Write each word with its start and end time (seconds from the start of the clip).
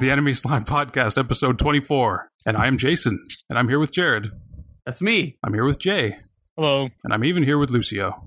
This 0.00 0.06
is 0.06 0.08
the 0.08 0.12
Enemy 0.12 0.32
Slime 0.32 0.64
Podcast, 0.64 1.18
episode 1.18 1.58
24. 1.58 2.30
And 2.46 2.56
I 2.56 2.68
am 2.68 2.78
Jason, 2.78 3.28
and 3.50 3.58
I'm 3.58 3.68
here 3.68 3.78
with 3.78 3.92
Jared. 3.92 4.30
That's 4.86 5.02
me. 5.02 5.36
I'm 5.44 5.52
here 5.52 5.66
with 5.66 5.78
Jay, 5.78 6.20
Hello. 6.56 6.88
and 7.04 7.12
I'm 7.12 7.22
even 7.22 7.42
here 7.42 7.58
with 7.58 7.68
Lucio. 7.68 8.24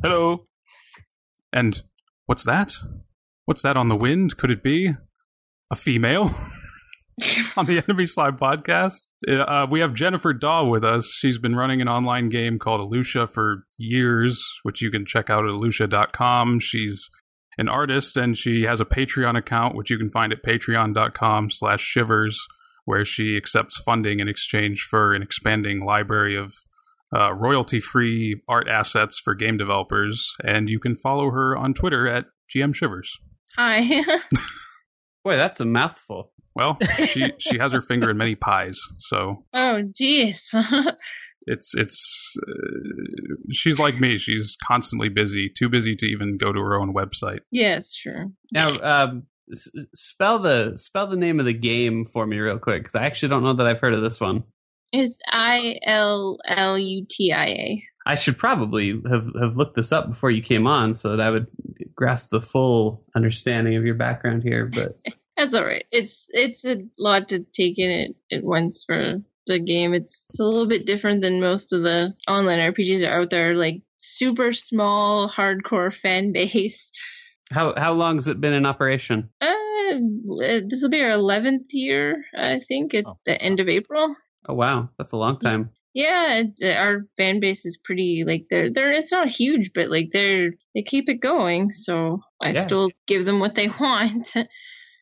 Hello. 0.00 0.44
And 1.52 1.82
what's 2.26 2.44
that? 2.44 2.76
What's 3.46 3.62
that 3.62 3.76
on 3.76 3.88
the 3.88 3.96
wind? 3.96 4.36
Could 4.36 4.52
it 4.52 4.62
be 4.62 4.92
a 5.72 5.74
female 5.74 6.32
on 7.56 7.66
the 7.66 7.82
Enemy 7.82 8.06
Slime 8.06 8.38
Podcast? 8.38 9.00
Uh, 9.28 9.66
we 9.68 9.80
have 9.80 9.94
Jennifer 9.94 10.32
Daw 10.32 10.66
with 10.66 10.84
us. 10.84 11.12
She's 11.12 11.38
been 11.38 11.56
running 11.56 11.80
an 11.80 11.88
online 11.88 12.28
game 12.28 12.60
called 12.60 12.80
Illutia 12.80 13.28
for 13.28 13.64
years, 13.76 14.40
which 14.62 14.80
you 14.80 14.90
can 14.92 15.04
check 15.04 15.30
out 15.30 15.44
at 15.44 15.50
illutia.com. 15.50 16.60
She's 16.60 17.08
an 17.58 17.68
artist 17.68 18.16
and 18.16 18.36
she 18.36 18.62
has 18.62 18.80
a 18.80 18.84
Patreon 18.84 19.36
account, 19.36 19.74
which 19.74 19.90
you 19.90 19.98
can 19.98 20.10
find 20.10 20.32
at 20.32 20.42
patreon.com 20.42 21.50
slash 21.50 21.80
shivers, 21.82 22.38
where 22.84 23.04
she 23.04 23.36
accepts 23.36 23.80
funding 23.80 24.20
in 24.20 24.28
exchange 24.28 24.86
for 24.88 25.12
an 25.12 25.22
expanding 25.22 25.84
library 25.84 26.36
of 26.36 26.54
uh, 27.14 27.32
royalty 27.34 27.78
free 27.78 28.40
art 28.48 28.68
assets 28.68 29.20
for 29.22 29.34
game 29.34 29.56
developers. 29.56 30.26
And 30.42 30.68
you 30.68 30.80
can 30.80 30.96
follow 30.96 31.30
her 31.30 31.56
on 31.56 31.74
Twitter 31.74 32.08
at 32.08 32.26
GM 32.54 32.74
Shivers. 32.74 33.10
Hi. 33.56 33.80
Boy, 35.24 35.36
that's 35.36 35.60
a 35.60 35.66
mouthful. 35.66 36.32
Well, 36.54 36.78
she 37.06 37.32
she 37.38 37.58
has 37.58 37.72
her 37.72 37.80
finger 37.80 38.10
in 38.10 38.18
many 38.18 38.34
pies, 38.34 38.78
so 38.98 39.44
oh, 39.54 39.82
jeez. 39.98 40.38
it's 41.46 41.74
it's 41.74 42.36
uh, 42.48 43.34
she's 43.50 43.78
like 43.78 44.00
me. 44.00 44.18
She's 44.18 44.56
constantly 44.66 45.08
busy, 45.08 45.50
too 45.56 45.68
busy 45.68 45.94
to 45.96 46.06
even 46.06 46.36
go 46.36 46.52
to 46.52 46.60
her 46.60 46.80
own 46.80 46.94
website. 46.94 47.40
yes, 47.50 47.94
sure. 47.94 48.26
Now, 48.52 48.78
um, 48.80 49.24
s- 49.50 49.68
spell 49.94 50.38
the 50.38 50.74
spell 50.76 51.06
the 51.06 51.16
name 51.16 51.40
of 51.40 51.46
the 51.46 51.52
game 51.52 52.04
for 52.04 52.26
me 52.26 52.38
real 52.38 52.58
quick, 52.58 52.82
because 52.82 52.94
I 52.94 53.04
actually 53.04 53.30
don't 53.30 53.42
know 53.42 53.54
that 53.56 53.66
I've 53.66 53.80
heard 53.80 53.94
of 53.94 54.02
this 54.02 54.20
one. 54.20 54.44
It's 54.92 55.18
I 55.26 55.78
L 55.84 56.38
L 56.46 56.78
U 56.78 57.06
T 57.08 57.32
I 57.32 57.46
A. 57.46 57.82
I 58.04 58.14
should 58.16 58.36
probably 58.36 59.00
have, 59.08 59.26
have 59.40 59.56
looked 59.56 59.76
this 59.76 59.92
up 59.92 60.08
before 60.08 60.30
you 60.30 60.42
came 60.42 60.66
on, 60.66 60.92
so 60.92 61.10
that 61.16 61.20
I 61.20 61.30
would 61.30 61.46
grasp 61.94 62.30
the 62.30 62.40
full 62.40 63.04
understanding 63.14 63.76
of 63.76 63.84
your 63.84 63.94
background 63.94 64.42
here. 64.42 64.66
But 64.66 64.88
That's 65.36 65.54
all 65.54 65.64
right. 65.64 65.86
It's 65.90 66.26
it's 66.30 66.64
a 66.66 66.84
lot 66.98 67.30
to 67.30 67.40
take 67.54 67.78
in 67.78 67.90
at, 68.30 68.38
at 68.38 68.44
once 68.44 68.84
for 68.86 69.16
the 69.46 69.58
game. 69.58 69.94
It's, 69.94 70.26
it's 70.30 70.40
a 70.40 70.44
little 70.44 70.66
bit 70.68 70.86
different 70.86 71.20
than 71.22 71.40
most 71.40 71.72
of 71.72 71.82
the 71.82 72.14
online 72.28 72.58
RPGs 72.58 73.00
that 73.00 73.10
are 73.12 73.22
out 73.22 73.30
there. 73.30 73.54
Like 73.54 73.82
super 73.98 74.52
small, 74.52 75.28
hardcore 75.30 75.94
fan 75.94 76.32
base. 76.38 76.90
how 77.50 77.74
how 77.76 77.92
long 77.92 78.16
has 78.16 78.28
it 78.28 78.40
been 78.40 78.54
in 78.54 78.66
operation? 78.66 79.30
Uh, 79.40 79.48
this 80.68 80.80
will 80.82 80.88
be 80.90 81.02
our 81.02 81.10
eleventh 81.10 81.72
year, 81.72 82.24
I 82.36 82.60
think, 82.66 82.94
at 82.94 83.04
Oh. 83.06 83.18
the 83.26 83.40
end 83.40 83.60
of 83.60 83.68
April. 83.68 84.14
Oh 84.48 84.54
wow, 84.54 84.88
that's 84.98 85.12
a 85.12 85.16
long 85.18 85.38
time. 85.38 85.70
Yeah, 85.94 86.42
it- 86.58 86.76
our 86.78 87.06
fan 87.18 87.38
base 87.40 87.66
is 87.66 87.76
pretty 87.76 88.24
like 88.26 88.46
they're 88.48 88.70
they're 88.72 88.92
it's 88.92 89.12
not 89.12 89.28
huge, 89.28 89.72
but 89.74 89.90
like 89.90 90.08
they're 90.12 90.52
they 90.74 90.82
keep 90.82 91.08
it 91.08 91.20
going. 91.20 91.70
So 91.72 92.20
I 92.40 92.52
Yeah. 92.52 92.60
still 92.62 92.90
give 93.06 93.26
them 93.26 93.40
what 93.40 93.54
they 93.54 93.68
want. 93.80 94.32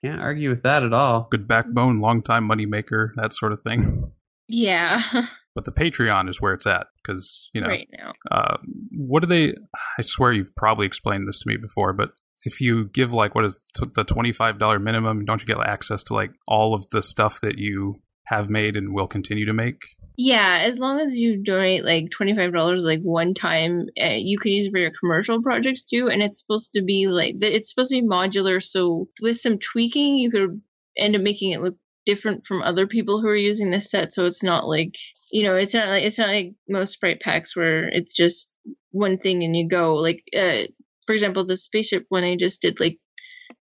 Can't 0.03 0.21
argue 0.21 0.51
with 0.51 0.63
that 0.65 0.83
at 0.83 0.93
all. 0.93 1.29
Good 1.31 1.47
backbone, 1.47 2.01
long 2.01 2.23
time 2.23 2.49
moneymaker, 2.49 3.11
that 3.17 3.33
sort 3.35 3.53
of 3.53 3.61
thing. 3.61 4.13
yeah, 4.51 5.03
But 5.55 5.65
the 5.65 5.73
Patreon 5.73 6.29
is 6.29 6.41
where 6.41 6.55
it's 6.55 6.67
at 6.67 6.87
because 7.03 7.51
you 7.53 7.61
know 7.61 7.69
right 7.69 7.89
now. 7.93 8.13
uh, 8.31 8.59
what 8.93 9.21
do 9.21 9.27
they? 9.27 9.55
I 9.99 10.03
swear 10.03 10.33
you've 10.33 10.55
probably 10.57 10.87
explained 10.87 11.27
this 11.27 11.41
to 11.41 11.49
me 11.49 11.57
before, 11.57 11.93
but 11.93 12.11
if 12.45 12.61
you 12.61 12.89
give 12.89 13.13
like 13.13 13.35
what 13.35 13.45
is 13.45 13.61
the 13.95 14.05
twenty 14.05 14.33
five 14.33 14.59
dollar 14.59 14.79
minimum, 14.79 15.25
don't 15.25 15.41
you 15.41 15.47
get 15.47 15.59
access 15.59 16.05
to 16.05 16.15
like 16.15 16.31
all 16.47 16.73
of 16.75 16.89
the 16.91 17.03
stuff 17.03 17.41
that 17.41 17.59
you 17.59 17.97
have 18.27 18.49
made 18.49 18.77
and 18.77 18.95
will 18.95 19.09
continue 19.09 19.45
to 19.45 19.53
make? 19.53 19.83
Yeah, 20.17 20.59
as 20.61 20.79
long 20.79 21.01
as 21.01 21.17
you 21.17 21.43
donate 21.43 21.85
like 21.85 22.11
twenty 22.13 22.37
five 22.37 22.53
dollars 22.53 22.83
like 22.83 23.01
one 23.01 23.35
time, 23.35 23.87
uh, 24.01 24.07
you 24.17 24.39
could 24.39 24.53
use 24.53 24.67
it 24.67 24.71
for 24.71 24.79
your 24.79 24.93
commercial 25.01 25.43
projects 25.43 25.85
too. 25.85 26.09
And 26.09 26.23
it's 26.23 26.41
supposed 26.41 26.75
to 26.75 26.83
be 26.83 27.09
like 27.09 27.35
it's 27.41 27.71
supposed 27.71 27.91
to 27.91 28.01
be 28.01 28.07
modular. 28.07 28.63
So 28.63 29.09
with 29.21 29.41
some 29.41 29.59
tweaking, 29.59 30.15
you 30.17 30.31
could 30.31 30.61
end 30.97 31.17
up 31.17 31.23
making 31.23 31.53
it 31.53 31.61
look 31.61 31.75
different 32.11 32.47
from 32.47 32.63
other 32.63 32.87
people 32.87 33.21
who 33.21 33.29
are 33.29 33.37
using 33.37 33.71
this 33.71 33.91
set. 33.91 34.13
So 34.15 34.27
it's 34.27 34.43
not 34.43 34.69
like 34.69 34.95
you 35.31 35.45
know, 35.45 35.55
it's 35.55 35.75
not 35.75 35.89
like 35.89 36.05
it's 36.05 36.19
not 36.19 36.29
like 36.29 36.55
most 36.69 36.95
sprite 36.95 37.21
packs 37.21 37.55
where 37.55 37.89
it's 37.89 38.15
just 38.15 38.53
one 38.91 39.17
thing 39.19 39.45
and 39.45 39.57
you 39.57 39.69
go. 39.69 39.95
Like, 39.95 40.25
uh, 40.37 40.67
for 41.07 41.13
example, 41.15 41.47
the 41.47 41.57
spaceship 41.57 42.07
one 42.09 42.25
I 42.25 42.37
just 42.37 42.61
did, 42.61 42.81
like 42.81 42.99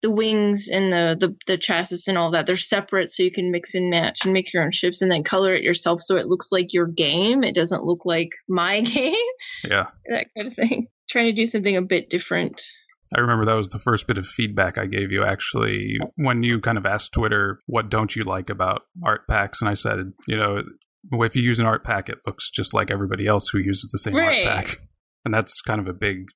the 0.03 0.10
wings 0.10 0.69
and 0.70 0.92
the, 0.92 1.16
the 1.19 1.36
the 1.47 1.59
chassis 1.59 2.09
and 2.09 2.16
all 2.16 2.31
that 2.31 2.47
they're 2.47 2.56
separate 2.56 3.10
so 3.10 3.22
you 3.22 3.32
can 3.32 3.50
mix 3.50 3.75
and 3.75 3.91
match 3.91 4.20
and 4.25 4.32
make 4.32 4.53
your 4.53 4.62
own 4.62 4.70
ships 4.70 5.00
and 5.00 5.10
then 5.10 5.25
color 5.25 5.54
it 5.54 5.62
yourself 5.62 6.03
so 6.03 6.16
it 6.16 6.26
looks 6.26 6.48
like 6.53 6.75
your 6.75 6.86
game 6.86 7.42
it 7.42 7.54
doesn't 7.54 7.84
look 7.84 8.04
like 8.04 8.28
my 8.48 8.80
game 8.82 9.15
Yeah, 9.65 9.86
that 10.10 10.26
kind 10.36 10.47
of 10.47 10.54
thing 10.54 10.88
trying 11.09 11.25
to 11.25 11.32
do 11.32 11.47
something 11.47 11.76
a 11.76 11.82
bit 11.82 12.10
different 12.10 12.62
I 13.17 13.21
remember 13.21 13.45
that 13.47 13.57
was 13.57 13.69
the 13.71 13.79
first 13.79 14.07
bit 14.07 14.19
of 14.19 14.27
feedback 14.27 14.77
I 14.79 14.87
gave 14.87 15.11
you 15.13 15.25
actually 15.25 15.99
when 16.17 16.43
you 16.43 16.61
kind 16.61 16.77
of 16.79 16.85
asked 16.87 17.13
Twitter 17.13 17.59
what 17.67 17.89
don't 17.91 18.15
you 18.15 18.23
like 18.25 18.51
about 18.51 18.83
art 19.05 19.27
packs, 19.29 19.61
and 19.61 19.69
I 19.71 19.75
said 19.75 20.13
you 20.27 20.37
know 20.37 20.63
if 21.13 21.37
you 21.37 21.43
use 21.43 21.59
an 21.59 21.67
art 21.67 21.85
pack, 21.85 22.09
it 22.09 22.19
looks 22.27 22.51
just 22.51 22.75
like 22.75 22.91
everybody 22.91 23.27
else 23.27 23.49
who 23.51 23.59
uses 23.59 23.91
the 23.91 23.99
same 23.99 24.15
Right. 24.15 24.47
art 24.47 24.67
pack, 24.67 24.81
and 25.25 25.33
that's 25.33 25.61
kind 25.63 25.81
of 25.81 25.87
a 25.87 25.93
big. 25.95 26.27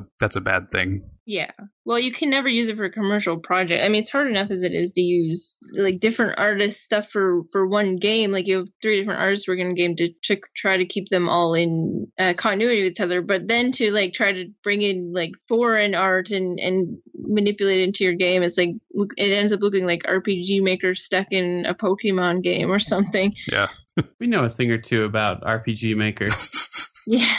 A, 0.00 0.06
that's 0.18 0.36
a 0.36 0.40
bad 0.40 0.70
thing. 0.72 1.02
yeah 1.26 1.50
well 1.84 1.98
you 1.98 2.12
can 2.12 2.28
never 2.30 2.48
use 2.48 2.68
it 2.68 2.76
for 2.76 2.84
a 2.84 2.90
commercial 2.90 3.38
project 3.38 3.84
i 3.84 3.88
mean 3.88 4.00
it's 4.02 4.10
hard 4.10 4.26
enough 4.28 4.50
as 4.50 4.62
it 4.62 4.72
is 4.72 4.90
to 4.92 5.00
use 5.00 5.56
like 5.74 6.00
different 6.00 6.38
artist 6.38 6.82
stuff 6.82 7.08
for 7.10 7.42
for 7.52 7.66
one 7.66 7.96
game 7.96 8.32
like 8.32 8.46
you 8.46 8.58
have 8.58 8.66
three 8.82 8.98
different 9.00 9.20
artists 9.20 9.46
working 9.46 9.66
on 9.66 9.72
a 9.72 9.74
game 9.74 9.94
to, 9.96 10.12
to 10.24 10.36
try 10.56 10.76
to 10.76 10.84
keep 10.86 11.08
them 11.10 11.28
all 11.28 11.54
in 11.54 12.06
uh, 12.18 12.32
continuity 12.36 12.82
with 12.82 12.92
each 12.92 13.00
other 13.00 13.22
but 13.22 13.46
then 13.46 13.70
to 13.70 13.90
like 13.92 14.12
try 14.12 14.32
to 14.32 14.46
bring 14.64 14.82
in 14.82 15.12
like 15.12 15.30
foreign 15.48 15.94
art 15.94 16.30
and 16.30 16.58
and 16.58 16.98
manipulate 17.14 17.80
it 17.80 17.84
into 17.84 18.02
your 18.04 18.14
game 18.14 18.42
it's 18.42 18.56
like 18.58 18.70
look 18.94 19.10
it 19.16 19.30
ends 19.36 19.52
up 19.52 19.60
looking 19.60 19.86
like 19.86 20.02
rpg 20.04 20.62
maker 20.62 20.94
stuck 20.94 21.26
in 21.30 21.64
a 21.66 21.74
pokemon 21.74 22.42
game 22.42 22.70
or 22.70 22.80
something 22.80 23.34
Yeah. 23.50 23.68
We 24.18 24.28
know 24.28 24.44
a 24.44 24.48
thing 24.50 24.70
or 24.70 24.78
two 24.78 25.04
about 25.04 25.42
RPG 25.42 25.94
Maker. 25.96 26.28
yeah 27.06 27.38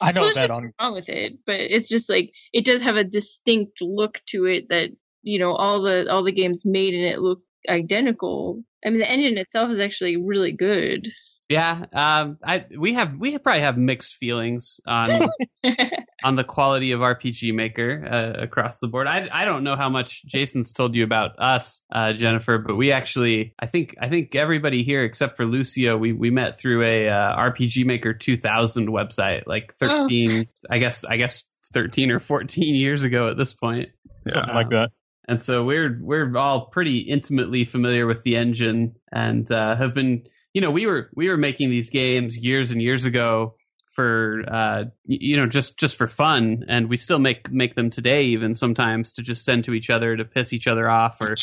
I 0.00 0.12
know 0.12 0.22
Well, 0.22 0.32
that 0.34 0.50
on 0.50 0.72
wrong 0.80 0.94
with 0.94 1.08
it, 1.08 1.38
but 1.46 1.60
it's 1.60 1.88
just 1.88 2.08
like 2.08 2.32
it 2.52 2.64
does 2.64 2.82
have 2.82 2.96
a 2.96 3.04
distinct 3.04 3.80
look 3.80 4.20
to 4.28 4.46
it 4.46 4.68
that 4.68 4.90
you 5.22 5.38
know 5.38 5.52
all 5.52 5.82
the 5.82 6.10
all 6.10 6.24
the 6.24 6.32
games 6.32 6.64
made 6.64 6.94
in 6.94 7.00
it 7.04 7.20
look 7.20 7.40
identical. 7.68 8.62
I 8.84 8.90
mean, 8.90 9.00
the 9.00 9.10
engine 9.10 9.38
itself 9.38 9.70
is 9.70 9.80
actually 9.80 10.16
really 10.16 10.52
good. 10.52 11.08
Yeah, 11.50 11.84
um, 11.92 12.38
I 12.44 12.64
we 12.78 12.92
have 12.92 13.16
we 13.18 13.36
probably 13.36 13.62
have 13.62 13.76
mixed 13.76 14.14
feelings 14.14 14.80
on 14.86 15.30
on 16.22 16.36
the 16.36 16.44
quality 16.44 16.92
of 16.92 17.00
RPG 17.00 17.52
Maker 17.52 18.06
uh, 18.08 18.44
across 18.44 18.78
the 18.78 18.86
board. 18.86 19.08
I 19.08 19.28
I 19.32 19.44
don't 19.44 19.64
know 19.64 19.74
how 19.74 19.88
much 19.90 20.24
Jason's 20.24 20.72
told 20.72 20.94
you 20.94 21.02
about 21.02 21.32
us, 21.40 21.82
uh, 21.90 22.12
Jennifer, 22.12 22.58
but 22.58 22.76
we 22.76 22.92
actually 22.92 23.52
I 23.58 23.66
think 23.66 23.96
I 24.00 24.08
think 24.08 24.36
everybody 24.36 24.84
here 24.84 25.02
except 25.02 25.36
for 25.36 25.44
Lucio 25.44 25.96
we 25.96 26.12
we 26.12 26.30
met 26.30 26.60
through 26.60 26.84
a 26.84 27.08
uh, 27.08 27.50
RPG 27.50 27.84
Maker 27.84 28.14
2000 28.14 28.88
website 28.88 29.42
like 29.46 29.74
13 29.80 30.46
I 30.70 30.78
guess 30.78 31.02
I 31.02 31.16
guess 31.16 31.42
13 31.72 32.12
or 32.12 32.20
14 32.20 32.76
years 32.76 33.02
ago 33.02 33.26
at 33.26 33.36
this 33.36 33.52
point. 33.52 33.88
something 34.28 34.54
like 34.54 34.70
that. 34.70 34.90
And 35.26 35.42
so 35.42 35.64
we're 35.64 35.98
we're 36.00 36.36
all 36.36 36.66
pretty 36.66 36.98
intimately 36.98 37.64
familiar 37.64 38.06
with 38.06 38.22
the 38.22 38.36
engine 38.36 38.94
and 39.10 39.50
uh, 39.50 39.74
have 39.74 39.94
been 39.94 40.22
you 40.54 40.60
know 40.60 40.70
we 40.70 40.86
were 40.86 41.10
we 41.14 41.28
were 41.28 41.36
making 41.36 41.70
these 41.70 41.90
games 41.90 42.36
years 42.38 42.70
and 42.70 42.82
years 42.82 43.06
ago 43.06 43.54
for 43.94 44.44
uh, 44.48 44.84
you 45.04 45.36
know 45.36 45.46
just 45.46 45.78
just 45.78 45.96
for 45.96 46.06
fun 46.06 46.64
and 46.68 46.88
we 46.88 46.96
still 46.96 47.18
make 47.18 47.50
make 47.50 47.74
them 47.74 47.90
today 47.90 48.22
even 48.22 48.54
sometimes 48.54 49.12
to 49.12 49.22
just 49.22 49.44
send 49.44 49.64
to 49.64 49.74
each 49.74 49.90
other 49.90 50.16
to 50.16 50.24
piss 50.24 50.52
each 50.52 50.66
other 50.66 50.88
off 50.88 51.20
or 51.20 51.36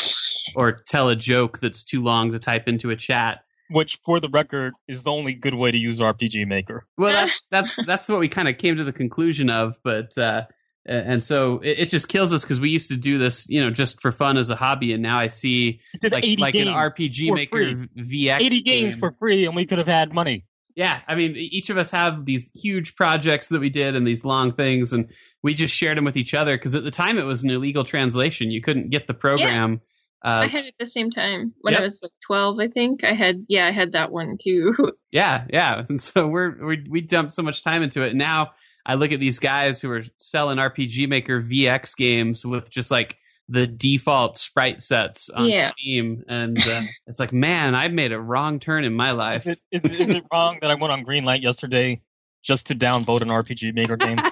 or 0.55 0.71
tell 0.87 1.09
a 1.09 1.15
joke 1.15 1.59
that's 1.59 1.83
too 1.83 2.03
long 2.03 2.31
to 2.31 2.39
type 2.39 2.67
into 2.67 2.89
a 2.89 2.95
chat. 2.95 3.39
Which, 3.69 3.99
for 4.05 4.21
the 4.21 4.29
record, 4.29 4.73
is 4.87 5.03
the 5.03 5.11
only 5.11 5.33
good 5.33 5.53
way 5.53 5.71
to 5.71 5.77
use 5.77 5.99
RPG 5.99 6.47
Maker. 6.47 6.87
Well, 6.97 7.11
that's 7.11 7.47
that's 7.51 7.85
that's 7.85 8.09
what 8.09 8.19
we 8.19 8.29
kind 8.29 8.47
of 8.47 8.57
came 8.57 8.77
to 8.77 8.85
the 8.85 8.93
conclusion 8.93 9.49
of, 9.49 9.75
but 9.83 10.17
uh, 10.17 10.43
and 10.87 11.23
so 11.23 11.59
it, 11.59 11.79
it 11.79 11.89
just 11.89 12.07
kills 12.07 12.33
us 12.33 12.43
because 12.43 12.59
we 12.59 12.69
used 12.69 12.89
to 12.89 12.97
do 12.97 13.17
this, 13.17 13.47
you 13.49 13.61
know, 13.61 13.69
just 13.69 14.01
for 14.01 14.11
fun 14.11 14.37
as 14.37 14.49
a 14.49 14.55
hobby, 14.55 14.93
and 14.93 15.03
now 15.03 15.19
I 15.19 15.27
see 15.27 15.79
like 16.01 16.23
like 16.39 16.55
an 16.55 16.67
RPG 16.67 17.33
Maker 17.33 17.57
free. 17.57 17.87
VX 18.27 18.41
80 18.41 18.61
games 18.61 18.87
game. 18.93 18.99
for 18.99 19.11
free, 19.19 19.45
and 19.45 19.55
we 19.55 19.65
could 19.65 19.77
have 19.77 19.87
had 19.87 20.13
money. 20.13 20.45
yeah, 20.75 20.99
I 21.07 21.15
mean, 21.15 21.35
each 21.35 21.69
of 21.69 21.77
us 21.77 21.91
have 21.91 22.25
these 22.25 22.51
huge 22.55 22.95
projects 22.95 23.49
that 23.49 23.59
we 23.59 23.69
did 23.69 23.95
and 23.95 24.05
these 24.07 24.23
long 24.25 24.53
things, 24.53 24.93
and 24.93 25.09
we 25.43 25.53
just 25.53 25.73
shared 25.75 25.97
them 25.97 26.05
with 26.05 26.17
each 26.17 26.33
other 26.33 26.57
because 26.57 26.75
at 26.75 26.83
the 26.83 26.91
time 26.91 27.17
it 27.17 27.25
was 27.25 27.43
an 27.43 27.49
illegal 27.49 27.83
translation. 27.83 28.51
You 28.51 28.61
couldn't 28.61 28.89
get 28.89 29.07
the 29.07 29.13
program. 29.13 29.81
I 30.23 30.45
Uh, 30.45 30.47
had 30.49 30.65
it 30.65 30.69
at 30.69 30.73
the 30.79 30.87
same 30.87 31.11
time 31.11 31.53
when 31.61 31.73
Yep. 31.73 31.79
I 31.79 31.83
was 31.83 31.99
like 32.01 32.11
twelve. 32.25 32.59
I 32.59 32.67
think 32.69 33.03
I 33.03 33.13
had 33.13 33.45
yeah, 33.47 33.67
I 33.67 33.71
had 33.71 33.91
that 33.91 34.11
one 34.11 34.37
too. 34.43 34.73
yeah, 35.11 35.45
yeah, 35.53 35.83
and 35.87 36.01
so 36.01 36.27
we're 36.27 36.65
we 36.65 36.83
we 36.89 37.01
dumped 37.01 37.33
so 37.33 37.43
much 37.43 37.63
time 37.63 37.83
into 37.83 38.01
it. 38.03 38.09
and 38.09 38.17
Now 38.17 38.51
I 38.87 38.93
look 38.95 39.11
at 39.11 39.19
these 39.19 39.37
guys 39.39 39.81
who 39.81 39.91
are 39.91 40.03
selling 40.17 40.57
RPG 40.57 41.09
Maker 41.09 41.41
VX 41.41 41.95
games 41.97 42.45
with 42.45 42.69
just 42.71 42.89
like 42.89 43.17
the 43.49 43.67
default 43.67 44.37
sprite 44.37 44.81
sets 44.81 45.29
on 45.29 45.49
Yeah. 45.49 45.67
Steam, 45.67 46.23
and 46.27 46.57
uh, 46.57 46.81
it's 47.07 47.19
like, 47.19 47.33
man, 47.33 47.75
I've 47.75 47.91
made 47.93 48.13
a 48.13 48.19
wrong 48.19 48.59
turn 48.59 48.83
in 48.85 48.93
my 48.95 49.11
Is 49.11 49.17
life. 49.17 49.47
it, 49.47 49.59
is, 49.71 49.91
is 49.91 50.09
it 50.11 50.23
wrong 50.31 50.57
that 50.61 50.71
I 50.71 50.75
went 50.75 50.91
on 50.93 51.03
Greenlight 51.05 51.41
yesterday 51.43 52.01
just 52.43 52.67
to 52.67 52.75
downvote 52.75 53.21
an 53.21 53.27
RPG 53.27 53.73
Maker 53.75 53.97
game? 53.97 54.17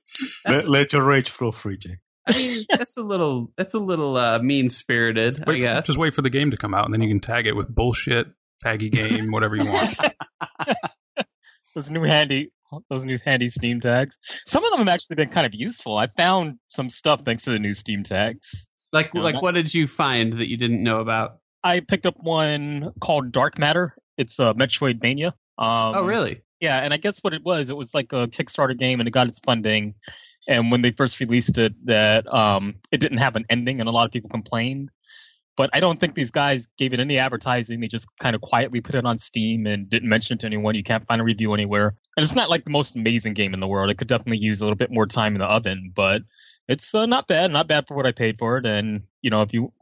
Let, 0.46 0.68
let 0.68 0.92
your 0.92 1.04
rage 1.04 1.28
flow 1.30 1.50
free, 1.50 1.76
Jake. 1.76 1.98
I 2.26 2.32
mean, 2.32 2.64
that's 2.70 2.96
a 2.96 3.02
little 3.02 3.50
that's 3.56 3.74
a 3.74 3.78
little 3.78 4.16
uh, 4.16 4.38
mean 4.38 4.68
spirited, 4.68 5.42
I 5.46 5.50
Wait 5.50 5.60
for- 5.62 5.82
just 5.82 5.98
wait 5.98 6.14
for 6.14 6.22
the 6.22 6.30
game 6.30 6.50
to 6.52 6.56
come 6.56 6.72
out, 6.72 6.84
and 6.86 6.94
then 6.94 7.02
you 7.02 7.08
can 7.08 7.20
tag 7.20 7.46
it 7.46 7.54
with 7.56 7.68
bullshit, 7.74 8.28
taggy 8.64 8.90
game, 8.90 9.30
whatever 9.30 9.56
you 9.56 9.64
want. 9.70 9.96
Those 11.74 11.90
new 11.90 12.02
handy 12.02 12.50
those 12.90 13.04
new 13.04 13.18
handy 13.24 13.48
Steam 13.48 13.80
tags. 13.80 14.16
Some 14.46 14.64
of 14.64 14.70
them 14.70 14.80
have 14.80 14.88
actually 14.88 15.16
been 15.16 15.28
kind 15.28 15.46
of 15.46 15.54
useful. 15.54 15.96
I 15.96 16.08
found 16.16 16.58
some 16.66 16.90
stuff 16.90 17.22
thanks 17.24 17.44
to 17.44 17.50
the 17.50 17.58
new 17.58 17.74
Steam 17.74 18.02
tags. 18.02 18.68
Like 18.92 19.14
No, 19.14 19.20
like 19.20 19.34
not- 19.34 19.42
what 19.42 19.54
did 19.54 19.72
you 19.74 19.86
find 19.86 20.34
that 20.34 20.48
you 20.48 20.56
didn't 20.56 20.82
know 20.82 21.00
about? 21.00 21.38
I 21.62 21.80
picked 21.80 22.06
up 22.06 22.14
one 22.18 22.92
called 23.00 23.32
Dark 23.32 23.58
Matter. 23.58 23.96
It's 24.18 24.38
a 24.38 24.54
Metroidvania. 24.54 25.28
Um, 25.56 25.94
oh, 25.96 26.02
really? 26.04 26.42
Yeah, 26.60 26.76
and 26.76 26.92
I 26.92 26.98
guess 26.98 27.18
what 27.20 27.32
it 27.32 27.42
was, 27.44 27.68
it 27.68 27.76
was 27.76 27.94
like 27.94 28.12
a 28.12 28.26
Kickstarter 28.28 28.76
game, 28.78 29.00
and 29.00 29.08
it 29.08 29.12
got 29.12 29.28
its 29.28 29.38
funding. 29.40 29.94
And 30.46 30.70
when 30.70 30.82
they 30.82 30.90
first 30.90 31.20
released 31.20 31.56
it, 31.56 31.74
that 31.86 32.32
um, 32.32 32.76
it 32.92 32.98
didn't 33.00 33.18
have 33.18 33.36
an 33.36 33.46
ending, 33.48 33.80
and 33.80 33.88
a 33.88 33.92
lot 33.92 34.06
of 34.06 34.12
people 34.12 34.28
complained. 34.28 34.90
But 35.56 35.70
I 35.72 35.80
don't 35.80 35.98
think 35.98 36.14
these 36.14 36.32
guys 36.32 36.66
gave 36.78 36.92
it 36.92 37.00
any 37.00 37.18
advertising. 37.18 37.80
They 37.80 37.86
just 37.86 38.06
kind 38.18 38.34
of 38.34 38.42
quietly 38.42 38.80
put 38.80 38.96
it 38.96 39.04
on 39.04 39.18
Steam 39.18 39.66
and 39.66 39.88
didn't 39.88 40.08
mention 40.08 40.34
it 40.34 40.40
to 40.40 40.46
anyone. 40.46 40.74
You 40.74 40.82
can't 40.82 41.06
find 41.06 41.20
a 41.20 41.24
review 41.24 41.54
anywhere. 41.54 41.94
And 42.16 42.24
it's 42.24 42.34
not 42.34 42.50
like 42.50 42.64
the 42.64 42.70
most 42.70 42.96
amazing 42.96 43.34
game 43.34 43.54
in 43.54 43.60
the 43.60 43.68
world. 43.68 43.90
It 43.90 43.98
could 43.98 44.08
definitely 44.08 44.38
use 44.38 44.60
a 44.60 44.64
little 44.64 44.76
bit 44.76 44.90
more 44.90 45.06
time 45.06 45.34
in 45.34 45.40
the 45.40 45.46
oven, 45.46 45.92
but 45.94 46.22
it's 46.68 46.94
uh, 46.94 47.06
not 47.06 47.28
bad. 47.28 47.52
Not 47.52 47.68
bad 47.68 47.86
for 47.86 47.94
what 47.94 48.06
I 48.06 48.12
paid 48.12 48.38
for 48.38 48.56
it. 48.56 48.66
And 48.66 49.02
you 49.22 49.30
know, 49.30 49.42
if 49.42 49.52
you 49.52 49.72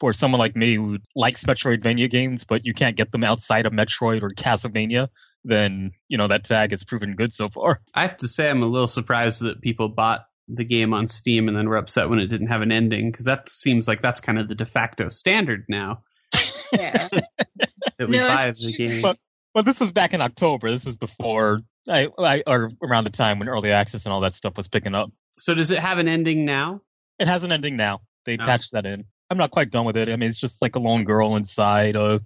for 0.00 0.12
someone 0.12 0.40
like 0.40 0.56
me 0.56 0.74
who 0.74 0.98
likes 1.14 1.44
Metroidvania 1.44 2.10
games, 2.10 2.44
but 2.44 2.66
you 2.66 2.74
can't 2.74 2.96
get 2.96 3.12
them 3.12 3.24
outside 3.24 3.64
of 3.64 3.72
Metroid 3.72 4.22
or 4.22 4.30
Castlevania, 4.30 5.08
then 5.44 5.92
you 6.08 6.18
know 6.18 6.28
that 6.28 6.44
tag 6.44 6.70
has 6.72 6.84
proven 6.84 7.14
good 7.14 7.32
so 7.32 7.48
far. 7.48 7.80
I 7.94 8.02
have 8.02 8.16
to 8.18 8.28
say, 8.28 8.50
I'm 8.50 8.62
a 8.62 8.66
little 8.66 8.88
surprised 8.88 9.42
that 9.42 9.60
people 9.60 9.88
bought 9.88 10.26
the 10.48 10.64
game 10.64 10.92
on 10.92 11.08
Steam 11.08 11.48
and 11.48 11.56
then 11.56 11.68
were 11.68 11.76
upset 11.76 12.08
when 12.10 12.18
it 12.18 12.26
didn't 12.26 12.48
have 12.48 12.60
an 12.62 12.70
ending 12.72 13.10
because 13.10 13.24
that 13.24 13.48
seems 13.48 13.88
like 13.88 14.02
that's 14.02 14.20
kind 14.20 14.38
of 14.38 14.48
the 14.48 14.54
de 14.54 14.66
facto 14.66 15.08
standard 15.08 15.64
now 15.68 16.02
yeah. 16.72 17.08
that 17.98 18.08
we 18.08 18.16
No, 18.18 18.28
buy 18.28 18.48
it's 18.48 18.64
the 18.64 18.72
game. 18.76 19.02
But- 19.02 19.18
Well, 19.54 19.64
this 19.64 19.80
was 19.80 19.92
back 19.92 20.12
in 20.14 20.20
October. 20.20 20.70
This 20.70 20.84
was 20.84 20.96
before 20.96 21.60
I, 21.88 22.08
I 22.18 22.42
or 22.46 22.70
around 22.82 23.04
the 23.04 23.10
time 23.10 23.38
when 23.38 23.48
early 23.48 23.70
access 23.72 24.04
and 24.04 24.12
all 24.12 24.20
that 24.20 24.34
stuff 24.34 24.56
was 24.56 24.68
picking 24.68 24.94
up. 24.94 25.10
so 25.40 25.54
does 25.54 25.70
it 25.70 25.78
have 25.78 25.98
an 25.98 26.08
ending 26.08 26.44
now? 26.44 26.80
It 27.18 27.28
has 27.28 27.44
an 27.44 27.52
ending 27.52 27.76
now. 27.76 28.00
They 28.26 28.32
Oh. 28.38 28.42
attached 28.42 28.72
that 28.72 28.84
in. 28.86 29.04
I'm 29.30 29.38
not 29.38 29.50
quite 29.50 29.70
done 29.70 29.84
with 29.86 29.96
it. 29.96 30.08
I 30.08 30.16
mean, 30.16 30.28
it's 30.30 30.38
just 30.40 30.60
like 30.60 30.76
a 30.76 30.78
lone 30.80 31.04
girl 31.04 31.36
inside 31.36 31.96
a 31.96 32.20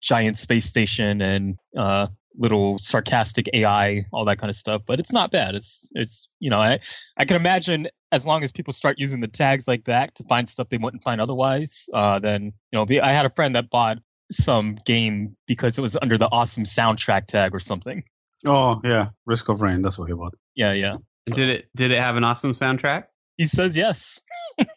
giant 0.00 0.38
space 0.38 0.64
station 0.66 1.20
and 1.20 1.58
uh 1.76 2.06
little 2.38 2.78
sarcastic 2.78 3.48
AI, 3.52 4.04
all 4.12 4.24
that 4.26 4.38
kind 4.38 4.48
of 4.48 4.56
stuff. 4.56 4.82
But 4.86 5.00
it's 5.00 5.12
not 5.12 5.30
bad. 5.30 5.54
It's 5.54 5.88
it's 5.92 6.28
you 6.38 6.50
know 6.50 6.58
I 6.58 6.78
I 7.16 7.24
can 7.24 7.36
imagine 7.36 7.88
as 8.10 8.24
long 8.24 8.42
as 8.44 8.52
people 8.52 8.72
start 8.72 8.98
using 8.98 9.20
the 9.20 9.28
tags 9.28 9.68
like 9.68 9.84
that 9.84 10.14
to 10.14 10.24
find 10.24 10.48
stuff 10.48 10.68
they 10.70 10.78
wouldn't 10.78 11.02
find 11.02 11.20
otherwise, 11.20 11.86
uh, 11.92 12.18
then 12.20 12.44
you 12.44 12.50
know 12.72 12.86
I 13.02 13.12
had 13.12 13.26
a 13.26 13.30
friend 13.30 13.54
that 13.56 13.68
bought 13.68 13.98
some 14.30 14.78
game 14.86 15.36
because 15.46 15.76
it 15.76 15.80
was 15.80 15.96
under 16.00 16.16
the 16.18 16.26
awesome 16.30 16.64
soundtrack 16.64 17.26
tag 17.26 17.54
or 17.54 17.60
something. 17.60 18.04
Oh 18.46 18.80
yeah, 18.84 19.08
Risk 19.26 19.48
of 19.48 19.60
Rain. 19.60 19.82
That's 19.82 19.98
what 19.98 20.08
he 20.08 20.14
bought. 20.14 20.34
Yeah, 20.54 20.72
yeah. 20.72 20.96
Did 21.26 21.48
it 21.50 21.68
did 21.74 21.90
it 21.90 22.00
have 22.00 22.16
an 22.16 22.24
awesome 22.24 22.52
soundtrack? 22.52 23.04
He 23.36 23.44
says 23.44 23.76
yes. 23.76 24.20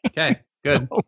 Okay, 0.08 0.36
good. 0.64 0.88
So- 0.90 1.02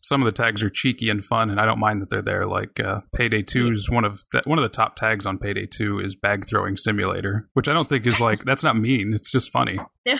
Some 0.00 0.22
of 0.22 0.26
the 0.26 0.32
tags 0.42 0.62
are 0.62 0.70
cheeky 0.70 1.08
and 1.10 1.24
fun, 1.24 1.50
and 1.50 1.60
I 1.60 1.64
don't 1.64 1.80
mind 1.80 2.02
that 2.02 2.10
they're 2.10 2.22
there. 2.22 2.46
Like 2.46 2.78
uh, 2.78 3.00
Payday 3.14 3.42
Two 3.42 3.70
is 3.72 3.90
one 3.90 4.04
of 4.04 4.22
the, 4.32 4.42
one 4.44 4.58
of 4.58 4.62
the 4.62 4.68
top 4.68 4.94
tags 4.96 5.26
on 5.26 5.38
Payday 5.38 5.66
Two 5.66 5.98
is 5.98 6.14
bag 6.14 6.46
throwing 6.46 6.76
simulator, 6.76 7.48
which 7.54 7.68
I 7.68 7.72
don't 7.72 7.88
think 7.88 8.06
is 8.06 8.20
like 8.20 8.44
that's 8.44 8.62
not 8.62 8.76
mean. 8.76 9.12
It's 9.14 9.30
just 9.30 9.50
funny 9.50 9.78
Right. 10.06 10.18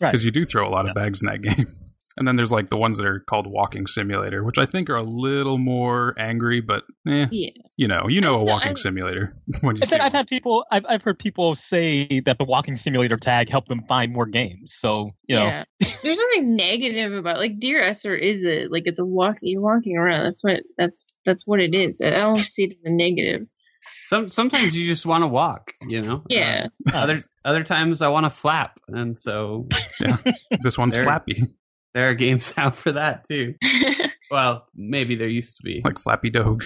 because 0.00 0.24
you 0.24 0.30
do 0.32 0.44
throw 0.44 0.68
a 0.68 0.70
lot 0.70 0.88
of 0.88 0.94
bags 0.94 1.22
in 1.22 1.26
that 1.26 1.42
game. 1.56 1.68
And 2.16 2.28
then 2.28 2.36
there's 2.36 2.52
like 2.52 2.70
the 2.70 2.76
ones 2.76 2.96
that 2.98 3.06
are 3.06 3.18
called 3.18 3.46
walking 3.48 3.86
simulator, 3.88 4.44
which 4.44 4.56
I 4.58 4.66
think 4.66 4.88
are 4.88 4.94
a 4.96 5.02
little 5.02 5.58
more 5.58 6.14
angry, 6.16 6.60
but 6.60 6.84
eh, 7.08 7.26
Yeah. 7.30 7.50
you 7.76 7.88
know, 7.88 8.06
you 8.08 8.20
know 8.20 8.34
a 8.34 8.44
walking 8.44 8.70
I- 8.72 8.74
simulator 8.74 9.36
when 9.62 9.74
you 9.76 9.82
And 9.82 9.90
see 9.90 9.96
I've 9.96 10.12
had 10.12 10.28
people, 10.28 10.64
I've, 10.70 10.84
I've 10.88 11.02
heard 11.02 11.18
people 11.18 11.54
say 11.56 12.20
that 12.26 12.38
the 12.38 12.44
walking 12.44 12.76
simulator 12.76 13.16
tag 13.16 13.48
helped 13.50 13.68
them 13.68 13.82
find 13.88 14.12
more 14.12 14.26
games. 14.26 14.74
So, 14.74 15.10
you 15.26 15.34
know, 15.36 15.44
Yeah. 15.44 15.64
There's 16.04 16.16
nothing 16.18 16.54
negative 16.56 17.12
about 17.14 17.38
like 17.38 17.58
Dear 17.58 17.82
Esther 17.82 18.14
is 18.14 18.44
it 18.44 18.70
like 18.70 18.84
it's 18.86 18.98
a 19.00 19.04
walk 19.04 19.36
you're 19.42 19.60
walking 19.60 19.96
around. 19.96 20.24
That's 20.24 20.42
what 20.44 20.60
that's 20.78 21.14
that's 21.24 21.46
what 21.46 21.60
it 21.60 21.74
is. 21.74 22.00
I 22.00 22.10
don't 22.10 22.44
see 22.44 22.64
it 22.64 22.72
as 22.72 22.80
a 22.84 22.90
negative. 22.90 23.46
Some 24.06 24.28
sometimes 24.28 24.76
you 24.76 24.86
just 24.86 25.04
want 25.06 25.22
to 25.22 25.28
walk, 25.28 25.72
you 25.88 26.00
know. 26.02 26.22
Yeah. 26.28 26.68
Uh, 26.92 26.96
other 26.96 27.24
other 27.44 27.64
times 27.64 28.02
I 28.02 28.08
want 28.08 28.24
to 28.24 28.30
flap, 28.30 28.78
and 28.88 29.16
so 29.18 29.66
yeah. 30.00 30.18
this 30.62 30.76
one's 30.78 30.96
flappy, 30.96 31.42
there 31.94 32.10
are 32.10 32.14
games 32.14 32.52
out 32.58 32.76
for 32.76 32.92
that 32.92 33.26
too. 33.26 33.54
Well, 34.30 34.66
maybe 34.74 35.14
there 35.14 35.28
used 35.28 35.58
to 35.58 35.62
be. 35.62 35.80
like 35.84 36.00
Flappy 36.00 36.28
Dog. 36.28 36.64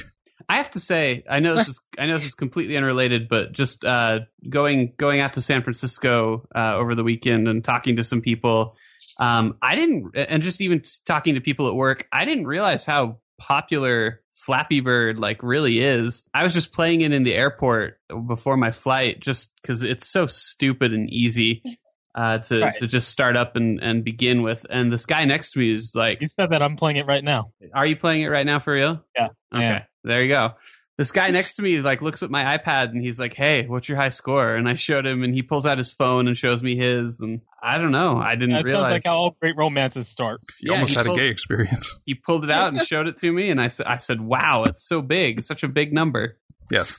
I 0.48 0.56
have 0.56 0.70
to 0.70 0.80
say, 0.80 1.24
I 1.28 1.40
know 1.40 1.54
this 1.54 1.68
is 1.68 1.80
I 1.98 2.06
know 2.06 2.16
this 2.16 2.24
is 2.24 2.34
completely 2.34 2.78
unrelated, 2.78 3.28
but 3.28 3.52
just 3.52 3.84
uh, 3.84 4.20
going 4.48 4.94
going 4.96 5.20
out 5.20 5.34
to 5.34 5.42
San 5.42 5.62
Francisco 5.62 6.48
uh, 6.54 6.76
over 6.76 6.94
the 6.94 7.04
weekend 7.04 7.46
and 7.46 7.62
talking 7.62 7.96
to 7.96 8.04
some 8.04 8.22
people, 8.22 8.76
um, 9.18 9.58
I 9.60 9.74
didn't, 9.74 10.16
and 10.16 10.42
just 10.42 10.62
even 10.62 10.82
talking 11.04 11.34
to 11.34 11.42
people 11.42 11.68
at 11.68 11.74
work, 11.74 12.06
I 12.10 12.24
didn't 12.24 12.46
realize 12.46 12.86
how 12.86 13.18
popular 13.36 14.22
Flappy 14.32 14.80
Bird 14.80 15.20
like 15.20 15.42
really 15.42 15.80
is. 15.80 16.24
I 16.32 16.44
was 16.44 16.54
just 16.54 16.72
playing 16.72 17.02
it 17.02 17.12
in 17.12 17.24
the 17.24 17.34
airport 17.34 18.00
before 18.26 18.56
my 18.56 18.70
flight, 18.70 19.20
just 19.20 19.54
because 19.60 19.82
it's 19.82 20.08
so 20.08 20.26
stupid 20.26 20.94
and 20.94 21.10
easy. 21.10 21.62
Uh, 22.18 22.38
to 22.38 22.60
Right. 22.60 22.76
to 22.78 22.86
just 22.88 23.10
start 23.10 23.36
up 23.36 23.54
and, 23.54 23.78
and 23.80 24.02
begin 24.02 24.42
with, 24.42 24.66
and 24.68 24.92
this 24.92 25.06
guy 25.06 25.24
next 25.24 25.52
to 25.52 25.60
me 25.60 25.70
is 25.72 25.92
like, 25.94 26.20
you 26.20 26.28
said 26.38 26.50
that 26.50 26.62
I'm 26.62 26.74
playing 26.74 26.96
it 26.96 27.06
right 27.06 27.22
now. 27.22 27.52
are 27.72 27.86
you 27.86 27.94
playing 27.96 28.22
it 28.22 28.26
right 28.26 28.44
now 28.46 28.58
for 28.58 28.72
real? 28.72 29.04
Yeah. 29.16 29.28
Okay. 29.54 29.62
Yeah. 29.62 29.82
There 30.02 30.22
you 30.24 30.28
go. 30.28 30.54
This 30.96 31.12
guy 31.12 31.30
next 31.30 31.54
to 31.54 31.62
me 31.62 31.78
like 31.80 32.02
looks 32.02 32.24
at 32.24 32.30
my 32.30 32.58
iPad 32.58 32.88
and 32.90 33.00
he's 33.00 33.20
like, 33.20 33.32
"Hey, 33.34 33.66
what's 33.68 33.88
your 33.88 33.96
high 33.98 34.10
score?" 34.10 34.56
And 34.56 34.68
I 34.68 34.74
showed 34.74 35.06
him, 35.06 35.22
and 35.22 35.32
he 35.32 35.42
pulls 35.42 35.64
out 35.64 35.78
his 35.78 35.92
phone 35.92 36.26
and 36.26 36.36
shows 36.36 36.60
me 36.60 36.74
his. 36.74 37.20
And 37.20 37.40
I 37.62 37.78
don't 37.78 37.92
know. 37.92 38.16
I 38.18 38.34
didn't 38.34 38.50
That 38.54 38.56
sounds 38.62 38.64
realize. 38.64 38.90
like 38.94 39.04
how 39.06 39.14
all 39.16 39.36
great 39.40 39.54
romances 39.56 40.08
start. 40.08 40.40
You 40.60 40.72
Yeah, 40.72 40.78
almost 40.78 40.90
he 40.94 40.96
had 40.98 41.06
a 41.06 41.14
gay 41.14 41.28
experience. 41.28 41.94
he 42.04 42.14
pulled 42.16 42.42
it 42.42 42.50
out 42.50 42.72
and 42.72 42.82
showed 42.86 43.06
it 43.06 43.16
to 43.18 43.30
me, 43.32 43.48
and 43.50 43.60
I 43.60 43.68
said, 43.68 43.86
"I 43.86 43.98
said, 43.98 44.20
wow, 44.20 44.64
it's 44.66 44.84
so 44.88 45.00
big, 45.00 45.40
such 45.42 45.62
a 45.62 45.68
big 45.68 45.92
number." 45.92 46.36
Yes, 46.68 46.98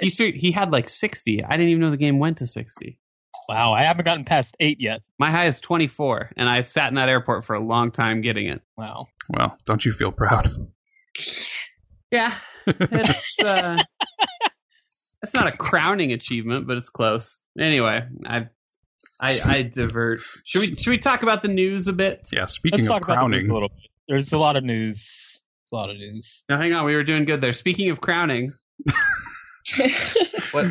He 0.00 0.08
he 0.32 0.50
had 0.52 0.72
like 0.72 0.88
sixty. 0.88 1.44
I 1.44 1.50
didn't 1.58 1.68
even 1.68 1.82
know 1.82 1.90
the 1.90 1.96
game 1.98 2.18
went 2.18 2.38
to 2.38 2.46
sixty. 2.46 2.98
Wow, 3.48 3.72
I 3.72 3.84
haven't 3.84 4.04
gotten 4.04 4.24
past 4.24 4.56
eight 4.60 4.80
yet. 4.80 5.02
My 5.18 5.30
high 5.30 5.46
is 5.46 5.60
twenty 5.60 5.86
four, 5.86 6.30
and 6.36 6.48
I 6.48 6.62
sat 6.62 6.88
in 6.88 6.94
that 6.94 7.08
airport 7.08 7.44
for 7.44 7.54
a 7.54 7.60
long 7.60 7.90
time 7.90 8.20
getting 8.20 8.48
it. 8.48 8.62
Wow. 8.76 9.08
well, 9.28 9.56
don't 9.66 9.84
you 9.84 9.92
feel 9.92 10.12
proud? 10.12 10.68
Yeah, 12.10 12.34
it's 12.66 13.38
uh, 13.40 13.76
it's 15.22 15.34
not 15.34 15.46
a 15.46 15.52
crowning 15.52 16.12
achievement, 16.12 16.66
but 16.66 16.76
it's 16.76 16.88
close. 16.88 17.42
Anyway, 17.58 18.02
I 18.26 18.48
I, 19.20 19.40
I 19.44 19.62
divert. 19.62 20.20
Should 20.44 20.60
we 20.60 20.76
should 20.76 20.90
we 20.90 20.98
talk 20.98 21.22
about 21.22 21.42
the 21.42 21.48
news 21.48 21.88
a 21.88 21.92
bit? 21.92 22.28
yeah. 22.32 22.46
Speaking 22.46 22.80
Let's 22.80 22.88
of 22.88 22.92
talk 22.94 23.04
about 23.04 23.14
the 23.14 23.16
crowning, 23.16 23.40
news 23.42 23.50
a 23.50 23.54
little 23.54 23.68
bit. 23.68 23.90
There's 24.08 24.32
a 24.32 24.38
lot 24.38 24.56
of 24.56 24.64
news. 24.64 25.40
A 25.72 25.76
lot 25.76 25.90
of 25.90 25.96
news. 25.96 26.44
No, 26.48 26.56
hang 26.56 26.72
on. 26.72 26.84
We 26.84 26.94
were 26.94 27.04
doing 27.04 27.24
good 27.24 27.40
there. 27.40 27.52
Speaking 27.52 27.90
of 27.90 28.00
crowning, 28.00 28.52
what? 30.52 30.66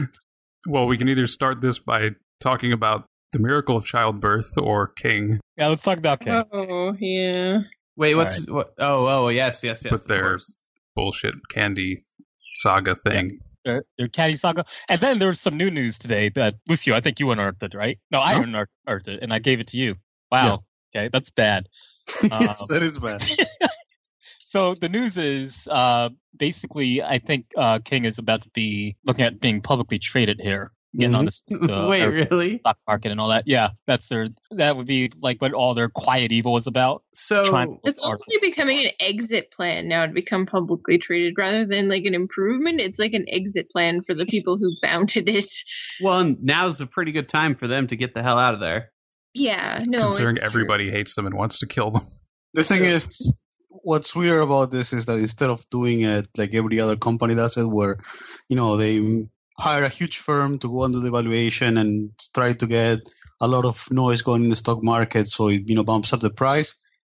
well, 0.67 0.85
we 0.87 0.97
can 0.97 1.09
either 1.09 1.27
start 1.27 1.61
this 1.61 1.79
by 1.79 2.11
talking 2.43 2.71
about 2.73 3.05
the 3.31 3.39
miracle 3.39 3.75
of 3.77 3.85
childbirth 3.85 4.51
or 4.57 4.87
King. 4.89 5.39
Yeah, 5.57 5.67
let's 5.67 5.81
talk 5.83 5.97
about 5.97 6.19
King. 6.19 6.43
oh 6.53 6.93
yeah. 6.99 7.59
Wait, 7.95 8.15
what's 8.15 8.45
what? 8.47 8.73
Oh, 8.77 9.07
oh, 9.07 9.27
yes, 9.29 9.63
yes, 9.63 9.83
yes. 9.83 9.89
But 9.91 10.01
of 10.01 10.07
they're- 10.07 10.21
course. 10.21 10.61
bullshit 10.95 11.35
candy 11.49 11.99
saga 12.61 12.95
thing. 12.95 13.39
Their, 13.65 13.85
their 13.97 14.07
Candy 14.09 14.35
Saga. 14.35 14.65
And 14.89 14.99
then 14.99 15.19
there 15.19 15.29
was 15.29 15.39
some 15.39 15.55
new 15.55 15.71
news 15.71 15.97
today 15.97 16.27
that, 16.35 16.55
Lucio, 16.67 16.93
I 16.95 16.99
think 16.99 17.21
you 17.21 17.31
unearthed 17.31 17.63
it, 17.63 17.73
right? 17.73 17.97
No, 18.11 18.19
I 18.19 18.33
Huh? 18.33 18.41
unearthed 18.43 19.07
it, 19.07 19.19
and 19.23 19.31
I 19.33 19.39
gave 19.39 19.61
it 19.61 19.67
to 19.67 19.77
you. 19.77 19.95
Wow. 20.29 20.65
Okay, 20.93 21.07
that's 21.13 21.29
bad. 21.29 21.67
yes, 22.23 22.67
that 22.67 22.83
is 22.83 22.99
bad. 22.99 23.21
So 24.45 24.75
the 24.75 24.89
news 24.89 25.17
is 25.17 25.67
uh, 25.71 26.09
basically, 26.37 27.01
I 27.01 27.17
think 27.17 27.47
uh, 27.57 27.79
King 27.83 28.05
is 28.05 28.19
about 28.19 28.43
to 28.43 28.49
be 28.53 28.95
looking 29.03 29.25
at 29.25 29.39
being 29.39 29.61
publicly 29.61 29.97
traded 29.97 30.39
here, 30.39 30.71
getting 30.95 31.15
on 31.15 31.25
the, 31.25 31.41
the 31.47 31.85
Wait, 31.89 32.03
uh, 32.03 32.09
really? 32.09 32.59
stock 32.59 32.77
market 32.87 33.11
and 33.11 33.19
all 33.19 33.29
that. 33.29 33.43
Yeah, 33.45 33.69
that's 33.87 34.07
their. 34.09 34.27
That 34.51 34.77
would 34.77 34.87
be 34.87 35.11
like 35.21 35.41
what 35.41 35.53
all 35.53 35.73
their 35.73 35.89
quiet 35.89 36.31
evil 36.31 36.53
was 36.53 36.67
about. 36.67 37.03
So 37.13 37.43
It's 37.83 37.99
honestly 38.01 38.37
becoming 38.41 38.79
an 38.79 38.91
exit 38.99 39.51
plan 39.51 39.87
now 39.87 40.05
to 40.05 40.11
become 40.11 40.45
publicly 40.45 40.97
traded 40.97 41.35
rather 41.37 41.65
than 41.65 41.89
like 41.89 42.05
an 42.05 42.13
improvement. 42.13 42.79
It's 42.79 42.99
like 42.99 43.13
an 43.13 43.25
exit 43.27 43.69
plan 43.69 44.01
for 44.03 44.13
the 44.13 44.25
people 44.25 44.57
who 44.57 44.75
founded 44.81 45.29
it. 45.29 45.49
well, 46.01 46.35
now's 46.41 46.81
a 46.81 46.87
pretty 46.87 47.11
good 47.11 47.29
time 47.29 47.55
for 47.55 47.67
them 47.67 47.87
to 47.87 47.95
get 47.95 48.13
the 48.13 48.23
hell 48.23 48.37
out 48.37 48.53
of 48.53 48.59
there. 48.59 48.91
Yeah, 49.33 49.83
no. 49.85 50.07
considering 50.07 50.35
it's 50.35 50.45
true. 50.45 50.51
everybody 50.51 50.91
hates 50.91 51.15
them 51.15 51.25
and 51.25 51.35
wants 51.35 51.59
to 51.59 51.67
kill 51.67 51.91
them. 51.91 52.07
The 52.53 52.63
thing 52.63 52.83
is, 52.83 53.35
what's 53.69 54.15
weird 54.15 54.43
about 54.43 54.69
this 54.69 54.93
is 54.93 55.07
that 55.07 55.17
instead 55.17 55.49
of 55.49 55.67
doing 55.69 56.01
it 56.01 56.27
like 56.37 56.53
every 56.53 56.79
other 56.79 56.95
company 56.95 57.33
does 57.33 57.57
it, 57.57 57.65
where 57.65 57.97
you 58.47 58.55
know 58.55 58.77
they 58.77 59.25
hire 59.57 59.83
a 59.83 59.89
huge 59.89 60.17
firm 60.17 60.59
to 60.59 60.67
go 60.67 60.83
under 60.83 60.99
the 60.99 61.11
valuation 61.11 61.77
and 61.77 62.11
try 62.33 62.53
to 62.53 62.67
get 62.67 62.99
a 63.41 63.47
lot 63.47 63.65
of 63.65 63.87
noise 63.91 64.21
going 64.21 64.43
in 64.43 64.49
the 64.49 64.55
stock 64.55 64.83
market, 64.83 65.27
so 65.27 65.49
it 65.49 65.63
you 65.65 65.75
know 65.75 65.83
bumps 65.83 66.13
up 66.13 66.19
the 66.19 66.29
price. 66.29 66.75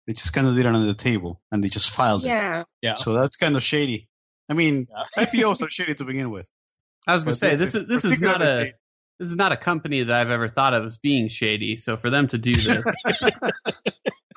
They 0.08 0.13
just 0.13 0.34
kind 0.34 0.46
of 0.48 0.56
did 0.56 0.65
it 0.65 0.75
under 0.75 0.86
the 0.86 0.94
table 0.94 1.42
and 1.51 1.63
they 1.63 1.68
just 1.68 1.89
filed 1.89 2.25
it. 2.25 2.27
Yeah, 2.27 2.63
Yeah. 2.82 2.94
So 2.94 3.13
that's 3.13 3.38
kind 3.38 3.56
of 3.56 3.63
shady. 3.63 4.08
I 4.50 4.54
mean, 4.54 4.88
IPOs 5.18 5.63
are 5.63 5.72
shady 5.72 5.96
to 5.96 6.06
begin 6.06 6.30
with. 6.30 6.50
I 7.08 7.13
was 7.13 7.24
going 7.24 7.34
to 7.34 7.39
say 7.39 7.50
this 7.50 7.60
this 7.60 7.75
is 7.75 7.82
is 7.84 7.88
this 7.88 8.06
is 8.06 8.22
not 8.22 8.42
a 8.42 8.74
this 9.20 9.30
is 9.30 9.36
not 9.36 9.51
a 9.51 9.58
company 9.58 10.04
that 10.04 10.15
I've 10.15 10.30
ever 10.30 10.48
thought 10.48 10.74
of 10.74 10.86
as 10.86 10.98
being 10.98 11.27
shady. 11.27 11.77
So 11.77 11.98
for 11.98 12.10
them 12.10 12.27
to 12.30 12.38
do 12.38 12.51
this 12.51 12.86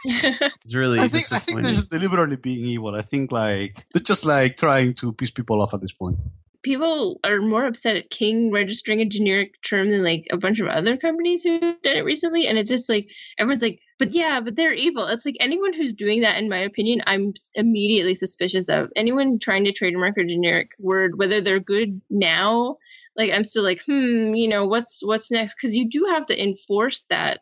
is 0.64 0.74
really 0.76 1.00
I 1.00 1.08
think 1.08 1.32
I 1.32 1.38
think 1.38 1.62
they're 1.62 1.70
just 1.70 1.90
deliberately 1.90 2.36
being 2.36 2.64
evil. 2.64 2.94
I 2.94 3.02
think 3.02 3.32
like 3.32 3.76
they're 3.92 4.02
just 4.02 4.24
like 4.24 4.56
trying 4.56 4.94
to 4.94 5.12
piss 5.12 5.30
people 5.30 5.60
off 5.60 5.74
at 5.74 5.80
this 5.80 5.92
point. 5.92 6.18
People 6.62 7.20
are 7.24 7.40
more 7.40 7.66
upset 7.66 7.96
at 7.96 8.10
King 8.10 8.50
registering 8.52 9.00
a 9.00 9.04
generic 9.06 9.54
term 9.62 9.90
than 9.90 10.02
like 10.04 10.26
a 10.30 10.36
bunch 10.36 10.60
of 10.60 10.68
other 10.68 10.96
companies 10.96 11.42
who 11.42 11.58
did 11.60 11.96
it 11.96 12.04
recently. 12.04 12.46
And 12.46 12.58
it's 12.58 12.68
just 12.70 12.88
like 12.88 13.10
everyone's 13.38 13.62
like, 13.62 13.80
but 13.98 14.12
yeah, 14.12 14.40
but 14.40 14.56
they're 14.56 14.72
evil. 14.74 15.06
It's 15.06 15.24
like 15.26 15.36
anyone 15.40 15.72
who's 15.72 15.92
doing 15.94 16.20
that, 16.22 16.36
in 16.36 16.48
my 16.48 16.58
opinion, 16.58 17.02
I'm 17.06 17.32
immediately 17.54 18.14
suspicious 18.14 18.68
of. 18.68 18.90
Anyone 18.96 19.38
trying 19.38 19.64
to 19.64 19.72
trademark 19.72 20.16
a 20.18 20.24
generic 20.24 20.70
word, 20.78 21.18
whether 21.18 21.40
they're 21.40 21.60
good 21.60 22.00
now, 22.10 22.76
like 23.16 23.32
I'm 23.32 23.44
still 23.44 23.64
like, 23.64 23.82
hmm, 23.86 24.34
you 24.34 24.48
know, 24.48 24.66
what's 24.66 25.00
what's 25.04 25.30
next? 25.30 25.54
Because 25.60 25.74
you 25.76 25.88
do 25.90 26.06
have 26.12 26.26
to 26.26 26.40
enforce 26.42 27.04
that. 27.10 27.40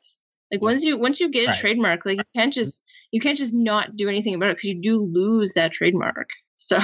Like 0.52 0.62
once 0.62 0.84
you 0.84 0.98
once 0.98 1.20
you 1.20 1.28
get 1.30 1.48
a 1.48 1.50
Right. 1.50 1.52
trademark, 1.52 2.06
like 2.06 2.18
you 2.18 2.24
can't 2.34 2.52
just 2.52 2.82
you 3.10 3.20
can't 3.20 3.38
just 3.38 3.54
not 3.54 3.96
do 3.96 4.08
anything 4.08 4.34
about 4.34 4.50
it 4.50 4.56
because 4.56 4.68
you 4.70 4.80
do 4.80 5.00
lose 5.02 5.54
that 5.54 5.72
trademark. 5.72 6.28
So 6.56 6.78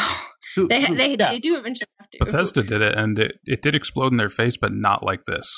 Who- 0.57 0.69
they 0.69 0.85
who- 0.85 0.95
they 0.95 1.17
yeah. 1.19 1.31
they 1.31 1.39
do 1.41 1.57
eventually 1.57 1.87
have 1.99 2.11
to. 2.11 2.19
Bethesda 2.25 2.63
did 2.63 2.83
it, 2.83 2.95
and 2.97 3.19
it, 3.19 3.39
it 3.47 3.63
did 3.63 3.75
explode 3.75 4.13
in 4.13 4.17
their 4.19 4.29
face, 4.29 4.57
but 4.57 4.73
not 4.73 5.03
like 5.03 5.25
this. 5.25 5.51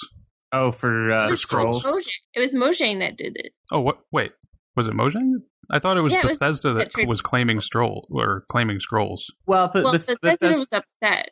oh, 0.53 0.71
for 0.73 1.11
uh, 1.11 1.29
It 1.31 1.37
scrolls. 1.37 1.83
Mojang. 1.85 2.13
It 2.35 2.41
was 2.41 2.53
Mojang 2.53 3.01
that 3.01 3.17
did 3.17 3.33
it. 3.37 3.53
Oh, 3.73 3.81
what? 3.81 3.99
Wait, 4.13 4.33
was 4.77 4.87
it 4.87 4.95
Mojang? 4.95 5.33
I 5.71 5.79
thought 5.81 5.97
it 5.97 6.03
was 6.03 6.13
Yeah, 6.13 6.21
it 6.21 6.25
was- 6.27 6.39
Bethesda 6.39 6.73
that 6.75 6.93
that 6.93 7.09
was 7.09 7.21
claiming 7.23 7.61
stroll 7.61 8.07
or 8.11 8.45
claiming 8.51 8.79
scrolls. 8.81 9.27
Well, 9.47 9.69
but 9.73 9.83
Well, 9.83 9.93
Beth- 9.95 10.07
Bethesda 10.07 10.19
Bethesda- 10.47 10.59
was 10.61 10.73
upset 10.73 11.31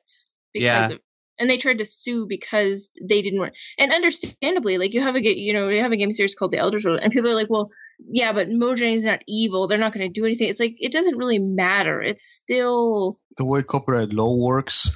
because 0.53 0.65
Yeah. 0.91 0.91
of, 0.95 1.01
and 1.39 1.49
they 1.51 1.59
tried 1.59 1.79
to 1.79 1.85
sue 1.85 2.27
because 2.29 2.89
they 3.01 3.23
didn't 3.23 3.39
work. 3.41 3.53
And 3.79 3.93
understandably, 3.93 4.79
like 4.79 4.93
you 4.95 5.03
have 5.03 5.15
a 5.15 5.21
ga- 5.21 5.37
you 5.37 5.53
know 5.53 5.69
you 5.69 5.81
have 5.83 5.93
a 5.93 5.97
game 5.97 6.13
series 6.13 6.35
called 6.35 6.51
The 6.51 6.59
Elder 6.59 6.81
Scrolls, 6.81 7.01
and 7.03 7.13
people 7.13 7.31
are 7.31 7.35
like, 7.35 7.51
well, 7.51 7.71
yeah, 8.11 8.33
but 8.33 8.49
Mojang 8.49 8.95
is 8.95 9.05
not 9.05 9.21
evil. 9.27 9.67
They're 9.67 9.79
not 9.79 9.93
going 9.93 10.07
to 10.07 10.13
do 10.13 10.25
anything. 10.25 10.49
It's 10.49 10.61
like 10.61 10.77
it 10.79 10.93
doesn't 10.93 11.17
really 11.17 11.39
matter. 11.39 12.03
It's 12.03 12.25
still 12.25 13.19
the 13.37 13.45
way 13.45 13.63
copyright 13.63 14.13
law 14.13 14.35
works, 14.37 14.91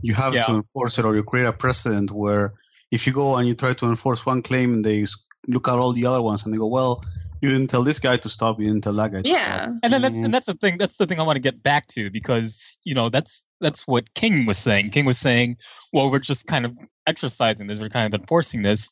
you 0.00 0.14
have 0.14 0.34
Yeah. 0.34 0.42
to 0.42 0.54
enforce 0.54 0.98
it 0.98 1.04
or 1.04 1.14
you 1.14 1.22
create 1.22 1.46
a 1.46 1.52
precedent 1.52 2.10
where 2.10 2.54
if 2.90 3.06
you 3.06 3.12
go 3.12 3.36
and 3.36 3.48
you 3.48 3.54
try 3.54 3.72
to 3.72 3.86
enforce 3.86 4.26
one 4.26 4.42
claim 4.42 4.74
and 4.74 4.84
they 4.84 5.06
look 5.48 5.68
at 5.68 5.78
all 5.78 5.92
the 5.92 6.06
other 6.06 6.22
ones 6.22 6.44
and 6.44 6.52
they 6.52 6.58
go, 6.58 6.66
well, 6.66 7.02
you 7.40 7.50
didn't 7.50 7.68
tell 7.68 7.82
this 7.82 7.98
guy 7.98 8.16
to 8.16 8.28
stop, 8.28 8.60
you 8.60 8.68
didn't 8.68 8.84
tell 8.84 8.92
that 8.92 9.12
guy 9.12 9.22
to 9.22 9.28
yeah. 9.28 9.62
stop. 9.64 9.74
And 9.82 9.92
then 9.92 10.02
that, 10.02 10.12
and 10.12 10.24
mm-hmm. 10.24 10.32
that's 10.32 10.46
the 10.46 10.54
thing. 10.54 10.78
That's 10.78 10.96
the 10.96 11.06
thing 11.06 11.18
I 11.18 11.24
want 11.24 11.36
to 11.36 11.40
get 11.40 11.60
back 11.60 11.88
to 11.88 12.08
because 12.10 12.78
you 12.84 12.94
know 12.94 13.08
that's 13.08 13.44
that's 13.60 13.82
what 13.82 14.14
King 14.14 14.46
was 14.46 14.58
saying. 14.58 14.90
King 14.90 15.06
was 15.06 15.18
saying, 15.18 15.56
"Well, 15.92 16.10
we're 16.10 16.20
just 16.20 16.46
kind 16.46 16.64
of 16.64 16.76
exercising 17.04 17.66
this. 17.66 17.80
We're 17.80 17.88
kind 17.88 18.14
of 18.14 18.20
enforcing 18.20 18.62
this." 18.62 18.90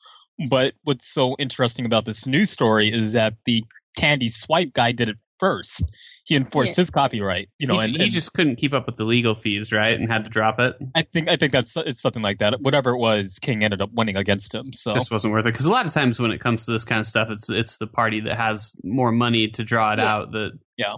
But 0.49 0.75
what's 0.85 1.06
so 1.06 1.37
interesting 1.38 1.85
about 1.87 2.04
this 2.04 2.26
news 2.26 2.50
story 2.50 2.92
is 2.92 3.12
that 3.12 3.35
the 3.44 3.64
Candy 3.97 4.28
Swipe 4.28 4.73
guy 4.73 4.92
did 4.92 5.09
it 5.09 5.16
first. 5.38 5.82
He 6.25 6.37
enforced 6.37 6.73
Yeah. 6.76 6.82
his 6.82 6.90
copyright. 6.90 7.49
You 7.59 7.66
know, 7.66 7.80
he, 7.80 7.87
and, 7.94 7.97
he 8.02 8.09
just 8.09 8.32
couldn't 8.35 8.56
keep 8.56 8.73
up 8.73 8.87
with 8.87 8.97
the 8.97 9.04
legal 9.04 9.35
fees, 9.35 9.73
right, 9.73 9.94
and 9.94 10.11
had 10.11 10.25
to 10.25 10.30
drop 10.30 10.61
it. 10.61 10.76
I 10.94 11.02
think 11.02 11.28
I 11.28 11.37
think 11.37 11.50
that's 11.52 11.76
it's 11.76 12.00
something 12.00 12.23
like 12.23 12.38
that. 12.38 12.61
Whatever 12.61 12.90
it 12.90 12.99
was, 12.99 13.38
King 13.40 13.64
ended 13.64 13.82
up 13.82 13.90
winning 13.92 14.16
against 14.16 14.54
him. 14.54 14.73
So 14.73 14.92
Just 14.92 15.11
wasn't 15.11 15.32
worth 15.32 15.47
it 15.47 15.52
because 15.52 15.66
a 15.66 15.70
lot 15.73 15.87
of 15.87 15.92
times 15.92 16.20
when 16.20 16.30
it 16.30 16.38
comes 16.40 16.66
to 16.66 16.73
this 16.73 16.85
kind 16.85 17.00
of 17.00 17.06
stuff, 17.06 17.30
it's 17.30 17.50
it's 17.50 17.78
the 17.78 17.87
party 17.88 18.20
that 18.20 18.37
has 18.37 18.76
more 18.85 19.11
money 19.11 19.49
to 19.49 19.64
draw 19.64 19.92
it 19.92 19.99
Yeah. 19.99 20.14
out 20.14 20.32
that 20.32 20.59
Yeah. 20.78 20.94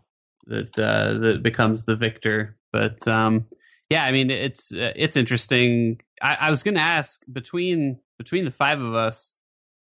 that 0.48 0.78
uh, 0.78 1.18
that 1.20 1.42
becomes 1.42 1.84
the 1.86 1.96
victor. 1.96 2.58
But 2.72 3.06
um, 3.08 3.46
yeah, 3.92 4.04
I 4.04 4.12
mean 4.12 4.30
it's 4.30 4.72
uh, 4.74 4.92
it's 4.96 5.16
interesting. 5.16 6.00
I, 6.20 6.36
I 6.46 6.50
was 6.50 6.62
going 6.62 6.74
to 6.76 6.80
ask 6.80 7.20
between 7.30 7.98
between 8.18 8.44
the 8.44 8.50
five 8.50 8.80
of 8.80 8.94
us, 8.94 9.34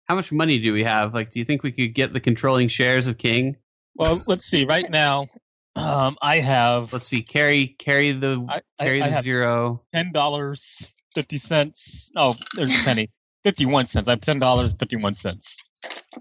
how 0.05 0.15
much 0.15 0.31
money 0.31 0.59
do 0.59 0.73
we 0.73 0.83
have? 0.83 1.13
Like, 1.13 1.29
do 1.29 1.39
you 1.39 1.45
think 1.45 1.61
we 1.61 1.71
could 1.71 1.93
get 1.93 2.13
the 2.13 2.19
controlling 2.19 2.67
shares 2.69 3.07
of 3.07 3.17
King? 3.17 3.57
well, 3.95 4.21
let's 4.25 4.45
see. 4.45 4.65
Right 4.65 4.89
now, 4.89 5.27
um, 5.75 6.17
I 6.21 6.39
have 6.39 6.91
Let's 6.93 7.05
see, 7.07 7.21
carry 7.21 7.67
carry 7.67 8.11
the 8.13 8.45
I, 8.49 8.83
carry 8.83 9.01
I 9.01 9.09
the 9.09 9.21
zero. 9.21 9.83
ten 9.93 10.11
dollars 10.11 10.87
fifty 11.13 11.37
cents. 11.37 12.11
Oh, 12.15 12.35
there's 12.55 12.73
a 12.73 12.83
penny. 12.83 13.09
Fifty 13.43 13.65
one 13.65 13.85
cents. 13.87 14.07
I 14.07 14.11
have 14.11 14.21
ten 14.21 14.39
dollars 14.39 14.73
fifty 14.79 14.95
one 14.95 15.13
cents. 15.13 15.57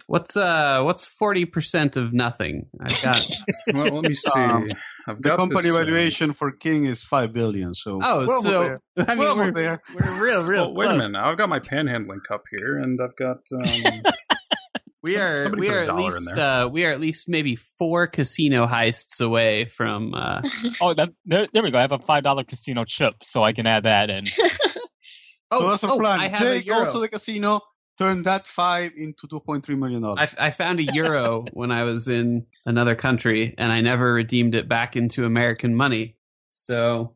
What's 0.07 0.37
uh 0.37 0.83
what's 0.83 1.05
forty 1.05 1.45
percent 1.45 1.97
of 1.97 2.13
nothing? 2.13 2.67
I've 2.81 3.03
got 3.03 3.23
Well, 3.75 3.95
let 3.95 4.05
me 4.05 4.15
see. 4.27 4.31
Um, 4.31 4.71
I've 5.07 5.17
The 5.17 5.23
got 5.31 5.39
company 5.39 5.63
this, 5.71 5.75
uh, 5.75 5.79
valuation 5.85 6.33
for 6.33 6.53
King 6.53 6.85
is 6.85 7.03
five 7.05 7.33
billion. 7.33 7.75
So 7.75 7.99
oh 8.03 8.27
we're 8.27 8.41
so 8.41 8.51
there. 8.51 8.79
I 9.09 9.15
mean 9.15 9.19
We're 9.19 9.37
we're, 9.37 9.51
there. 9.51 9.83
we're 9.95 10.25
real 10.25 10.45
real 10.45 10.73
Well, 10.75 10.89
wait 10.89 10.95
a 10.95 10.99
minute. 10.99 11.19
I've 11.21 11.37
got 11.39 11.49
my 11.49 11.59
panhandling 11.61 12.23
cup 12.27 12.45
here, 12.57 12.77
and 12.79 13.01
I've 13.03 13.17
got. 13.17 13.39
Um, 13.53 14.03
We 15.01 15.17
are 15.17 15.45
somebody 15.45 15.61
we 15.63 15.69
are 15.71 15.85
at 15.85 15.95
least 15.95 16.33
uh, 16.37 16.69
we 16.71 16.85
are 16.85 16.91
at 16.91 17.01
least 17.01 17.29
maybe 17.29 17.55
four 17.79 18.09
casino 18.09 18.67
heists 18.67 19.21
away 19.25 19.65
from. 19.67 20.13
Uh, 20.13 20.43
Oh, 20.81 20.93
that, 20.93 21.11
there, 21.25 21.47
there 21.53 21.63
we 21.63 21.71
go. 21.71 21.79
I 21.79 21.83
have 21.83 21.93
a 21.93 22.01
five 22.01 22.25
dollar 22.25 22.43
casino 22.43 22.85
chip, 22.85 23.15
so 23.23 23.43
I 23.45 23.53
can 23.53 23.67
add 23.69 23.85
that 23.85 24.11
in. 24.11 24.27
oh, 25.53 25.61
so 25.61 25.69
that's 25.69 25.85
a 25.85 25.89
oh, 25.93 25.99
plan. 26.01 26.19
I 26.19 26.27
have 26.29 26.41
They 26.43 26.57
a 26.59 26.61
euro. 26.61 26.85
go 26.87 26.91
to 26.91 26.99
the 26.99 27.09
casino, 27.09 27.61
turn 27.99 28.23
that 28.23 28.47
five 28.47 28.93
into 28.97 29.27
two 29.29 29.41
point 29.41 29.65
three 29.65 29.75
million 29.75 30.03
dollars. 30.03 30.35
I, 30.39 30.47
I 30.47 30.51
found 30.51 30.81
a 30.81 30.85
euro 30.93 31.45
when 31.53 31.71
I 31.71 31.85
was 31.85 32.09
in 32.09 32.47
another 32.65 32.95
country, 32.95 33.55
and 33.59 33.73
I 33.73 33.81
never 33.81 34.13
redeemed 34.13 34.55
it 34.55 34.69
back 34.69 34.97
into 34.97 35.25
American 35.25 35.75
money. 35.75 36.17
So 36.53 37.15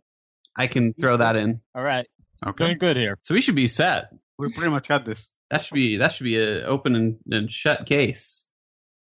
I 0.56 0.66
can 0.66 0.94
throw 0.94 1.16
that 1.16 1.36
in. 1.36 1.60
All 1.74 1.82
right, 1.82 2.06
okay. 2.46 2.66
doing 2.66 2.78
good 2.78 2.96
here. 2.96 3.18
So 3.20 3.34
we 3.34 3.40
should 3.40 3.56
be 3.56 3.68
set. 3.68 4.10
We 4.38 4.52
pretty 4.52 4.70
much 4.70 4.86
had 4.88 5.04
this. 5.04 5.30
That 5.50 5.62
should 5.62 5.74
be 5.74 5.98
that 5.98 6.12
should 6.12 6.24
be 6.24 6.42
an 6.42 6.64
open 6.64 6.96
and, 6.96 7.18
and 7.30 7.50
shut 7.50 7.86
case. 7.86 8.46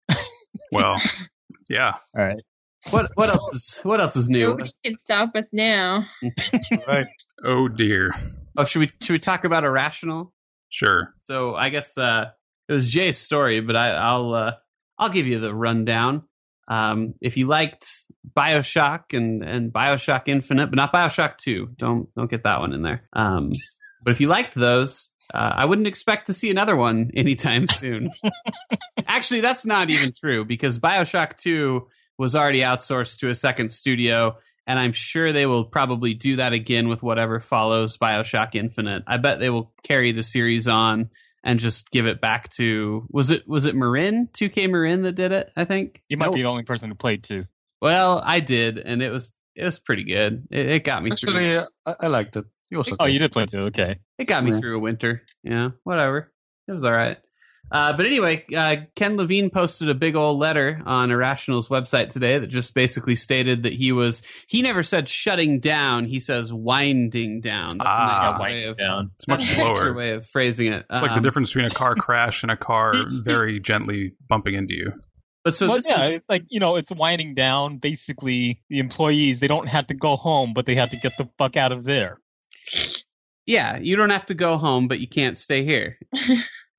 Well, 0.73 1.01
yeah. 1.69 1.93
All 2.17 2.25
right. 2.25 2.43
What 2.91 3.11
what 3.15 3.29
else 3.29 3.55
is 3.55 3.81
what 3.81 4.01
else 4.01 4.17
is 4.17 4.29
new? 4.29 4.49
Nobody 4.49 4.73
can 4.85 4.97
stop 4.97 5.35
us 5.35 5.49
now. 5.53 6.07
Right. 6.87 7.07
Oh 7.45 7.69
dear. 7.69 8.11
Oh, 8.57 8.65
should 8.65 8.81
we 8.81 8.89
should 9.01 9.13
we 9.13 9.19
talk 9.19 9.45
about 9.45 9.65
irrational? 9.65 10.33
Sure. 10.77 11.11
So 11.23 11.55
I 11.55 11.71
guess 11.71 11.97
uh, 11.97 12.27
it 12.69 12.73
was 12.75 12.91
Jay's 12.93 13.17
story, 13.17 13.63
but 13.63 13.77
I, 13.77 13.93
I'll 13.93 14.35
uh, 14.35 14.53
I'll 14.99 15.09
give 15.09 15.27
you 15.27 15.39
the 15.39 15.55
rundown. 15.55 16.25
Um, 16.69 17.15
if 17.23 17.39
you 17.39 17.47
liked 17.47 17.89
Bioshock 18.37 19.17
and, 19.17 19.43
and 19.43 19.73
Bioshock 19.73 20.25
Infinite, 20.29 20.67
but 20.67 20.77
not 20.77 20.93
Bioshock 20.93 21.39
Two, 21.39 21.71
don't 21.79 22.15
don't 22.15 22.31
get 22.31 22.43
that 22.43 22.61
one 22.61 22.75
in 22.75 22.83
there. 22.83 23.09
Um, 23.15 23.53
but 24.05 24.11
if 24.11 24.21
you 24.21 24.29
liked 24.29 24.55
those, 24.55 25.11
uh, 25.33 25.51
I 25.57 25.65
wouldn't 25.65 25.87
expect 25.87 26.27
to 26.27 26.35
see 26.35 26.51
another 26.51 26.77
one 26.77 27.11
anytime 27.17 27.69
soon. 27.69 28.11
Actually, 29.07 29.41
that's 29.41 29.65
not 29.65 29.89
even 29.89 30.13
true 30.13 30.45
because 30.45 30.79
Bioshock 30.79 31.39
Two 31.39 31.89
was 32.19 32.37
already 32.37 32.61
outsourced 32.61 33.21
to 33.21 33.31
a 33.31 33.35
second 33.35 33.73
studio, 33.73 34.37
and 34.67 34.79
I'm 34.79 34.93
sure 34.93 35.33
they 35.33 35.47
will 35.47 35.65
probably 35.65 36.15
do 36.15 36.37
that 36.37 36.53
again 36.53 36.89
with 36.89 37.03
whatever 37.03 37.41
follows 37.41 37.97
Bioshock 37.97 38.55
Infinite. 38.55 39.05
I 39.07 39.17
bet 39.19 39.39
they 39.41 39.51
will 39.51 39.73
carry 39.85 40.13
the 40.13 40.23
series 40.23 40.67
on 40.69 41.11
and 41.45 41.61
just 41.61 41.91
give 41.91 42.07
it 42.07 42.21
back 42.21 42.49
to 42.51 43.07
was 43.11 43.31
it 43.31 43.47
was 43.47 43.67
it 43.67 43.77
Marin 43.77 44.29
2K 44.33 44.69
Marin 44.71 45.03
that 45.03 45.13
did 45.13 45.33
it? 45.33 45.51
I 45.57 45.65
think 45.65 46.03
You 46.09 46.17
might 46.17 46.27
Nope. 46.27 46.35
be 46.37 46.43
the 46.43 46.49
only 46.49 46.65
person 46.65 46.89
who 46.89 46.95
played 46.97 47.23
Two. 47.23 47.45
Well, 47.81 48.21
I 48.25 48.41
did, 48.41 48.79
and 48.79 49.03
it 49.03 49.11
was 49.11 49.37
it 49.55 49.65
was 49.65 49.79
pretty 49.79 50.05
good. 50.05 50.49
It, 50.51 50.67
it 50.71 50.85
got 50.85 51.03
me 51.03 51.11
through. 51.15 51.37
Actually, 51.37 51.67
I, 51.87 51.95
I 52.01 52.07
liked 52.09 52.37
it. 52.37 52.45
It 52.71 52.77
was 52.77 52.89
okay. 52.89 52.97
Oh, 52.99 53.07
you 53.07 53.19
did 53.19 53.33
play 53.33 53.47
Two. 53.47 53.59
Okay. 53.67 54.01
It 54.19 54.25
got 54.25 54.43
me 54.45 54.51
Yeah. 54.53 54.61
through 54.61 54.77
a 54.77 54.81
winter. 54.81 55.23
Yeah, 55.45 55.71
whatever. 55.85 56.33
It 56.69 56.73
was 56.73 56.85
all 56.85 56.93
right. 56.93 57.19
Uh, 57.73 57.97
but 57.97 58.07
anyway, 58.07 58.45
uh, 58.57 58.77
Ken 58.95 59.17
Levine 59.17 59.51
posted 59.51 59.89
a 59.89 59.95
big 59.95 60.15
old 60.15 60.39
letter 60.39 60.81
on 60.87 61.11
Irrational's 61.11 61.69
website 61.69 62.11
today 62.11 62.39
that 62.39 62.47
just 62.47 62.75
basically 62.75 63.17
stated 63.17 63.65
that 63.65 63.73
he 63.73 63.91
was 63.91 64.23
he 64.47 64.63
never 64.63 64.83
said 64.85 65.09
shutting 65.09 65.59
down. 65.59 66.05
He 66.05 66.21
says 66.21 66.53
winding 66.53 67.41
down. 67.41 67.79
That's 67.79 67.91
Ah. 67.91 67.91
a 67.91 67.99
Yeah, 67.99 68.21
nicer 68.21 68.39
wind 68.39 68.55
way 68.55 68.65
of 68.67 68.79
down. 68.79 69.11
It's 69.17 69.27
much 69.29 69.41
that's 69.47 69.51
a 69.51 69.55
slower. 69.81 69.95
way 69.95 70.11
of 70.13 70.27
phrasing 70.27 70.73
it. 70.73 70.87
It's 70.89 71.03
like 71.03 71.11
the 71.13 71.17
Um, 71.17 71.23
difference 71.23 71.49
between 71.53 71.65
a 71.71 71.75
car 71.75 71.97
crash 71.97 72.43
and 72.43 72.53
a 72.53 72.57
car 72.57 72.95
very 73.23 73.59
gently 73.59 74.13
bumping 74.29 74.55
into 74.55 74.75
you. 74.77 74.93
But 75.43 75.55
so 75.57 75.67
well, 75.67 75.77
this 75.77 75.89
yeah, 75.89 76.05
is 76.07 76.15
it's 76.17 76.25
like 76.29 76.43
you 76.49 76.61
know, 76.61 76.77
it's 76.77 76.91
winding 76.93 77.35
down. 77.35 77.79
Basically, 77.79 78.63
the 78.71 78.79
employees 78.79 79.41
they 79.41 79.49
don't 79.49 79.69
have 79.69 79.89
to 79.89 79.95
go 79.95 80.15
home, 80.17 80.53
but 80.55 80.67
they 80.67 80.77
have 80.77 80.91
to 80.91 80.97
get 80.97 81.17
the 81.19 81.29
fuck 81.37 81.57
out 81.57 81.73
of 81.73 81.83
there. 81.85 82.21
yeah, 83.47 83.77
you 83.79 83.97
don't 83.97 84.11
have 84.11 84.27
to 84.27 84.35
go 84.35 84.57
home, 84.57 84.89
but 84.89 84.99
you 85.01 85.09
can't 85.09 85.37
stay 85.37 85.65
here. 85.65 85.99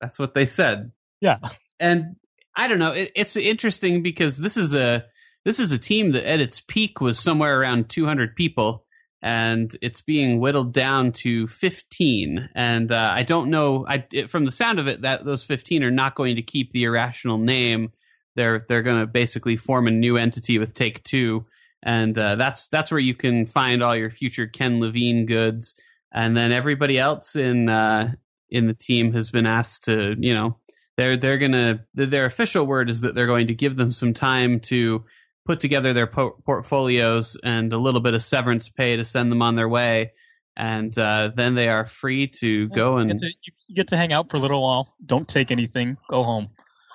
That's 0.00 0.18
what 0.18 0.34
they 0.34 0.46
said. 0.46 0.92
Yeah. 1.20 1.38
and 1.80 2.16
I 2.54 2.68
don't 2.68 2.78
know. 2.78 2.92
It, 2.92 3.12
it's 3.14 3.36
interesting 3.36 4.02
because 4.02 4.38
this 4.38 4.56
is 4.56 4.74
a 4.74 5.04
this 5.44 5.60
is 5.60 5.72
a 5.72 5.78
team 5.78 6.12
that 6.12 6.28
at 6.28 6.40
its 6.40 6.60
peak 6.60 7.00
was 7.00 7.18
somewhere 7.18 7.58
around 7.58 7.88
200 7.88 8.36
people, 8.36 8.84
and 9.22 9.74
it's 9.80 10.00
being 10.00 10.40
whittled 10.40 10.72
down 10.72 11.12
to 11.12 11.46
15. 11.46 12.50
And 12.54 12.92
uh, 12.92 13.10
I 13.14 13.22
don't 13.22 13.50
know. 13.50 13.86
I 13.86 14.04
it, 14.12 14.28
from 14.28 14.44
the 14.44 14.50
sound 14.50 14.78
of 14.78 14.88
it, 14.88 15.02
that 15.02 15.24
those 15.24 15.44
15 15.44 15.84
are 15.84 15.90
not 15.90 16.16
going 16.16 16.36
to 16.36 16.42
keep 16.42 16.72
the 16.72 16.84
irrational 16.84 17.38
name. 17.38 17.92
They're 18.34 18.60
they're 18.68 18.82
going 18.82 19.00
to 19.00 19.06
basically 19.06 19.56
form 19.56 19.86
a 19.86 19.92
new 19.92 20.16
entity 20.16 20.58
with 20.58 20.74
Take 20.74 21.02
Two, 21.04 21.46
and 21.82 22.18
uh, 22.18 22.34
that's 22.36 22.68
that's 22.68 22.90
where 22.90 23.00
you 23.00 23.14
can 23.14 23.46
find 23.46 23.82
all 23.82 23.96
your 23.96 24.10
future 24.10 24.46
Ken 24.46 24.80
Levine 24.80 25.26
goods. 25.26 25.74
And 26.10 26.36
then 26.36 26.52
everybody 26.52 26.98
else 26.98 27.36
in 27.36 27.68
uh, 27.68 28.14
in 28.50 28.66
the 28.66 28.74
team 28.74 29.12
has 29.14 29.30
been 29.30 29.46
asked 29.46 29.84
to, 29.84 30.14
you 30.18 30.34
know, 30.34 30.58
they're 30.96 31.16
they're 31.16 31.38
gonna 31.38 31.84
their 31.94 32.24
official 32.26 32.64
word 32.66 32.90
is 32.90 33.02
that 33.02 33.14
they're 33.14 33.26
going 33.26 33.46
to 33.48 33.54
give 33.54 33.76
them 33.76 33.92
some 33.92 34.14
time 34.14 34.60
to 34.60 35.04
put 35.46 35.60
together 35.60 35.92
their 35.94 36.06
po- 36.06 36.36
portfolios 36.44 37.36
and 37.42 37.72
a 37.72 37.78
little 37.78 38.00
bit 38.00 38.14
of 38.14 38.22
severance 38.22 38.68
pay 38.68 38.96
to 38.96 39.04
send 39.04 39.30
them 39.32 39.40
on 39.42 39.54
their 39.56 39.68
way, 39.68 40.12
and 40.56 40.96
uh, 40.98 41.30
then 41.34 41.54
they 41.54 41.68
are 41.68 41.86
free 41.86 42.26
to 42.26 42.68
go 42.68 42.98
and 42.98 43.10
you 43.10 43.14
get, 43.14 43.20
to, 43.20 43.32
you 43.68 43.74
get 43.74 43.88
to 43.88 43.96
hang 43.96 44.12
out 44.12 44.30
for 44.30 44.36
a 44.36 44.40
little 44.40 44.62
while. 44.62 44.94
Don't 45.04 45.26
take 45.28 45.50
anything. 45.50 45.96
Go 46.10 46.22
home. 46.24 46.48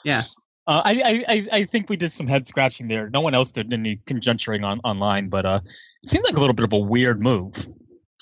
yeah. 0.03 0.23
Uh, 0.65 0.81
I, 0.85 1.25
I 1.27 1.47
I 1.59 1.65
think 1.65 1.89
we 1.89 1.97
did 1.97 2.11
some 2.13 2.25
head 2.27 2.47
scratching 2.47 2.87
there. 2.87 3.09
No 3.09 3.19
one 3.19 3.33
else 3.33 3.51
did 3.51 3.73
any 3.73 3.97
conjecturing 4.05 4.63
on 4.63 4.79
online, 4.85 5.27
but 5.27 5.45
uh, 5.45 5.59
it 6.03 6.09
seems 6.09 6.23
like 6.23 6.37
a 6.37 6.39
little 6.39 6.53
bit 6.53 6.63
of 6.63 6.71
a 6.71 6.77
weird 6.77 7.21
move. 7.21 7.67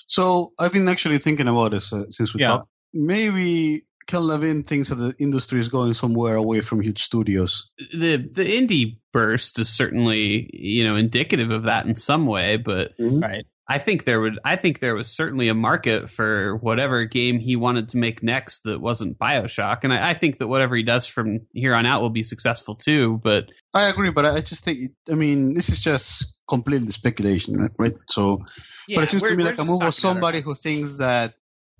So 0.08 0.52
I've 0.58 0.72
been 0.72 0.88
actually 0.88 1.18
thinking 1.18 1.46
about 1.46 1.70
this 1.70 1.92
uh, 1.92 2.10
since 2.10 2.34
we 2.34 2.40
Yeah. 2.40 2.48
talked. 2.48 2.68
Maybe 2.94 3.86
Ken 4.06 4.20
Levine 4.20 4.62
thinks 4.62 4.88
that 4.88 4.96
the 4.96 5.14
industry 5.18 5.60
is 5.60 5.68
going 5.68 5.94
somewhere 5.94 6.34
away 6.34 6.60
from 6.60 6.80
huge 6.80 7.02
studios. 7.02 7.70
the 7.78 8.16
the 8.16 8.44
indie 8.44 8.98
burst 9.12 9.58
is 9.58 9.68
certainly 9.68 10.50
you 10.52 10.84
know 10.84 10.96
indicative 10.96 11.50
of 11.50 11.64
that 11.64 11.86
in 11.86 11.94
some 11.94 12.26
way, 12.26 12.56
but 12.56 12.96
mm-hmm. 12.98 13.20
Right. 13.20 13.46
I 13.68 13.78
think 13.78 14.04
there 14.04 14.20
would 14.20 14.38
I 14.44 14.56
think 14.56 14.80
there 14.80 14.94
was 14.94 15.08
certainly 15.08 15.48
a 15.48 15.54
market 15.54 16.10
for 16.10 16.56
whatever 16.56 17.04
game 17.04 17.38
he 17.38 17.56
wanted 17.56 17.90
to 17.90 17.96
make 17.96 18.22
next 18.22 18.64
that 18.64 18.80
wasn't 18.80 19.18
Bioshock, 19.18 19.84
and 19.84 19.92
I, 19.92 20.10
I 20.10 20.14
think 20.14 20.38
that 20.38 20.48
whatever 20.48 20.74
he 20.76 20.82
does 20.82 21.06
from 21.06 21.46
here 21.52 21.74
on 21.74 21.86
out 21.86 22.02
will 22.02 22.10
be 22.10 22.24
successful 22.24 22.74
too. 22.74 23.20
But 23.22 23.50
I 23.72 23.88
agree, 23.88 24.10
but 24.10 24.26
I 24.26 24.40
just 24.40 24.64
think, 24.64 24.90
I 25.10 25.14
mean, 25.14 25.54
this 25.54 25.68
is 25.68 25.80
just 25.80 26.36
completely 26.48 26.90
speculation, 26.90 27.56
right? 27.56 27.70
right? 27.78 27.94
So, 28.08 28.42
but 28.94 29.04
it 29.04 29.08
seems 29.08 29.22
to 29.22 29.36
me 29.36 29.44
like 29.44 29.58
a 29.58 29.64
move 29.64 29.82
of 29.82 29.94
somebody 29.94 30.42
who 30.42 30.54
thinks 30.54 30.98
that 30.98 31.34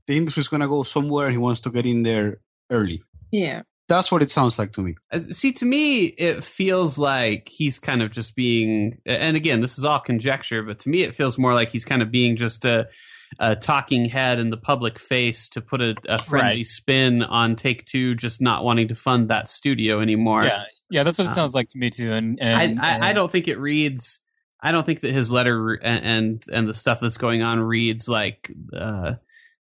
the 0.07 0.17
industry 0.17 0.41
is 0.41 0.49
going 0.49 0.61
to 0.63 0.69
go 0.69 0.83
somewhere 0.83 1.27
and 1.27 1.33
he 1.33 1.39
wants 1.39 1.61
to 1.63 1.71
get 1.71 1.87
in 1.87 2.03
there 2.03 2.39
early. 2.71 3.03
Yeah. 3.31 3.63
That's 3.89 4.11
what 4.11 4.23
it 4.23 4.31
sounds 4.31 4.59
like 4.59 4.73
to 4.73 4.81
me. 4.81 4.95
See, 5.33 5.53
to 5.53 5.67
me, 5.67 6.05
it 6.05 6.43
feels 6.45 6.99
like 6.99 7.49
he's 7.51 7.79
kind 7.79 8.01
of 8.03 8.11
just 8.11 8.35
being, 8.35 8.99
and 9.05 9.37
again, 9.37 9.61
this 9.61 9.77
is 9.77 9.85
all 9.85 9.99
conjecture, 10.01 10.63
but 10.63 10.79
to 10.81 10.89
me, 10.89 11.03
it 11.03 11.15
feels 11.15 11.37
more 11.37 11.53
like 11.53 11.69
he's 11.71 11.85
kind 11.85 12.01
of 12.01 12.11
being 12.11 12.37
just 12.37 12.65
a, 12.65 12.87
a 13.39 13.55
talking 13.57 14.07
head 14.07 14.39
in 14.39 14.51
the 14.51 14.57
public 14.57 14.99
face 14.99 15.49
to 15.51 15.61
put 15.61 15.81
a, 15.83 15.95
a 16.09 16.23
friendly 16.23 16.59
Right. 16.59 16.67
spin 16.67 17.23
on 17.23 17.55
Take 17.57 17.85
Two 17.85 18.15
just 18.15 18.41
not 18.41 18.65
wanting 18.65 18.89
to 18.89 18.95
fund 18.95 19.29
that 19.29 19.49
studio 19.49 20.01
anymore. 20.01 20.45
Yeah, 20.45 20.63
yeah, 20.91 21.03
that's 21.03 21.19
what 21.19 21.25
it 21.27 21.31
Um, 21.31 21.35
sounds 21.35 21.55
like 21.55 21.69
to 21.71 21.79
me 21.79 21.91
too. 21.91 22.13
And, 22.13 22.39
I, 22.41 22.63
and 22.63 22.81
I, 22.81 22.89
I 22.99 23.09
and- 23.09 23.17
don't 23.17 23.31
think 23.33 23.49
it 23.49 23.59
reads. 23.59 24.21
I 24.63 24.71
don't 24.71 24.87
think 24.87 25.01
that 25.01 25.13
his 25.13 25.31
letter 25.33 25.73
and 25.75 26.05
and, 26.05 26.45
and 26.53 26.69
the 26.69 26.75
stuff 26.75 27.01
that's 27.01 27.17
going 27.19 27.43
on 27.43 27.59
reads 27.59 28.09
like 28.09 28.51
uh, 28.75 29.15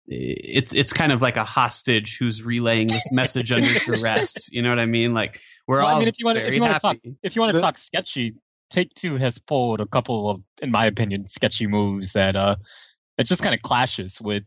it's 0.07 0.73
it's 0.73 0.93
kind 0.93 1.11
of 1.11 1.21
like 1.21 1.37
a 1.37 1.43
hostage 1.43 2.17
who's 2.17 2.43
relaying 2.43 2.87
this 2.87 3.11
message 3.11 3.51
under 3.51 3.73
duress. 3.85 4.51
You 4.51 4.61
know 4.61 4.69
what 4.69 4.79
I 4.79 4.85
mean? 4.85 5.13
Like 5.13 5.39
we're 5.67 5.77
Well, 5.79 5.87
I 5.87 5.93
all 5.93 5.99
mean, 5.99 6.07
if 6.07 6.15
you 6.19 6.25
wanna- 6.25 6.39
if 6.41 6.43
very 6.45 6.55
you 6.55 6.61
wanna 6.61 6.73
happy. 6.73 6.99
talk- 6.99 7.15
If 7.23 7.35
you 7.35 7.41
want 7.41 7.53
to 7.53 7.61
talk 7.61 7.77
sketchy, 7.77 8.35
Take 8.69 8.93
Two 8.93 9.17
has 9.17 9.37
pulled 9.39 9.79
a 9.81 9.85
couple 9.85 10.29
of, 10.29 10.41
in 10.61 10.71
my 10.71 10.85
opinion, 10.85 11.27
sketchy 11.27 11.67
moves 11.67 12.13
that 12.13 12.35
uh, 12.35 12.55
it 13.17 13.23
just 13.25 13.41
kind 13.41 13.55
of 13.55 13.61
clashes 13.61 14.19
with 14.21 14.43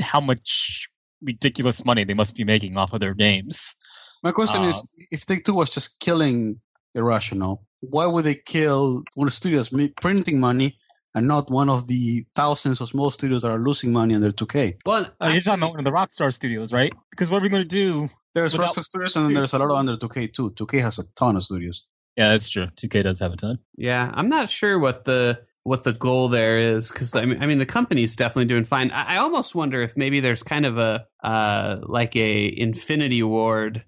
how 0.00 0.20
much 0.20 0.88
ridiculous 1.22 1.84
money 1.84 2.04
they 2.04 2.14
must 2.14 2.34
be 2.34 2.44
making 2.44 2.76
off 2.76 2.92
of 2.92 3.00
their 3.00 3.14
games. 3.14 3.76
My 4.22 4.32
question 4.32 4.62
Uh, 4.62 4.68
is, 4.68 5.06
if 5.10 5.26
Take 5.26 5.44
Two 5.44 5.54
was 5.54 5.70
just 5.70 5.98
killing 6.00 6.60
Irrational, 6.94 7.64
why 7.80 8.06
would 8.06 8.24
they 8.24 8.34
kill 8.34 9.02
one 9.14 9.26
of 9.28 9.32
the 9.32 9.36
studios 9.36 9.70
printing 10.00 10.40
money 10.40 10.76
and 11.14 11.26
not 11.26 11.50
one 11.50 11.68
of 11.68 11.86
the 11.86 12.24
thousands 12.34 12.80
of 12.80 12.88
small 12.88 13.10
studios 13.10 13.42
that 13.42 13.50
are 13.50 13.58
losing 13.58 13.92
money 13.92 14.14
under 14.14 14.30
2K? 14.30 14.76
well, 14.86 15.06
Uh, 15.20 15.28
you're 15.32 15.40
talking 15.40 15.62
about 15.62 15.70
one 15.76 15.78
of 15.80 15.84
the 15.84 15.90
Rockstar 15.90 16.32
Studios, 16.32 16.72
right? 16.72 16.92
Because 17.10 17.30
what 17.30 17.38
are 17.40 17.42
we 17.42 17.48
going 17.48 17.62
to 17.62 17.68
do? 17.68 18.08
There's 18.34 18.52
Without- 18.56 18.74
Rockstar 18.74 18.84
Studios 18.84 19.16
and 19.16 19.26
then 19.26 19.34
there's 19.34 19.52
a 19.54 19.58
lot 19.58 19.70
under 19.76 19.96
2K 19.96 20.32
too. 20.32 20.50
2K 20.52 20.80
has 20.82 20.98
a 20.98 21.04
ton 21.16 21.36
of 21.36 21.42
studios. 21.42 21.84
Yeah, 22.16 22.30
that's 22.30 22.48
true. 22.48 22.66
2K 22.76 23.02
does 23.04 23.20
have 23.20 23.32
a 23.32 23.36
ton. 23.36 23.58
Yeah, 23.76 24.10
I'm 24.12 24.28
not 24.28 24.48
sure 24.50 24.78
what 24.78 25.04
the 25.04 25.40
what 25.62 25.84
the 25.84 25.92
goal 25.92 26.28
there 26.30 26.58
is 26.76 26.90
because 26.90 27.14
I 27.14 27.24
mean, 27.26 27.42
I 27.42 27.46
mean 27.46 27.58
the 27.58 27.66
company's 27.66 28.16
definitely 28.16 28.46
doing 28.46 28.64
fine. 28.64 28.90
I, 28.90 29.14
I 29.14 29.16
almost 29.18 29.54
wonder 29.54 29.82
if 29.82 29.96
maybe 29.96 30.20
there's 30.20 30.42
kind 30.42 30.64
of 30.64 30.78
a 30.78 31.06
uh, 31.22 31.76
like 31.82 32.16
a 32.16 32.52
Infinity 32.58 33.22
Ward 33.22 33.84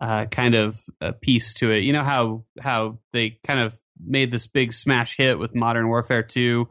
uh, 0.00 0.26
kind 0.26 0.54
of 0.54 0.80
a 1.00 1.12
piece 1.12 1.54
to 1.54 1.70
it. 1.70 1.84
You 1.84 1.92
know 1.92 2.02
how 2.02 2.44
how 2.60 2.98
they 3.12 3.38
kind 3.44 3.60
of 3.60 3.74
made 4.04 4.32
this 4.32 4.46
big 4.46 4.72
smash 4.72 5.16
hit 5.16 5.38
with 5.38 5.54
Modern 5.54 5.88
Warfare 5.88 6.22
2 6.22 6.68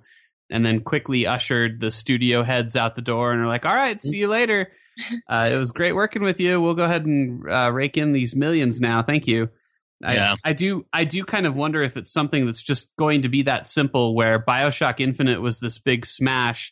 and 0.50 0.66
then 0.66 0.82
quickly 0.82 1.26
ushered 1.26 1.80
the 1.80 1.92
studio 1.92 2.44
heads 2.44 2.76
out 2.76 2.96
the 2.96 3.02
door 3.02 3.32
and 3.32 3.42
are 3.42 3.48
like, 3.48 3.66
"All 3.66 3.74
right, 3.74 4.00
see 4.00 4.18
you 4.18 4.28
later." 4.28 4.72
Uh, 5.28 5.50
it 5.52 5.56
was 5.56 5.72
great 5.72 5.94
working 5.94 6.22
with 6.22 6.40
you. 6.40 6.62
We'll 6.62 6.74
go 6.76 6.84
ahead 6.84 7.06
and 7.06 7.50
uh, 7.50 7.72
rake 7.72 7.98
in 7.98 8.12
these 8.12 8.36
millions 8.36 8.82
now. 8.82 9.02
Thank 9.02 9.26
you. 9.26 9.50
I, 10.04 10.16
Yeah. 10.16 10.36
I 10.44 10.54
do 10.54 10.86
I 10.92 11.06
do 11.06 11.24
kind 11.24 11.48
of 11.48 11.56
wonder 11.56 11.82
if 11.82 11.96
it's 11.96 12.12
something 12.12 12.46
that's 12.46 12.62
just 12.62 12.96
going 12.98 13.22
to 13.22 13.30
be 13.30 13.44
that 13.44 13.66
simple 13.66 14.14
where 14.14 14.38
Bioshock 14.38 15.00
Infinite 15.00 15.42
was 15.42 15.60
this 15.60 15.80
big 15.80 16.06
smash 16.06 16.72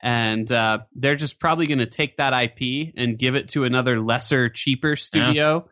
and 0.00 0.50
uh, 0.50 0.78
they're 0.94 1.16
just 1.16 1.40
probably 1.40 1.66
going 1.66 1.78
to 1.78 1.86
take 1.86 2.16
that 2.16 2.32
IP 2.32 2.94
and 2.96 3.18
give 3.18 3.34
it 3.34 3.48
to 3.50 3.64
another 3.64 4.00
lesser 4.00 4.48
cheaper 4.48 4.96
studio 4.96 5.68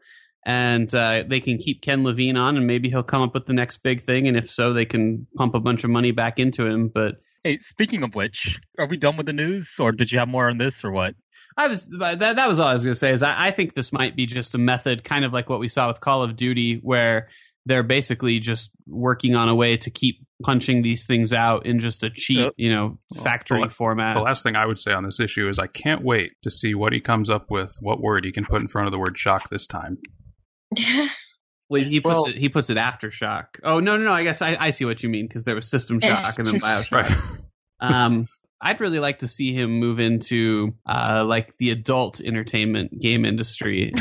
and 0.47 0.95
uh, 0.95 1.25
they 1.29 1.41
can 1.41 1.59
keep 1.59 1.83
Ken 1.83 2.05
Levine 2.05 2.37
on 2.39 2.57
and 2.57 2.67
maybe 2.67 2.89
he'll 2.89 3.03
come 3.03 3.21
up 3.21 3.35
with 3.35 3.45
the 3.45 3.53
next 3.53 3.83
big 3.83 4.01
thing 4.03 4.27
and 4.29 4.37
if 4.37 4.49
so 4.49 4.73
they 4.73 4.87
can 4.87 5.27
pump 5.37 5.55
a 5.55 5.61
bunch 5.61 5.85
of 5.85 5.91
money 5.91 6.13
back 6.13 6.39
into 6.39 6.65
him 6.65 6.89
but 6.89 7.17
Hey, 7.45 7.59
speaking 7.59 8.03
of 8.03 8.17
which, 8.17 8.59
are 8.77 8.89
we 8.89 8.97
done 8.97 9.17
with 9.17 9.27
the 9.27 9.33
news, 9.33 9.77
or 9.79 9.93
did 9.93 10.11
you 10.11 10.19
have 10.19 10.27
more 10.27 10.51
on 10.51 10.59
this, 10.59 10.83
or 10.85 10.91
what? 10.91 11.15
I 11.57 11.69
was 11.69 11.87
that 12.01 12.19
that 12.19 12.49
was 12.49 12.59
all 12.59 12.67
I 12.67 12.73
was 12.73 12.83
going 12.83 12.95
to 12.95 12.99
say 12.99 13.13
is 13.13 13.23
I, 13.23 13.47
I 13.47 13.51
think 13.53 13.73
this 13.75 13.93
might 13.93 14.17
be 14.17 14.27
just 14.27 14.57
a 14.57 14.59
method, 14.59 15.05
kind 15.05 15.25
of 15.25 15.33
like 15.33 15.49
what 15.49 15.61
we 15.61 15.69
saw 15.69 15.87
with 15.87 16.01
Call 16.01 16.25
of 16.25 16.35
Duty, 16.35 16.81
where 16.83 17.29
they're 17.65 17.85
basically 17.85 18.41
just 18.41 18.73
working 18.89 19.37
on 19.37 19.49
a 19.49 19.55
way 19.55 19.77
to 19.77 19.91
keep 19.91 20.27
punching 20.43 20.83
these 20.83 21.07
things 21.07 21.33
out 21.33 21.67
in 21.67 21.79
just 21.79 22.03
a 22.03 22.11
cheap, 22.11 22.39
Yep. 22.39 22.53
you 22.57 22.73
know, 22.75 22.99
Well, 23.15 23.23
factory 23.23 23.63
the- 23.63 23.69
format. 23.69 24.15
The 24.15 24.23
last 24.23 24.43
thing 24.43 24.57
I 24.57 24.67
would 24.67 24.81
say 24.81 24.91
on 24.93 25.05
this 25.05 25.21
issue 25.21 25.49
is 25.49 25.61
I 25.61 25.69
can't 25.69 26.03
wait 26.03 26.33
to 26.43 26.51
see 26.51 26.75
what 26.75 26.93
he 26.93 27.01
comes 27.01 27.31
up 27.31 27.49
with, 27.49 27.77
what 27.81 28.01
word 28.01 28.25
he 28.25 28.33
can 28.33 28.45
put 28.45 28.61
in 28.61 28.67
front 28.67 28.89
of 28.89 28.93
the 28.93 28.99
word 28.99 29.17
shock 29.17 29.51
this 29.51 29.69
time. 29.69 29.99
Well, 31.69 31.83
he 31.83 32.01
puts 32.01 32.15
Well- 32.15 32.25
it 32.27 32.37
he 32.37 32.49
puts 32.49 32.71
it 32.71 32.77
aftershock. 32.77 33.59
Oh 33.65 33.81
no 33.81 33.97
no 33.97 34.05
no! 34.05 34.13
I 34.13 34.23
guess 34.23 34.41
I, 34.41 34.57
I 34.59 34.71
see 34.71 34.85
what 34.85 35.03
you 35.03 35.09
mean 35.09 35.27
because 35.27 35.45
there 35.45 35.55
was 35.57 35.69
System 35.69 36.01
Shock 36.01 36.39
and 36.39 36.47
then 36.47 36.61
Bioshock. 36.61 36.91
Right. 36.93 37.11
Um, 37.79 38.25
I'd 38.59 38.81
really 38.81 39.01
like 39.01 39.19
to 39.19 39.29
see 39.29 39.53
him 39.53 39.71
move 39.79 40.01
into 40.01 40.73
uh, 40.89 41.27
like 41.29 41.55
the 41.59 41.71
adult 41.73 42.23
entertainment 42.23 42.99
game 42.99 43.27
industry. 43.27 43.93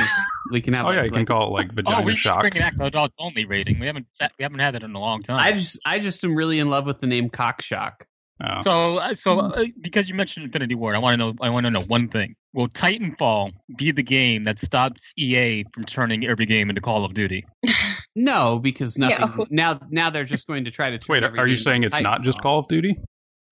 We 0.50 0.62
can 0.62 0.74
have 0.76 0.86
Oh 0.86 0.92
yeah, 0.92 1.02
like, 1.02 1.12
you 1.12 1.12
can 1.12 1.26
call 1.26 1.48
it 1.48 1.52
like 1.52 1.68
Oh, 1.72 1.76
vagina 1.76 2.06
we 2.06 2.12
should 2.12 2.20
shock. 2.20 2.42
bring 2.42 2.58
an 2.64 2.82
adult 2.82 3.12
only 3.20 3.44
rating. 3.44 3.80
We 3.80 3.88
haven't 3.88 4.08
we 4.40 4.44
haven't 4.44 4.60
had 4.60 4.76
that 4.76 4.84
in 4.84 4.96
a 4.96 5.00
long 5.00 5.24
time. 5.24 5.38
I 5.40 5.52
just 5.52 5.78
I 5.86 6.00
just 6.00 6.24
am 6.24 6.36
really 6.36 6.60
in 6.60 6.70
love 6.70 6.86
with 6.86 7.00
the 7.02 7.08
name 7.08 7.30
Cockshock. 7.30 8.04
Oh. 8.42 8.64
So, 8.64 8.98
uh, 8.98 9.16
so 9.16 9.40
uh, 9.40 9.64
because 9.82 10.08
you 10.08 10.14
mentioned 10.14 10.46
Infinity 10.46 10.76
Ward, 10.76 10.96
I 10.96 11.00
want 11.00 11.14
to 11.14 11.18
know. 11.18 11.34
I 11.42 11.50
want 11.50 11.66
to 11.66 11.72
know 11.72 11.82
one 11.82 12.08
thing: 12.08 12.36
Will 12.56 12.70
Titanfall 12.70 13.52
be 13.78 13.92
the 13.92 14.02
game 14.02 14.46
that 14.46 14.60
stops 14.60 15.12
EA 15.18 15.66
from 15.74 15.84
turning 15.86 16.26
every 16.26 16.46
game 16.46 16.70
into 16.70 16.82
Call 16.82 17.06
of 17.06 17.14
Duty? 17.14 17.46
No, 18.18 18.60
because 18.60 18.98
nothing 18.98 19.18
No. 19.38 19.46
now 19.50 19.80
now 19.90 20.10
they're 20.10 20.24
just 20.24 20.48
going 20.48 20.64
to 20.66 20.72
try 20.72 20.90
to 20.92 20.98
turn 20.98 21.16
Wait, 21.16 21.24
every 21.24 21.38
are 21.38 21.46
you 21.48 21.56
game 21.58 21.64
saying 21.64 21.84
into 21.84 21.98
it's 21.98 22.02
not 22.04 22.22
just 22.22 22.42
Call 22.42 22.60
of 22.60 22.68
Duty? 22.70 22.96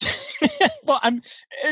well, 0.86 1.00
I'm. 1.04 1.18
it- 1.18 1.24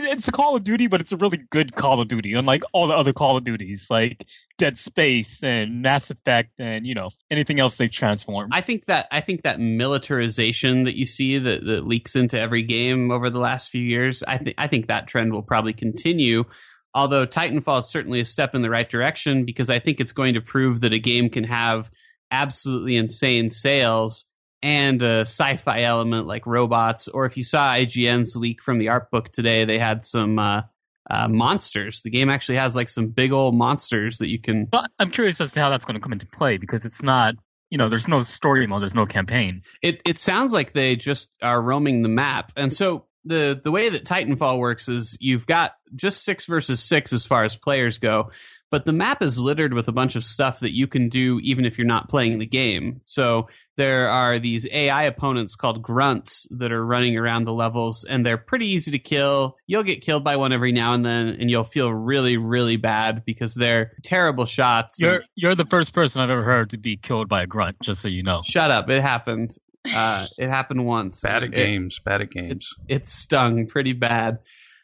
It's 0.04 0.28
a 0.28 0.32
Call 0.34 0.58
of 0.58 0.66
Duty, 0.66 0.88
but 0.88 1.00
it's 1.00 1.14
a 1.14 1.18
really 1.18 1.38
good 1.52 1.74
Call 1.74 2.02
of 2.02 2.10
Duty, 2.10 2.34
unlike 2.34 2.64
all 2.74 2.88
the 2.88 2.94
other 2.96 3.14
Call 3.14 3.38
of 3.38 3.46
Duties, 3.46 3.88
like 3.90 4.26
Dead 4.58 4.78
Space 4.78 5.42
and 5.42 5.82
Mass 5.82 6.12
Effect, 6.12 6.52
and 6.60 6.86
you 6.86 6.94
know 6.94 7.12
anything 7.30 7.62
else 7.62 7.78
they've 7.78 7.90
transformed. 7.92 8.52
I 8.54 8.60
think 8.60 8.86
that 8.88 9.08
I 9.10 9.22
think 9.22 9.44
that 9.44 9.58
militarization 9.60 10.84
that 10.86 10.96
you 10.98 11.06
see 11.06 11.38
that, 11.40 11.64
that 11.64 11.88
leaks 11.88 12.16
into 12.16 12.40
every 12.40 12.64
game 12.64 13.12
over 13.12 13.30
the 13.30 13.40
last 13.40 13.70
few 13.70 13.82
years, 13.82 14.24
I 14.24 14.38
think 14.38 14.56
I 14.58 14.68
think 14.68 14.88
that 14.88 15.08
trend 15.08 15.32
will 15.32 15.44
probably 15.44 15.74
continue. 15.74 16.44
Although 16.94 17.26
Titanfall 17.26 17.80
is 17.80 17.88
certainly 17.88 18.20
a 18.20 18.26
step 18.26 18.54
in 18.54 18.62
the 18.62 18.70
right 18.70 18.90
direction 18.90 19.46
because 19.46 19.70
I 19.70 19.80
think 19.80 20.00
it's 20.00 20.12
going 20.12 20.34
to 20.34 20.42
prove 20.42 20.82
that 20.82 20.94
a 20.94 21.00
game 21.00 21.30
can 21.30 21.46
have 21.46 21.90
absolutely 22.32 22.98
insane 22.98 23.50
sales 23.50 24.26
and 24.64 25.02
a 25.02 25.22
sci-fi 25.22 25.84
element 25.84 26.28
like 26.28 26.46
robots. 26.46 27.08
Or 27.08 27.26
if 27.26 27.38
you 27.38 27.44
saw 27.44 27.74
IGN's 27.74 28.36
leak 28.36 28.62
from 28.62 28.78
the 28.78 28.90
art 28.90 29.10
book 29.10 29.32
today, 29.32 29.66
they 29.66 29.80
had 29.80 30.04
some 30.04 30.38
uh, 30.38 30.62
uh, 31.10 31.28
monsters. 31.28 32.02
The 32.02 32.10
game 32.10 32.30
actually 32.30 32.58
has 32.58 32.76
like 32.76 32.90
some 32.90 33.08
big 33.08 33.32
old 33.32 33.56
monsters 33.56 34.18
that 34.18 34.30
you 34.30 34.40
can. 34.40 34.66
But 34.66 34.90
I'm 35.00 35.12
curious 35.12 35.42
as 35.42 35.54
to 35.54 35.62
how 35.62 35.70
that's 35.70 35.86
going 35.86 35.96
to 35.96 36.02
come 36.02 36.14
into 36.14 36.28
play 36.28 36.58
because 36.58 36.86
it's 36.86 37.02
not, 37.02 37.36
you 37.70 37.78
know, 37.78 37.90
there's 37.90 38.08
no 38.08 38.22
story 38.22 38.68
mode, 38.68 38.82
there's 38.82 38.96
no 38.96 39.06
campaign. 39.06 39.64
It 39.82 40.02
it 40.06 40.18
sounds 40.18 40.54
like 40.54 40.74
they 40.74 40.96
just 40.96 41.38
are 41.42 41.62
roaming 41.62 42.02
the 42.02 42.10
map, 42.10 42.52
and 42.56 42.72
so 42.72 43.06
the 43.24 43.60
the 43.62 43.72
way 43.72 43.90
that 43.90 44.06
Titanfall 44.06 44.58
works 44.58 44.88
is 44.88 45.18
you've 45.20 45.46
got 45.46 45.74
just 45.96 46.24
six 46.24 46.46
versus 46.46 46.82
six 46.82 47.14
as 47.14 47.26
far 47.26 47.44
as 47.44 47.56
players 47.56 48.00
go, 48.00 48.32
but 48.72 48.86
the 48.86 48.94
map 48.94 49.22
is 49.22 49.38
littered 49.38 49.74
with 49.74 49.90
a 49.90 49.92
bunch 49.92 50.16
of 50.16 50.24
stuff 50.24 50.62
that 50.62 50.74
you 50.74 50.88
can 50.88 51.10
do 51.10 51.40
even 51.44 51.66
if 51.66 51.78
you're 51.78 51.86
not 51.86 52.10
playing 52.10 52.40
the 52.40 52.46
game. 52.46 53.02
So 53.04 53.48
there 53.76 54.08
are 54.08 54.40
these 54.40 54.66
AI 54.72 55.04
opponents 55.04 55.56
called 55.56 55.82
grunts 55.82 56.48
that 56.52 56.72
are 56.72 56.84
running 56.84 57.18
around 57.18 57.46
the 57.46 57.54
levels, 57.54 58.06
and 58.06 58.26
they're 58.26 58.38
pretty 58.38 58.68
easy 58.68 58.92
to 58.92 59.00
kill. 59.00 59.58
You'll 59.68 59.84
get 59.84 60.02
killed 60.02 60.24
by 60.24 60.38
one 60.38 60.54
every 60.54 60.72
now 60.72 60.94
and 60.94 61.06
then, 61.06 61.28
and 61.40 61.52
you'll 61.52 61.66
feel 61.66 61.94
really, 61.94 62.38
really 62.38 62.78
bad 62.78 63.26
because 63.26 63.54
they're 63.54 63.92
terrible 64.04 64.46
shots. 64.46 64.96
You're 65.00 65.24
you're 65.36 65.56
the 65.56 65.68
first 65.70 65.94
person 65.94 66.22
I've 66.22 66.30
ever 66.30 66.44
heard 66.44 66.70
to 66.70 66.78
be 66.78 66.96
killed 66.96 67.28
by 67.28 67.44
a 67.44 67.48
grunt, 67.48 67.78
just 67.84 68.02
so 68.02 68.08
you 68.08 68.24
know. 68.24 68.42
Shut 68.44 68.72
up! 68.72 68.90
It 68.90 69.02
happened. 69.02 69.58
Uh, 69.90 70.28
it 70.38 70.50
happened 70.50 70.86
once. 70.86 71.22
Bad 71.22 71.44
at 71.44 71.50
It- 71.50 71.56
games. 71.56 72.00
Bad 72.04 72.22
at 72.22 72.32
games. 72.32 72.70
It 72.88 73.08
stung 73.08 73.68
pretty 73.68 73.94
bad. 73.94 74.40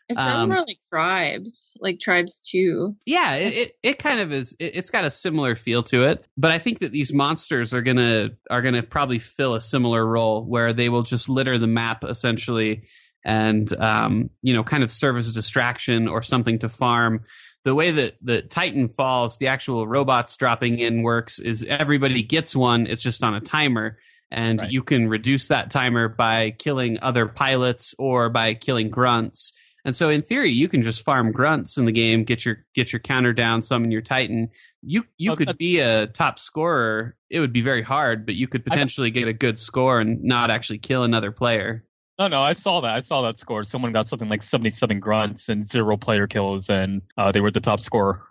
It 0.10 0.16
sounds 0.16 0.44
Um, 0.44 0.50
more 0.50 0.60
like 0.66 0.80
tribes, 0.90 1.76
like 1.82 2.00
tribes 2.00 2.40
too. 2.40 2.96
Yeah, 3.06 3.36
it, 3.36 3.54
it, 3.54 3.72
it 3.84 4.00
kind 4.00 4.22
of 4.22 4.32
is. 4.32 4.56
It, 4.58 4.72
it's 4.78 4.90
got 4.90 5.04
a 5.04 5.12
similar 5.12 5.58
feel 5.58 5.84
to 5.84 6.06
it, 6.06 6.24
but 6.38 6.50
I 6.50 6.60
think 6.60 6.80
that 6.80 6.94
these 6.94 7.14
monsters 7.14 7.74
are 7.74 7.82
gonna 7.82 8.30
are 8.50 8.62
gonna 8.62 8.84
probably 8.84 9.20
fill 9.20 9.54
a 9.56 9.60
similar 9.62 10.06
role 10.06 10.46
where 10.46 10.72
they 10.72 10.88
will 10.88 11.04
just 11.04 11.28
litter 11.28 11.58
the 11.58 11.68
map 11.68 12.06
essentially, 12.06 12.84
and 13.26 13.70
um, 13.82 14.30
you 14.42 14.54
know, 14.54 14.64
kind 14.64 14.82
of 14.82 14.92
serve 14.94 15.18
as 15.18 15.28
a 15.28 15.34
distraction 15.34 16.08
or 16.08 16.24
something 16.24 16.58
to 16.60 16.70
farm. 16.70 17.26
The 17.66 17.76
way 17.76 17.92
that 17.92 18.16
the 18.22 18.44
Titan 18.44 18.88
falls, 18.88 19.38
the 19.40 19.48
actual 19.48 19.86
robots 19.90 20.38
dropping 20.38 20.80
in 20.80 21.02
works 21.04 21.38
is 21.38 21.66
everybody 21.68 22.24
gets 22.24 22.56
one. 22.56 22.88
It's 22.88 23.02
just 23.02 23.26
on 23.26 23.36
a 23.36 23.42
timer, 23.42 23.98
and 24.32 24.60
Right. 24.60 24.72
you 24.72 24.84
can 24.84 25.08
reduce 25.08 25.48
that 25.48 25.72
timer 25.72 26.08
by 26.10 26.52
killing 26.52 26.98
other 27.02 27.28
pilots 27.28 27.96
or 27.98 28.30
by 28.30 28.54
killing 28.54 28.90
grunts. 28.90 29.54
And 29.86 29.96
so 29.96 30.10
in 30.10 30.22
theory, 30.22 30.52
you 30.52 30.68
can 30.68 30.82
just 30.82 31.06
farm 31.06 31.32
grunts 31.32 31.78
in 31.78 31.86
the 31.86 31.94
game, 31.94 32.26
get 32.26 32.46
your 32.46 32.66
get 32.74 32.92
your 32.92 33.00
counter 33.00 33.32
down, 33.32 33.62
summon 33.62 33.90
your 33.90 34.02
Titan. 34.02 34.50
You 34.82 35.06
you 35.18 35.32
Oh, 35.32 35.36
could 35.38 35.58
be 35.58 35.80
a 35.80 36.08
top 36.08 36.40
scorer. 36.40 37.16
It 37.30 37.40
would 37.40 37.54
be 37.54 37.62
very 37.62 37.84
hard, 37.84 38.26
but 38.26 38.36
you 38.36 38.48
could 38.50 38.66
potentially 38.66 39.12
get 39.12 39.30
a 39.30 39.34
good 39.34 39.58
score 39.58 40.02
and 40.02 40.22
not 40.24 40.52
actually 40.52 40.80
kill 40.80 41.04
another 41.04 41.32
player. 41.32 41.86
No, 42.20 42.28
no, 42.28 42.40
I 42.40 42.54
saw 42.54 42.82
that. 42.82 42.92
I 42.92 43.00
saw 43.00 43.22
that 43.24 43.38
score. 43.38 43.64
Someone 43.64 43.94
got 43.94 44.08
something 44.08 44.28
like 44.28 44.42
77 44.42 45.00
grunts 45.00 45.50
and 45.50 45.66
zero 45.66 45.98
player 45.98 46.26
kills, 46.26 46.70
and 46.70 47.04
uh, 47.16 47.32
they 47.32 47.42
were 47.42 47.52
the 47.52 47.60
top 47.60 47.82
scorer. 47.82 48.24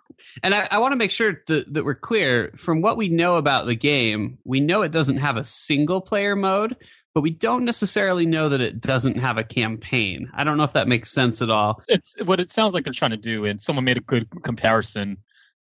And 0.43 0.53
I, 0.53 0.67
I 0.69 0.79
want 0.79 0.91
to 0.91 0.97
make 0.97 1.11
sure 1.11 1.41
that, 1.47 1.73
that 1.73 1.85
we're 1.85 1.95
clear 1.95 2.51
from 2.55 2.81
what 2.81 2.97
we 2.97 3.07
know 3.07 3.37
about 3.37 3.65
the 3.65 3.75
game. 3.75 4.39
We 4.43 4.59
know 4.59 4.81
it 4.81 4.91
doesn't 4.91 5.17
have 5.17 5.37
a 5.37 5.43
single 5.43 6.01
player 6.01 6.35
mode, 6.35 6.75
but 7.13 7.21
we 7.21 7.29
don't 7.29 7.63
necessarily 7.63 8.25
know 8.25 8.49
that 8.49 8.59
it 8.59 8.81
doesn't 8.81 9.19
have 9.19 9.37
a 9.37 9.43
campaign. 9.43 10.29
I 10.33 10.43
don't 10.43 10.57
know 10.57 10.63
if 10.63 10.73
that 10.73 10.87
makes 10.89 11.11
sense 11.11 11.41
at 11.41 11.49
all. 11.49 11.81
It's 11.87 12.15
what 12.25 12.39
it 12.41 12.51
sounds 12.51 12.73
like 12.73 12.83
they're 12.83 12.93
trying 12.93 13.11
to 13.11 13.17
do, 13.17 13.45
and 13.45 13.61
someone 13.61 13.85
made 13.85 13.97
a 13.97 14.01
good 14.01 14.27
comparison 14.43 15.17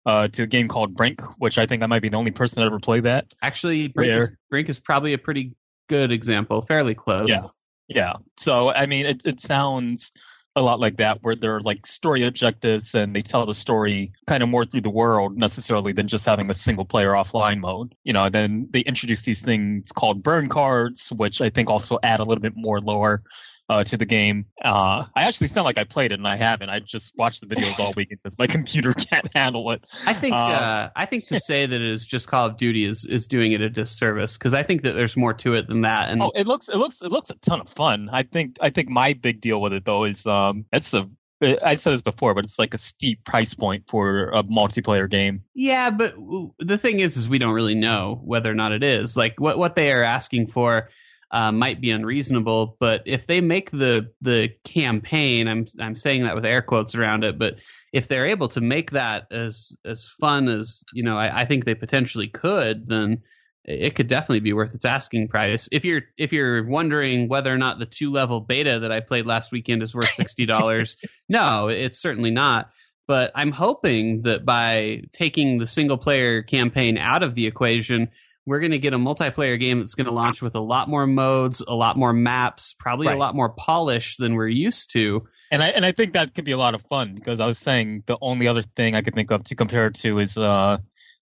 uh, 0.06 0.30
to 0.30 0.44
a 0.44 0.48
game 0.48 0.68
called 0.68 0.96
Brink, 0.96 1.22
which 1.38 1.58
I 1.58 1.66
think 1.68 1.84
I 1.84 1.86
might 1.86 2.02
be 2.02 2.10
the 2.10 2.18
only 2.18 2.32
person 2.32 2.62
that 2.62 2.68
ever 2.68 2.80
played 2.80 3.04
that. 3.04 3.34
Actually, 3.42 3.88
Brink 3.88 4.14
is, 4.14 4.32
Brink 4.50 4.70
is 4.70 4.80
probably 4.80 5.14
a 5.14 5.18
pretty 5.18 5.54
good 5.90 6.12
example, 6.12 6.62
fairly 6.62 6.96
close. 6.96 7.30
Yeah. 7.30 7.40
Yeah. 7.88 8.14
So 8.38 8.70
I 8.70 8.86
mean, 8.86 9.06
it 9.06 9.22
it 9.26 9.40
sounds 9.42 10.12
a 10.58 10.62
lot 10.62 10.80
like 10.80 10.98
that, 10.98 11.20
where 11.22 11.36
they're 11.36 11.60
like 11.60 11.86
story 11.86 12.24
objectives, 12.24 12.96
and 12.96 13.16
they 13.16 13.22
tell 13.22 13.46
the 13.46 13.54
story 13.54 14.14
kind 14.28 14.42
of 14.42 14.50
more 14.50 14.66
through 14.66 14.82
the 14.82 14.90
world 14.90 15.38
necessarily 15.38 15.92
than 15.94 16.08
just 16.08 16.26
having 16.26 16.50
a 16.50 16.54
single 16.54 16.86
player 16.86 17.12
offline 17.12 17.60
mode. 17.60 17.94
You 18.04 18.14
know, 18.14 18.30
then 18.30 18.68
they 18.72 18.80
introduce 18.80 19.24
these 19.24 19.42
things 19.42 19.92
called 19.92 20.24
burn 20.24 20.50
cards, 20.50 21.10
which 21.12 21.42
I 21.42 21.50
think 21.50 21.70
also 21.70 22.00
add 22.04 22.20
a 22.22 22.24
little 22.24 22.42
bit 22.42 22.54
more 22.56 22.80
lore. 22.80 23.24
Uh, 23.68 23.84
to 23.84 23.98
the 23.98 24.06
game, 24.06 24.46
uh, 24.64 25.06
I 25.16 25.24
actually 25.24 25.48
sound 25.48 25.66
like 25.66 25.80
I 25.80 25.86
played 25.86 26.12
it 26.12 26.20
and 26.20 26.28
I 26.28 26.36
haven't. 26.38 26.70
I 26.70 26.80
just 26.80 27.18
watched 27.18 27.42
the 27.42 27.48
videos 27.48 27.80
all 27.80 27.94
week 27.98 28.10
because 28.10 28.32
my 28.38 28.46
computer 28.46 28.94
can't 28.94 29.28
handle 29.34 29.72
it. 29.72 29.84
I 30.06 30.14
think 30.14 30.36
Um, 30.36 30.52
uh, 30.52 30.90
I 30.96 31.08
think 31.08 31.26
to 31.28 31.40
say 31.40 31.66
that 31.66 31.76
it 31.76 31.82
is 31.82 32.06
just 32.06 32.28
Call 32.28 32.46
of 32.46 32.58
Duty 32.58 32.86
is 32.86 33.06
is 33.10 33.26
doing 33.28 33.54
it 33.54 33.62
a 33.62 33.70
disservice 33.72 34.38
because 34.38 34.54
I 34.54 34.62
think 34.62 34.84
that 34.84 34.94
there's 34.94 35.18
more 35.18 35.34
to 35.34 35.56
it 35.56 35.68
than 35.68 35.82
that. 35.82 36.10
And 36.10 36.22
Oh, 36.22 36.32
it 36.36 36.46
looks 36.46 36.70
it 36.70 36.76
looks 36.76 37.02
it 37.02 37.12
looks 37.12 37.32
a 37.32 37.36
ton 37.36 37.60
of 37.60 37.68
fun. 37.70 38.08
I 38.14 38.22
think 38.22 38.58
I 38.62 38.70
think 38.70 38.90
my 38.90 39.14
big 39.14 39.42
deal 39.42 39.60
with 39.60 39.74
it 39.74 39.84
though 39.84 40.04
is 40.04 40.28
um 40.28 40.66
it's 40.72 40.94
a 40.94 41.10
I 41.42 41.76
said 41.76 41.94
this 41.94 42.02
before, 42.02 42.34
but 42.34 42.46
it's 42.46 42.58
like 42.58 42.74
a 42.74 42.78
steep 42.78 43.24
price 43.26 43.54
point 43.56 43.86
for 43.90 44.30
a 44.30 44.44
multiplayer 44.44 45.10
game. 45.10 45.44
yeah, 45.54 45.90
but 45.90 46.16
the 46.60 46.78
thing 46.78 47.00
is, 47.00 47.18
is 47.18 47.28
we 47.28 47.40
don't 47.40 47.54
really 47.54 47.76
know 47.76 48.22
whether 48.24 48.50
or 48.50 48.56
not 48.56 48.72
it 48.72 48.84
is 48.84 49.18
like 49.18 49.40
what 49.40 49.58
what 49.58 49.76
they 49.76 49.92
are 49.92 50.04
asking 50.04 50.48
for. 50.48 50.90
Uh, 51.32 51.52
might 51.52 51.82
be 51.82 51.90
unreasonable, 51.90 52.78
but 52.80 53.02
if 53.06 53.26
they 53.26 53.42
make 53.42 53.72
the 53.72 54.12
the 54.22 54.50
campaign, 54.64 55.48
I'm 55.48 55.66
I'm 55.82 55.96
saying 55.96 56.24
that 56.24 56.36
with 56.36 56.46
air 56.46 56.62
quotes 56.62 56.96
around 56.96 57.24
it, 57.24 57.40
but 57.40 57.56
if 57.92 58.08
they're 58.08 58.28
able 58.28 58.48
to 58.50 58.62
make 58.62 58.92
that 58.92 59.28
as 59.32 59.76
as 59.84 60.08
fun 60.08 60.48
as 60.48 60.84
you 60.94 61.04
know, 61.04 61.18
I, 61.18 61.42
I 61.42 61.46
think 61.46 61.66
they 61.66 61.74
potentially 61.74 62.28
could, 62.28 62.88
then 62.88 63.24
it 63.66 63.96
could 63.96 64.08
definitely 64.08 64.42
be 64.42 64.54
worth 64.54 64.76
its 64.76 64.86
asking 64.86 65.28
price. 65.28 65.68
If 65.72 65.84
you're 65.84 66.04
if 66.18 66.32
you're 66.32 66.64
wondering 66.66 67.28
whether 67.28 67.54
or 67.54 67.58
not 67.58 67.80
the 67.80 67.86
two 67.86 68.12
level 68.12 68.40
beta 68.40 68.80
that 68.80 68.92
I 68.92 69.00
played 69.00 69.26
last 69.26 69.52
weekend 69.52 69.82
is 69.82 69.96
worth 69.96 70.12
sixty 70.12 70.46
dollars, 70.46 70.98
no, 71.30 71.68
it's 71.68 72.00
certainly 72.00 72.32
not. 72.32 72.70
But 73.08 73.32
I'm 73.36 73.52
hoping 73.52 74.24
that 74.24 74.46
by 74.46 75.02
taking 75.12 75.58
the 75.58 75.66
single 75.66 75.98
player 75.98 76.42
campaign 76.42 76.98
out 76.98 77.24
of 77.24 77.36
the 77.36 77.46
equation, 77.48 78.10
we're 78.46 78.60
going 78.60 78.72
to 78.72 78.80
get 78.80 78.94
a 78.94 78.98
multiplayer 78.98 79.60
game 79.60 79.80
that's 79.80 79.96
going 79.96 80.06
to 80.06 80.14
launch 80.14 80.42
with 80.42 80.56
a 80.56 80.60
lot 80.60 80.88
more 80.88 81.08
modes, 81.08 81.62
a 81.68 81.74
lot 81.74 81.98
more 81.98 82.14
maps, 82.14 82.76
probably 82.78 83.08
Right. 83.08 83.16
a 83.16 83.20
lot 83.20 83.36
more 83.36 83.50
polish 83.50 84.18
than 84.18 84.36
we're 84.36 84.48
used 84.48 84.92
to. 84.94 85.28
And 85.52 85.64
I 85.64 85.68
and 85.68 85.86
I 85.86 85.92
think 85.92 86.14
that 86.14 86.34
could 86.36 86.46
be 86.46 86.52
a 86.52 86.58
lot 86.58 86.76
of 86.76 86.82
fun 86.90 87.16
because 87.16 87.40
I 87.40 87.46
was 87.46 87.58
saying 87.58 88.04
the 88.06 88.18
only 88.22 88.48
other 88.48 88.62
thing 88.62 88.96
I 88.96 89.02
could 89.02 89.14
think 89.16 89.32
of 89.32 89.44
to 89.46 89.56
compare 89.56 89.88
it 89.88 89.96
to 89.96 90.20
is 90.20 90.38
uh 90.38 90.78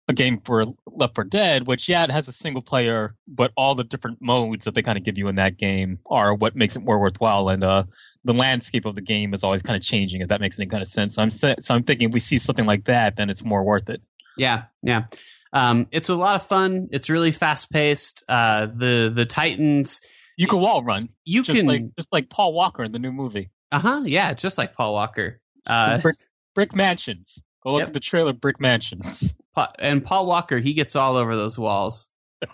a 0.08 0.14
game 0.14 0.42
for 0.44 0.66
Left 0.88 1.14
4 1.16 1.24
Dead, 1.26 1.68
which 1.68 1.88
yeah, 1.88 2.04
it 2.04 2.10
has 2.12 2.28
a 2.28 2.34
single 2.34 2.62
player, 2.64 3.16
but 3.28 3.52
all 3.56 3.76
the 3.76 3.84
different 3.84 4.18
modes 4.20 4.66
that 4.66 4.74
they 4.74 4.82
kind 4.82 4.98
of 4.98 5.04
give 5.04 5.18
you 5.18 5.28
in 5.28 5.36
that 5.36 5.58
game 5.58 6.00
are 6.10 6.34
what 6.34 6.56
makes 6.56 6.76
it 6.76 6.84
more 6.84 7.00
worthwhile. 7.00 7.50
And 7.50 7.64
uh, 7.64 7.84
the 8.24 8.34
landscape 8.34 8.86
of 8.86 8.96
the 8.96 9.02
game 9.02 9.34
is 9.36 9.44
always 9.44 9.62
kind 9.62 9.78
of 9.78 9.84
changing. 9.84 10.22
If 10.22 10.30
that 10.30 10.42
makes 10.42 10.58
any 10.58 10.68
kind 10.68 10.82
of 10.82 10.90
sense, 10.90 11.16
so 11.16 11.22
I'm 11.22 11.30
so 11.30 11.54
I'm 11.70 11.84
thinking 11.84 12.10
if 12.10 12.14
we 12.14 12.20
see 12.20 12.40
something 12.40 12.66
like 12.66 12.86
that, 12.86 13.16
then 13.16 13.30
it's 13.30 13.44
more 13.44 13.64
worth 13.64 13.90
it. 13.90 14.02
Yeah, 14.38 14.64
yeah. 14.82 15.04
Um, 15.54 15.88
it's 15.92 16.10
a 16.10 16.16
lot 16.16 16.36
of 16.36 16.46
fun. 16.48 16.88
It's 16.92 17.10
really 17.10 17.32
fast 17.32 17.70
paced. 17.72 18.24
Uh, 18.30 18.68
the 18.68 19.12
the 19.14 19.26
Titans, 19.26 20.00
You 20.38 20.48
can 20.48 20.60
wall 20.60 20.84
run, 20.84 21.10
you 21.26 21.44
just 21.44 21.58
can, 21.58 21.66
like 21.68 21.82
just 21.98 22.08
like 22.12 22.30
Paul 22.30 22.54
Walker 22.54 22.84
in 22.84 22.92
the 22.92 23.00
new 23.00 23.12
movie. 23.12 23.50
uh 23.72 23.80
huh, 23.80 24.02
yeah, 24.06 24.34
just 24.34 24.58
like 24.58 24.74
Paul 24.76 24.94
Walker. 24.94 25.40
Uh, 25.68 26.00
Brick, 26.00 26.16
Brick 26.56 26.76
Mansions. 26.76 27.42
Go 27.64 27.74
look 27.74 27.80
Yep. 27.82 27.88
at 27.90 27.94
the 27.94 28.00
trailer. 28.00 28.34
Brick 28.34 28.60
Mansions. 28.60 29.34
Pa- 29.56 29.72
and 29.78 30.04
Paul 30.04 30.26
Walker, 30.26 30.60
he 30.60 30.74
gets 30.74 30.96
all 30.96 31.18
over 31.18 31.36
those 31.36 31.60
walls. 31.60 32.08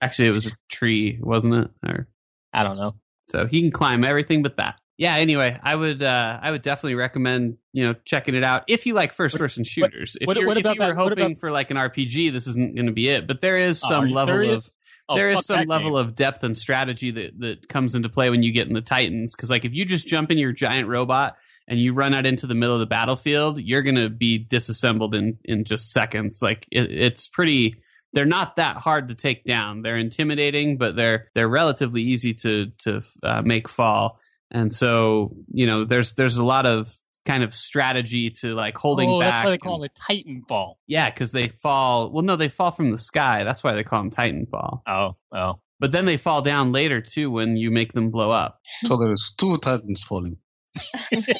Actually, 0.00 0.28
it 0.28 0.32
was 0.32 0.46
a 0.46 0.52
tree, 0.70 1.18
wasn't 1.20 1.54
it? 1.54 1.70
Or 1.86 2.08
I 2.52 2.62
don't 2.64 2.76
know. 2.76 2.94
so 3.26 3.46
he 3.46 3.60
can 3.62 3.70
climb 3.70 4.04
everything 4.04 4.42
but 4.42 4.56
that. 4.56 4.76
Yeah. 4.98 5.16
Anyway, 5.16 5.58
I 5.62 5.74
would 5.74 6.02
uh, 6.02 6.38
I 6.42 6.50
would 6.50 6.62
definitely 6.62 6.94
recommend 6.94 7.56
you 7.72 7.86
know 7.86 7.94
checking 8.04 8.34
it 8.34 8.44
out 8.44 8.64
if 8.68 8.86
you 8.86 8.94
like 8.94 9.12
first 9.14 9.36
person 9.38 9.64
shooters. 9.64 10.16
if 10.20 10.26
what- 10.26 10.36
you're, 10.36 10.46
what 10.46 10.58
if 10.58 10.64
you 10.64 10.70
were 10.78 10.86
that- 10.86 10.96
hoping 10.96 11.24
about- 11.26 11.38
for 11.38 11.50
like 11.50 11.70
an 11.70 11.76
RPG, 11.76 12.32
this 12.32 12.46
isn't 12.46 12.74
going 12.76 12.86
to 12.86 12.92
be 12.92 13.08
it. 13.08 13.26
But 13.26 13.40
there 13.40 13.58
is 13.58 13.80
some 13.80 14.10
level 14.10 14.34
serious? 14.34 14.56
of 14.64 14.70
Oh, 15.08 15.16
there 15.16 15.30
is 15.30 15.44
some 15.44 15.66
level 15.66 15.90
game. 15.90 15.96
of 16.08 16.14
depth 16.14 16.44
and 16.44 16.56
strategy 16.56 17.10
that 17.10 17.38
that 17.40 17.68
comes 17.68 17.94
into 17.96 18.08
play 18.08 18.30
when 18.30 18.42
you 18.44 18.52
get 18.52 18.68
in 18.68 18.72
the 18.74 18.80
Titans. 18.80 19.34
Because 19.34 19.50
like 19.50 19.64
if 19.64 19.74
you 19.74 19.84
just 19.84 20.06
jump 20.06 20.30
in 20.30 20.38
your 20.38 20.52
giant 20.52 20.88
robot 20.88 21.36
and 21.66 21.78
you 21.80 21.92
run 21.92 22.14
out 22.14 22.24
into 22.24 22.46
the 22.46 22.54
middle 22.54 22.74
of 22.74 22.80
the 22.80 22.86
battlefield, 22.86 23.58
you're 23.60 23.82
gonna 23.82 24.08
be 24.08 24.38
disassembled 24.38 25.14
in 25.14 25.38
in 25.44 25.64
just 25.64 25.90
seconds. 25.90 26.38
Like 26.40 26.66
it, 26.70 26.90
it's 26.92 27.26
pretty. 27.28 27.74
They're 28.14 28.24
not 28.26 28.56
that 28.56 28.76
hard 28.76 29.08
to 29.08 29.14
take 29.14 29.44
down. 29.44 29.82
They're 29.82 29.96
intimidating, 29.98 30.78
but 30.78 30.94
they're 30.94 31.30
they're 31.34 31.48
relatively 31.48 32.02
easy 32.02 32.34
to 32.34 32.66
to 32.84 33.02
uh, 33.24 33.42
make 33.42 33.68
fall. 33.68 34.20
And 34.52 34.72
so 34.72 35.34
you 35.48 35.66
know, 35.66 35.84
there's 35.84 36.14
there's 36.14 36.36
a 36.36 36.44
lot 36.44 36.66
of 36.66 36.94
kind 37.24 37.42
of 37.42 37.54
strategy 37.54 38.30
to 38.30 38.54
like 38.54 38.76
holding 38.76 39.08
oh, 39.08 39.20
back. 39.20 39.30
that's 39.30 39.44
why 39.44 39.50
they 39.50 39.54
and- 39.54 39.62
call 39.62 39.84
it 39.84 39.92
Titanfall. 40.10 40.74
yeah, 40.86 41.10
because 41.10 41.32
they 41.32 41.48
fall. 41.48 42.10
Well, 42.10 42.22
no, 42.22 42.36
they 42.36 42.48
fall 42.48 42.70
from 42.70 42.90
the 42.90 42.98
sky. 42.98 43.44
That's 43.44 43.64
why 43.64 43.74
they 43.74 43.84
call 43.84 44.00
them 44.00 44.10
Titan 44.10 44.46
Fall. 44.46 44.82
Oh, 44.86 45.16
oh. 45.32 45.60
But 45.80 45.90
then 45.90 46.04
they 46.04 46.16
fall 46.16 46.42
down 46.42 46.70
later 46.70 47.00
too 47.00 47.28
when 47.30 47.56
you 47.56 47.72
make 47.72 47.92
them 47.92 48.10
blow 48.10 48.30
up. 48.30 48.60
So 48.84 48.96
there's 48.96 49.34
two 49.36 49.56
titans 49.58 50.00
falling. 50.00 50.36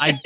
I 0.01 0.19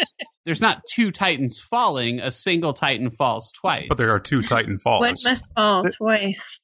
there's 0.47 0.61
not 0.61 0.83
two 0.91 1.11
titans 1.11 1.61
falling. 1.61 2.21
A 2.21 2.31
single 2.31 2.73
titan 2.73 3.11
falls 3.11 3.53
twice. 3.53 3.87
But 3.89 3.99
there 3.99 4.11
are 4.11 4.21
two 4.21 4.43
Titan 4.43 4.79
falls. 4.79 5.01
One 5.01 5.17
must 5.25 5.53
fall 5.55 5.85
twice. 5.85 6.61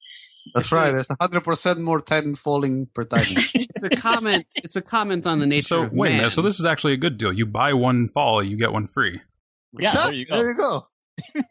That's 0.54 0.72
right. 0.72 0.92
There's 0.92 1.06
100 1.08 1.44
percent 1.44 1.80
more 1.80 2.00
titan 2.00 2.34
falling 2.34 2.86
per 2.94 3.04
titan. 3.04 3.36
It's 3.74 3.84
a 3.84 3.90
comment. 3.90 4.46
It's 4.56 4.76
a 4.76 4.82
comment 4.82 5.26
on 5.26 5.38
the 5.38 5.46
nature 5.46 5.62
so 5.62 5.82
of 5.84 5.92
wait 5.92 6.12
a 6.12 6.16
minute. 6.16 6.32
So 6.32 6.42
this 6.42 6.58
is 6.60 6.66
actually 6.66 6.92
a 6.94 6.96
good 6.98 7.18
deal. 7.18 7.32
You 7.32 7.46
buy 7.46 7.72
one 7.72 8.08
fall, 8.08 8.42
you 8.42 8.56
get 8.56 8.72
one 8.72 8.86
free. 8.86 9.20
Yeah, 9.78 9.92
there 9.92 10.14
you 10.14 10.26
go. 10.26 10.36
There 10.36 10.50
you 10.50 10.56
go. 10.56 10.86
You 11.34 11.42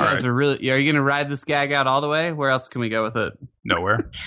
All 0.00 0.02
guys 0.04 0.16
right. 0.18 0.26
are 0.26 0.32
really. 0.34 0.70
Are 0.70 0.76
you 0.78 0.84
going 0.90 0.96
to 0.96 1.02
ride 1.02 1.30
this 1.30 1.44
gag 1.44 1.70
out 1.72 1.86
all 1.86 2.00
the 2.00 2.08
way? 2.08 2.32
Where 2.32 2.50
else 2.50 2.68
can 2.68 2.80
we 2.80 2.88
go 2.88 3.02
with 3.04 3.16
it? 3.16 3.32
Nowhere. 3.64 4.10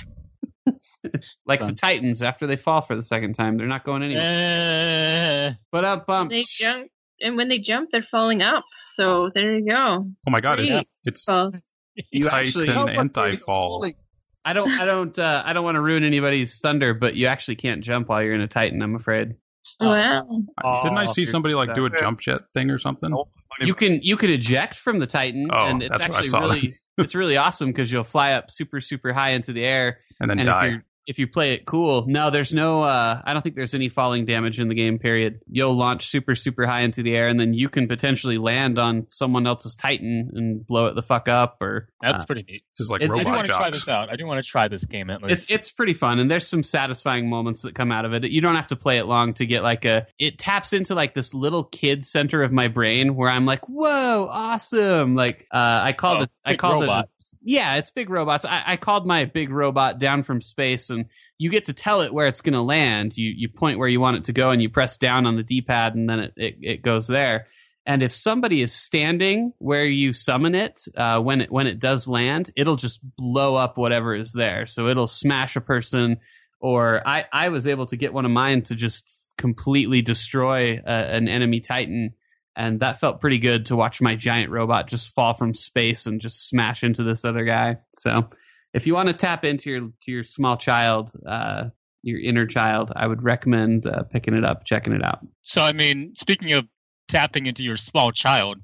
Like 1.45 1.59
the 1.61 1.73
Titans, 1.73 2.21
after 2.21 2.45
they 2.45 2.55
fall 2.57 2.81
for 2.81 2.95
the 2.95 3.01
second 3.01 3.33
time, 3.33 3.57
they're 3.57 3.67
not 3.67 3.83
going 3.83 4.03
anywhere. 4.03 4.23
Eh, 4.23 5.53
But 5.71 5.85
up, 5.85 6.05
bump. 6.05 6.29
they 6.29 6.43
jump, 6.47 6.89
and 7.21 7.35
when 7.37 7.49
they 7.49 7.57
jump, 7.59 7.89
they're 7.91 8.03
falling 8.03 8.41
up. 8.41 8.63
So 8.93 9.29
there 9.33 9.57
you 9.57 9.65
go. 9.65 10.05
Oh 10.27 10.31
my 10.31 10.41
god, 10.41 10.59
it's 10.59 10.75
Sweet. 10.75 10.87
it's 11.05 11.23
Falls. 11.23 11.71
You 12.11 12.23
Titan 12.23 12.47
actually, 12.47 12.95
anti-fall. 12.97 13.81
like, 13.81 13.95
I 14.45 14.53
don't, 14.53 14.69
I 14.71 14.85
don't, 14.85 15.17
uh, 15.19 15.43
I 15.45 15.53
don't 15.53 15.63
want 15.63 15.75
to 15.75 15.81
ruin 15.81 16.03
anybody's 16.03 16.59
thunder, 16.59 16.93
but 16.93 17.15
you 17.15 17.27
actually 17.27 17.55
can't 17.57 17.83
jump 17.83 18.09
while 18.09 18.21
you're 18.23 18.33
in 18.33 18.41
a 18.41 18.47
Titan. 18.47 18.81
I'm 18.81 18.95
afraid. 18.95 19.35
Oh. 19.81 19.87
Wow. 19.87 20.81
Didn't 20.81 20.97
I 20.97 21.03
Oh, 21.03 21.11
see 21.11 21.25
somebody 21.25 21.55
like 21.55 21.73
do 21.73 21.85
a 21.85 21.89
jump 21.89 22.21
jet 22.21 22.41
thing 22.53 22.69
or 22.71 22.77
something? 22.79 23.13
You 23.59 23.73
can, 23.73 23.99
you 24.01 24.15
can 24.17 24.29
eject 24.29 24.75
from 24.75 24.99
the 24.99 25.07
Titan, 25.07 25.49
Oh, 25.51 25.65
and 25.65 25.83
it's 25.83 25.91
that's 25.97 26.15
actually 26.15 26.39
really, 26.39 26.75
it's 26.97 27.15
really 27.15 27.37
awesome 27.37 27.69
because 27.69 27.91
you'll 27.91 28.03
fly 28.03 28.31
up 28.33 28.49
super, 28.49 28.79
super 28.81 29.13
high 29.13 29.31
into 29.31 29.51
the 29.53 29.65
air, 29.65 29.99
And 30.19 30.29
then 30.29 30.39
and 30.39 30.47
if 30.47 30.53
die. 30.53 30.79
You 31.09 31.11
if 31.11 31.19
you 31.19 31.27
play 31.27 31.53
it 31.53 31.65
cool, 31.65 32.05
no, 32.07 32.29
there's 32.29 32.53
no. 32.53 32.83
Uh, 32.83 33.21
I 33.25 33.33
don't 33.33 33.41
think 33.41 33.55
there's 33.55 33.73
any 33.73 33.89
falling 33.89 34.25
damage 34.25 34.59
in 34.59 34.67
the 34.69 34.75
game. 34.75 34.99
Period. 34.99 35.41
You'll 35.49 35.77
launch 35.77 36.07
super 36.07 36.35
super 36.35 36.65
high 36.65 36.81
into 36.81 37.03
the 37.03 37.15
air, 37.15 37.27
and 37.27 37.39
then 37.39 37.53
you 37.53 37.67
can 37.69 37.87
potentially 37.87 38.37
land 38.37 38.77
on 38.79 39.05
someone 39.09 39.47
else's 39.47 39.75
Titan 39.75 40.29
and 40.33 40.65
blow 40.65 40.87
it 40.87 40.95
the 40.95 41.01
fuck 41.01 41.27
up. 41.27 41.57
Or 41.61 41.89
That's 42.01 42.23
uh, 42.23 42.25
pretty 42.25 42.43
neat. 42.43 42.63
This 42.73 42.81
is 42.85 42.89
like 42.89 43.01
It- 43.01 43.09
I 43.11 43.15
I 43.15 43.23
do 43.23 43.25
want 43.29 43.41
to 43.45 43.51
try 43.51 43.69
this 43.71 43.87
out. 43.87 44.09
I 44.09 44.15
do 44.15 44.25
want 44.25 44.43
to 44.45 44.49
try 44.49 44.67
this 44.67 44.85
game 44.85 45.09
at 45.09 45.21
least. 45.23 45.43
it's 45.43 45.51
it's 45.51 45.71
pretty 45.71 45.93
fun, 45.93 46.19
and 46.19 46.29
there's 46.29 46.47
some 46.47 46.63
satisfying 46.63 47.29
moments 47.29 47.63
that 47.63 47.75
come 47.75 47.91
out 47.91 48.05
of 48.05 48.13
it. 48.13 48.23
You 48.29 48.41
don't 48.41 48.55
have 48.55 48.67
to 48.67 48.75
play 48.75 48.97
it 48.97 49.05
long 49.05 49.33
to 49.35 49.45
get 49.45 49.63
like 49.63 49.85
a. 49.85 50.07
It 50.17 50.37
taps 50.37 50.73
into 50.73 50.95
like 50.95 51.13
this 51.13 51.33
little 51.33 51.63
kid 51.63 52.05
center 52.05 52.43
of 52.43 52.51
my 52.51 52.67
brain 52.67 53.15
where 53.15 53.29
I'm 53.29 53.45
like, 53.45 53.67
whoa, 53.67 54.27
awesome! 54.31 55.15
Like 55.15 55.47
uh, 55.51 55.81
I 55.83 55.93
called 55.93 56.19
Oh, 56.19 56.23
it. 56.23 56.29
I 56.45 56.51
big 56.51 56.59
called 56.59 56.83
it. 56.83 57.05
Yeah, 57.41 57.75
it's 57.75 57.91
big 57.91 58.09
robots. 58.09 58.43
I, 58.45 58.63
I 58.67 58.77
called 58.77 59.05
my 59.07 59.25
big 59.25 59.49
robot 59.49 59.97
down 59.99 60.23
from 60.23 60.41
space, 60.41 60.89
and 60.89 60.98
you 61.37 61.49
get 61.49 61.65
to 61.65 61.73
tell 61.73 62.01
it 62.01 62.13
where 62.13 62.27
it's 62.27 62.41
going 62.41 62.53
to 62.53 62.61
land. 62.61 63.17
You 63.17 63.31
you 63.35 63.49
point 63.49 63.79
where 63.79 63.87
you 63.87 63.99
want 63.99 64.17
it 64.17 64.25
to 64.25 64.33
go, 64.33 64.51
and 64.51 64.61
you 64.61 64.69
press 64.69 64.97
down 64.97 65.25
on 65.25 65.35
the 65.35 65.43
D 65.43 65.61
pad, 65.61 65.95
and 65.95 66.09
then 66.09 66.19
it, 66.19 66.33
it 66.35 66.55
it 66.61 66.81
goes 66.81 67.07
there. 67.07 67.47
And 67.85 68.03
if 68.03 68.13
somebody 68.13 68.61
is 68.61 68.71
standing 68.71 69.53
where 69.57 69.85
you 69.85 70.13
summon 70.13 70.53
it, 70.53 70.85
uh, 70.95 71.19
when 71.19 71.41
it 71.41 71.51
when 71.51 71.67
it 71.67 71.79
does 71.79 72.07
land, 72.07 72.51
it'll 72.55 72.75
just 72.75 72.99
blow 73.17 73.55
up 73.55 73.77
whatever 73.77 74.13
is 74.13 74.31
there. 74.31 74.67
So 74.67 74.87
it'll 74.87 75.07
smash 75.07 75.55
a 75.55 75.61
person, 75.61 76.17
or 76.59 77.01
I 77.07 77.25
I 77.31 77.49
was 77.49 77.67
able 77.67 77.85
to 77.87 77.97
get 77.97 78.13
one 78.13 78.25
of 78.25 78.31
mine 78.31 78.63
to 78.63 78.75
just 78.75 79.33
completely 79.37 80.01
destroy 80.01 80.81
a, 80.85 80.91
an 80.91 81.27
enemy 81.27 81.61
Titan 81.61 82.13
and 82.59 82.81
that 82.81 82.99
felt 82.99 83.21
pretty 83.21 83.39
good 83.39 83.67
to 83.67 83.75
watch 83.77 84.01
my 84.01 84.15
giant 84.15 84.51
robot 84.51 84.89
just 84.89 85.15
fall 85.15 85.33
from 85.33 85.53
space 85.53 86.05
and 86.05 86.19
just 86.19 86.45
smash 86.47 86.83
into 86.83 87.03
this 87.03 87.23
other 87.23 87.45
guy. 87.45 87.77
So, 87.93 88.27
if 88.73 88.85
you 88.87 88.93
want 88.93 89.07
to 89.07 89.13
tap 89.13 89.43
into 89.45 89.69
your 89.69 89.81
to 90.03 90.11
your 90.11 90.23
small 90.23 90.57
child, 90.57 91.11
uh, 91.27 91.65
your 92.03 92.19
inner 92.19 92.45
child, 92.45 92.91
I 92.95 93.07
would 93.07 93.23
recommend 93.23 93.85
uh, 93.87 94.03
picking 94.03 94.33
it 94.35 94.45
up, 94.45 94.63
checking 94.65 94.93
it 94.93 95.03
out. 95.03 95.19
So 95.43 95.61
I 95.61 95.73
mean, 95.73 96.13
speaking 96.17 96.53
of 96.53 96.65
tapping 97.07 97.45
into 97.47 97.63
your 97.63 97.77
small 97.77 98.11
child, 98.11 98.57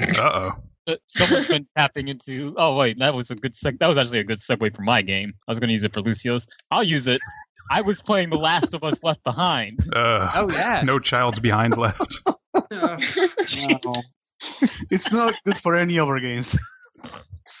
Uh 0.00 0.52
oh. 0.86 0.96
someone's 1.06 1.48
been 1.48 1.66
tapping 1.76 2.08
into. 2.08 2.54
Oh 2.56 2.76
wait, 2.76 2.98
that 3.00 3.14
was 3.14 3.30
a 3.30 3.34
good. 3.34 3.54
Seg- 3.54 3.78
that 3.80 3.88
was 3.88 3.98
actually 3.98 4.20
a 4.20 4.24
good 4.24 4.38
segue 4.38 4.74
for 4.76 4.82
my 4.82 5.02
game. 5.02 5.32
I 5.46 5.50
was 5.50 5.58
going 5.58 5.68
to 5.68 5.72
use 5.72 5.84
it 5.84 5.92
for 5.92 6.00
Lucio's. 6.00 6.46
I'll 6.70 6.82
use 6.84 7.06
it. 7.06 7.18
I 7.70 7.82
was 7.82 7.96
playing 8.00 8.30
The 8.30 8.36
Last 8.36 8.74
of 8.74 8.82
Us 8.84 9.02
Left 9.04 9.22
Behind. 9.24 9.78
Uh, 9.94 10.30
Oh 10.34 10.48
yeah, 10.50 10.82
no 10.84 10.98
child's 10.98 11.38
behind 11.40 11.76
left. 11.76 12.20
it's 14.90 15.12
not 15.12 15.34
good 15.44 15.56
for 15.56 15.74
any 15.76 15.98
of 15.98 16.08
our 16.08 16.20
games. 16.20 16.58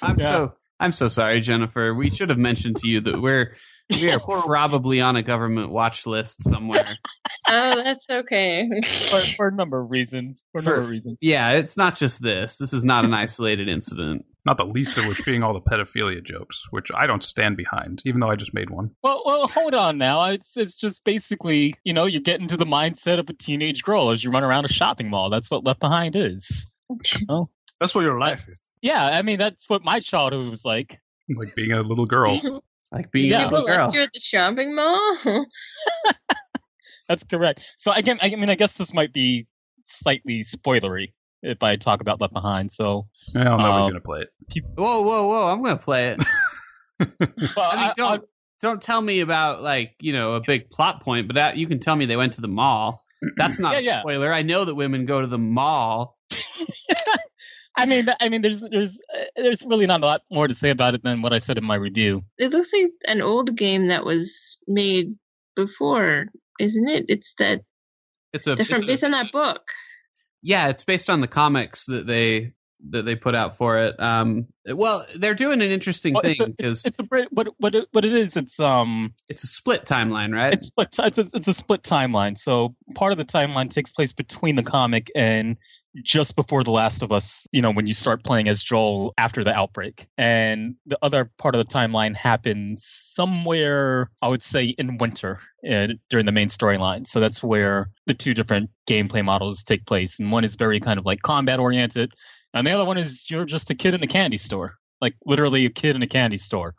I'm 0.02 0.18
Yeah. 0.18 0.28
so 0.28 0.52
I'm 0.82 0.90
so 0.90 1.06
sorry, 1.06 1.38
Jennifer. 1.40 1.94
We 1.94 2.10
should 2.10 2.28
have 2.28 2.38
mentioned 2.38 2.78
to 2.78 2.88
you 2.88 3.00
that 3.02 3.22
we're 3.22 3.54
we 3.88 4.10
are 4.10 4.18
probably 4.20 5.00
on 5.00 5.14
a 5.14 5.22
government 5.22 5.70
watch 5.70 6.06
list 6.06 6.42
somewhere. 6.42 6.98
Oh, 7.48 7.82
that's 7.82 8.08
okay. 8.08 8.68
for, 9.10 9.20
for 9.36 9.48
a 9.48 9.52
number 9.52 9.80
of 9.80 9.90
reasons. 9.90 10.42
For 10.52 10.60
a 10.60 10.62
number 10.62 10.80
of 10.80 10.88
reasons. 10.88 11.18
Yeah, 11.20 11.50
it's 11.52 11.76
not 11.76 11.96
just 11.96 12.22
this. 12.22 12.56
This 12.56 12.72
is 12.72 12.84
not 12.84 13.04
an 13.04 13.12
isolated 13.12 13.68
incident. 13.68 14.24
Not 14.46 14.56
the 14.56 14.64
least 14.64 14.96
of 14.96 15.06
which 15.06 15.24
being 15.24 15.42
all 15.42 15.52
the 15.52 15.60
pedophilia 15.60 16.22
jokes, 16.22 16.62
which 16.70 16.90
I 16.94 17.06
don't 17.06 17.22
stand 17.22 17.56
behind, 17.56 18.00
even 18.06 18.20
though 18.20 18.30
I 18.30 18.36
just 18.36 18.54
made 18.54 18.70
one. 18.70 18.92
Well, 19.02 19.22
well, 19.26 19.42
hold 19.48 19.74
on 19.74 19.98
now. 19.98 20.28
It's 20.28 20.56
it's 20.56 20.76
just 20.76 21.04
basically, 21.04 21.74
you 21.84 21.92
know, 21.92 22.06
you 22.06 22.20
get 22.20 22.40
into 22.40 22.56
the 22.56 22.64
mindset 22.64 23.18
of 23.18 23.28
a 23.28 23.34
teenage 23.34 23.82
girl 23.82 24.10
as 24.10 24.22
you 24.22 24.30
run 24.30 24.44
around 24.44 24.64
a 24.64 24.72
shopping 24.72 25.10
mall. 25.10 25.28
That's 25.28 25.50
what 25.50 25.64
Left 25.64 25.80
Behind 25.80 26.14
is. 26.16 26.66
Oh. 27.28 27.48
That's 27.82 27.94
what 27.96 28.02
your 28.04 28.18
life 28.18 28.48
is. 28.48 28.70
Yeah, 28.80 29.04
I 29.04 29.22
mean, 29.22 29.38
that's 29.38 29.68
what 29.68 29.82
my 29.82 29.98
childhood 30.00 30.48
was 30.50 30.64
like. 30.64 31.00
Like 31.28 31.54
being 31.56 31.72
a 31.72 31.82
little 31.82 32.06
girl. 32.06 32.62
Like 32.94 33.10
being 33.10 33.30
Yeah. 33.30 33.38
a 33.38 33.44
People 33.44 33.60
little 33.62 33.74
girl. 33.74 33.84
left 33.86 33.94
you 33.94 34.02
at 34.02 34.10
the 34.12 34.20
shopping 34.20 34.74
mall. 34.74 35.16
That's 37.08 37.24
correct. 37.24 37.60
So 37.78 37.90
again, 37.90 38.18
I 38.20 38.28
mean, 38.36 38.50
I 38.50 38.54
guess 38.54 38.74
this 38.76 38.92
might 38.92 39.12
be 39.14 39.46
slightly 39.84 40.44
spoilery 40.44 41.14
if 41.42 41.62
I 41.62 41.76
talk 41.76 42.00
about 42.02 42.20
Left 42.20 42.34
Behind. 42.34 42.70
So, 42.70 43.04
Well, 43.34 43.44
nobody's 43.58 43.86
Uh, 43.86 43.88
gonna 43.88 44.00
play 44.02 44.20
it. 44.20 44.64
Whoa, 44.76 45.00
whoa, 45.00 45.26
whoa! 45.26 45.48
I'm 45.48 45.62
gonna 45.62 45.78
play 45.78 46.08
it. 46.10 46.22
well, 47.56 47.70
I 47.72 47.76
mean, 47.80 47.84
I- 47.90 47.92
don't 47.96 48.24
don't 48.60 48.82
tell 48.82 49.00
me 49.00 49.20
about 49.20 49.62
like 49.62 49.94
you 50.00 50.12
know 50.12 50.34
a 50.34 50.40
big 50.46 50.68
plot 50.70 51.02
point, 51.02 51.26
but 51.28 51.36
that 51.36 51.56
you 51.56 51.66
can 51.66 51.80
tell 51.80 51.96
me 51.96 52.04
they 52.06 52.16
went 52.16 52.34
to 52.34 52.40
the 52.42 52.48
mall. 52.48 53.02
That's 53.38 53.58
not 53.58 53.72
Yeah, 53.72 53.78
a 53.78 53.82
yeah. 53.82 54.00
spoiler. 54.02 54.30
I 54.32 54.42
know 54.42 54.66
that 54.66 54.74
women 54.74 55.06
go 55.06 55.20
to 55.22 55.26
the 55.26 55.38
mall. 55.38 56.18
I 57.76 57.86
mean, 57.86 58.06
I 58.20 58.28
mean, 58.28 58.42
there's 58.42 58.60
there's 58.60 58.98
uh, 59.16 59.24
there's 59.36 59.64
really 59.66 59.86
not 59.86 60.02
a 60.02 60.06
lot 60.06 60.20
more 60.30 60.46
to 60.46 60.54
say 60.54 60.70
about 60.70 60.94
it 60.94 61.02
than 61.02 61.22
what 61.22 61.32
I 61.32 61.38
said 61.38 61.56
in 61.58 61.64
my 61.64 61.74
review. 61.76 62.22
it 62.38 62.50
looks 62.52 62.72
like 62.72 62.90
an 63.06 63.22
old 63.22 63.56
game 63.56 63.88
that 63.88 64.04
was 64.04 64.56
made 64.68 65.14
before, 65.56 66.26
isn't 66.60 66.88
it? 66.88 67.06
It's 67.08 67.34
that 67.38 67.60
It's 68.32 68.46
a, 68.46 68.56
different 68.56 68.84
it's 68.84 68.84
a- 68.84 68.92
based 68.92 69.04
on 69.04 69.10
that 69.12 69.32
book. 69.32 69.62
yeah. 70.42 70.68
It's 70.68 70.84
based 70.84 71.08
on 71.10 71.20
the 71.20 71.28
comics 71.28 71.86
that 71.86 72.06
they 72.06 72.52
that 72.90 73.04
they 73.04 73.14
put 73.14 73.34
out 73.36 73.56
for 73.56 73.78
it. 73.78 73.98
Um, 74.00 74.48
well, 74.66 75.06
they're 75.16 75.34
doing 75.36 75.62
an 75.62 75.70
interesting 75.70 76.14
Well, 76.14 76.22
thing 76.24 76.32
it's 76.32 76.40
a- 76.40 76.46
because 76.50 76.84
It's 76.86 76.96
a 76.98 77.26
what 77.30 77.48
what 77.58 77.74
it, 77.74 77.86
what 77.92 78.04
it 78.04 78.12
is. 78.12 78.36
It's 78.36 78.58
um 78.60 79.14
it's 79.28 79.44
a 79.44 79.46
split 79.48 79.86
timeline, 79.86 80.34
right? 80.34 80.52
it's 80.54 80.68
split. 80.68 80.88
It's 80.98 81.18
a, 81.18 81.24
it's 81.32 81.48
a 81.48 81.54
split 81.54 81.82
timeline. 81.82 82.36
So 82.36 82.74
part 82.96 83.12
of 83.12 83.18
the 83.18 83.24
timeline 83.24 83.70
takes 83.72 83.92
place 83.92 84.12
between 84.12 84.56
the 84.56 84.62
comic 84.62 85.10
and 85.14 85.56
just 86.02 86.36
before 86.36 86.64
The 86.64 86.70
Last 86.70 87.02
of 87.02 87.12
Us. 87.12 87.46
You 87.52 87.62
know, 87.62 87.72
when 87.72 87.86
you 87.86 87.94
start 87.94 88.24
playing 88.24 88.48
as 88.48 88.62
Joel 88.62 89.12
after 89.18 89.44
the 89.44 89.52
outbreak, 89.52 90.06
and 90.16 90.76
the 90.86 90.98
other 91.02 91.30
part 91.38 91.54
of 91.54 91.66
the 91.66 91.72
timeline 91.72 92.16
happens 92.16 92.84
somewhere. 92.86 94.10
I 94.20 94.28
would 94.28 94.42
say 94.42 94.66
in 94.66 94.98
winter 94.98 95.40
uh, 95.68 95.88
during 96.10 96.26
the 96.26 96.32
main 96.32 96.48
storyline. 96.48 97.06
So 97.06 97.20
that's 97.20 97.42
where 97.42 97.90
the 98.06 98.14
two 98.14 98.34
different 98.34 98.70
gameplay 98.88 99.24
models 99.24 99.62
take 99.62 99.86
place, 99.86 100.18
and 100.18 100.32
one 100.32 100.44
is 100.44 100.56
very 100.56 100.80
kind 100.80 100.98
of 100.98 101.06
like 101.06 101.22
combat 101.22 101.58
oriented, 101.58 102.12
and 102.54 102.66
the 102.66 102.72
other 102.72 102.84
one 102.84 102.98
is 102.98 103.30
you're 103.30 103.44
just 103.44 103.70
a 103.70 103.74
kid 103.74 103.94
in 103.94 104.02
a 104.02 104.08
candy 104.08 104.38
store, 104.38 104.78
like 105.00 105.14
literally 105.24 105.66
a 105.66 105.70
kid 105.70 105.96
in 105.96 106.02
a 106.02 106.08
candy 106.08 106.38
store 106.38 106.74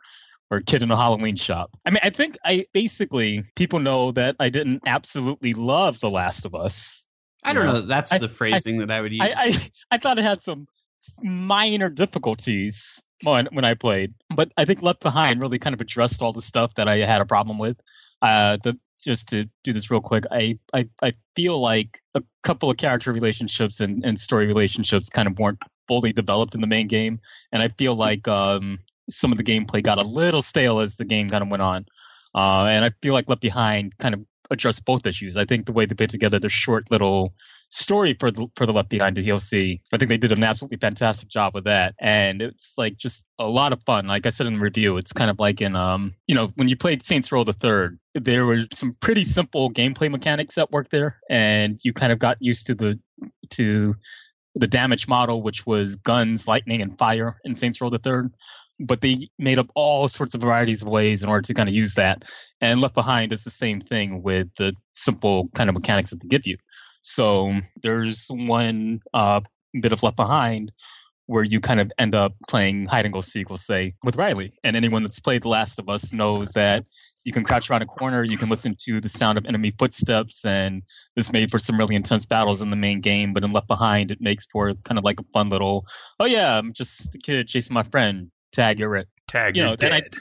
or 0.50 0.58
a 0.58 0.62
kid 0.62 0.82
in 0.82 0.90
a 0.90 0.96
Halloween 0.96 1.36
shop. 1.36 1.70
I 1.84 1.90
mean, 1.90 2.00
I 2.02 2.10
think 2.10 2.36
I 2.44 2.66
basically 2.72 3.44
people 3.56 3.80
know 3.80 4.12
that 4.12 4.36
I 4.38 4.50
didn't 4.50 4.82
absolutely 4.86 5.54
love 5.54 6.00
The 6.00 6.10
Last 6.10 6.44
of 6.44 6.54
Us. 6.54 7.04
I 7.44 7.52
don't 7.52 7.66
know. 7.66 7.80
That's 7.82 8.12
I- 8.12 8.18
the 8.18 8.28
phrasing 8.28 8.78
that 8.78 8.90
I 8.90 9.00
would 9.00 9.12
use. 9.12 9.22
I, 9.22 9.32
I 9.36 9.70
I 9.92 9.98
thought 9.98 10.18
it 10.18 10.24
had 10.24 10.42
some 10.42 10.66
minor 11.22 11.88
difficulties 11.88 13.00
when 13.22 13.46
when 13.52 13.64
I 13.64 13.74
played, 13.74 14.14
but 14.34 14.50
I 14.56 14.64
think 14.64 14.82
Left 14.82 15.00
Behind 15.00 15.40
really 15.40 15.58
kind 15.58 15.74
of 15.74 15.80
addressed 15.80 16.22
all 16.22 16.32
the 16.32 16.42
stuff 16.42 16.74
that 16.74 16.88
I 16.88 16.98
had 16.98 17.20
a 17.20 17.26
problem 17.26 17.58
with. 17.58 17.78
Uh, 18.22 18.58
the 18.62 18.78
just 19.02 19.28
to 19.28 19.44
do 19.64 19.72
this 19.72 19.90
real 19.90 20.00
quick, 20.00 20.24
I 20.30 20.58
I, 20.72 20.88
I 21.02 21.12
feel 21.36 21.60
like 21.60 22.00
a 22.14 22.22
couple 22.42 22.70
of 22.70 22.76
character 22.76 23.12
relationships 23.12 23.80
and, 23.80 24.04
and 24.04 24.18
story 24.18 24.46
relationships 24.46 25.10
kind 25.10 25.28
of 25.28 25.38
weren't 25.38 25.58
fully 25.86 26.12
developed 26.12 26.54
in 26.54 26.60
the 26.60 26.66
main 26.66 26.88
game, 26.88 27.20
and 27.52 27.62
I 27.62 27.68
feel 27.68 27.94
like 27.94 28.26
um 28.26 28.78
some 29.10 29.32
of 29.32 29.38
the 29.38 29.44
gameplay 29.44 29.82
got 29.82 29.98
a 29.98 30.02
little 30.02 30.42
stale 30.42 30.80
as 30.80 30.94
the 30.94 31.04
game 31.04 31.28
kind 31.28 31.42
of 31.42 31.50
went 31.50 31.62
on. 31.62 31.86
Uh, 32.34 32.64
and 32.64 32.84
I 32.84 32.90
feel 33.02 33.12
like 33.12 33.28
Left 33.28 33.42
Behind 33.42 33.96
kind 33.98 34.14
of 34.14 34.24
addressed 34.50 34.84
both 34.84 35.06
issues. 35.06 35.36
I 35.36 35.44
think 35.44 35.66
the 35.66 35.72
way 35.72 35.86
they 35.86 35.94
put 35.94 36.10
together 36.10 36.38
the 36.38 36.48
short 36.48 36.90
little 36.90 37.34
story 37.70 38.16
for 38.18 38.30
the 38.30 38.46
for 38.56 38.66
the 38.66 38.72
Left 38.72 38.88
Behind 38.88 39.16
DLC, 39.16 39.80
I 39.92 39.98
think 39.98 40.08
they 40.08 40.16
did 40.16 40.32
an 40.32 40.44
absolutely 40.44 40.78
fantastic 40.78 41.28
job 41.28 41.54
with 41.54 41.64
that. 41.64 41.94
And 42.00 42.42
it's 42.42 42.74
like 42.76 42.96
just 42.96 43.24
a 43.38 43.46
lot 43.46 43.72
of 43.72 43.82
fun. 43.82 44.06
Like 44.06 44.26
I 44.26 44.30
said 44.30 44.46
in 44.46 44.54
the 44.54 44.60
review, 44.60 44.96
it's 44.96 45.12
kind 45.12 45.30
of 45.30 45.38
like 45.38 45.60
in 45.60 45.76
um 45.76 46.14
you 46.26 46.34
know 46.34 46.50
when 46.54 46.68
you 46.68 46.76
played 46.76 47.02
Saints 47.02 47.30
Row 47.32 47.44
the 47.44 47.52
Third, 47.52 47.98
there 48.14 48.44
were 48.46 48.62
some 48.72 48.96
pretty 49.00 49.24
simple 49.24 49.70
gameplay 49.70 50.10
mechanics 50.10 50.56
that 50.56 50.70
worked 50.70 50.90
there, 50.90 51.18
and 51.28 51.78
you 51.82 51.92
kind 51.92 52.12
of 52.12 52.18
got 52.18 52.36
used 52.40 52.66
to 52.66 52.74
the 52.74 52.98
to 53.50 53.94
the 54.54 54.66
damage 54.68 55.08
model, 55.08 55.42
which 55.42 55.66
was 55.66 55.96
guns, 55.96 56.46
lightning, 56.46 56.80
and 56.80 56.96
fire 56.96 57.40
in 57.44 57.54
Saints 57.54 57.80
Row 57.80 57.90
the 57.90 57.98
Third. 57.98 58.32
But 58.80 59.00
they 59.00 59.28
made 59.38 59.58
up 59.58 59.68
all 59.74 60.08
sorts 60.08 60.34
of 60.34 60.40
varieties 60.40 60.82
of 60.82 60.88
ways 60.88 61.22
in 61.22 61.28
order 61.28 61.42
to 61.42 61.54
kind 61.54 61.68
of 61.68 61.74
use 61.74 61.94
that. 61.94 62.24
And 62.60 62.80
Left 62.80 62.94
Behind 62.94 63.32
is 63.32 63.44
the 63.44 63.50
same 63.50 63.80
thing 63.80 64.22
with 64.22 64.48
the 64.56 64.74
simple 64.94 65.48
kind 65.54 65.68
of 65.68 65.74
mechanics 65.74 66.10
that 66.10 66.20
they 66.20 66.28
give 66.28 66.46
you. 66.46 66.56
So 67.02 67.54
there's 67.82 68.26
one 68.28 69.00
uh, 69.12 69.40
bit 69.80 69.92
of 69.92 70.02
Left 70.02 70.16
Behind, 70.16 70.72
where 71.26 71.44
you 71.44 71.60
kind 71.60 71.80
of 71.80 71.92
end 71.98 72.14
up 72.14 72.34
playing 72.48 72.86
hide 72.86 73.04
and 73.06 73.14
go 73.14 73.20
seek, 73.20 73.48
we'll 73.48 73.58
say, 73.58 73.94
with 74.02 74.16
Riley. 74.16 74.54
And 74.64 74.76
anyone 74.76 75.02
that's 75.02 75.20
played 75.20 75.42
The 75.42 75.48
Last 75.48 75.78
of 75.78 75.88
Us 75.88 76.12
knows 76.12 76.50
that 76.52 76.84
you 77.24 77.32
can 77.32 77.44
crouch 77.44 77.70
around 77.70 77.80
a 77.80 77.86
corner, 77.86 78.22
you 78.22 78.36
can 78.36 78.50
listen 78.50 78.76
to 78.86 79.00
the 79.00 79.08
sound 79.08 79.38
of 79.38 79.46
enemy 79.46 79.72
footsteps, 79.78 80.44
and 80.44 80.82
this 81.16 81.32
made 81.32 81.50
for 81.50 81.58
some 81.62 81.78
really 81.78 81.94
intense 81.94 82.26
battles 82.26 82.60
in 82.60 82.68
the 82.68 82.76
main 82.76 83.00
game. 83.00 83.32
But 83.32 83.44
in 83.44 83.52
Left 83.52 83.66
Behind, 83.66 84.10
it 84.10 84.20
makes 84.20 84.46
for 84.52 84.74
kind 84.84 84.98
of 84.98 85.04
like 85.04 85.18
a 85.18 85.24
fun 85.32 85.48
little, 85.48 85.86
oh 86.20 86.26
yeah, 86.26 86.58
I'm 86.58 86.74
just 86.74 87.14
a 87.14 87.18
kid 87.18 87.48
chasing 87.48 87.72
my 87.72 87.82
friend. 87.84 88.30
Tag, 88.54 88.78
you're 88.78 88.96
it. 88.96 89.08
Tag, 89.28 89.56
You 89.56 89.62
you're 89.62 89.70
know, 89.72 89.76
then 89.76 89.92
I- 89.92 90.00
dead. 90.00 90.16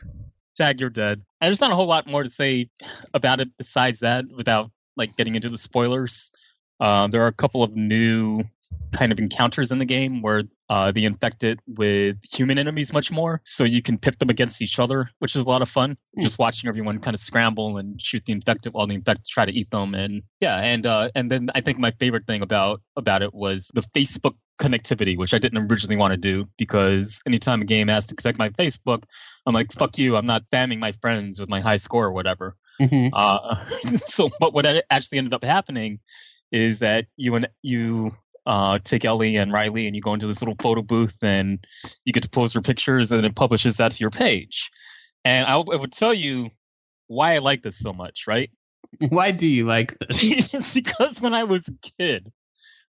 Tag, 0.59 0.79
you're 0.79 0.89
dead. 0.89 1.21
And 1.41 1.47
there's 1.49 1.61
not 1.61 1.71
a 1.71 1.75
whole 1.75 1.87
lot 1.87 2.05
more 2.07 2.23
to 2.23 2.29
say 2.29 2.69
about 3.13 3.39
it 3.39 3.49
besides 3.57 3.99
that 3.99 4.25
without 4.35 4.69
like 4.95 5.15
getting 5.15 5.35
into 5.35 5.49
the 5.49 5.57
spoilers. 5.57 6.31
Um, 6.79 7.09
there 7.11 7.23
are 7.23 7.27
a 7.27 7.33
couple 7.33 7.63
of 7.63 7.75
new 7.75 8.43
kind 8.93 9.11
of 9.11 9.19
encounters 9.19 9.71
in 9.71 9.79
the 9.79 9.85
game 9.85 10.21
where 10.21 10.43
uh, 10.69 10.91
they 10.91 11.03
infect 11.03 11.43
it 11.43 11.59
with 11.67 12.17
human 12.31 12.57
enemies 12.57 12.93
much 12.93 13.11
more, 13.11 13.41
so 13.45 13.63
you 13.63 13.81
can 13.81 13.97
pit 13.97 14.17
them 14.19 14.29
against 14.29 14.61
each 14.61 14.79
other, 14.79 15.09
which 15.19 15.35
is 15.35 15.43
a 15.43 15.47
lot 15.49 15.61
of 15.61 15.69
fun. 15.69 15.97
Just 16.19 16.37
watching 16.39 16.67
everyone 16.67 16.99
kind 16.99 17.15
of 17.15 17.21
scramble 17.21 17.77
and 17.77 18.01
shoot 18.01 18.23
the 18.25 18.33
infected 18.33 18.73
while 18.73 18.87
the 18.87 18.95
infected 18.95 19.25
try 19.25 19.45
to 19.45 19.51
eat 19.51 19.69
them, 19.71 19.93
and 19.93 20.23
yeah, 20.39 20.57
and 20.57 20.85
uh, 20.85 21.09
and 21.15 21.31
then 21.31 21.49
I 21.53 21.61
think 21.61 21.79
my 21.79 21.91
favorite 21.91 22.25
thing 22.25 22.41
about 22.41 22.81
about 22.95 23.21
it 23.21 23.33
was 23.33 23.69
the 23.73 23.81
Facebook 23.95 24.35
connectivity, 24.59 25.17
which 25.17 25.33
I 25.33 25.39
didn't 25.39 25.71
originally 25.71 25.97
want 25.97 26.11
to 26.11 26.17
do 26.17 26.47
because 26.57 27.19
anytime 27.27 27.61
a 27.61 27.65
game 27.65 27.87
has 27.87 28.05
to 28.07 28.15
connect 28.15 28.37
my 28.37 28.49
Facebook, 28.49 29.03
I'm 29.45 29.53
like, 29.53 29.71
fuck 29.73 29.97
you, 29.97 30.15
I'm 30.15 30.25
not 30.25 30.43
spamming 30.51 30.79
my 30.79 30.93
friends 30.93 31.39
with 31.39 31.49
my 31.49 31.59
high 31.59 31.77
score 31.77 32.05
or 32.05 32.11
whatever. 32.11 32.55
Mhm. 32.79 33.09
Uh, 33.13 33.97
so, 34.05 34.29
but 34.39 34.53
what 34.53 34.65
actually 34.89 35.17
ended 35.17 35.33
up 35.33 35.43
happening 35.43 35.99
is 36.51 36.79
that 36.79 37.05
you 37.17 37.35
and 37.35 37.47
you 37.61 38.15
uh, 38.45 38.79
take 38.83 39.05
Ellie 39.05 39.37
and 39.37 39.51
Riley 39.51 39.87
and 39.87 39.95
you 39.95 40.01
go 40.01 40.13
into 40.13 40.27
this 40.27 40.41
little 40.41 40.55
photo 40.61 40.81
booth 40.81 41.15
and 41.21 41.65
you 42.03 42.13
get 42.13 42.23
to 42.23 42.29
pose 42.29 42.53
your 42.53 42.63
pictures 42.63 43.11
and 43.11 43.25
it 43.25 43.35
publishes 43.35 43.77
that 43.77 43.93
to 43.93 43.99
your 43.99 44.09
page. 44.09 44.71
And 45.23 45.45
I, 45.45 45.53
I 45.53 45.75
would 45.75 45.91
tell 45.91 46.13
you 46.13 46.49
why 47.07 47.35
I 47.35 47.39
like 47.39 47.63
this 47.63 47.77
so 47.77 47.93
much, 47.93 48.25
right? 48.27 48.49
Why 49.09 49.31
do 49.31 49.47
you 49.47 49.65
like 49.65 49.97
this? 49.97 50.21
it's 50.53 50.73
because 50.73 51.19
when 51.19 51.33
I 51.33 51.45
was 51.45 51.67
a 51.67 51.89
kid, 51.97 52.31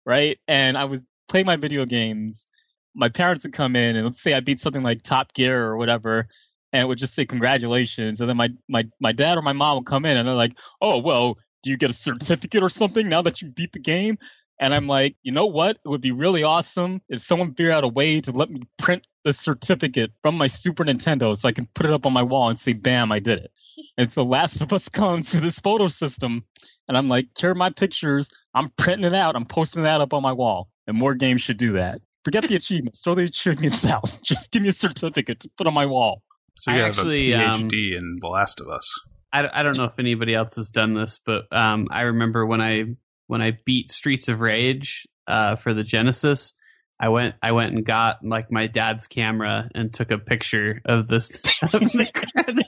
right, 0.04 0.38
and 0.48 0.76
I 0.76 0.86
was 0.86 1.04
playing 1.28 1.46
my 1.46 1.56
video 1.56 1.84
games, 1.84 2.46
my 2.94 3.08
parents 3.08 3.44
would 3.44 3.52
come 3.52 3.76
in 3.76 3.94
and 3.94 4.04
let's 4.04 4.20
say 4.20 4.34
I 4.34 4.40
beat 4.40 4.60
something 4.60 4.82
like 4.82 5.02
Top 5.02 5.32
Gear 5.32 5.64
or 5.64 5.76
whatever, 5.76 6.26
and 6.72 6.82
it 6.82 6.86
would 6.86 6.98
just 6.98 7.14
say 7.14 7.24
congratulations, 7.24 8.20
and 8.20 8.28
then 8.28 8.36
my 8.36 8.48
my 8.68 8.84
my 9.00 9.12
dad 9.12 9.38
or 9.38 9.42
my 9.42 9.52
mom 9.52 9.76
would 9.76 9.86
come 9.86 10.04
in 10.04 10.16
and 10.16 10.26
they're 10.26 10.34
like, 10.34 10.56
oh 10.80 10.98
well, 10.98 11.38
do 11.62 11.70
you 11.70 11.76
get 11.76 11.90
a 11.90 11.94
certificate 11.94 12.62
or 12.62 12.70
something 12.70 13.08
now 13.08 13.22
that 13.22 13.40
you 13.40 13.48
beat 13.50 13.72
the 13.72 13.78
game? 13.78 14.18
And 14.60 14.72
I'm 14.72 14.86
like, 14.86 15.16
you 15.22 15.32
know 15.32 15.46
what? 15.46 15.78
It 15.84 15.88
would 15.88 16.00
be 16.00 16.12
really 16.12 16.42
awesome 16.42 17.00
if 17.08 17.20
someone 17.20 17.54
figured 17.54 17.74
out 17.74 17.84
a 17.84 17.88
way 17.88 18.20
to 18.20 18.32
let 18.32 18.50
me 18.50 18.62
print 18.78 19.06
the 19.24 19.32
certificate 19.32 20.12
from 20.22 20.36
my 20.36 20.46
Super 20.46 20.84
Nintendo 20.84 21.36
so 21.36 21.48
I 21.48 21.52
can 21.52 21.66
put 21.74 21.86
it 21.86 21.92
up 21.92 22.06
on 22.06 22.12
my 22.12 22.22
wall 22.22 22.48
and 22.48 22.58
say, 22.58 22.72
bam, 22.72 23.12
I 23.12 23.18
did 23.18 23.38
it. 23.40 23.50
And 23.96 24.12
so 24.12 24.22
Last 24.22 24.60
of 24.60 24.72
Us 24.72 24.88
comes 24.88 25.30
to 25.30 25.40
this 25.40 25.58
photo 25.58 25.88
system, 25.88 26.44
and 26.88 26.96
I'm 26.96 27.08
like, 27.08 27.28
here 27.38 27.50
are 27.50 27.54
my 27.54 27.70
pictures. 27.70 28.30
I'm 28.54 28.70
printing 28.70 29.04
it 29.04 29.14
out. 29.14 29.34
I'm 29.34 29.46
posting 29.46 29.84
that 29.84 30.00
up 30.00 30.12
on 30.12 30.22
my 30.22 30.32
wall. 30.32 30.68
And 30.86 30.96
more 30.96 31.14
games 31.14 31.42
should 31.42 31.56
do 31.56 31.72
that. 31.74 32.00
Forget 32.24 32.46
the 32.48 32.54
achievements. 32.62 33.02
Throw 33.02 33.14
the 33.14 33.24
achievements 33.24 33.84
out. 33.86 34.04
Just 34.22 34.50
give 34.50 34.62
me 34.62 34.68
a 34.68 34.72
certificate 34.72 35.40
to 35.40 35.50
put 35.56 35.66
on 35.66 35.74
my 35.74 35.86
wall. 35.86 36.22
So 36.56 36.70
I 36.70 36.76
you 36.76 36.80
have 36.82 36.90
actually, 36.90 37.32
a 37.32 37.46
um, 37.46 37.62
PhD 37.62 37.96
in 37.96 38.16
The 38.20 38.28
Last 38.28 38.60
of 38.60 38.68
Us. 38.68 38.90
I, 39.32 39.48
I 39.52 39.62
don't 39.62 39.76
know 39.76 39.84
if 39.84 39.98
anybody 39.98 40.34
else 40.34 40.56
has 40.56 40.70
done 40.70 40.94
this, 40.94 41.18
but 41.24 41.44
um, 41.50 41.88
I 41.90 42.02
remember 42.02 42.44
when 42.44 42.60
I 42.60 42.84
when 43.32 43.40
I 43.40 43.56
beat 43.64 43.90
Streets 43.90 44.28
of 44.28 44.42
Rage 44.42 45.08
uh, 45.26 45.56
for 45.56 45.72
the 45.72 45.82
Genesis, 45.82 46.52
I 47.00 47.08
went 47.08 47.34
I 47.42 47.52
went 47.52 47.72
and 47.74 47.82
got 47.82 48.18
like 48.22 48.52
my 48.52 48.66
dad's 48.66 49.06
camera 49.06 49.70
and 49.74 49.90
took 49.90 50.10
a 50.10 50.18
picture 50.18 50.82
of 50.84 51.08
this. 51.08 51.36
of 51.62 51.80
the 51.80 52.10
credit. 52.34 52.66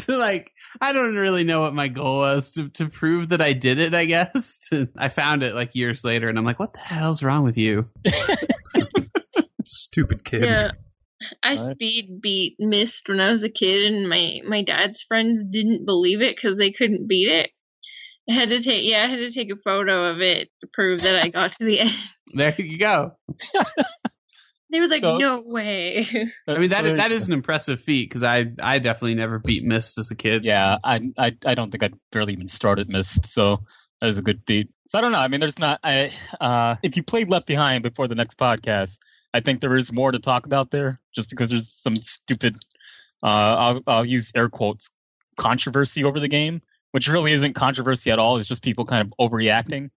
to 0.00 0.16
like 0.18 0.50
I 0.80 0.92
don't 0.92 1.14
really 1.14 1.44
know 1.44 1.60
what 1.60 1.72
my 1.72 1.86
goal 1.86 2.18
was 2.18 2.50
to 2.54 2.68
to 2.70 2.88
prove 2.88 3.28
that 3.28 3.40
I 3.40 3.52
did 3.52 3.78
it. 3.78 3.94
I 3.94 4.06
guess 4.06 4.68
I 4.98 5.08
found 5.08 5.44
it 5.44 5.54
like 5.54 5.76
years 5.76 6.04
later, 6.04 6.28
and 6.28 6.36
I'm 6.36 6.44
like, 6.44 6.58
what 6.58 6.72
the 6.72 6.80
hell's 6.80 7.22
wrong 7.22 7.44
with 7.44 7.56
you? 7.56 7.88
Stupid 9.64 10.24
kid. 10.24 10.42
Yeah. 10.42 10.72
I 11.44 11.54
Right. 11.54 11.74
speed 11.74 12.20
beat 12.20 12.56
Myst 12.58 13.08
when 13.08 13.20
I 13.20 13.30
was 13.30 13.44
a 13.44 13.48
kid, 13.48 13.92
and 13.92 14.08
my 14.08 14.40
my 14.44 14.62
dad's 14.64 15.00
friends 15.02 15.44
didn't 15.44 15.84
believe 15.84 16.22
it 16.22 16.34
because 16.34 16.58
they 16.58 16.72
couldn't 16.72 17.06
beat 17.06 17.28
it. 17.28 17.50
I 18.28 18.32
had 18.34 18.48
to 18.50 18.60
take 18.62 18.88
yeah, 18.88 19.04
I 19.04 19.06
had 19.08 19.18
to 19.18 19.30
take 19.32 19.50
a 19.50 19.56
photo 19.56 20.04
of 20.10 20.20
it 20.20 20.50
to 20.60 20.66
prove 20.72 21.00
that 21.02 21.16
I 21.22 21.28
got 21.28 21.52
to 21.52 21.64
the 21.64 21.80
end. 21.80 21.90
There 22.34 22.54
you 22.58 22.78
go. 22.78 23.12
They 24.70 24.80
were 24.80 24.88
like, 24.88 25.00
So- 25.00 25.16
"No 25.16 25.42
way!" 25.46 26.06
I 26.46 26.58
mean 26.58 26.68
that 26.70 26.84
So- 26.84 26.96
that 26.96 27.10
is 27.10 27.26
an 27.26 27.32
impressive 27.32 27.80
feat 27.80 28.08
because 28.10 28.22
I 28.22 28.44
I 28.60 28.78
definitely 28.80 29.14
never 29.14 29.38
beat 29.38 29.64
Myst 29.64 29.96
as 29.96 30.10
a 30.10 30.14
kid. 30.14 30.44
Yeah, 30.44 30.76
I, 30.84 31.00
I 31.16 31.34
I 31.46 31.54
don't 31.54 31.70
think 31.70 31.82
I'd 31.82 31.94
barely 32.12 32.34
even 32.34 32.48
started 32.48 32.88
Myst, 32.90 33.24
so 33.24 33.62
that 34.00 34.06
was 34.08 34.18
a 34.18 34.22
good 34.22 34.44
beat. 34.44 34.68
So 34.88 34.98
I 34.98 35.00
don't 35.00 35.12
know. 35.12 35.20
I 35.20 35.28
mean, 35.28 35.40
there's 35.40 35.58
not. 35.58 35.80
I 35.82 36.12
uh, 36.38 36.76
if 36.82 36.96
you 36.98 37.02
played 37.02 37.30
Left 37.30 37.46
Behind 37.46 37.82
before 37.82 38.08
the 38.08 38.14
next 38.14 38.36
podcast, 38.36 38.98
I 39.32 39.40
think 39.40 39.62
there 39.62 39.74
is 39.74 39.90
more 39.90 40.12
to 40.12 40.18
talk 40.18 40.44
about 40.44 40.70
there, 40.70 40.98
just 41.14 41.30
because 41.30 41.48
there's 41.48 41.72
some 41.72 41.96
stupid. 41.96 42.56
Uh, 43.22 43.26
I'll 43.26 43.80
I'll 43.86 44.04
use 44.04 44.32
air 44.34 44.50
quotes 44.50 44.90
controversy 45.38 46.04
over 46.04 46.20
the 46.20 46.28
game, 46.28 46.60
which 46.92 47.08
really 47.08 47.32
isn't 47.32 47.54
controversy 47.54 48.10
at 48.10 48.18
all. 48.18 48.38
It's 48.38 48.48
just 48.48 48.62
people 48.62 48.84
kind 48.84 49.06
of 49.06 49.30
overreacting. 49.30 49.90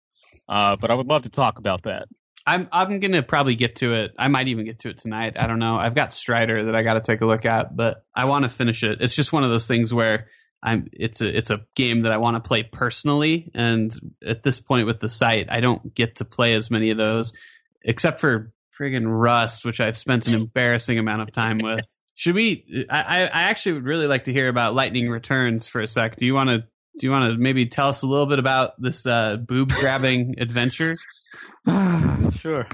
Uh, 0.48 0.76
but 0.80 0.90
I 0.92 0.96
would 0.96 1.08
love 1.08 1.24
to 1.24 1.30
talk 1.30 1.60
about 1.60 1.84
that. 1.84 2.08
I'm 2.46 2.68
I'm 2.72 3.00
gonna 3.00 3.22
probably 3.22 3.56
get 3.56 3.76
to 3.78 3.94
it. 3.94 4.12
I 4.18 4.28
might 4.28 4.48
even 4.48 4.66
get 4.66 4.80
to 4.80 4.90
it 4.90 4.98
tonight. 4.98 5.36
I 5.38 5.46
don't 5.46 5.60
know. 5.60 5.78
I've 5.78 5.94
got 5.94 6.14
Strider 6.14 6.66
that 6.66 6.76
I 6.76 6.82
got 6.82 6.96
to 6.96 7.02
take 7.02 7.22
a 7.22 7.26
look 7.26 7.46
at, 7.46 7.76
but 7.76 8.04
I 8.16 8.26
want 8.26 8.44
to 8.44 8.50
finish 8.50 8.84
it. 8.84 9.00
It's 9.02 9.16
just 9.16 9.32
one 9.32 9.44
of 9.44 9.52
those 9.52 9.68
things 9.68 9.94
where 9.94 10.28
I'm. 10.64 10.88
It's 10.92 11.22
a 11.22 11.38
it's 11.38 11.52
a 11.52 11.62
game 11.76 12.02
that 12.02 12.12
I 12.12 12.18
want 12.18 12.42
to 12.44 12.48
play 12.48 12.64
personally, 12.64 13.52
and 13.54 13.94
at 14.26 14.42
this 14.42 14.60
point 14.60 14.88
with 14.88 15.00
the 15.00 15.10
site, 15.10 15.48
I 15.52 15.60
don't 15.60 15.94
get 15.94 16.16
to 16.16 16.26
play 16.26 16.54
as 16.54 16.72
many 16.72 16.90
of 16.90 16.98
those, 16.98 17.34
except 17.84 18.20
for 18.20 18.52
friggin' 18.80 19.06
Rust, 19.06 19.66
which 19.66 19.80
I've 19.80 19.98
spent 19.98 20.28
an 20.28 20.34
embarrassing 20.34 20.98
amount 20.98 21.22
of 21.22 21.32
time 21.32 21.60
with. 21.60 21.86
Should 22.16 22.36
we? 22.36 22.86
I 22.90 23.02
I 23.02 23.22
I 23.26 23.42
actually 23.44 23.74
would 23.74 23.86
really 23.86 24.08
like 24.08 24.24
to 24.24 24.34
hear 24.34 24.50
about 24.50 24.74
Lightning 24.74 25.10
Returns 25.10 25.68
for 25.68 25.82
a 25.82 25.88
sec. 25.88 26.16
Do 26.16 26.26
you 26.26 26.34
want 26.34 26.50
to? 26.50 26.64
Do 27.00 27.08
you 27.08 27.12
want 27.12 27.32
to 27.34 27.38
maybe 27.40 27.66
tell 27.66 27.88
us 27.90 28.02
a 28.04 28.08
little 28.08 28.26
bit 28.28 28.40
about 28.40 28.80
this 28.82 29.06
uh, 29.06 29.38
boob 29.38 29.70
grabbing 29.70 30.36
adventure? 30.40 30.94
sure. 32.36 32.68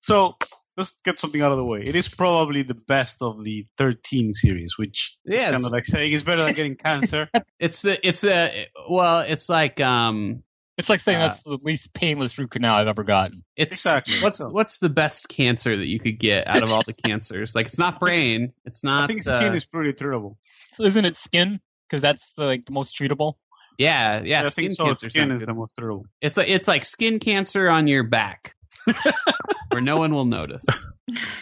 So 0.00 0.36
let's 0.76 1.00
get 1.02 1.18
something 1.18 1.42
out 1.42 1.52
of 1.52 1.58
the 1.58 1.64
way. 1.64 1.82
It 1.82 1.94
is 1.96 2.08
probably 2.08 2.62
the 2.62 2.74
best 2.74 3.22
of 3.22 3.42
the 3.44 3.66
13 3.78 4.32
series, 4.32 4.78
which 4.78 5.16
Yeah, 5.24 5.46
is 5.48 5.52
kind 5.52 5.66
of 5.66 5.72
like 5.72 5.84
saying 5.86 6.12
it's 6.12 6.22
better 6.22 6.44
than 6.44 6.54
getting 6.54 6.76
cancer. 6.76 7.28
It's 7.58 7.82
the 7.82 8.06
it's 8.06 8.24
a 8.24 8.66
well, 8.88 9.20
it's 9.20 9.48
like 9.48 9.80
um, 9.80 10.42
It's 10.78 10.88
like 10.88 11.00
saying 11.00 11.18
Uh, 11.18 11.28
that's 11.28 11.42
the 11.42 11.58
least 11.62 11.92
painless 11.94 12.36
root 12.38 12.50
canal 12.50 12.76
I've 12.76 12.86
ever 12.88 13.02
gotten. 13.04 13.44
it's 13.56 13.74
Exactly. 13.74 14.22
what's 14.22 14.38
So- 14.38 14.50
what's 14.52 14.78
the 14.78 14.90
best 14.90 15.28
cancer 15.28 15.76
that 15.76 15.86
you 15.86 15.98
could 15.98 16.18
get 16.18 16.46
out 16.46 16.62
of 16.62 16.70
all 16.70 16.82
the 16.86 16.92
cancers? 17.04 17.54
Like 17.54 17.66
it's 17.66 17.78
not 17.78 17.98
brain, 18.00 18.52
it's 18.64 18.84
not. 18.84 19.04
I 19.04 19.06
think 19.08 19.22
skin 19.22 19.52
uh, 19.52 19.56
is 19.56 19.64
pretty 19.66 19.92
terrible. 19.92 20.38
Isn't 20.78 21.04
it 21.04 21.16
skin? 21.16 21.60
Because 21.88 22.02
that's 22.02 22.32
the, 22.36 22.44
like 22.44 22.64
the 22.66 22.72
most 22.72 22.96
treatable. 22.98 23.34
yeah, 23.78 24.22
yeah. 24.24 24.42
I 24.42 24.48
skin 24.48 24.62
think 24.64 24.72
so. 24.72 24.84
cancer 24.86 25.10
Skin 25.10 25.22
sounds 25.22 25.30
is 25.32 25.38
good. 25.38 25.48
the 25.48 25.54
most 25.54 25.72
terrible. 25.78 26.06
It's 26.20 26.36
like 26.36 26.48
it's 26.48 26.68
like 26.68 26.84
skin 26.84 27.18
cancer 27.18 27.68
on 27.68 27.86
your 27.86 28.02
back, 28.02 28.54
where 29.70 29.80
no 29.82 29.96
one 29.96 30.14
will 30.14 30.24
notice. 30.24 30.64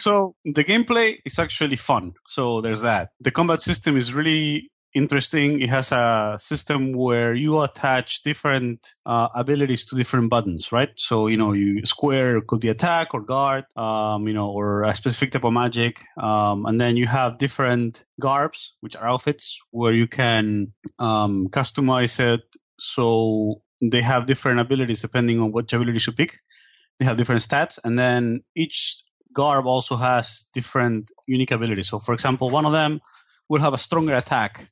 So 0.01 0.35
the 0.45 0.63
gameplay 0.63 1.17
is 1.25 1.39
actually 1.39 1.75
fun. 1.77 2.13
So 2.27 2.61
there's 2.61 2.81
that. 2.81 3.09
The 3.21 3.31
combat 3.31 3.63
system 3.63 3.97
is 3.97 4.13
really 4.13 4.69
interesting. 4.95 5.61
It 5.61 5.69
has 5.69 5.91
a 5.91 6.37
system 6.39 6.93
where 6.93 7.33
you 7.35 7.61
attach 7.61 8.23
different 8.23 8.87
uh, 9.05 9.27
abilities 9.35 9.85
to 9.87 9.95
different 9.97 10.29
buttons, 10.29 10.71
right? 10.71 10.89
So 10.95 11.27
you 11.27 11.37
know, 11.37 11.51
you 11.51 11.85
square 11.85 12.41
could 12.41 12.61
be 12.61 12.69
attack 12.69 13.13
or 13.13 13.21
guard, 13.21 13.65
um, 13.75 14.27
you 14.27 14.33
know, 14.33 14.49
or 14.49 14.83
a 14.83 14.95
specific 14.95 15.31
type 15.31 15.43
of 15.43 15.53
magic, 15.53 16.01
um, 16.17 16.65
and 16.65 16.79
then 16.79 16.97
you 16.97 17.05
have 17.05 17.37
different 17.37 18.03
garbs, 18.19 18.73
which 18.79 18.95
are 18.95 19.07
outfits, 19.07 19.61
where 19.71 19.93
you 19.93 20.07
can 20.07 20.73
um, 20.97 21.49
customize 21.49 22.19
it 22.19 22.41
so 22.79 23.61
they 23.81 24.01
have 24.01 24.25
different 24.25 24.61
abilities 24.61 25.01
depending 25.01 25.39
on 25.41 25.51
which 25.51 25.73
abilities 25.73 26.07
you 26.07 26.13
pick. 26.13 26.39
They 26.99 27.05
have 27.05 27.17
different 27.17 27.41
stats, 27.41 27.77
and 27.83 27.99
then 27.99 28.43
each 28.55 29.03
garb 29.33 29.67
also 29.67 29.97
has 29.97 30.47
different 30.53 31.11
unique 31.27 31.51
abilities. 31.51 31.89
So, 31.89 31.99
for 31.99 32.13
example, 32.13 32.49
one 32.49 32.65
of 32.65 32.71
them 32.71 33.01
will 33.49 33.59
have 33.59 33.73
a 33.73 33.77
stronger 33.77 34.15
attack 34.15 34.69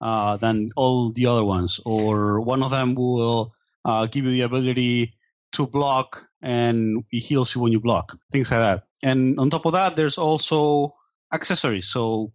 uh, 0.00 0.36
than 0.36 0.68
all 0.76 1.12
the 1.12 1.26
other 1.26 1.44
ones, 1.44 1.80
or 1.84 2.40
one 2.40 2.62
of 2.62 2.70
them 2.70 2.94
will 2.94 3.54
uh, 3.84 4.06
give 4.06 4.24
you 4.24 4.30
the 4.30 4.42
ability 4.42 5.14
to 5.52 5.66
block 5.66 6.28
and 6.42 7.04
it 7.10 7.20
heals 7.20 7.54
you 7.54 7.60
when 7.60 7.72
you 7.72 7.80
block, 7.80 8.18
things 8.30 8.50
like 8.50 8.60
that. 8.60 8.82
And 9.02 9.38
on 9.38 9.50
top 9.50 9.66
of 9.66 9.72
that, 9.72 9.96
there's 9.96 10.18
also 10.18 10.94
accessories. 11.32 11.88
So, 11.88 12.32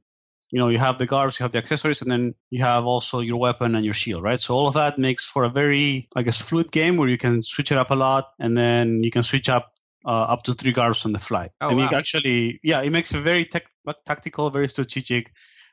you 0.51 0.59
know, 0.59 0.69
you 0.69 0.79
have 0.79 0.97
the 0.97 1.05
garbs, 1.05 1.39
you 1.39 1.43
have 1.43 1.51
the 1.51 1.59
accessories, 1.59 2.01
and 2.01 2.09
then 2.09 2.33
you 2.49 2.63
have 2.63 2.85
also 2.85 3.19
your 3.19 3.37
weapon 3.37 3.75
and 3.75 3.85
your 3.85 3.93
shield, 3.93 4.23
right? 4.23 4.39
So 4.39 4.55
all 4.55 4.67
of 4.67 4.73
that 4.73 4.97
makes 4.97 5.27
for 5.27 5.43
a 5.43 5.49
very, 5.49 6.09
I 6.15 6.23
guess, 6.23 6.41
fluid 6.41 6.71
game 6.71 6.97
where 6.97 7.07
you 7.07 7.17
can 7.17 7.43
switch 7.43 7.71
it 7.71 7.77
up 7.77 7.91
a 7.91 7.95
lot, 7.95 8.33
and 8.39 8.57
then 8.57 9.03
you 9.03 9.11
can 9.11 9.23
switch 9.23 9.49
up 9.49 9.73
uh, 10.05 10.09
up 10.09 10.43
to 10.43 10.53
three 10.53 10.71
garbs 10.71 11.05
on 11.05 11.11
the 11.11 11.19
fly. 11.19 11.49
Oh, 11.61 11.69
and 11.69 11.77
wow. 11.77 11.85
it 11.85 11.93
actually, 11.93 12.59
yeah, 12.63 12.81
it 12.81 12.89
makes 12.89 13.13
it 13.13 13.19
very 13.19 13.45
tec- 13.45 13.69
tactical, 14.05 14.49
very 14.49 14.69
strategic. 14.69 15.31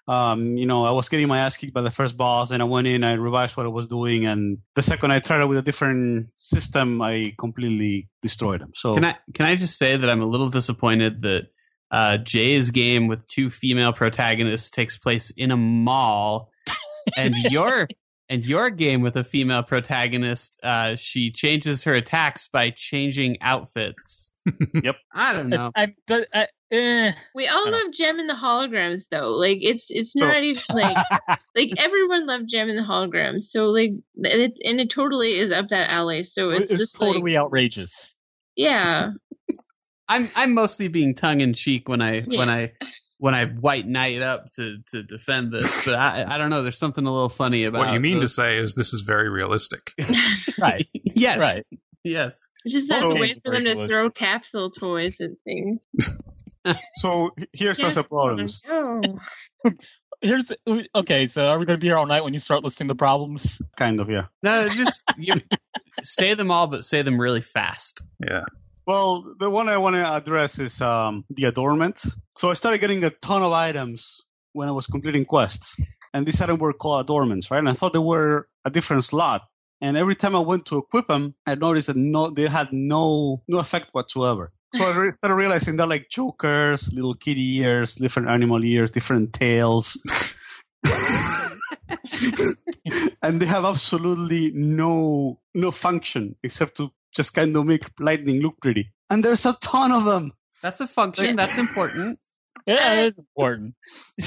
Um, 0.09 0.57
you 0.57 0.66
know, 0.66 0.84
I 0.84 0.92
was 0.92 1.09
getting 1.09 1.26
my 1.26 1.38
ass 1.38 1.57
kicked 1.57 1.74
by 1.74 1.82
the 1.82 1.90
first 1.90 2.16
boss, 2.16 2.52
and 2.52 2.62
I 2.62 2.66
went 2.66 2.86
in, 2.86 3.02
I 3.02 3.14
revised 3.14 3.57
what 3.57 3.66
I 3.66 3.70
was 3.70 3.88
doing, 3.88 4.26
and 4.26 4.59
the 4.74 4.82
second 4.82 5.11
I 5.11 5.18
tried 5.18 5.40
it 5.40 5.48
with 5.48 5.59
a 5.59 5.62
different 5.62 6.28
system, 6.36 7.02
I 7.02 7.34
completely 7.38 8.09
destroyed 8.22 8.61
them. 8.61 8.72
So 8.74 8.94
Can 8.94 9.04
I 9.04 9.16
can 9.34 9.46
I 9.46 9.57
just 9.57 9.76
say 9.78 9.96
that 9.96 10.09
I'm 10.09 10.22
a 10.22 10.26
little 10.26 10.48
disappointed 10.48 11.22
that 11.22 11.42
uh, 11.90 12.18
Jay's 12.18 12.70
game 12.70 13.09
with 13.09 13.26
two 13.26 13.50
female 13.50 13.92
protagonists 13.92 14.70
takes 14.70 14.96
place 14.96 15.30
in 15.36 15.50
a 15.50 15.57
mall, 15.57 16.50
and 17.16 17.34
your 17.50 17.88
and 18.28 18.44
your 18.44 18.70
game 18.70 19.02
with 19.02 19.16
a 19.16 19.24
female 19.24 19.62
protagonist, 19.62 20.59
uh, 20.62 20.96
she 20.96 21.30
changes 21.30 21.84
her 21.84 21.94
attacks 21.94 22.48
by 22.48 22.70
changing 22.70 23.38
outfits. 23.40 24.32
Yep. 24.82 24.97
I 25.14 25.32
don't 25.32 25.49
know. 25.49 25.70
I, 25.74 25.94
I, 26.11 26.24
I, 26.34 26.47
eh. 26.70 27.12
We 27.34 27.49
all 27.49 27.66
I 27.68 27.70
love 27.70 27.92
Jem 27.92 28.18
and 28.18 28.28
the 28.28 28.34
Holograms 28.34 29.09
though. 29.11 29.30
Like 29.30 29.59
it's 29.61 29.86
it's 29.90 30.14
not 30.16 30.42
even 30.42 30.62
like 30.70 30.97
like 31.57 31.70
everyone 31.78 32.26
loved 32.26 32.49
Jem 32.49 32.68
and 32.68 32.78
the 32.78 32.82
Holograms. 32.82 33.42
So 33.44 33.64
like 33.66 33.92
it, 34.14 34.53
and 34.64 34.80
it 34.80 34.90
totally 34.90 35.38
is 35.38 35.51
up 35.53 35.68
that 35.70 35.90
alley. 35.90 36.24
So 36.24 36.51
it's, 36.51 36.70
it's 36.70 36.78
just 36.78 36.97
totally 36.97 37.32
like 37.34 37.40
outrageous. 37.42 38.14
yeah. 38.57 39.11
I'm 40.09 40.28
I'm 40.36 40.55
mostly 40.55 40.86
being 40.88 41.14
tongue 41.16 41.40
in 41.40 41.53
cheek 41.53 41.88
when 41.88 42.01
I 42.01 42.22
Yeah. 42.26 42.38
when 42.38 42.49
I 42.51 42.72
when 43.18 43.34
I 43.34 43.47
white 43.47 43.86
knight 43.88 44.22
up 44.22 44.53
to 44.57 44.76
to 44.92 45.03
defend 45.03 45.53
this, 45.53 45.66
but 45.84 45.94
I 45.97 46.24
I 46.28 46.38
don't 46.38 46.51
know. 46.51 46.62
There's 46.62 46.78
something 46.78 47.05
a 47.07 47.12
little 47.12 47.28
funny 47.28 47.64
about 47.64 47.78
What 47.86 47.92
you 47.94 47.99
mean 48.01 48.20
to 48.20 48.28
say 48.28 48.59
is 48.59 48.74
this 48.74 48.92
is 48.92 49.01
very 49.01 49.28
realistic. 49.28 49.92
Right. 50.59 50.86
yes, 50.92 51.38
Right. 51.40 51.62
yes. 52.05 52.32
We 52.66 52.72
just 52.72 52.90
have 52.90 53.02
to 53.02 53.14
wait 53.14 53.42
for 53.44 53.52
them 53.52 53.62
to 53.62 53.76
Very 53.76 53.86
throw 53.86 54.10
capsule 54.10 54.72
toys 54.72 55.20
and 55.20 55.36
things. 55.44 55.86
so 56.94 57.30
here's 57.52 57.78
Yes, 57.78 57.94
the 57.94 58.02
problems. 58.02 58.64
Oh. 58.68 59.00
Here's 60.22 60.50
okay. 60.94 61.26
So 61.26 61.46
are 61.46 61.58
we 61.58 61.66
going 61.66 61.78
to 61.78 61.80
be 61.80 61.88
here 61.88 61.96
all 61.96 62.06
night 62.06 62.24
when 62.24 62.32
you 62.32 62.40
start 62.40 62.64
listing 62.64 62.86
the 62.86 62.94
problems? 62.94 63.60
Kind 63.76 64.00
of, 64.00 64.08
yeah. 64.08 64.24
No, 64.42 64.66
just 64.68 65.02
you, 65.18 65.34
say 66.02 66.32
them 66.32 66.50
all, 66.50 66.66
but 66.66 66.84
say 66.84 67.02
them 67.02 67.20
really 67.20 67.42
fast. 67.42 68.02
Yeah. 68.18 68.44
Well, 68.86 69.34
the 69.38 69.50
one 69.50 69.68
I 69.68 69.76
want 69.76 69.94
to 69.94 70.04
address 70.04 70.58
is 70.58 70.80
um, 70.80 71.26
the 71.28 71.44
adornments. 71.44 72.16
So 72.38 72.50
I 72.50 72.54
started 72.54 72.80
getting 72.80 73.04
a 73.04 73.10
ton 73.10 73.42
of 73.42 73.52
items 73.52 74.22
when 74.54 74.68
I 74.68 74.72
was 74.72 74.86
completing 74.86 75.26
quests, 75.26 75.78
and 76.14 76.26
these 76.26 76.40
items 76.40 76.60
were 76.60 76.72
called 76.72 77.04
adornments, 77.04 77.50
right? 77.50 77.58
And 77.58 77.68
I 77.68 77.74
thought 77.74 77.92
they 77.92 77.98
were 77.98 78.48
a 78.64 78.70
different 78.70 79.04
slot. 79.04 79.42
And 79.80 79.96
every 79.96 80.14
time 80.14 80.34
I 80.34 80.40
went 80.40 80.66
to 80.66 80.78
equip 80.78 81.08
them, 81.08 81.34
I 81.46 81.54
noticed 81.54 81.88
that 81.88 81.96
no, 81.96 82.30
they 82.30 82.48
had 82.48 82.72
no 82.72 83.42
no 83.48 83.58
effect 83.58 83.88
whatsoever. 83.92 84.48
So 84.74 84.84
I 84.84 84.96
re- 84.96 85.12
started 85.18 85.36
realizing 85.36 85.76
they're 85.76 85.86
like 85.86 86.08
jokers, 86.10 86.92
little 86.92 87.14
kitty 87.14 87.58
ears, 87.58 87.94
different 87.94 88.28
animal 88.28 88.64
ears, 88.64 88.90
different 88.90 89.32
tails. 89.32 89.98
and 93.22 93.40
they 93.40 93.46
have 93.46 93.64
absolutely 93.64 94.52
no 94.54 95.38
no 95.54 95.70
function 95.70 96.36
except 96.42 96.78
to 96.78 96.90
just 97.14 97.34
kind 97.34 97.56
of 97.56 97.66
make 97.66 97.82
lightning 98.00 98.40
look 98.42 98.60
pretty. 98.60 98.92
And 99.08 99.24
there's 99.24 99.46
a 99.46 99.52
ton 99.54 99.92
of 99.92 100.04
them. 100.04 100.32
That's 100.62 100.80
a 100.80 100.86
function. 100.86 101.36
That's 101.36 101.58
important. 101.58 102.18
Yeah, 102.66 102.94
it 103.00 103.04
is 103.06 103.18
important. 103.18 103.74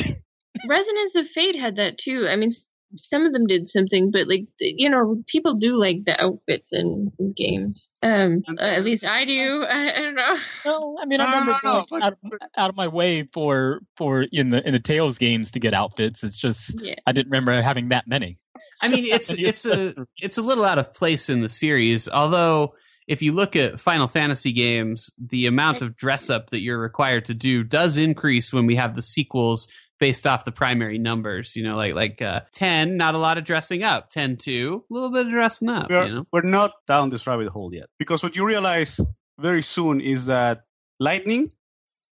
Resonance 0.68 1.16
of 1.16 1.28
Fate 1.28 1.58
had 1.60 1.78
that 1.78 1.98
too. 1.98 2.28
I 2.30 2.36
mean, 2.36 2.50
s- 2.50 2.68
some 2.96 3.26
of 3.26 3.34
them 3.34 3.46
did 3.48 3.70
something, 3.70 4.12
but 4.12 4.28
like 4.28 4.46
you 4.60 4.90
know, 4.90 5.24
people 5.28 5.56
do 5.56 5.76
like 5.78 6.06
the 6.06 6.22
outfits 6.22 6.74
in, 6.74 7.12
in 7.20 7.30
games. 7.36 7.92
Um, 8.02 8.44
uh, 8.48 8.62
at 8.62 8.84
least 8.84 9.06
I 9.06 9.26
do. 9.26 9.66
I, 9.70 9.92
I 9.92 10.02
don't 10.02 10.16
know. 10.16 10.38
No, 10.66 10.98
I 11.02 11.06
mean 11.06 11.22
I 11.22 11.26
No, 11.26 11.32
no, 11.32 11.40
remember 11.40 11.60
no, 11.64 11.86
going 11.90 12.04
out, 12.04 12.14
of, 12.14 12.40
out 12.58 12.70
of 12.70 12.76
my 12.76 12.88
way 12.88 13.24
for 13.32 13.82
for 13.98 14.26
in 14.32 14.50
the 14.50 14.66
in 14.66 14.74
the 14.74 14.80
Tales 14.80 15.18
games 15.18 15.52
to 15.52 15.60
get 15.60 15.74
outfits. 15.74 16.24
It's 16.24 16.38
just 16.38 16.82
Yeah. 16.82 16.96
I 17.06 17.12
didn't 17.12 17.32
remember 17.32 17.62
having 17.62 17.90
that 17.90 18.08
many. 18.08 18.38
I 18.82 18.88
mean, 18.88 19.06
it's 19.06 19.30
it's 19.38 19.66
a 19.66 19.94
it's 20.18 20.38
a 20.38 20.42
little 20.42 20.66
out 20.66 20.80
of 20.80 20.94
place 20.94 21.30
in 21.30 21.42
the 21.42 21.50
series. 21.50 22.08
Although, 22.08 22.76
if 23.08 23.22
you 23.22 23.34
look 23.34 23.56
at 23.56 23.80
Final 23.80 24.08
Fantasy 24.08 24.52
games, 24.52 25.12
the 25.18 25.48
amount 25.48 25.82
of 25.82 25.96
dress 25.96 26.30
up 26.30 26.50
that 26.52 26.62
you're 26.62 26.80
required 26.80 27.26
to 27.26 27.34
do 27.34 27.64
does 27.64 27.98
increase 27.98 28.54
when 28.54 28.66
we 28.66 28.76
have 28.76 28.96
the 28.96 29.02
sequels 29.02 29.68
based 30.00 30.26
off 30.26 30.46
the 30.46 30.52
primary 30.52 30.98
numbers. 30.98 31.56
You 31.56 31.64
know, 31.64 31.76
like 31.76 31.94
like 31.94 32.22
uh, 32.22 32.42
ten, 32.52 32.98
not 32.98 33.16
a 33.16 33.18
lot 33.18 33.38
of 33.38 33.44
dressing 33.44 33.84
up. 33.84 34.10
Ten 34.10 34.38
two, 34.38 34.84
a 34.90 34.94
little 34.94 35.12
bit 35.12 35.26
of 35.28 35.32
dressing 35.32 35.70
up. 35.70 35.90
We're, 35.90 36.06
You 36.08 36.16
know, 36.16 36.28
we're 36.32 36.42
not 36.42 36.72
down 36.88 37.10
this 37.10 37.28
rabbit 37.28 37.50
hole 37.50 37.74
yet. 37.74 37.88
Because 37.98 38.24
what 38.24 38.36
you 38.36 38.46
realize 38.46 39.00
very 39.40 39.62
soon 39.62 40.02
is 40.02 40.26
that 40.28 40.64
lightning 41.00 41.52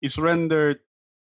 is 0.01 0.19
rendered 0.19 0.79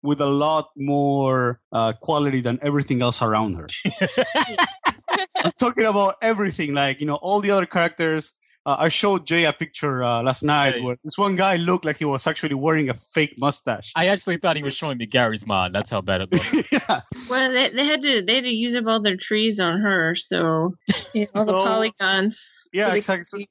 with 0.02 0.20
a 0.20 0.26
lot 0.26 0.70
more 0.76 1.60
uh, 1.72 1.92
quality 1.92 2.40
than 2.40 2.58
everything 2.62 3.02
else 3.02 3.20
around 3.22 3.54
her. 3.54 3.68
I'm 5.36 5.52
talking 5.58 5.84
about 5.84 6.16
everything, 6.22 6.72
like, 6.74 7.00
you 7.00 7.06
know, 7.06 7.16
all 7.16 7.40
the 7.40 7.50
other 7.50 7.66
characters. 7.66 8.32
Uh, 8.66 8.76
I 8.78 8.88
showed 8.90 9.26
Jay 9.26 9.44
a 9.44 9.52
picture 9.54 10.04
uh, 10.04 10.22
last 10.22 10.42
night 10.42 10.74
Right. 10.74 10.82
where 10.82 10.96
this 11.02 11.16
one 11.16 11.34
guy 11.34 11.56
looked 11.56 11.84
like 11.86 11.96
he 11.96 12.04
was 12.04 12.26
actually 12.26 12.54
wearing 12.54 12.90
a 12.90 12.94
fake 12.94 13.36
mustache. 13.38 13.92
I 13.96 14.08
actually 14.08 14.36
thought 14.36 14.56
he 14.56 14.62
was 14.62 14.74
showing 14.76 14.98
me 14.98 15.06
Garry's 15.06 15.46
Mod. 15.46 15.72
That's 15.72 15.90
how 15.90 16.02
bad 16.02 16.20
it 16.20 16.30
was. 16.30 16.72
yeah. 16.72 17.00
Well, 17.30 17.50
they, 17.52 17.70
they 17.70 17.86
had 17.86 18.02
to 18.02 18.22
they 18.26 18.34
had 18.34 18.44
to 18.44 18.50
use 18.50 18.74
up 18.76 18.84
all 18.86 19.00
their 19.00 19.16
trees 19.16 19.60
on 19.60 19.80
her, 19.80 20.14
so 20.14 20.74
you 21.14 21.22
know, 21.22 21.40
all 21.40 21.44
the 21.46 21.58
So- 21.58 21.64
polygons. 21.64 22.38
Yeah, 22.72 22.90
so 22.90 22.94
exactly. 22.96 23.48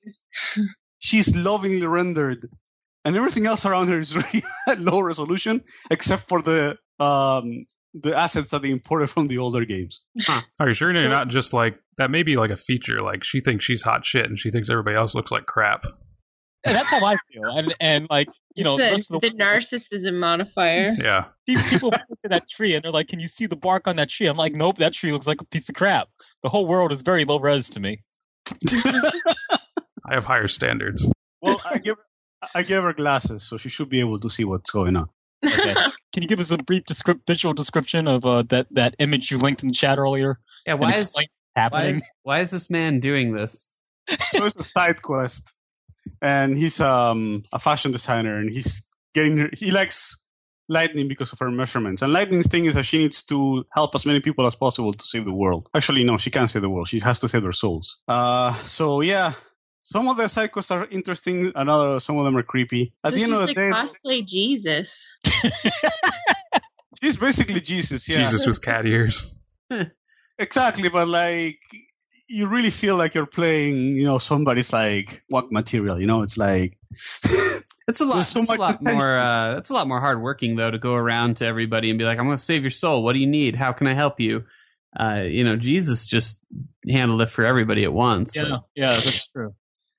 she's 0.99 1.35
lovingly 1.35 1.85
rendered, 1.85 2.47
and 3.03 3.15
everything 3.15 3.45
else 3.47 3.65
around 3.65 3.89
her 3.89 3.99
is 3.99 4.15
really 4.15 4.43
low 4.77 5.01
resolution, 5.01 5.61
except 5.89 6.23
for 6.29 6.41
the 6.41 6.77
um, 6.99 7.65
the 7.93 8.15
assets 8.15 8.51
that 8.51 8.61
they 8.61 8.69
imported 8.69 9.07
from 9.09 9.27
the 9.27 9.39
older 9.39 9.65
games. 9.65 10.01
Are 10.59 10.67
you 10.67 10.73
sure 10.73 10.91
you're 10.91 11.09
not 11.09 11.29
just 11.29 11.51
like 11.53 11.79
that? 11.99 12.11
May 12.11 12.23
be 12.23 12.35
like 12.35 12.49
a 12.49 12.57
feature. 12.57 13.01
Like 13.01 13.23
she 13.23 13.39
thinks 13.39 13.63
she's 13.63 13.83
hot 13.83 14.05
shit, 14.05 14.25
and 14.25 14.37
she 14.37 14.49
thinks 14.49 14.69
everybody 14.69 14.97
else 14.97 15.15
looks 15.15 15.31
like 15.31 15.45
crap. 15.45 15.83
And 16.65 16.75
that's 16.75 16.89
how 16.89 17.05
I 17.05 17.15
feel. 17.31 17.45
And 17.45 17.75
and 17.79 18.07
like 18.09 18.27
you 18.55 18.63
know, 18.63 18.77
the, 18.77 18.91
rest 18.91 19.11
of 19.11 19.21
the 19.21 19.31
narcissism 19.31 20.19
modifier. 20.19 20.95
Yeah. 20.97 21.25
These 21.47 21.69
people 21.69 21.91
point 21.91 22.19
to 22.23 22.29
that 22.29 22.49
tree 22.49 22.75
and 22.75 22.83
they're 22.83 22.91
like, 22.91 23.07
"Can 23.07 23.19
you 23.19 23.27
see 23.27 23.45
the 23.45 23.55
bark 23.55 23.87
on 23.87 23.95
that 23.97 24.09
tree?" 24.09 24.27
I'm 24.27 24.37
like, 24.37 24.53
"Nope, 24.53 24.79
that 24.79 24.93
tree 24.93 25.11
looks 25.11 25.27
like 25.27 25.41
a 25.41 25.45
piece 25.45 25.69
of 25.69 25.75
crap." 25.75 26.09
The 26.43 26.49
whole 26.49 26.65
world 26.65 26.91
is 26.91 27.01
very 27.01 27.25
low 27.25 27.39
res 27.39 27.69
to 27.71 27.79
me. 27.79 28.01
I 30.05 30.15
have 30.15 30.25
higher 30.25 30.47
standards. 30.47 31.07
Well, 31.41 31.61
I 31.63 31.77
give 31.77 31.95
I 32.53 32.63
gave 32.63 32.83
her 32.83 32.93
glasses, 32.93 33.43
so 33.43 33.57
she 33.57 33.69
should 33.69 33.89
be 33.89 33.99
able 33.99 34.19
to 34.19 34.29
see 34.29 34.43
what's 34.43 34.71
going 34.71 34.95
on. 34.95 35.09
Okay. 35.45 35.73
Can 36.13 36.23
you 36.23 36.27
give 36.27 36.39
us 36.39 36.51
a 36.51 36.57
brief 36.57 36.83
descrip- 36.83 37.21
visual 37.27 37.53
description 37.53 38.07
of 38.07 38.25
uh, 38.25 38.43
that 38.49 38.67
that 38.71 38.95
image 38.99 39.31
you 39.31 39.37
linked 39.37 39.63
in 39.63 39.69
the 39.69 39.73
chat 39.73 39.97
earlier? 39.97 40.39
yeah. 40.65 40.73
Why 40.73 40.93
is 40.93 41.15
explain 41.55 41.63
what's 41.65 41.73
why, 41.73 41.79
happening? 41.79 42.01
why 42.23 42.39
is 42.41 42.51
this 42.51 42.69
man 42.69 42.99
doing 42.99 43.33
this? 43.33 43.71
So 44.33 44.45
it's 44.45 44.59
a 44.59 44.63
side 44.63 45.01
quest, 45.01 45.53
and 46.21 46.57
he's 46.57 46.79
um 46.79 47.43
a 47.53 47.59
fashion 47.59 47.91
designer, 47.91 48.37
and 48.37 48.49
he's 48.51 48.85
getting 49.13 49.37
her, 49.37 49.49
he 49.53 49.71
likes 49.71 50.23
Lightning 50.67 51.07
because 51.07 51.33
of 51.33 51.39
her 51.39 51.49
measurements. 51.49 52.01
And 52.03 52.13
Lightning's 52.13 52.47
thing 52.47 52.65
is 52.65 52.75
that 52.75 52.83
she 52.83 52.99
needs 52.99 53.23
to 53.23 53.65
help 53.71 53.95
as 53.95 54.05
many 54.05 54.19
people 54.19 54.45
as 54.45 54.55
possible 54.55 54.93
to 54.93 55.05
save 55.05 55.25
the 55.25 55.33
world. 55.33 55.67
Actually, 55.75 56.03
no, 56.03 56.17
she 56.17 56.29
can't 56.29 56.49
save 56.49 56.61
the 56.61 56.69
world. 56.69 56.87
She 56.87 56.99
has 56.99 57.19
to 57.21 57.27
save 57.27 57.41
their 57.41 57.51
souls. 57.51 57.97
Uh, 58.07 58.53
so 58.63 59.01
yeah. 59.01 59.33
Some 59.81 60.07
of 60.07 60.17
the 60.17 60.27
side 60.27 60.51
quests 60.51 60.69
are 60.69 60.85
interesting, 60.85 61.51
and 61.55 61.69
other 61.69 61.99
some 61.99 62.17
of 62.17 62.25
them 62.25 62.37
are 62.37 62.43
creepy. 62.43 62.93
At 63.03 63.11
So 63.11 63.15
the 63.15 63.23
end 63.23 63.33
of 63.33 63.39
the 63.39 63.45
like 63.47 63.55
day, 63.55 63.71
cosplay 63.71 64.27
Jesus. 64.27 65.07
she's 67.01 67.17
basically 67.17 67.61
Jesus. 67.61 68.07
Yeah, 68.07 68.17
Jesus 68.17 68.45
with 68.45 68.61
cat 68.61 68.85
ears. 68.85 69.25
Exactly, 70.39 70.89
but 70.89 71.07
like 71.07 71.59
you 72.27 72.47
really 72.47 72.69
feel 72.69 72.95
like 72.95 73.13
you're 73.15 73.25
playing, 73.25 73.95
you 73.95 74.05
know, 74.05 74.17
somebody's 74.19 74.71
like 74.73 75.23
work 75.29 75.51
material. 75.51 75.99
You 75.99 76.07
know, 76.07 76.21
it's 76.23 76.37
like 76.37 76.77
It's 77.87 78.01
a 78.01 78.05
lot. 78.05 78.23
So 78.27 78.39
it's 78.39 78.51
a 78.51 78.55
lot 78.55 78.77
potential. 78.79 78.95
more. 78.97 79.17
Uh, 79.17 79.57
it's 79.57 79.69
a 79.69 79.73
lot 79.73 79.87
more 79.87 79.99
hard 79.99 80.21
working 80.21 80.55
though 80.55 80.69
to 80.69 80.77
go 80.77 80.93
around 80.93 81.37
to 81.37 81.45
everybody 81.45 81.89
and 81.89 81.97
be 81.97 82.05
like, 82.05 82.19
"I'm 82.19 82.25
going 82.25 82.37
to 82.37 82.43
save 82.43 82.61
your 82.61 82.69
soul. 82.69 83.03
What 83.03 83.13
do 83.13 83.19
you 83.19 83.25
need? 83.27 83.55
How 83.55 83.71
can 83.73 83.87
I 83.87 83.93
help 83.95 84.19
you?" 84.19 84.43
Uh, 84.99 85.23
you 85.27 85.43
know, 85.43 85.55
Jesus 85.55 86.05
just 86.05 86.39
handled 86.87 87.21
it 87.21 87.29
for 87.29 87.43
everybody 87.45 87.83
at 87.83 87.93
once. 87.93 88.35
Yeah, 88.35 88.43
Like, 88.43 88.61
yeah, 88.75 88.93
that's 89.03 89.27
true. 89.29 89.53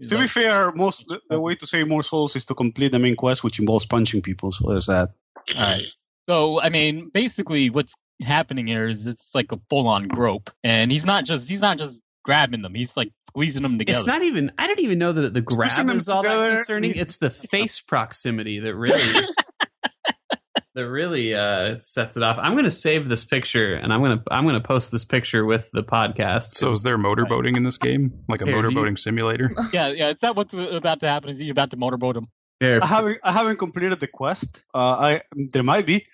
to 0.08 0.18
be 0.18 0.26
fair, 0.28 0.70
most 0.72 1.04
the 1.28 1.40
way 1.40 1.56
to 1.56 1.66
save 1.66 1.88
more 1.88 2.02
souls 2.04 2.36
is 2.36 2.44
to 2.46 2.54
complete 2.54 2.92
the 2.92 2.98
main 3.00 3.16
quest, 3.16 3.42
which 3.42 3.58
involves 3.58 3.86
punching 3.86 4.22
people. 4.22 4.52
So 4.52 4.68
there's 4.70 4.86
that. 4.86 5.10
All 5.56 5.60
right. 5.60 5.82
So, 6.28 6.60
I 6.60 6.68
mean, 6.68 7.10
basically, 7.12 7.70
what's 7.70 7.94
happening 8.22 8.66
here 8.66 8.88
is 8.88 9.06
it's 9.06 9.34
like 9.34 9.52
a 9.52 9.58
full-on 9.68 10.08
grope, 10.08 10.50
and 10.62 10.90
he's 10.90 11.06
not 11.06 11.24
just 11.24 11.48
he's 11.48 11.60
not 11.60 11.78
just 11.78 12.02
grabbing 12.24 12.62
them; 12.62 12.74
he's 12.74 12.96
like 12.96 13.12
squeezing 13.22 13.62
them 13.62 13.78
together. 13.78 13.98
It's 13.98 14.06
not 14.06 14.22
even. 14.22 14.52
I 14.58 14.66
don't 14.66 14.80
even 14.80 14.98
know 14.98 15.12
that 15.12 15.34
the 15.34 15.40
grab 15.40 15.70
Squishing 15.70 15.86
them 15.86 15.98
is 15.98 16.08
all 16.08 16.22
that 16.22 16.56
concerning. 16.56 16.92
It's 16.94 17.18
the 17.18 17.30
face 17.30 17.80
proximity 17.86 18.60
that 18.60 18.74
really, 18.74 19.02
that 20.74 20.88
really 20.88 21.34
uh, 21.34 21.76
sets 21.76 22.16
it 22.16 22.22
off. 22.22 22.38
I'm 22.40 22.52
going 22.52 22.64
to 22.64 22.70
save 22.70 23.08
this 23.08 23.24
picture, 23.24 23.74
and 23.74 23.92
I'm 23.92 24.00
going 24.00 24.18
to 24.18 24.24
I'm 24.30 24.44
going 24.44 24.54
to 24.54 24.66
post 24.66 24.92
this 24.92 25.04
picture 25.04 25.44
with 25.44 25.70
the 25.72 25.82
podcast. 25.82 26.54
So 26.54 26.70
is 26.70 26.82
there 26.82 26.98
motorboating 26.98 27.56
in 27.56 27.62
this 27.64 27.78
game? 27.78 28.24
Like 28.28 28.42
a 28.42 28.46
Here, 28.46 28.62
do 28.62 28.70
you- 28.70 28.96
simulator? 28.96 29.50
yeah, 29.72 29.88
yeah. 29.88 30.10
Is 30.10 30.16
that 30.22 30.36
what's 30.36 30.54
about 30.54 31.00
to 31.00 31.08
happen? 31.08 31.30
Is 31.30 31.38
he 31.38 31.48
about 31.50 31.70
to 31.70 31.76
motorboat 31.76 32.16
him? 32.16 32.26
Here, 32.60 32.78
I 32.82 32.86
haven't 32.86 33.18
I 33.24 33.32
haven't 33.32 33.56
completed 33.56 33.98
the 34.00 34.06
quest. 34.06 34.64
Uh, 34.74 34.78
I 34.78 35.20
there 35.34 35.62
might 35.62 35.86
be. 35.86 36.04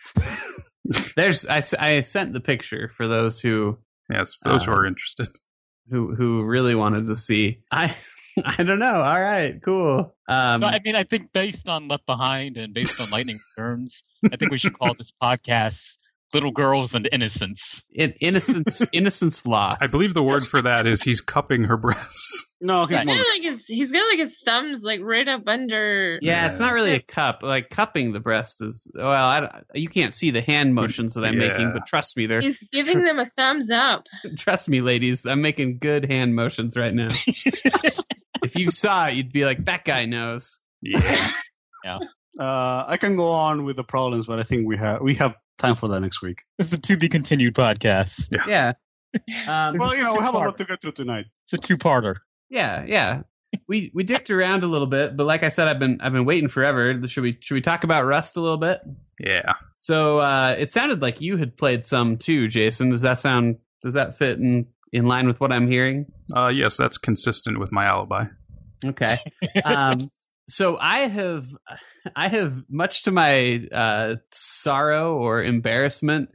There's 1.17 1.47
I, 1.47 1.63
I 1.79 2.01
sent 2.03 2.33
the 2.33 2.41
picture 2.41 2.89
for 2.89 3.07
those 3.09 3.41
who 3.41 3.79
Yes, 4.11 4.35
for 4.35 4.53
those 4.53 4.65
who 4.65 4.71
Uh, 4.73 4.77
are 4.77 4.87
interested. 4.87 5.29
who 5.91 6.15
who 6.15 6.45
really 6.45 6.75
wanted 6.75 7.07
to 7.09 7.17
see. 7.17 7.61
I 7.71 7.95
I 8.45 8.63
don't 8.63 8.79
know. 8.79 9.03
All 9.03 9.21
right, 9.21 9.61
cool. 9.65 10.15
Um, 10.29 10.61
so 10.61 10.67
I 10.67 10.79
mean, 10.85 10.95
I 10.95 11.05
think 11.05 11.33
based 11.33 11.69
on 11.69 11.89
Left 11.89 12.05
Behind 12.07 12.57
and 12.57 12.75
based 12.75 13.01
on 13.01 13.09
Lightning 13.11 13.39
Returns, 13.57 14.03
I 14.31 14.37
think 14.37 14.51
we 14.51 14.59
should 14.59 14.75
call 14.79 14.95
this 14.95 15.13
podcast 15.23 15.97
"Little 16.35 16.51
Girls 16.53 16.95
and 16.95 17.09
Innocence." 17.11 17.83
in, 17.95 18.13
innocence 18.21 18.83
innocence 18.93 19.47
lost. 19.47 19.79
I 19.81 19.87
believe 19.87 20.15
the 20.15 20.23
word 20.23 20.49
for 20.49 20.61
that 20.63 20.87
is 20.87 21.03
he's 21.03 21.21
cupping 21.21 21.65
her 21.65 21.77
breasts. 21.77 22.47
No, 22.61 22.87
he's 22.87 22.97
Right. 22.97 23.07
more. 23.07 23.15
Yeah, 23.17 23.23
like 23.35 23.43
his, 23.43 23.67
he's 23.67 23.93
got 23.93 24.09
like 24.09 24.19
his 24.19 24.39
thumbs 24.45 24.81
like 24.83 25.01
right 25.03 25.29
up 25.29 25.43
under. 25.47 26.19
Yeah, 26.23 26.47
it's 26.47 26.59
not 26.59 26.73
really 26.73 26.95
a 26.95 27.01
cup. 27.01 27.43
Like 27.43 27.69
cupping 27.69 28.13
the 28.13 28.21
breast 28.21 28.63
is 28.63 28.91
well. 28.95 29.09
I 29.13 29.41
don't, 29.41 29.53
you 29.75 29.89
can't 29.89 30.15
see 30.15 30.31
the 30.31 30.41
hand 30.41 30.75
motions 30.75 31.15
that 31.15 31.25
I'm 31.25 31.39
making, 31.39 31.73
but 31.73 31.87
trust 31.87 32.17
me, 32.17 32.27
they're 32.27 32.41
He's 32.41 32.59
giving 32.73 33.03
them 33.05 33.19
a 33.19 33.27
thumbs 33.37 33.71
up. 33.71 34.07
trust 34.39 34.69
me, 34.69 34.81
ladies. 34.81 35.27
I'm 35.27 35.43
making 35.43 35.79
good 35.79 36.11
hand 36.11 36.35
motions 36.35 36.77
right 36.77 36.95
now. 36.95 37.09
if 38.43 38.57
you 38.57 38.71
saw 38.71 39.09
it, 39.09 39.15
you'd 39.15 39.33
be 39.33 39.45
like, 39.45 39.65
"That 39.67 39.85
guy 39.85 40.07
knows." 40.07 40.61
Yeah. 40.83 41.99
Uh, 42.39 42.85
I 42.87 42.97
can 42.99 43.17
go 43.17 43.33
on 43.33 43.65
with 43.65 43.77
the 43.77 43.85
problems, 43.85 44.27
but 44.27 44.39
I 44.39 44.43
think 44.43 44.67
we 44.67 44.77
have 44.77 45.01
we 45.01 45.15
have 45.17 45.35
time 45.59 45.77
for 45.77 45.89
that 45.89 46.01
next 46.01 46.23
week. 46.23 46.39
This 46.59 46.67
is 46.67 46.71
the 46.73 46.79
to 46.79 46.97
be 46.97 47.09
continued 47.09 47.55
podcast. 47.55 48.29
Yeah. 48.47 48.73
Um, 49.49 49.79
Well, 49.79 49.97
you 49.97 50.03
know, 50.03 50.13
we 50.15 50.19
have 50.21 50.35
a 50.35 50.39
lot 50.39 50.59
to 50.59 50.65
get 50.67 50.83
through 50.83 50.93
tonight. 50.93 51.25
It's 51.45 51.55
a 51.55 51.57
two-parter. 51.57 52.17
yeah, 52.51 52.85
yeah. 52.87 53.23
We 53.67 53.91
we 53.95 54.03
dicked 54.05 54.31
around 54.31 54.63
a 54.63 54.67
little 54.67 54.89
bit, 54.89 55.17
but 55.17 55.25
like 55.25 55.43
I 55.43 55.49
said, 55.49 55.69
I've 55.69 55.79
been 55.79 55.99
I've 56.03 56.13
been 56.13 56.27
waiting 56.27 56.51
forever. 56.51 57.01
Should 57.09 57.23
we 57.23 57.39
should 57.41 57.55
we 57.55 57.63
talk 57.63 57.83
about 57.85 58.05
Rust 58.05 58.37
a 58.37 58.41
little 58.43 58.59
bit? 58.59 58.81
yeah. 59.19 59.55
So 59.77 60.19
uh, 60.19 60.57
it 60.59 60.71
sounded 60.71 61.01
like 61.01 61.23
you 61.23 61.39
had 61.39 61.57
played 61.57 61.87
some 61.87 62.19
too, 62.19 62.47
Jason. 62.49 62.91
Does 62.91 63.01
that 63.03 63.19
sound 63.19 63.57
does 63.81 63.95
that 63.95 64.19
fit 64.19 64.39
in 64.39 64.67
in 64.93 65.07
line 65.07 65.27
with 65.27 65.41
what 65.41 65.51
I'm 65.53 65.67
hearing? 65.69 66.07
Uh, 66.35 66.49
yes, 66.49 66.77
that's 66.77 66.99
consistent 66.99 67.59
with 67.59 67.73
my 67.73 67.87
alibi. 67.87 68.25
Okay. 68.85 69.19
Um, 69.65 70.11
so 70.49 70.79
I 70.81 71.01
have, 71.01 71.47
I 72.15 72.29
have 72.29 72.65
much 72.69 73.05
to 73.05 73.11
my 73.11 73.67
uh, 73.73 74.17
sorrow 74.31 75.17
or 75.17 75.43
embarrassment. 75.43 76.31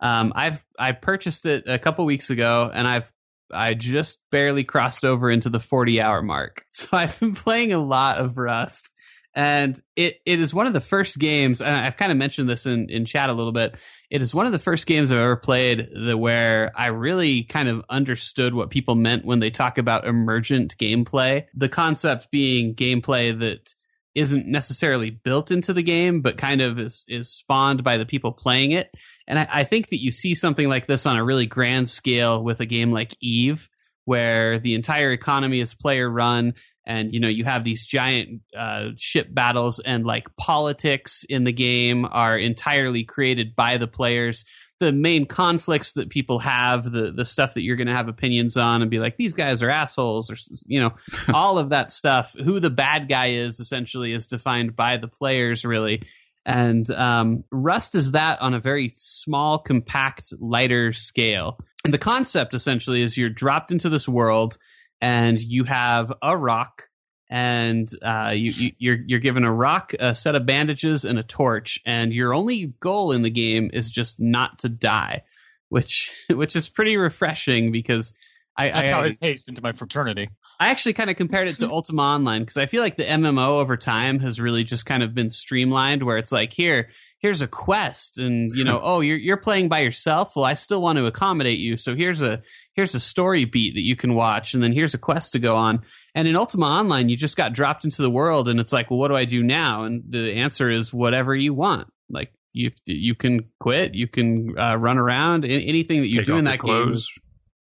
Um, 0.00 0.32
I've 0.34 0.64
I 0.78 0.92
purchased 0.92 1.46
it 1.46 1.64
a 1.66 1.78
couple 1.78 2.04
weeks 2.04 2.30
ago, 2.30 2.70
and 2.72 2.86
I've 2.86 3.12
I 3.50 3.74
just 3.74 4.18
barely 4.30 4.64
crossed 4.64 5.04
over 5.04 5.30
into 5.30 5.48
the 5.48 5.60
forty 5.60 6.00
hour 6.00 6.22
mark. 6.22 6.64
So 6.70 6.88
I've 6.92 7.18
been 7.18 7.34
playing 7.34 7.72
a 7.72 7.82
lot 7.82 8.18
of 8.18 8.36
Rust, 8.36 8.92
and 9.36 9.78
it 9.94 10.14
it 10.24 10.40
is 10.40 10.54
one 10.54 10.66
of 10.66 10.72
the 10.72 10.80
first 10.80 11.18
games. 11.18 11.60
I've 11.60 11.98
kind 11.98 12.10
of 12.10 12.16
mentioned 12.16 12.48
this 12.48 12.64
in 12.64 12.88
in 12.88 13.04
chat 13.04 13.28
a 13.28 13.34
little 13.34 13.52
bit. 13.52 13.76
It 14.10 14.22
is 14.22 14.34
one 14.34 14.46
of 14.46 14.52
the 14.52 14.58
first 14.58 14.86
games 14.86 15.12
I've 15.12 15.18
ever 15.18 15.36
played 15.36 15.88
that 16.06 16.16
where 16.16 16.72
I 16.74 16.86
really 16.86 17.44
kind 17.44 17.68
of 17.68 17.84
understood 17.90 18.54
what 18.54 18.70
people 18.70 18.94
meant 18.94 19.26
when 19.26 19.38
they 19.38 19.50
talk 19.50 19.76
about 19.76 20.06
emergent 20.06 20.78
gameplay. 20.78 21.44
The 21.54 21.68
concept 21.68 22.30
being 22.30 22.74
gameplay 22.74 23.38
that 23.38 23.74
isn't 24.14 24.46
necessarily 24.46 25.10
built 25.10 25.50
into 25.50 25.74
the 25.74 25.82
game, 25.82 26.22
but 26.22 26.38
kind 26.38 26.62
of 26.62 26.78
is 26.78 27.04
is 27.06 27.30
spawned 27.30 27.84
by 27.84 27.98
the 27.98 28.06
people 28.06 28.32
playing 28.32 28.72
it. 28.72 28.90
And 29.28 29.38
I, 29.38 29.48
I 29.52 29.64
think 29.64 29.90
that 29.90 30.00
you 30.00 30.10
see 30.10 30.34
something 30.34 30.70
like 30.70 30.86
this 30.86 31.04
on 31.04 31.18
a 31.18 31.24
really 31.24 31.46
grand 31.46 31.90
scale 31.90 32.42
with 32.42 32.60
a 32.60 32.66
game 32.66 32.90
like 32.90 33.14
Eve, 33.20 33.68
where 34.06 34.58
the 34.58 34.74
entire 34.74 35.12
economy 35.12 35.60
is 35.60 35.74
player 35.74 36.08
run 36.08 36.54
and 36.86 37.12
you 37.12 37.20
know 37.20 37.28
you 37.28 37.44
have 37.44 37.64
these 37.64 37.86
giant 37.86 38.40
uh, 38.56 38.90
ship 38.96 39.26
battles 39.30 39.80
and 39.80 40.06
like 40.06 40.24
politics 40.36 41.24
in 41.28 41.44
the 41.44 41.52
game 41.52 42.04
are 42.04 42.38
entirely 42.38 43.04
created 43.04 43.56
by 43.56 43.76
the 43.76 43.88
players. 43.88 44.44
The 44.78 44.92
main 44.92 45.26
conflicts 45.26 45.92
that 45.94 46.10
people 46.10 46.38
have 46.38 46.84
the 46.84 47.10
the 47.10 47.24
stuff 47.24 47.54
that 47.54 47.62
you're 47.62 47.76
going 47.76 47.88
to 47.88 47.94
have 47.94 48.08
opinions 48.08 48.56
on 48.56 48.82
and 48.82 48.90
be 48.90 48.98
like 48.98 49.16
these 49.16 49.34
guys 49.34 49.62
are 49.62 49.70
assholes 49.70 50.30
or 50.30 50.36
you 50.66 50.80
know 50.80 50.94
all 51.34 51.58
of 51.58 51.70
that 51.70 51.90
stuff. 51.90 52.34
Who 52.42 52.60
the 52.60 52.70
bad 52.70 53.08
guy 53.08 53.32
is 53.32 53.58
essentially 53.58 54.12
is 54.12 54.28
defined 54.28 54.76
by 54.76 54.96
the 54.96 55.08
players 55.08 55.64
really. 55.64 56.02
And 56.44 56.88
um, 56.92 57.42
rust 57.50 57.96
is 57.96 58.12
that 58.12 58.40
on 58.40 58.54
a 58.54 58.60
very 58.60 58.88
small 58.88 59.58
compact 59.58 60.32
lighter 60.38 60.92
scale. 60.92 61.58
And 61.84 61.92
the 61.92 61.98
concept 61.98 62.54
essentially 62.54 63.02
is 63.02 63.16
you're 63.16 63.28
dropped 63.28 63.72
into 63.72 63.88
this 63.88 64.06
world 64.06 64.56
and 65.00 65.40
you 65.40 65.64
have 65.64 66.12
a 66.22 66.36
rock 66.36 66.88
and 67.28 67.88
uh, 68.02 68.30
you, 68.34 68.50
you, 68.52 68.72
you're 68.78 68.98
you're 69.06 69.20
given 69.20 69.44
a 69.44 69.52
rock, 69.52 69.94
a 69.98 70.14
set 70.14 70.34
of 70.34 70.46
bandages, 70.46 71.04
and 71.04 71.18
a 71.18 71.22
torch, 71.22 71.80
and 71.84 72.12
your 72.12 72.32
only 72.32 72.74
goal 72.80 73.12
in 73.12 73.22
the 73.22 73.30
game 73.30 73.70
is 73.72 73.90
just 73.90 74.20
not 74.20 74.60
to 74.60 74.68
die, 74.68 75.24
which 75.68 76.14
which 76.30 76.54
is 76.54 76.68
pretty 76.68 76.96
refreshing 76.96 77.72
because 77.72 78.12
I 78.56 78.68
That's 78.68 78.88
I, 78.88 78.92
how 78.92 79.02
it 79.02 79.18
takes 79.18 79.48
into 79.48 79.62
my 79.62 79.72
fraternity. 79.72 80.28
I 80.58 80.68
actually 80.68 80.94
kind 80.94 81.10
of 81.10 81.16
compared 81.16 81.48
it 81.48 81.58
to 81.58 81.68
Ultima 81.70 82.02
Online 82.02 82.42
because 82.42 82.56
I 82.56 82.66
feel 82.66 82.82
like 82.82 82.96
the 82.96 83.04
MMO 83.04 83.60
over 83.60 83.76
time 83.76 84.20
has 84.20 84.40
really 84.40 84.64
just 84.64 84.86
kind 84.86 85.02
of 85.02 85.14
been 85.14 85.30
streamlined 85.30 86.02
where 86.02 86.18
it's 86.18 86.32
like 86.32 86.52
here 86.52 86.90
here's 87.18 87.42
a 87.42 87.46
quest 87.46 88.18
and 88.18 88.50
you 88.54 88.62
know 88.62 88.80
oh 88.82 89.00
you're 89.00 89.16
you're 89.16 89.36
playing 89.36 89.68
by 89.68 89.80
yourself? 89.80 90.34
Well 90.36 90.44
I 90.44 90.54
still 90.54 90.80
want 90.80 90.98
to 90.98 91.06
accommodate 91.06 91.58
you 91.58 91.76
so 91.76 91.94
here's 91.94 92.22
a 92.22 92.42
here's 92.74 92.94
a 92.94 93.00
story 93.00 93.44
beat 93.44 93.74
that 93.74 93.82
you 93.82 93.96
can 93.96 94.14
watch 94.14 94.54
and 94.54 94.62
then 94.62 94.72
here's 94.72 94.94
a 94.94 94.98
quest 94.98 95.32
to 95.32 95.38
go 95.38 95.56
on. 95.56 95.82
And 96.14 96.26
in 96.26 96.36
Ultima 96.36 96.66
Online 96.66 97.08
you 97.08 97.16
just 97.16 97.36
got 97.36 97.52
dropped 97.52 97.84
into 97.84 98.02
the 98.02 98.10
world 98.10 98.48
and 98.48 98.58
it's 98.58 98.72
like 98.72 98.90
well 98.90 98.98
what 98.98 99.08
do 99.08 99.16
I 99.16 99.24
do 99.24 99.42
now? 99.42 99.84
And 99.84 100.04
the 100.08 100.34
answer 100.34 100.70
is 100.70 100.92
whatever 100.92 101.34
you 101.34 101.52
want. 101.54 101.88
Like 102.08 102.32
you 102.52 102.70
you 102.86 103.14
can 103.14 103.50
quit 103.60 103.94
you 103.94 104.08
can 104.08 104.58
uh, 104.58 104.76
run 104.76 104.96
around 104.96 105.44
anything 105.44 106.00
that 106.00 106.08
you 106.08 106.16
Take 106.16 106.26
do 106.26 106.36
in 106.36 106.44
that 106.44 106.60
game. 106.60 106.96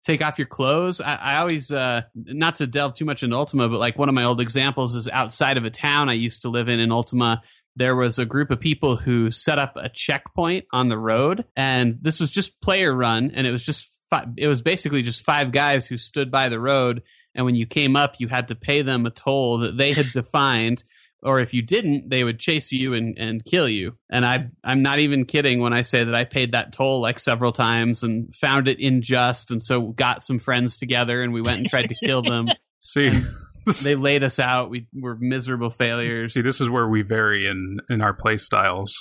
Take 0.06 0.22
off 0.22 0.38
your 0.38 0.48
clothes. 0.48 1.02
I, 1.02 1.16
I 1.16 1.38
always, 1.38 1.72
uh, 1.72 2.02
not 2.14 2.56
to 2.56 2.68
delve 2.68 2.94
too 2.94 3.06
much 3.06 3.24
into 3.24 3.36
Ultima, 3.36 3.68
but 3.68 3.80
like 3.80 3.98
one 3.98 4.08
of 4.08 4.16
my 4.16 4.24
old 4.24 4.40
examples 4.40 4.96
is 4.96 5.10
outside 5.10 5.58
of 5.58 5.66
a 5.66 5.70
town 5.70 6.10
I 6.10 6.14
used 6.14 6.44
to 6.44 6.50
live 6.50 6.70
in 6.70 6.80
in 6.80 6.92
Ultima. 6.92 7.42
There 7.76 7.96
was 7.96 8.20
a 8.20 8.26
group 8.26 8.52
of 8.52 8.60
people 8.60 8.96
who 8.96 9.32
set 9.32 9.60
up 9.60 9.74
a 9.76 9.90
checkpoint 9.90 10.66
on 10.72 10.88
the 10.88 10.98
road, 10.98 11.44
and 11.56 11.98
this 12.02 12.20
was 12.20 12.32
just 12.32 12.62
player 12.62 12.94
run, 12.94 13.32
and 13.34 13.46
it 13.46 13.52
was 13.52 13.66
just 13.66 13.90
it 14.38 14.48
was 14.48 14.62
basically 14.62 15.02
just 15.02 15.26
five 15.26 15.52
guys 15.52 15.88
who 15.88 15.98
stood 15.98 16.32
by 16.32 16.48
the 16.48 16.60
road, 16.60 17.02
and 17.34 17.46
when 17.46 17.56
you 17.56 17.66
came 17.66 17.98
up, 17.98 18.16
you 18.20 18.30
had 18.30 18.48
to 18.48 18.56
pay 18.56 18.82
them 18.82 19.06
a 19.06 19.10
toll 19.10 19.60
that 19.60 19.76
they 19.76 19.92
had 19.92 20.06
defined. 20.14 20.84
Or 21.24 21.40
if 21.40 21.54
you 21.54 21.64
didn't, 21.64 22.10
they 22.10 22.24
would 22.24 22.40
chase 22.40 22.72
you 22.72 22.94
and, 22.94 23.18
and 23.18 23.44
kill 23.44 23.68
you. 23.68 23.98
And 24.12 24.26
I 24.26 24.50
I'm 24.64 24.84
not 24.84 25.00
even 25.00 25.26
kidding 25.26 25.60
when 25.60 25.74
I 25.74 25.82
say 25.82 26.04
that 26.04 26.16
I 26.16 26.24
paid 26.24 26.52
that 26.52 26.72
toll 26.72 27.02
like 27.02 27.20
several 27.20 27.52
times 27.52 28.04
and 28.04 28.34
found 28.36 28.68
it 28.68 28.80
unjust, 28.80 29.50
and 29.52 29.62
so 29.62 29.82
got 29.82 30.22
some 30.22 30.40
friends 30.40 30.78
together 30.78 31.24
and 31.24 31.34
we 31.34 31.42
went 31.42 31.60
and 31.60 31.70
tried 31.70 31.90
to 31.90 31.96
kill 32.04 32.22
them. 32.22 32.48
See, 32.84 33.24
they 33.84 33.96
laid 33.96 34.24
us 34.24 34.38
out. 34.38 34.70
We 34.70 34.88
were 34.94 35.18
miserable 35.20 35.72
failures. 35.72 36.34
see, 36.34 36.42
this 36.42 36.62
is 36.62 36.70
where 36.70 36.88
we 36.88 37.02
vary 37.02 37.48
in 37.48 37.80
in 37.90 38.02
our 38.02 38.14
play 38.14 38.38
styles. 38.38 38.94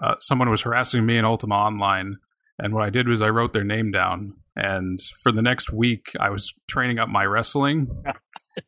Uh, 0.00 0.14
someone 0.20 0.50
was 0.50 0.62
harassing 0.62 1.04
me 1.04 1.16
in 1.16 1.24
Ultima 1.24 1.56
Online, 1.56 2.18
and 2.58 2.72
what 2.72 2.84
I 2.84 2.90
did 2.90 3.08
was 3.08 3.20
I 3.20 3.30
wrote 3.30 3.52
their 3.52 3.64
name 3.64 3.90
down. 3.90 4.34
And 4.54 4.98
for 5.22 5.32
the 5.32 5.42
next 5.42 5.72
week, 5.72 6.12
I 6.20 6.30
was 6.30 6.52
training 6.68 6.98
up 6.98 7.08
my 7.08 7.24
wrestling. 7.24 7.88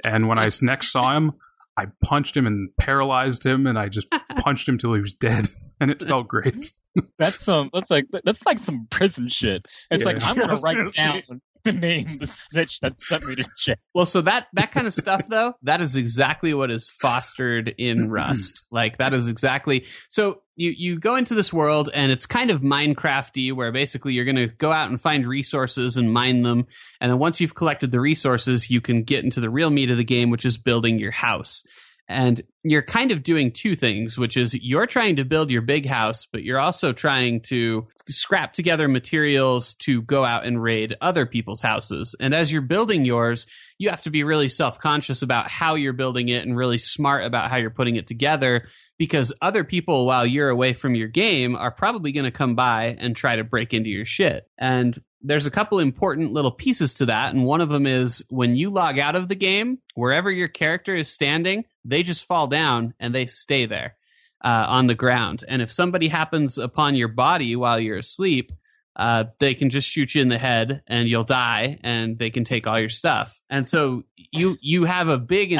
And 0.02 0.28
when 0.28 0.38
I 0.38 0.48
next 0.62 0.92
saw 0.92 1.14
him, 1.14 1.32
I 1.76 1.86
punched 2.02 2.36
him 2.36 2.46
and 2.46 2.70
paralyzed 2.78 3.44
him, 3.44 3.66
and 3.66 3.78
I 3.78 3.88
just 3.88 4.08
punched 4.38 4.68
him 4.68 4.78
till 4.78 4.94
he 4.94 5.00
was 5.00 5.14
dead, 5.14 5.48
and 5.80 5.90
it 5.90 6.02
felt 6.02 6.28
great. 6.28 6.72
That's 7.18 7.40
some. 7.40 7.70
That's 7.72 7.90
like 7.90 8.06
that's 8.24 8.44
like 8.46 8.58
some 8.58 8.86
prison 8.90 9.28
shit. 9.28 9.66
It's 9.90 10.04
like 10.04 10.22
I'm 10.22 10.36
gonna 10.38 10.54
write 10.64 10.76
down 10.76 10.90
say- 10.90 11.22
the 11.64 11.72
name 11.72 12.06
the 12.18 12.26
snitch 12.26 12.80
that 12.80 13.02
sent 13.02 13.26
me 13.26 13.36
to 13.36 13.44
jail. 13.58 13.76
Well, 13.94 14.06
so 14.06 14.20
that 14.22 14.48
that 14.52 14.72
kind 14.72 14.86
of 14.86 14.94
stuff 14.94 15.22
though, 15.28 15.54
that 15.62 15.80
is 15.80 15.96
exactly 15.96 16.54
what 16.54 16.70
is 16.70 16.90
fostered 16.90 17.74
in 17.78 17.98
mm-hmm. 17.98 18.10
Rust. 18.10 18.64
Like 18.70 18.98
that 18.98 19.14
is 19.14 19.28
exactly 19.28 19.86
so 20.08 20.42
you 20.56 20.72
you 20.76 20.98
go 20.98 21.16
into 21.16 21.34
this 21.34 21.52
world 21.52 21.90
and 21.92 22.12
it's 22.12 22.26
kind 22.26 22.50
of 22.50 22.60
Minecrafty 22.60 23.52
where 23.52 23.72
basically 23.72 24.12
you're 24.12 24.24
going 24.24 24.36
to 24.36 24.46
go 24.46 24.70
out 24.70 24.90
and 24.90 25.00
find 25.00 25.26
resources 25.26 25.96
and 25.96 26.12
mine 26.12 26.42
them 26.42 26.66
and 27.00 27.10
then 27.10 27.18
once 27.18 27.40
you've 27.40 27.54
collected 27.54 27.90
the 27.90 28.00
resources, 28.00 28.70
you 28.70 28.80
can 28.80 29.02
get 29.02 29.24
into 29.24 29.40
the 29.40 29.50
real 29.50 29.70
meat 29.70 29.90
of 29.90 29.96
the 29.96 30.04
game 30.04 30.30
which 30.30 30.44
is 30.44 30.58
building 30.58 30.98
your 30.98 31.12
house. 31.12 31.64
And 32.08 32.42
you're 32.62 32.82
kind 32.82 33.12
of 33.12 33.22
doing 33.22 33.50
two 33.50 33.76
things, 33.76 34.18
which 34.18 34.36
is 34.36 34.54
you're 34.54 34.86
trying 34.86 35.16
to 35.16 35.24
build 35.24 35.50
your 35.50 35.62
big 35.62 35.86
house, 35.86 36.26
but 36.30 36.42
you're 36.42 36.58
also 36.58 36.92
trying 36.92 37.40
to 37.42 37.86
scrap 38.08 38.52
together 38.52 38.88
materials 38.88 39.74
to 39.74 40.02
go 40.02 40.24
out 40.24 40.44
and 40.44 40.62
raid 40.62 40.96
other 41.00 41.24
people's 41.24 41.62
houses. 41.62 42.14
And 42.20 42.34
as 42.34 42.52
you're 42.52 42.62
building 42.62 43.04
yours, 43.06 43.46
you 43.78 43.90
have 43.90 44.02
to 44.02 44.10
be 44.10 44.24
really 44.24 44.48
self 44.48 44.78
conscious 44.78 45.22
about 45.22 45.50
how 45.50 45.74
you're 45.74 45.92
building 45.92 46.28
it 46.28 46.46
and 46.46 46.56
really 46.56 46.78
smart 46.78 47.24
about 47.24 47.50
how 47.50 47.56
you're 47.56 47.70
putting 47.70 47.96
it 47.96 48.06
together 48.06 48.66
because 48.98 49.32
other 49.42 49.64
people, 49.64 50.06
while 50.06 50.24
you're 50.24 50.48
away 50.48 50.72
from 50.72 50.94
your 50.94 51.08
game, 51.08 51.56
are 51.56 51.70
probably 51.70 52.12
going 52.12 52.24
to 52.24 52.30
come 52.30 52.54
by 52.54 52.96
and 52.98 53.16
try 53.16 53.36
to 53.36 53.44
break 53.44 53.74
into 53.74 53.90
your 53.90 54.04
shit. 54.04 54.48
And 54.56 54.96
there's 55.20 55.46
a 55.46 55.50
couple 55.50 55.78
important 55.78 56.32
little 56.32 56.52
pieces 56.52 56.94
to 56.94 57.06
that. 57.06 57.34
And 57.34 57.44
one 57.44 57.60
of 57.60 57.70
them 57.70 57.86
is 57.86 58.24
when 58.28 58.54
you 58.54 58.70
log 58.70 58.98
out 58.98 59.16
of 59.16 59.28
the 59.28 59.34
game, 59.34 59.78
wherever 59.94 60.30
your 60.30 60.48
character 60.48 60.94
is 60.94 61.08
standing, 61.08 61.64
they 61.84 62.02
just 62.02 62.26
fall 62.26 62.46
down 62.46 62.94
and 63.00 63.14
they 63.14 63.26
stay 63.26 63.66
there 63.66 63.96
uh, 64.44 64.66
on 64.68 64.86
the 64.86 64.94
ground. 64.94 65.42
And 65.48 65.62
if 65.62 65.72
somebody 65.72 66.08
happens 66.08 66.58
upon 66.58 66.94
your 66.94 67.08
body 67.08 67.56
while 67.56 67.80
you're 67.80 67.98
asleep, 67.98 68.52
uh, 68.96 69.24
they 69.40 69.54
can 69.54 69.70
just 69.70 69.88
shoot 69.88 70.14
you 70.14 70.22
in 70.22 70.28
the 70.28 70.38
head 70.38 70.82
and 70.86 71.08
you'll 71.08 71.24
die, 71.24 71.78
and 71.82 72.18
they 72.18 72.30
can 72.30 72.44
take 72.44 72.66
all 72.66 72.78
your 72.78 72.88
stuff. 72.88 73.40
And 73.50 73.66
so 73.66 74.04
you 74.16 74.56
you 74.60 74.84
have 74.84 75.08
a 75.08 75.18
big 75.18 75.52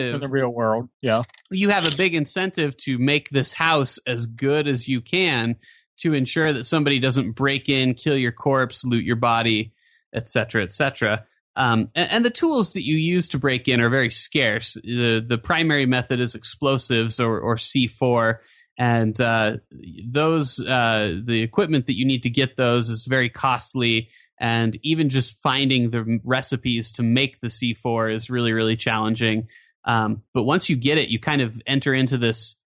it 0.00 0.14
in 0.14 0.20
the 0.20 0.28
real 0.28 0.50
world. 0.50 0.90
Yeah. 1.00 1.22
you 1.50 1.70
have 1.70 1.84
a 1.84 1.96
big 1.96 2.14
incentive 2.14 2.76
to 2.78 2.98
make 2.98 3.30
this 3.30 3.52
house 3.52 3.98
as 4.06 4.26
good 4.26 4.68
as 4.68 4.86
you 4.86 5.00
can 5.00 5.56
to 5.98 6.12
ensure 6.12 6.52
that 6.52 6.64
somebody 6.64 6.98
doesn't 6.98 7.32
break 7.32 7.68
in, 7.68 7.94
kill 7.94 8.16
your 8.16 8.32
corpse, 8.32 8.84
loot 8.84 9.04
your 9.04 9.16
body, 9.16 9.72
etc., 10.12 10.64
etc. 10.64 11.24
Um, 11.56 11.88
and, 11.94 12.10
and 12.10 12.24
the 12.24 12.30
tools 12.30 12.72
that 12.72 12.84
you 12.84 12.96
use 12.96 13.28
to 13.28 13.38
break 13.38 13.68
in 13.68 13.80
are 13.80 13.88
very 13.88 14.10
scarce. 14.10 14.74
The 14.74 15.24
the 15.26 15.38
primary 15.38 15.86
method 15.86 16.20
is 16.20 16.34
explosives 16.34 17.20
or, 17.20 17.40
or 17.40 17.56
C4, 17.56 18.38
and 18.78 19.18
uh, 19.20 19.58
those 20.04 20.60
uh, 20.60 21.16
the 21.24 21.42
equipment 21.42 21.86
that 21.86 21.96
you 21.96 22.04
need 22.04 22.24
to 22.24 22.30
get 22.30 22.56
those 22.56 22.90
is 22.90 23.04
very 23.04 23.28
costly. 23.28 24.08
And 24.40 24.76
even 24.82 25.10
just 25.10 25.40
finding 25.42 25.90
the 25.90 26.20
recipes 26.24 26.90
to 26.92 27.02
make 27.02 27.40
the 27.40 27.48
C4 27.48 28.12
is 28.12 28.30
really 28.30 28.52
really 28.52 28.76
challenging. 28.76 29.48
Um, 29.84 30.22
but 30.32 30.42
once 30.42 30.68
you 30.68 30.76
get 30.76 30.98
it, 30.98 31.08
you 31.08 31.20
kind 31.20 31.40
of 31.40 31.60
enter 31.66 31.94
into 31.94 32.18
this, 32.18 32.56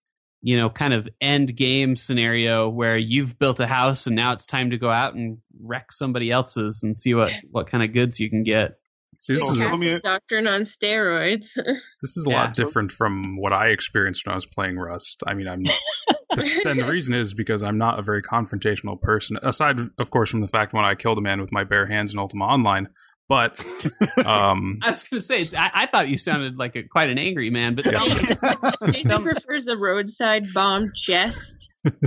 you 0.40 0.56
know, 0.56 0.70
kind 0.70 0.94
of 0.94 1.09
end 1.20 1.54
game 1.56 1.94
scenario 1.94 2.68
where 2.68 2.96
you've 2.96 3.38
built 3.38 3.61
a 3.61 3.66
house 3.66 4.06
and 4.06 4.16
now 4.16 4.32
it's 4.32 4.46
time 4.46 4.70
to 4.70 4.78
go 4.78 4.90
out 4.90 5.14
and 5.14 5.38
wreck 5.61 5.92
somebody 5.92 6.30
else's 6.30 6.82
and 6.82 6.96
see 6.96 7.14
what 7.14 7.32
what 7.50 7.66
kind 7.66 7.84
of 7.84 7.92
goods 7.92 8.18
you 8.18 8.30
can 8.30 8.44
get. 8.44 8.78
See, 9.21 9.35
this 9.35 9.43
is 9.43 9.49
tell 9.59 9.69
Catholic 9.69 9.81
me- 9.81 10.01
doctrine 10.03 10.47
on 10.47 10.62
steroids. 10.62 11.49
this 12.03 12.16
is 12.16 12.25
a 12.27 12.31
Yeah. 12.31 12.37
lot 12.45 12.55
different 12.55 12.93
from 12.93 13.37
what 13.37 13.53
I 13.53 13.69
experienced 13.69 14.25
when 14.27 14.33
I 14.33 14.37
was 14.37 14.47
playing 14.47 14.77
Rust. 14.79 15.23
I 15.27 15.35
mean, 15.35 15.49
I'm 15.49 15.64
th- 16.35 16.62
then 16.64 16.77
the 16.79 16.87
reason 16.87 17.14
is 17.14 17.35
because 17.35 17.62
I'm 17.62 17.79
not 17.79 17.99
a 17.99 18.03
very 18.03 18.23
confrontational 18.23 19.01
person. 19.01 19.37
Aside, 19.43 19.81
of 19.99 20.11
course, 20.11 20.31
from 20.31 20.41
the 20.41 20.49
fact 20.49 20.73
when 20.73 20.85
I 20.85 20.95
killed 20.95 21.19
a 21.19 21.21
man 21.21 21.41
with 21.41 21.51
my 21.53 21.64
bare 21.64 21.87
hands 21.87 22.12
in 22.12 22.19
Ultima 22.21 22.45
Online, 22.45 22.89
but 23.29 23.59
um, 24.25 24.79
I 24.83 24.91
was 24.91 25.03
going 25.09 25.21
to 25.21 25.27
say, 25.27 25.51
I, 25.57 25.71
I 25.75 25.87
thought 25.87 26.09
you 26.09 26.16
sounded 26.16 26.57
like 26.57 26.77
a, 26.77 26.85
quite 26.85 27.11
an 27.11 27.19
angry 27.19 27.51
man, 27.51 27.75
but 27.75 27.85
tell 27.87 28.09
me, 28.09 28.93
Jason 28.93 29.23
prefers 29.25 29.64
the 29.64 29.77
roadside 29.77 30.45
bomb 30.55 30.91
chest 30.95 31.39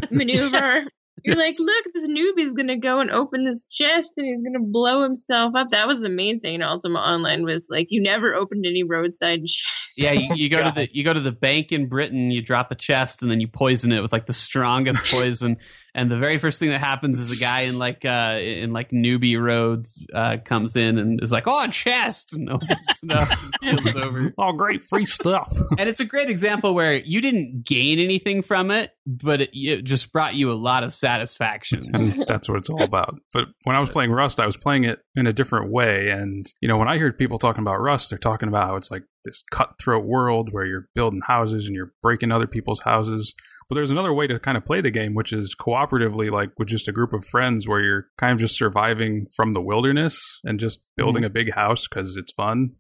maneuver. 0.10 0.86
You're 1.24 1.36
like, 1.36 1.56
look, 1.60 1.86
this 1.94 2.08
newbie's 2.08 2.54
gonna 2.54 2.80
go 2.80 3.00
and 3.00 3.12
open 3.12 3.46
this 3.46 3.68
chest 3.68 4.12
and 4.18 4.26
he's 4.26 4.44
gonna 4.44 4.66
blow 4.66 5.04
himself 5.04 5.54
up. 5.56 5.70
That 5.70 5.88
was 5.88 6.00
the 6.00 6.10
main 6.10 6.40
thing 6.40 6.56
in 6.56 6.62
Ultima 6.64 7.00
Online 7.00 7.44
was 7.44 7.64
like 7.70 7.88
you 7.90 8.02
never 8.02 8.34
opened 8.34 8.66
any 8.66 8.84
roadside 8.84 9.42
chest. 9.46 9.64
yeah, 9.98 10.14
you, 10.14 10.34
you 10.36 10.50
go 10.50 10.64
to 10.64 10.72
the 10.76 10.90
you 10.92 11.04
go 11.04 11.14
to 11.14 11.20
the 11.20 11.32
bank 11.32 11.72
in 11.72 11.88
Britain, 11.88 12.32
you 12.32 12.42
drop 12.42 12.72
a 12.72 12.76
chest, 12.76 13.22
and 13.22 13.30
then 13.30 13.40
you 13.40 13.48
poison 13.48 13.92
it 13.92 14.02
with 14.02 14.12
like 14.12 14.26
the 14.26 14.34
strongest 14.34 15.04
poison. 15.12 15.58
And 15.94 16.10
the 16.10 16.18
very 16.18 16.38
first 16.38 16.60
thing 16.60 16.70
that 16.70 16.80
happens 16.80 17.20
is 17.20 17.32
a 17.32 17.36
guy 17.36 17.62
in 17.62 17.78
like 17.78 18.06
uh 18.06 18.38
in 18.40 18.72
like 18.74 18.92
newbie 18.92 19.42
roads 19.42 19.98
uh 20.14 20.38
comes 20.44 20.76
in 20.76 20.98
and 20.98 21.22
is 21.22 21.32
like, 21.32 21.44
"Oh, 21.48 21.64
a 21.64 21.68
chest!" 21.68 22.34
and 22.34 22.50
opens 22.50 22.72
it 23.04 23.12
up, 23.12 23.30
and 23.62 23.98
over. 23.98 24.34
oh, 24.38 24.54
great 24.54 24.84
free 24.84 25.06
stuff. 25.06 25.56
and 25.78 25.90
it's 25.90 26.00
a 26.00 26.06
great 26.06 26.30
example 26.30 26.74
where 26.74 26.96
you 26.96 27.22
didn't 27.22 27.66
gain 27.66 28.00
anything 28.00 28.42
from 28.42 28.72
it, 28.72 28.92
but 29.06 29.42
it, 29.42 29.50
it 29.54 29.84
just 29.84 30.12
brought 30.12 30.36
you 30.36 30.52
a 30.52 30.54
lot 30.54 30.84
of 30.84 30.94
satisfaction. 30.94 31.84
and 31.94 32.26
that's 32.28 32.48
what 32.48 32.58
it's 32.58 32.70
all 32.70 32.84
about. 32.84 33.20
But 33.34 33.46
when 33.64 33.76
I 33.76 33.80
was 33.80 33.90
playing 33.90 34.12
Rust, 34.12 34.40
I 34.40 34.46
was 34.46 34.58
playing 34.58 34.84
it 34.86 35.00
in 35.16 35.28
a 35.28 35.34
different 35.34 35.72
way. 35.72 36.10
And, 36.10 36.46
you 36.62 36.68
know, 36.68 36.78
when 36.78 36.88
I 36.88 36.98
hear 36.98 37.12
people 37.12 37.40
talking 37.40 37.62
about 37.62 37.82
Rust, 37.82 38.10
they're 38.10 38.20
talking 38.20 38.50
about 38.50 38.68
how 38.68 38.76
it's 38.76 38.92
like 38.92 39.04
this 39.26 39.44
cutthroat 39.52 40.06
world 40.06 40.52
where 40.52 40.66
you're 40.66 40.88
building 40.96 41.22
houses 41.26 41.66
and 41.68 41.76
you're 41.76 41.94
breaking 42.02 42.32
other 42.32 42.48
people's 42.48 42.82
houses. 42.82 43.34
But 43.72 43.76
there's 43.76 43.90
another 43.90 44.12
way 44.12 44.28
to 44.28 44.38
kind 44.38 44.58
of 44.58 44.66
play 44.66 44.82
the 44.82 44.92
game, 44.92 45.14
which 45.14 45.32
is 45.32 45.56
cooperatively, 45.58 46.30
like 46.30 46.50
with 46.60 46.68
just 46.68 46.90
a 46.90 46.92
group 46.92 47.14
of 47.14 47.26
friends 47.26 47.70
where 47.70 47.80
you're 47.80 48.08
kind 48.18 48.34
of 48.34 48.38
just 48.38 48.58
surviving 48.58 49.28
from 49.34 49.54
the 49.54 49.62
wilderness 49.62 50.20
and 50.44 50.60
just 50.60 50.80
mm-hmm. 50.80 51.04
building 51.06 51.24
a 51.24 51.30
big 51.30 51.54
house 51.54 51.88
because 51.88 52.18
it's 52.18 52.34
fun. 52.34 52.72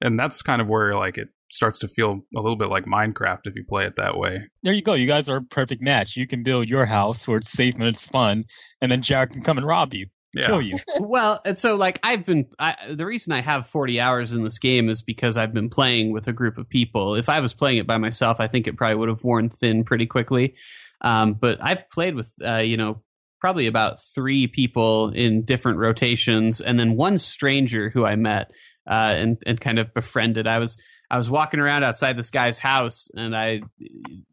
And 0.00 0.18
that's 0.18 0.42
kind 0.42 0.60
of 0.60 0.66
where 0.66 0.96
like 0.96 1.18
it 1.18 1.28
starts 1.52 1.78
to 1.78 1.88
feel 1.88 2.22
a 2.36 2.40
little 2.40 2.56
bit 2.56 2.68
like 2.68 2.84
Minecraft 2.84 3.42
if 3.44 3.54
you 3.54 3.64
play 3.64 3.84
it 3.84 3.94
that 3.94 4.16
way. 4.16 4.40
There 4.64 4.72
you 4.72 4.82
go. 4.82 4.94
You 4.94 5.06
guys 5.06 5.28
are 5.28 5.36
a 5.36 5.42
perfect 5.42 5.82
match. 5.82 6.16
You 6.16 6.26
can 6.26 6.42
build 6.42 6.68
your 6.68 6.84
house 6.84 7.28
where 7.28 7.38
it's 7.38 7.52
safe 7.52 7.74
and 7.74 7.84
it's 7.84 8.08
fun, 8.08 8.42
and 8.80 8.90
then 8.90 9.02
Jared 9.02 9.30
can 9.30 9.44
come 9.44 9.56
and 9.56 9.64
rob 9.68 9.94
you, 9.94 10.08
Yeah. 10.32 10.46
kill 10.46 10.62
you. 10.62 10.78
well, 11.00 11.40
and 11.44 11.58
so 11.58 11.76
like 11.76 11.98
I've 12.02 12.24
been 12.24 12.46
I, 12.58 12.76
the 12.92 13.06
reason 13.06 13.32
I 13.32 13.40
have 13.40 13.66
40 13.66 14.00
hours 14.00 14.32
in 14.32 14.44
this 14.44 14.58
game 14.58 14.88
is 14.88 15.02
because 15.02 15.36
I've 15.36 15.52
been 15.52 15.70
playing 15.70 16.12
with 16.12 16.28
a 16.28 16.32
group 16.32 16.58
of 16.58 16.68
people. 16.68 17.16
If 17.16 17.28
I 17.28 17.40
was 17.40 17.52
playing 17.52 17.78
it 17.78 17.86
by 17.86 17.98
myself, 17.98 18.38
I 18.40 18.46
think 18.48 18.66
it 18.66 18.76
probably 18.76 18.96
would 18.96 19.08
have 19.08 19.24
worn 19.24 19.48
thin 19.48 19.84
pretty 19.84 20.06
quickly. 20.06 20.54
Um, 21.00 21.34
but 21.34 21.58
I've 21.62 21.88
played 21.88 22.14
with 22.14 22.32
uh, 22.44 22.58
you 22.58 22.76
know 22.76 23.02
probably 23.40 23.66
about 23.66 24.00
three 24.00 24.46
people 24.46 25.10
in 25.10 25.44
different 25.44 25.78
rotations, 25.78 26.60
and 26.60 26.78
then 26.78 26.96
one 26.96 27.18
stranger 27.18 27.90
who 27.90 28.04
I 28.04 28.16
met 28.16 28.50
uh, 28.88 29.14
and 29.14 29.42
and 29.46 29.60
kind 29.60 29.78
of 29.78 29.92
befriended. 29.94 30.46
I 30.46 30.58
was 30.58 30.76
I 31.10 31.16
was 31.16 31.28
walking 31.28 31.58
around 31.58 31.82
outside 31.82 32.16
this 32.16 32.30
guy's 32.30 32.58
house, 32.58 33.10
and 33.14 33.36
I 33.36 33.62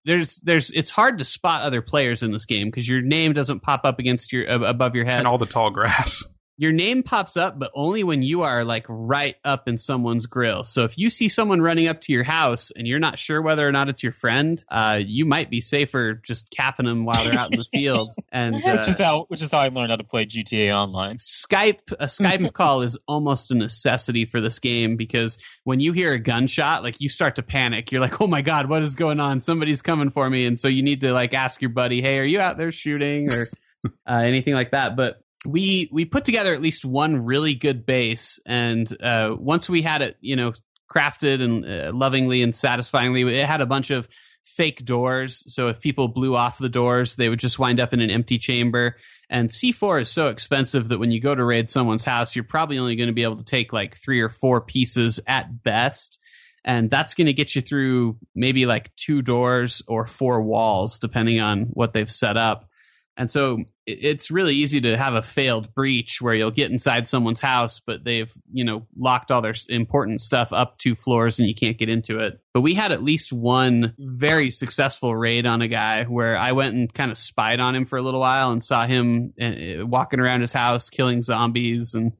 there's 0.05 0.37
there's 0.41 0.69
it's 0.69 0.91
hard 0.91 1.17
to 1.17 1.25
spot 1.25 1.63
other 1.63 1.81
players 1.81 2.21
in 2.21 2.31
this 2.31 2.45
game 2.45 2.67
because 2.67 2.87
your 2.87 3.01
name 3.01 3.33
doesn't 3.33 3.61
pop 3.61 3.83
up 3.83 3.97
against 3.97 4.31
your 4.31 4.45
above 4.45 4.95
your 4.95 5.05
head 5.05 5.19
And 5.19 5.27
all 5.27 5.39
the 5.39 5.47
tall 5.47 5.71
grass. 5.71 6.23
Your 6.57 6.71
name 6.71 7.03
pops 7.03 7.37
up, 7.37 7.59
but 7.59 7.71
only 7.75 8.03
when 8.03 8.23
you 8.23 8.41
are 8.41 8.65
like 8.65 8.85
right 8.89 9.35
up 9.45 9.67
in 9.67 9.77
someone's 9.77 10.25
grill. 10.25 10.63
So 10.63 10.83
if 10.83 10.97
you 10.97 11.09
see 11.09 11.29
someone 11.29 11.61
running 11.61 11.87
up 11.87 12.01
to 12.01 12.11
your 12.11 12.23
house 12.23 12.71
and 12.75 12.87
you're 12.87 12.99
not 12.99 13.19
sure 13.19 13.41
whether 13.41 13.67
or 13.67 13.71
not 13.71 13.89
it's 13.89 14.01
your 14.01 14.11
friend, 14.11 14.63
uh, 14.69 14.97
you 14.99 15.25
might 15.25 15.49
be 15.49 15.61
safer 15.61 16.15
just 16.15 16.49
capping 16.49 16.87
them 16.87 17.05
while 17.05 17.23
they're 17.23 17.39
out 17.39 17.53
in 17.53 17.59
the 17.59 17.65
field. 17.65 18.13
And 18.29 18.55
which 18.55 18.65
uh, 18.65 18.83
is 18.87 18.97
how 18.99 19.25
which 19.29 19.41
is 19.41 19.51
how 19.51 19.59
I 19.59 19.69
learned 19.69 19.89
how 19.89 19.95
to 19.95 20.03
play 20.03 20.25
GTA 20.25 20.75
Online. 20.75 21.17
Skype, 21.17 21.91
a 21.93 22.05
Skype 22.05 22.51
call 22.53 22.81
is 22.81 22.97
almost 23.07 23.51
a 23.51 23.55
necessity 23.55 24.25
for 24.25 24.41
this 24.41 24.59
game 24.59 24.95
because 24.95 25.37
when 25.63 25.79
you 25.79 25.93
hear 25.93 26.13
a 26.13 26.19
gunshot, 26.19 26.83
like 26.83 26.99
you 26.99 27.09
start 27.09 27.35
to 27.37 27.43
panic. 27.43 27.91
You're 27.91 28.01
like, 28.01 28.21
oh 28.21 28.27
my 28.27 28.41
God, 28.41 28.69
what 28.69 28.83
is 28.83 28.95
going 28.95 29.19
on? 29.19 29.39
Somebody's 29.39 29.81
coming 29.81 30.09
for 30.09 30.29
me. 30.29 30.45
And 30.45 30.59
so 30.59 30.67
you 30.67 30.83
need 30.83 31.01
to 31.01 31.13
like 31.13 31.33
ask 31.33 31.61
your 31.61 31.69
buddy, 31.69 32.01
hey, 32.01 32.19
are 32.19 32.23
you 32.23 32.39
out 32.39 32.57
there 32.57 32.71
shooting 32.71 33.33
or 33.33 33.47
uh, 34.07 34.21
anything 34.23 34.53
like 34.53 34.71
that? 34.71 34.95
But 34.95 35.21
we 35.45 35.89
we 35.91 36.05
put 36.05 36.25
together 36.25 36.53
at 36.53 36.61
least 36.61 36.85
one 36.85 37.25
really 37.25 37.55
good 37.55 37.85
base, 37.85 38.39
and 38.45 38.87
uh, 39.01 39.35
once 39.37 39.69
we 39.69 39.81
had 39.81 40.01
it, 40.01 40.17
you 40.19 40.35
know, 40.35 40.53
crafted 40.91 41.41
and 41.41 41.65
uh, 41.65 41.91
lovingly 41.93 42.41
and 42.41 42.55
satisfyingly, 42.55 43.39
it 43.39 43.45
had 43.45 43.61
a 43.61 43.65
bunch 43.65 43.91
of 43.91 44.07
fake 44.43 44.85
doors. 44.85 45.43
So 45.53 45.67
if 45.67 45.81
people 45.81 46.07
blew 46.07 46.35
off 46.35 46.57
the 46.57 46.69
doors, 46.69 47.15
they 47.15 47.29
would 47.29 47.39
just 47.39 47.59
wind 47.59 47.79
up 47.79 47.93
in 47.93 47.99
an 47.99 48.09
empty 48.09 48.37
chamber. 48.37 48.95
And 49.29 49.49
C4 49.49 50.01
is 50.01 50.09
so 50.09 50.27
expensive 50.27 50.87
that 50.87 50.99
when 50.99 51.11
you 51.11 51.19
go 51.19 51.35
to 51.35 51.43
raid 51.43 51.69
someone's 51.69 52.05
house, 52.05 52.35
you're 52.35 52.45
probably 52.45 52.79
only 52.79 52.95
going 52.95 53.07
to 53.07 53.13
be 53.13 53.23
able 53.23 53.37
to 53.37 53.43
take 53.43 53.73
like 53.73 53.97
three 53.97 54.21
or 54.21 54.29
four 54.29 54.61
pieces 54.61 55.19
at 55.27 55.63
best. 55.63 56.19
And 56.63 56.89
that's 56.89 57.13
going 57.13 57.27
to 57.27 57.33
get 57.33 57.55
you 57.55 57.61
through 57.61 58.17
maybe 58.35 58.65
like 58.65 58.95
two 58.95 59.21
doors 59.21 59.83
or 59.87 60.05
four 60.05 60.41
walls, 60.41 60.97
depending 60.99 61.41
on 61.41 61.63
what 61.71 61.93
they've 61.93 62.09
set 62.09 62.37
up. 62.37 62.69
And 63.17 63.31
so 63.31 63.63
it's 63.87 64.29
really 64.29 64.53
easy 64.53 64.79
to 64.81 64.95
have 64.95 65.15
a 65.15 65.23
failed 65.23 65.73
breach 65.73 66.21
where 66.21 66.35
you'll 66.35 66.51
get 66.51 66.69
inside 66.69 67.07
someone's 67.07 67.39
house, 67.39 67.79
but 67.79 68.03
they've, 68.03 68.31
you 68.51 68.63
know, 68.63 68.85
locked 68.95 69.31
all 69.31 69.41
their 69.41 69.55
important 69.69 70.21
stuff 70.21 70.53
up 70.53 70.77
two 70.77 70.93
floors 70.93 71.39
and 71.39 71.47
you 71.47 71.55
can't 71.55 71.79
get 71.79 71.89
into 71.89 72.19
it. 72.19 72.39
But 72.53 72.61
we 72.61 72.75
had 72.75 72.91
at 72.91 73.01
least 73.01 73.33
one 73.33 73.95
very 73.97 74.51
successful 74.51 75.15
raid 75.15 75.47
on 75.47 75.63
a 75.63 75.67
guy 75.67 76.03
where 76.03 76.37
I 76.37 76.51
went 76.51 76.75
and 76.75 76.93
kind 76.93 77.09
of 77.09 77.17
spied 77.17 77.59
on 77.59 77.75
him 77.75 77.85
for 77.85 77.97
a 77.97 78.03
little 78.03 78.19
while 78.19 78.51
and 78.51 78.63
saw 78.63 78.85
him 78.85 79.33
uh, 79.41 79.85
walking 79.85 80.19
around 80.19 80.41
his 80.41 80.53
house 80.53 80.91
killing 80.91 81.23
zombies 81.23 81.95
and 81.95 82.11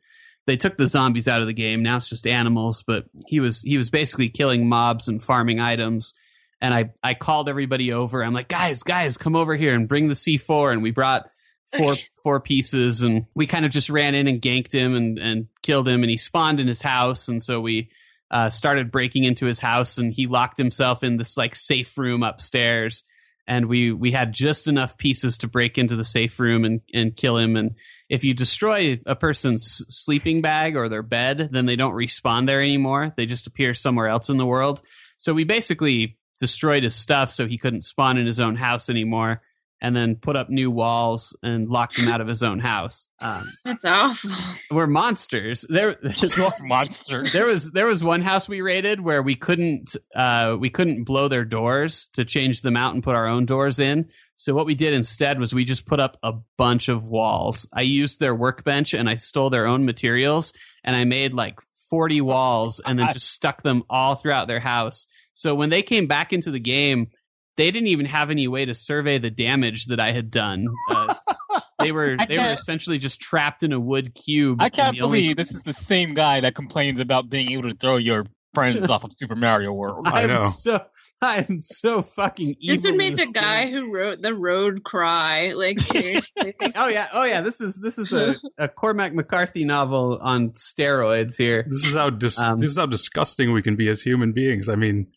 they 0.48 0.58
took 0.58 0.78
the 0.78 0.88
zombies 0.88 1.28
out 1.28 1.42
of 1.42 1.48
the 1.48 1.54
game. 1.54 1.84
Now 1.84 1.98
it's 1.98 2.10
just 2.10 2.26
animals, 2.26 2.82
but 2.82 3.06
he 3.28 3.40
was 3.40 3.62
he 3.62 3.78
was 3.78 3.92
basically 3.92 4.30
killing 4.30 4.68
mobs 4.68 5.08
and 5.08 5.24
farming 5.24 5.60
items 5.60 6.16
and 6.62 6.74
I 6.74 6.92
I 7.04 7.14
called 7.14 7.50
everybody 7.50 7.92
over. 7.92 8.24
I'm 8.24 8.34
like, 8.34 8.48
guys, 8.48 8.84
guys, 8.84 9.18
come 9.18 9.36
over 9.36 9.56
here 9.56 9.74
and 9.74 9.88
bring 9.88 10.08
the 10.08 10.16
C4. 10.16 10.74
And 10.74 10.82
we 10.82 10.92
brought 10.92 11.30
four 11.76 11.96
four 12.24 12.40
pieces, 12.40 13.02
and 13.02 13.26
we 13.36 13.46
kind 13.48 13.66
of 13.66 13.72
just 13.72 13.90
ran 13.90 14.16
in 14.16 14.28
and 14.28 14.42
ganked 14.42 14.72
him 14.72 14.96
and 14.96 15.20
and 15.20 15.48
killed 15.62 15.88
him. 15.88 16.04
And 16.04 16.10
he 16.10 16.18
spawned 16.18 16.60
in 16.60 16.68
his 16.68 16.82
house, 16.82 17.28
and 17.28 17.42
so 17.42 17.60
we 17.60 17.90
uh, 18.32 18.50
started 18.50 18.92
breaking 18.92 19.24
into 19.24 19.46
his 19.46 19.60
house, 19.60 19.98
and 19.98 20.14
he 20.14 20.28
locked 20.28 20.58
himself 20.58 21.04
in 21.04 21.18
this 21.18 21.38
like 21.38 21.56
safe 21.56 21.98
room 21.98 22.24
upstairs. 22.24 23.04
And 23.50 23.68
we 23.68 23.94
we 23.94 24.12
had 24.12 24.34
just 24.34 24.68
enough 24.68 24.98
pieces 24.98 25.38
to 25.38 25.48
break 25.48 25.78
into 25.78 25.96
the 25.96 26.04
safe 26.04 26.40
room 26.40 26.66
and 26.66 26.82
and 26.94 27.16
kill 27.16 27.38
him. 27.38 27.56
And 27.56 27.76
if 28.10 28.24
you 28.24 28.34
destroy 28.34 29.00
a 29.06 29.16
person's 29.16 29.86
sleeping 29.90 30.42
bag 30.42 30.76
or 30.76 30.90
their 30.90 31.04
bed, 31.04 31.50
then 31.52 31.66
they 31.66 31.76
don't 31.78 31.94
respawn 31.94 32.46
there 32.46 32.62
anymore. 32.62 33.14
They 33.16 33.26
just 33.26 33.48
appear 33.48 33.74
somewhere 33.74 34.08
else 34.08 34.30
in 34.30 34.38
the 34.38 34.46
world. 34.46 34.82
So 35.18 35.34
we 35.34 35.46
basically 35.46 36.18
destroyed 36.40 36.84
his 36.84 36.96
stuff 36.96 37.32
so 37.32 37.48
he 37.48 37.58
couldn't 37.58 37.84
spawn 37.84 38.18
in 38.18 38.26
his 38.26 38.40
own 38.40 38.56
house 38.56 38.90
anymore. 38.90 39.42
and 39.80 39.96
then 39.96 40.16
put 40.16 40.36
up 40.36 40.50
new 40.50 40.72
walls 40.72 41.38
and 41.44 41.70
locked 41.70 42.00
him 42.00 42.08
out 42.08 42.20
of 42.20 42.28
his 42.28 42.42
own 42.42 42.58
house. 42.58 43.10
Um, 43.22 43.44
That's 43.64 43.86
awful. 43.86 44.32
we're 44.72 44.88
monsters. 44.88 45.66
There, 45.70 45.98
Monster. 46.62 47.24
there 47.32 47.48
was 47.48 47.70
there 47.72 47.86
was 47.86 48.04
one 48.04 48.22
house 48.24 48.50
we 48.50 48.62
raided 48.62 49.00
where 49.02 49.22
we 49.22 49.36
couldn't 49.36 49.96
uh, 50.16 50.56
we 50.60 50.72
couldn't 50.72 51.04
blow 51.04 51.28
their 51.28 51.46
doors 51.46 52.10
to 52.14 52.26
change 52.26 52.64
them 52.64 52.76
out 52.76 52.96
and 52.96 53.04
put 53.04 53.14
our 53.16 53.28
own 53.28 53.46
doors 53.46 53.78
in. 53.78 54.08
So 54.34 54.56
what 54.56 54.66
we 54.66 54.74
did 54.74 54.94
instead 54.94 55.40
was 55.40 55.54
we 55.54 55.64
just 55.64 55.86
put 55.86 56.00
up 56.00 56.18
a 56.24 56.34
bunch 56.58 56.90
of 56.90 57.08
walls. 57.08 57.68
I 57.72 57.82
used 57.82 58.20
their 58.20 58.34
workbench 58.34 58.96
and 58.96 59.08
I 59.08 59.14
stole 59.16 59.52
their 59.52 59.68
own 59.68 59.86
materials 59.86 60.54
and 60.84 60.96
I 60.96 61.04
made 61.04 61.34
like 61.36 61.60
40 61.92 62.22
walls 62.22 62.82
and 62.84 62.98
then 62.98 63.10
just 63.14 63.30
stuck 63.32 63.62
them 63.62 63.84
all 63.92 64.16
throughout 64.16 64.48
their 64.48 64.60
house. 64.60 65.06
So 65.38 65.54
when 65.54 65.70
they 65.70 65.84
came 65.84 66.08
back 66.08 66.34
into 66.34 66.50
the 66.50 66.60
game, 66.60 67.12
they 67.58 67.70
didn't 67.70 67.90
even 67.90 68.08
have 68.08 68.32
any 68.32 68.48
way 68.48 68.66
to 68.66 68.74
survey 68.74 69.20
the 69.20 69.30
damage 69.30 69.86
that 69.86 70.00
I 70.00 70.12
had 70.12 70.32
done. 70.32 70.66
Uh, 70.90 71.14
they 71.80 71.92
were 71.92 72.18
they 72.28 72.40
were 72.40 72.54
essentially 72.54 72.98
just 72.98 73.20
trapped 73.20 73.62
in 73.62 73.72
a 73.72 73.80
wood 73.80 74.16
cube. 74.16 74.60
I 74.60 74.70
can't 74.70 74.96
the 74.96 75.04
only- 75.04 75.22
believe 75.22 75.36
this 75.36 75.52
is 75.52 75.62
the 75.62 75.76
same 75.76 76.16
guy 76.16 76.42
that 76.42 76.56
complains 76.56 77.00
about 77.00 77.30
being 77.30 77.52
able 77.52 77.70
to 77.70 77.76
throw 77.76 77.98
your 77.98 78.26
friends 78.56 78.90
off 78.90 79.04
of 79.04 79.12
Super 79.16 79.36
Mario 79.36 79.72
World. 79.74 80.08
I 80.08 80.24
I'm 80.24 80.28
know. 80.28 80.50
so 80.50 80.84
I'm 81.22 81.62
so 81.62 82.04
fucking 82.04 82.58
evil. 82.60 82.76
This 82.76 82.84
would 82.84 82.92
in 82.92 82.98
make 82.98 83.16
the 83.16 83.24
game. 83.26 83.32
guy 83.32 83.72
who 83.72 83.92
wrote 83.92 84.22
the 84.22 84.36
road 84.36 84.84
cry. 84.84 85.54
Like 85.54 85.80
seriously. 85.92 86.54
Oh 86.76 86.88
yeah, 86.88 87.08
oh 87.14 87.24
yeah. 87.24 87.42
This 87.42 87.60
is 87.60 87.80
this 87.82 87.98
is 87.98 88.12
a, 88.12 88.36
a 88.60 88.68
Cormac 88.68 89.14
McCarthy 89.14 89.66
novel 89.66 90.20
on 90.22 90.52
steroids 90.52 91.36
here. 91.38 91.66
This 91.68 91.86
is 91.86 91.94
how 91.96 92.12
dis- 92.12 92.40
Um, 92.40 92.60
this 92.60 92.70
is 92.72 92.78
how 92.78 92.86
disgusting 92.86 93.52
we 93.52 93.62
can 93.64 93.76
be 93.76 93.90
as 93.90 94.02
human 94.02 94.32
beings. 94.34 94.70
I 94.70 94.76
mean, 94.76 95.08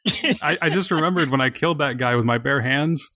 I, 0.42 0.56
I 0.62 0.70
just 0.70 0.90
remembered 0.90 1.30
when 1.30 1.40
I 1.42 1.50
killed 1.50 1.78
that 1.78 1.98
guy 1.98 2.14
with 2.16 2.24
my 2.24 2.38
bare 2.38 2.60
hands. 2.62 3.06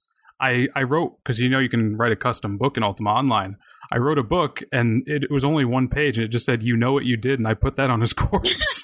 I 0.41 0.69
I 0.75 0.83
wrote 0.83 1.17
because 1.23 1.39
you 1.39 1.49
know 1.49 1.61
you 1.61 1.69
can 1.71 1.97
write 1.97 2.13
a 2.13 2.17
custom 2.17 2.59
book 2.59 2.77
in 2.77 2.83
Ultima 2.83 3.11
Online. 3.11 3.57
I 3.93 3.99
wrote 3.99 4.19
a 4.19 4.23
book 4.25 4.63
and 4.73 5.03
it, 5.07 5.25
it 5.25 5.31
was 5.31 5.45
only 5.45 5.65
one 5.65 5.89
page 5.89 6.17
and 6.19 6.25
it 6.25 6.29
just 6.29 6.45
said 6.45 6.63
you 6.63 6.77
know 6.77 6.93
what 6.93 7.05
you 7.05 7.17
did 7.17 7.39
and 7.39 7.47
I 7.49 7.55
put 7.55 7.77
that 7.77 7.89
on 7.91 8.01
his 8.01 8.13
corpse. 8.13 8.83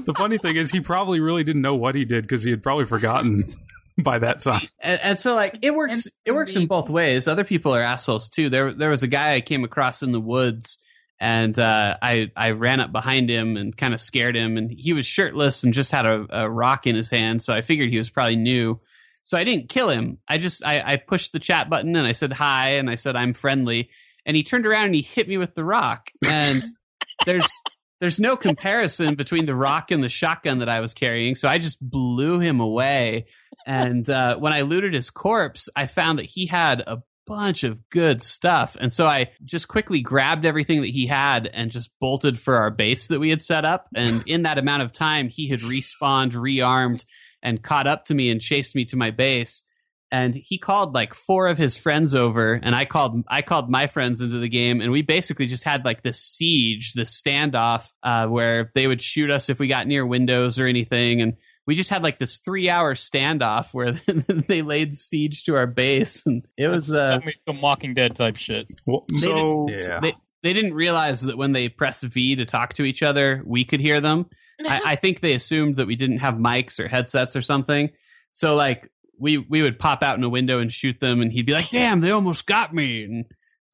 the 0.04 0.14
funny 0.14 0.38
thing 0.38 0.56
is 0.56 0.70
he 0.70 0.80
probably 0.80 1.20
really 1.20 1.44
didn't 1.44 1.62
know 1.62 1.74
what 1.74 1.94
he 1.94 2.04
did 2.04 2.22
because 2.22 2.42
he 2.42 2.50
had 2.50 2.62
probably 2.62 2.84
forgotten 2.84 3.54
by 4.02 4.18
that 4.18 4.40
time. 4.40 4.66
And, 4.80 5.00
and 5.00 5.18
so 5.18 5.34
like 5.34 5.58
it 5.62 5.74
works 5.74 6.08
it 6.24 6.32
works 6.32 6.56
in 6.56 6.66
both 6.66 6.88
ways. 6.88 7.28
Other 7.28 7.44
people 7.44 7.74
are 7.74 7.82
assholes 7.82 8.28
too. 8.28 8.50
There 8.50 8.72
there 8.72 8.90
was 8.90 9.02
a 9.02 9.08
guy 9.08 9.34
I 9.34 9.40
came 9.40 9.64
across 9.64 10.02
in 10.02 10.12
the 10.12 10.20
woods 10.20 10.78
and 11.20 11.56
uh, 11.58 11.96
I 12.00 12.30
I 12.36 12.50
ran 12.50 12.80
up 12.80 12.92
behind 12.92 13.30
him 13.30 13.56
and 13.56 13.76
kind 13.76 13.94
of 13.94 14.00
scared 14.00 14.36
him 14.36 14.56
and 14.56 14.70
he 14.70 14.92
was 14.92 15.06
shirtless 15.06 15.62
and 15.62 15.72
just 15.72 15.92
had 15.92 16.06
a, 16.06 16.26
a 16.30 16.50
rock 16.50 16.86
in 16.86 16.96
his 16.96 17.10
hand. 17.10 17.42
So 17.42 17.54
I 17.54 17.62
figured 17.62 17.90
he 17.90 17.98
was 17.98 18.10
probably 18.10 18.36
new. 18.36 18.80
So 19.22 19.38
I 19.38 19.44
didn't 19.44 19.68
kill 19.68 19.88
him. 19.88 20.18
I 20.26 20.38
just 20.38 20.64
I, 20.64 20.80
I 20.94 20.96
pushed 20.96 21.32
the 21.32 21.38
chat 21.38 21.70
button 21.70 21.94
and 21.94 22.06
I 22.06 22.12
said 22.12 22.32
hi 22.32 22.70
and 22.72 22.90
I 22.90 22.96
said 22.96 23.14
I'm 23.14 23.34
friendly. 23.34 23.90
And 24.24 24.36
he 24.36 24.42
turned 24.42 24.66
around 24.66 24.86
and 24.86 24.94
he 24.94 25.02
hit 25.02 25.28
me 25.28 25.36
with 25.36 25.54
the 25.54 25.64
rock. 25.64 26.10
And 26.24 26.64
there's 27.26 27.48
there's 28.02 28.18
no 28.18 28.36
comparison 28.36 29.14
between 29.14 29.46
the 29.46 29.54
rock 29.54 29.92
and 29.92 30.02
the 30.02 30.08
shotgun 30.08 30.58
that 30.58 30.68
I 30.68 30.80
was 30.80 30.92
carrying. 30.92 31.36
So 31.36 31.48
I 31.48 31.58
just 31.58 31.78
blew 31.80 32.40
him 32.40 32.58
away. 32.58 33.26
And 33.64 34.10
uh, 34.10 34.38
when 34.38 34.52
I 34.52 34.62
looted 34.62 34.92
his 34.92 35.08
corpse, 35.08 35.68
I 35.76 35.86
found 35.86 36.18
that 36.18 36.26
he 36.26 36.46
had 36.46 36.80
a 36.80 37.04
bunch 37.28 37.62
of 37.62 37.88
good 37.90 38.20
stuff. 38.20 38.76
And 38.80 38.92
so 38.92 39.06
I 39.06 39.30
just 39.44 39.68
quickly 39.68 40.00
grabbed 40.00 40.44
everything 40.44 40.80
that 40.80 40.90
he 40.90 41.06
had 41.06 41.46
and 41.46 41.70
just 41.70 41.90
bolted 42.00 42.40
for 42.40 42.56
our 42.56 42.70
base 42.72 43.06
that 43.06 43.20
we 43.20 43.30
had 43.30 43.40
set 43.40 43.64
up. 43.64 43.86
And 43.94 44.24
in 44.26 44.42
that 44.42 44.58
amount 44.58 44.82
of 44.82 44.90
time, 44.90 45.28
he 45.28 45.48
had 45.48 45.60
respawned, 45.60 46.32
rearmed, 46.32 47.04
and 47.40 47.62
caught 47.62 47.86
up 47.86 48.06
to 48.06 48.16
me 48.16 48.32
and 48.32 48.40
chased 48.40 48.74
me 48.74 48.84
to 48.86 48.96
my 48.96 49.12
base. 49.12 49.62
And 50.12 50.36
he 50.36 50.58
called 50.58 50.92
like 50.94 51.14
four 51.14 51.48
of 51.48 51.56
his 51.56 51.78
friends 51.78 52.14
over, 52.14 52.52
and 52.52 52.74
I 52.74 52.84
called 52.84 53.24
I 53.28 53.40
called 53.40 53.70
my 53.70 53.86
friends 53.86 54.20
into 54.20 54.38
the 54.38 54.48
game, 54.48 54.82
and 54.82 54.92
we 54.92 55.00
basically 55.00 55.46
just 55.46 55.64
had 55.64 55.86
like 55.86 56.02
this 56.02 56.20
siege, 56.20 56.92
this 56.92 57.18
standoff, 57.20 57.86
uh, 58.02 58.26
where 58.26 58.70
they 58.74 58.86
would 58.86 59.00
shoot 59.00 59.30
us 59.30 59.48
if 59.48 59.58
we 59.58 59.68
got 59.68 59.86
near 59.86 60.04
windows 60.06 60.60
or 60.60 60.66
anything, 60.66 61.22
and 61.22 61.38
we 61.66 61.74
just 61.76 61.88
had 61.88 62.02
like 62.02 62.18
this 62.18 62.38
three 62.44 62.68
hour 62.68 62.94
standoff 62.94 63.72
where 63.72 63.92
they 64.48 64.60
laid 64.60 64.94
siege 64.94 65.44
to 65.44 65.56
our 65.56 65.66
base, 65.66 66.26
and 66.26 66.44
it 66.58 66.68
was 66.68 66.92
uh, 66.92 67.18
That 67.24 67.32
some 67.48 67.62
Walking 67.62 67.94
Dead 67.94 68.14
type 68.14 68.36
shit. 68.36 68.66
Well, 68.84 69.06
They 69.08 69.16
so 69.18 69.64
didn't- 69.66 69.88
yeah. 69.88 70.00
they 70.00 70.14
they 70.42 70.52
didn't 70.52 70.74
realize 70.74 71.22
that 71.22 71.38
when 71.38 71.52
they 71.52 71.70
pressed 71.70 72.02
V 72.04 72.36
to 72.36 72.44
talk 72.44 72.74
to 72.74 72.84
each 72.84 73.02
other, 73.02 73.42
we 73.46 73.64
could 73.64 73.80
hear 73.80 74.02
them. 74.02 74.26
I, 74.62 74.80
I 74.92 74.96
think 74.96 75.20
they 75.20 75.32
assumed 75.32 75.76
that 75.76 75.86
we 75.86 75.96
didn't 75.96 76.18
have 76.18 76.34
mics 76.34 76.78
or 76.78 76.86
headsets 76.86 77.34
or 77.34 77.40
something. 77.40 77.88
So 78.32 78.56
like 78.56 78.90
we 79.18 79.38
we 79.38 79.62
would 79.62 79.78
pop 79.78 80.02
out 80.02 80.18
in 80.18 80.24
a 80.24 80.28
window 80.28 80.58
and 80.58 80.72
shoot 80.72 81.00
them, 81.00 81.20
and 81.20 81.32
he'd 81.32 81.46
be 81.46 81.52
like, 81.52 81.70
"Damn, 81.70 82.00
they 82.00 82.10
almost 82.10 82.46
got 82.46 82.74
me." 82.74 83.04
And 83.04 83.24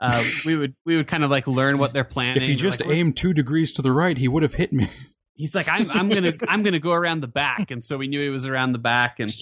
uh, 0.00 0.24
we 0.44 0.56
would 0.56 0.74
we 0.84 0.96
would 0.96 1.08
kind 1.08 1.24
of 1.24 1.30
like 1.30 1.46
learn 1.46 1.78
what 1.78 1.92
they're 1.92 2.04
planning. 2.04 2.42
if 2.42 2.48
he 2.48 2.54
just 2.54 2.80
like, 2.80 2.90
aimed 2.90 3.16
two 3.16 3.32
degrees 3.32 3.72
to 3.74 3.82
the 3.82 3.92
right, 3.92 4.16
he 4.16 4.28
would 4.28 4.42
have 4.42 4.54
hit 4.54 4.72
me. 4.72 4.90
he's 5.34 5.54
like, 5.54 5.68
"I'm 5.68 5.90
I'm 5.90 6.08
gonna 6.08 6.34
I'm 6.46 6.62
gonna 6.62 6.78
go 6.78 6.92
around 6.92 7.20
the 7.20 7.28
back," 7.28 7.70
and 7.70 7.82
so 7.82 7.96
we 7.96 8.08
knew 8.08 8.20
he 8.20 8.30
was 8.30 8.46
around 8.46 8.72
the 8.72 8.78
back. 8.78 9.20
And 9.20 9.32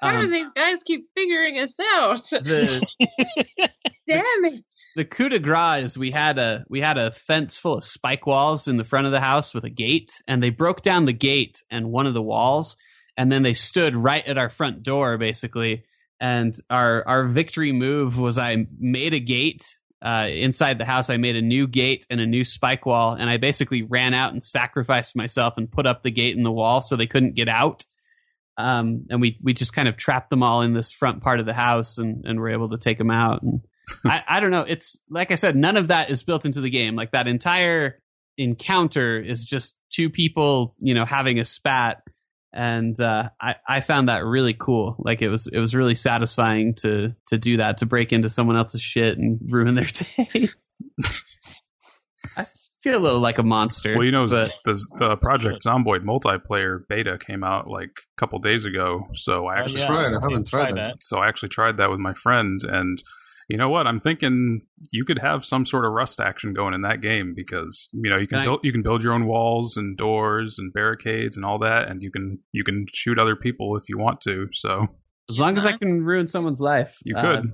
How 0.00 0.12
do 0.12 0.18
um, 0.18 0.30
these 0.30 0.52
guys 0.54 0.78
keep 0.84 1.06
figuring 1.14 1.58
us 1.58 1.74
out? 1.94 2.22
the 2.30 2.86
Damn 4.06 4.44
it! 4.44 4.64
the 4.96 5.04
coup 5.04 5.28
de 5.28 5.38
grace 5.38 5.84
is 5.84 5.98
we 5.98 6.10
had 6.10 6.38
a 6.38 6.64
we 6.68 6.80
had 6.80 6.98
a 6.98 7.10
fence 7.10 7.58
full 7.58 7.74
of 7.74 7.84
spike 7.84 8.26
walls 8.26 8.68
in 8.68 8.76
the 8.76 8.84
front 8.84 9.06
of 9.06 9.12
the 9.12 9.20
house 9.20 9.54
with 9.54 9.64
a 9.64 9.70
gate 9.70 10.20
and 10.26 10.42
they 10.42 10.50
broke 10.50 10.82
down 10.82 11.06
the 11.06 11.12
gate 11.12 11.62
and 11.70 11.90
one 11.90 12.06
of 12.06 12.14
the 12.14 12.22
walls 12.22 12.76
and 13.16 13.30
then 13.30 13.42
they 13.42 13.54
stood 13.54 13.94
right 13.96 14.26
at 14.26 14.38
our 14.38 14.50
front 14.50 14.82
door 14.82 15.18
basically. 15.18 15.84
And 16.20 16.58
our 16.70 17.06
our 17.06 17.24
victory 17.24 17.72
move 17.72 18.18
was 18.18 18.38
i 18.38 18.66
made 18.78 19.14
a 19.14 19.20
gate 19.20 19.76
uh, 20.04 20.26
inside 20.28 20.78
the 20.78 20.84
house. 20.84 21.10
I 21.10 21.16
made 21.16 21.36
a 21.36 21.42
new 21.42 21.68
gate 21.68 22.06
and 22.10 22.20
a 22.20 22.26
new 22.26 22.44
spike 22.44 22.86
wall. 22.86 23.12
And 23.12 23.28
i 23.30 23.36
basically 23.36 23.82
ran 23.82 24.14
out 24.14 24.32
and 24.32 24.42
sacrificed 24.42 25.16
myself 25.16 25.54
and 25.56 25.70
put 25.70 25.86
up 25.86 26.02
the 26.02 26.10
gate 26.10 26.36
in 26.36 26.42
the 26.42 26.50
wall 26.50 26.80
so 26.80 26.96
they 26.96 27.06
couldn't 27.06 27.34
get 27.34 27.48
out. 27.48 27.84
Um, 28.58 29.06
and 29.10 29.20
we 29.20 29.38
we 29.42 29.54
just 29.54 29.72
kind 29.72 29.88
of 29.88 29.96
trapped 29.96 30.30
them 30.30 30.42
all 30.42 30.62
in 30.62 30.74
this 30.74 30.92
front 30.92 31.22
part 31.22 31.40
of 31.40 31.46
the 31.46 31.54
house 31.54 31.98
and 31.98 32.24
and 32.24 32.38
were 32.38 32.50
able 32.50 32.68
to 32.70 32.78
take 32.78 32.98
them 32.98 33.10
out. 33.10 33.42
And 33.42 33.60
I, 34.04 34.22
I 34.28 34.40
don't 34.40 34.50
know. 34.50 34.64
It's 34.66 34.98
like 35.08 35.30
I 35.30 35.36
said, 35.36 35.56
none 35.56 35.76
of 35.76 35.88
that 35.88 36.10
is 36.10 36.22
built 36.22 36.44
into 36.44 36.60
the 36.60 36.70
game. 36.70 36.94
Like 36.94 37.12
that 37.12 37.26
entire 37.26 37.98
encounter 38.38 39.20
is 39.20 39.44
just 39.44 39.76
two 39.90 40.10
people, 40.10 40.74
you 40.78 40.94
know, 40.94 41.04
having 41.04 41.38
a 41.38 41.44
spat, 41.44 42.02
and 42.52 42.98
uh, 43.00 43.30
I 43.40 43.54
I 43.66 43.80
found 43.80 44.08
that 44.08 44.24
really 44.24 44.54
cool. 44.54 44.96
Like 44.98 45.22
it 45.22 45.28
was 45.28 45.46
it 45.46 45.58
was 45.58 45.74
really 45.74 45.94
satisfying 45.94 46.74
to 46.76 47.14
to 47.28 47.38
do 47.38 47.56
that 47.58 47.78
to 47.78 47.86
break 47.86 48.12
into 48.12 48.28
someone 48.28 48.56
else's 48.56 48.82
shit 48.82 49.18
and 49.18 49.38
ruin 49.48 49.74
their 49.74 49.86
day. 49.86 50.48
I 52.36 52.46
feel 52.82 52.98
a 52.98 53.00
little 53.00 53.20
like 53.20 53.38
a 53.38 53.42
monster. 53.42 53.94
Well, 53.96 54.04
you 54.04 54.10
know, 54.12 54.26
but 54.26 54.52
the, 54.64 54.84
the 54.98 55.16
Project 55.16 55.64
Zomboid 55.64 56.02
multiplayer 56.04 56.80
beta 56.88 57.18
came 57.18 57.44
out 57.44 57.68
like 57.68 57.90
a 57.90 58.20
couple 58.20 58.38
days 58.38 58.64
ago. 58.64 59.08
So 59.14 59.46
I 59.46 59.58
Oh, 59.58 59.60
actually, 59.62 59.80
yeah. 59.80 59.90
Right, 59.92 60.06
I 60.14 60.20
haven't 60.20 60.48
Try 60.48 60.66
tried 60.66 60.76
that. 60.76 61.02
so 61.02 61.18
I 61.18 61.28
actually 61.28 61.50
tried 61.50 61.76
that 61.78 61.90
with 61.90 62.00
my 62.00 62.12
friend, 62.12 62.60
and 62.64 63.02
you 63.52 63.58
know 63.58 63.68
what? 63.68 63.86
I'm 63.86 64.00
thinking 64.00 64.62
you 64.92 65.04
could 65.04 65.18
have 65.18 65.44
some 65.44 65.66
sort 65.66 65.84
of 65.84 65.92
Rust 65.92 66.22
action 66.22 66.54
going 66.54 66.72
in 66.72 66.80
that 66.82 67.02
game 67.02 67.34
because 67.36 67.90
you 67.92 68.10
know 68.10 68.16
you 68.16 68.26
can 68.26 68.38
Can 68.38 68.40
I- 68.40 68.44
build 68.46 68.60
you 68.62 68.72
can 68.72 68.82
build 68.82 69.02
your 69.02 69.12
own 69.12 69.26
walls 69.26 69.76
and 69.76 69.94
doors 69.94 70.58
and 70.58 70.72
barricades 70.72 71.36
and 71.36 71.44
all 71.44 71.58
that, 71.58 71.88
and 71.88 72.02
you 72.02 72.10
can 72.10 72.38
you 72.52 72.64
can 72.64 72.86
shoot 72.94 73.18
other 73.18 73.36
people 73.36 73.76
if 73.76 73.90
you 73.90 73.98
want 73.98 74.22
to. 74.22 74.48
So 74.52 74.86
as 75.28 75.38
long 75.38 75.58
as 75.58 75.66
I 75.66 75.72
can 75.72 76.02
ruin 76.02 76.28
someone's 76.28 76.60
life, 76.62 76.96
you 77.04 77.14
uh, 77.14 77.20
could. 77.42 77.52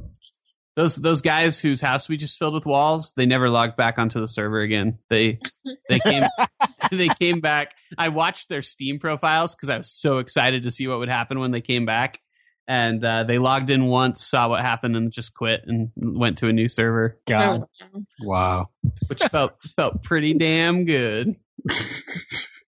those 0.77 0.95
those 0.95 1.21
guys 1.21 1.59
whose 1.59 1.81
house 1.81 2.09
we 2.09 2.17
just 2.17 2.39
filled 2.39 2.55
with 2.55 2.65
walls 2.65 3.13
they 3.17 3.27
never 3.27 3.51
logged 3.51 3.77
back 3.77 3.99
onto 3.99 4.21
the 4.21 4.29
server 4.29 4.61
again 4.61 4.99
they 5.11 5.41
they 5.89 5.99
came 5.99 6.23
they 6.93 7.09
came 7.09 7.41
back 7.41 7.75
i 7.99 8.09
watched 8.09 8.49
their 8.49 8.63
steam 8.63 9.01
profiles 9.01 9.57
because 9.57 9.69
i 9.69 9.77
was 9.77 9.91
so 9.91 10.19
excited 10.19 10.63
to 10.63 10.71
see 10.71 10.87
what 10.87 11.01
would 11.01 11.09
happen 11.09 11.41
when 11.41 11.51
they 11.51 11.61
came 11.61 11.85
back 11.85 12.21
and 12.69 13.03
uh, 13.05 13.25
they 13.25 13.39
logged 13.39 13.71
in 13.71 13.87
once 13.87 14.23
saw 14.23 14.49
what 14.51 14.61
happened 14.61 14.95
and 14.95 15.11
just 15.11 15.35
quit 15.35 15.63
and 15.67 15.91
went 15.97 16.39
to 16.39 16.47
a 16.49 16.53
new 16.53 16.69
server 16.69 17.19
God. 17.27 17.65
Oh, 17.95 18.05
Wow. 18.23 18.67
which 19.09 19.23
felt 19.25 19.55
felt 19.75 20.05
pretty 20.05 20.35
damn 20.35 20.85
good 20.85 21.35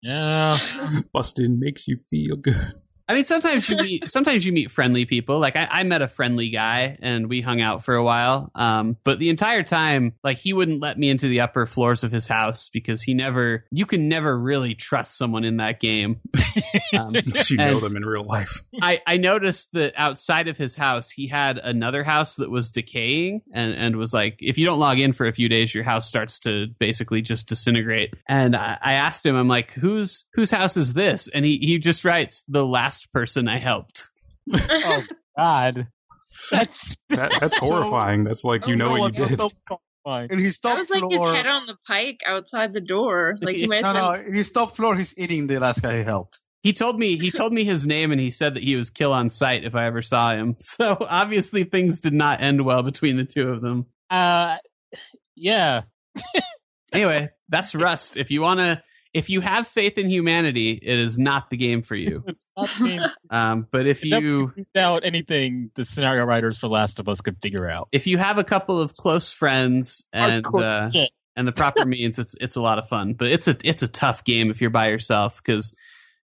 Yeah. 0.03 0.59
Busting 1.15 1.59
makes 1.59 1.89
you 1.89 1.99
feel 2.11 2.37
good. 2.37 2.75
I 3.07 3.15
mean, 3.15 3.25
sometimes 3.25 3.69
you 3.69 3.77
meet 3.77 4.11
sometimes 4.11 4.47
you 4.47 4.53
meet 4.53 4.71
friendly 4.71 5.05
people. 5.05 5.39
Like 5.39 5.57
I, 5.57 5.69
I 5.71 5.83
met 5.83 6.01
a 6.01 6.09
friendly 6.09 6.49
guy 6.49 6.97
and 7.03 7.29
we 7.29 7.43
hung 7.43 7.61
out 7.61 7.85
for 7.85 7.95
a 7.95 8.03
while. 8.03 8.51
Um, 8.55 8.97
but 9.05 9.19
the 9.19 9.29
entire 9.29 9.63
time, 9.63 10.15
like 10.25 10.39
he 10.39 10.53
wouldn't 10.53 10.81
let 10.81 10.99
me 10.99 11.11
into 11.11 11.29
the 11.29 11.41
upper 11.41 11.67
floors 11.67 12.03
of 12.03 12.13
his 12.13 12.27
house 12.27 12.71
because 12.71 13.03
he 13.03 13.15
never. 13.15 13.65
You 13.71 13.85
can 13.85 14.09
never 14.09 14.39
really 14.39 14.75
trust 14.75 15.19
someone 15.19 15.45
in 15.45 15.59
that 15.59 15.81
game. 15.81 16.21
Um, 16.95 17.15
Unless 17.17 17.51
you 17.51 17.57
know 17.57 17.81
them 17.81 17.97
in 17.97 18.05
real 18.05 18.23
life. 18.23 18.63
I, 18.81 19.01
I 19.05 19.17
noticed 19.17 19.73
that 19.73 19.95
outside 19.97 20.47
of 20.47 20.57
his 20.57 20.77
house, 20.77 21.11
he 21.11 21.27
had 21.27 21.59
another 21.59 22.05
house 22.05 22.37
that 22.37 22.51
was 22.51 22.71
decaying 22.71 23.43
and, 23.53 23.73
and 23.73 23.97
was 23.97 24.13
like, 24.13 24.37
if 24.39 24.59
you 24.59 24.65
don't 24.65 24.79
log 24.79 25.01
in 25.01 25.13
for 25.13 25.27
a 25.27 25.33
few 25.33 25.49
days, 25.49 25.75
your 25.75 25.83
house 25.83 26.07
starts 26.07 26.39
to 26.41 26.69
basically 26.79 27.21
just 27.21 27.49
disintegrate. 27.49 28.15
And 28.29 28.55
I, 28.55 28.79
I 28.81 28.93
asked 28.93 29.27
him, 29.27 29.35
I'm 29.35 29.49
like, 29.49 29.73
whose 29.73 30.27
whose 30.35 30.53
house 30.53 30.77
is 30.77 30.93
this? 30.93 31.27
And 31.27 31.45
he, 31.45 31.59
he 31.59 31.79
just 31.79 32.05
writes, 32.05 32.45
the 32.47 32.65
last 32.65 32.94
person 33.03 33.49
I 33.49 33.59
helped. 33.59 34.09
Oh 34.53 35.03
God. 35.39 35.89
That's 36.51 36.93
That, 37.11 37.33
that's 37.41 37.59
horrifying. 37.67 38.25
That's 38.25 38.45
like 38.45 38.67
you 38.67 38.77
know 38.77 38.97
what 38.97 39.19
you 39.19 39.27
did. 39.29 39.39
so 39.39 39.51
fine. 40.05 40.29
In 40.31 40.39
his 40.39 40.59
That 40.61 40.79
was 40.79 40.91
like 40.91 41.05
his 41.11 41.21
head 41.21 41.47
on 41.47 41.67
the 41.67 41.77
pike 41.87 42.21
outside 42.27 42.73
the 42.73 42.81
door. 42.81 43.37
Like 43.41 43.57
he 43.57 43.67
might 43.67 43.83
no, 43.83 43.93
have 43.95 43.97
no, 43.97 44.13
been- 44.13 44.27
in 44.27 44.35
his 44.35 44.51
top 44.51 44.75
floor, 44.77 44.97
he's 44.97 45.17
eating 45.19 45.47
the 45.47 45.59
last 45.59 45.83
guy 45.83 45.99
he 45.99 46.03
helped. 46.05 46.41
He 46.63 46.73
told 46.73 46.99
me 46.99 47.19
he 47.19 47.31
told 47.31 47.53
me 47.53 47.65
his 47.65 47.87
name 47.87 48.11
and 48.11 48.21
he 48.21 48.31
said 48.31 48.55
that 48.55 48.63
he 48.63 48.75
was 48.77 48.89
kill 48.91 49.13
on 49.13 49.29
sight 49.29 49.65
if 49.65 49.75
I 49.75 49.87
ever 49.87 50.03
saw 50.03 50.31
him. 50.35 50.57
So 50.61 50.97
obviously 51.01 51.65
things 51.65 52.01
did 52.01 52.15
not 52.15 52.41
end 52.41 52.65
well 52.65 52.83
between 52.83 53.17
the 53.17 53.25
two 53.25 53.49
of 53.51 53.61
them. 53.61 53.87
Uh, 54.11 54.57
yeah. 55.37 55.83
Anyway, 56.93 57.29
that's 57.49 57.75
Rust. 57.75 58.17
If 58.17 58.31
you 58.31 58.41
want 58.41 58.61
to 58.61 58.83
if 59.15 59.31
you 59.31 59.41
have 59.41 59.69
faith 59.69 59.97
in 59.97 60.11
humanity, 60.11 60.73
it 60.73 60.99
is 60.99 61.19
not 61.19 61.49
the 61.49 61.57
game 61.57 61.83
for 61.83 61.95
you. 61.95 62.25
It's 62.35 62.51
Um, 63.31 63.67
but 63.71 63.87
if 63.87 64.05
you 64.05 64.53
doubt 64.75 65.05
anything 65.05 65.71
the 65.77 65.85
scenario 65.85 66.25
writers 66.25 66.59
for 66.59 66.69
Last 66.69 66.99
of 66.99 67.09
Us 67.09 67.21
could 67.21 67.41
figure 67.41 67.71
out. 67.71 67.89
if 67.93 68.09
you 68.09 68.19
have 68.19 68.39
a 68.39 68.45
couple 68.45 68.81
of 68.81 68.93
close 68.95 69.33
friends 69.33 70.05
and 70.13 70.45
uh, 70.47 70.91
and 71.37 71.47
the 71.47 71.53
proper 71.53 71.85
means, 71.87 72.19
it's 72.19 72.35
it's 72.41 72.57
a 72.57 72.61
lot 72.61 72.79
of 72.79 72.89
fun. 72.89 73.15
But 73.15 73.29
it's 73.29 73.47
a 73.47 73.57
it's 73.63 73.83
a 73.85 73.89
tough 73.89 74.25
game 74.25 74.51
if 74.51 74.61
you're 74.61 74.71
by 74.71 74.89
yourself 74.89 75.37
because 75.37 75.75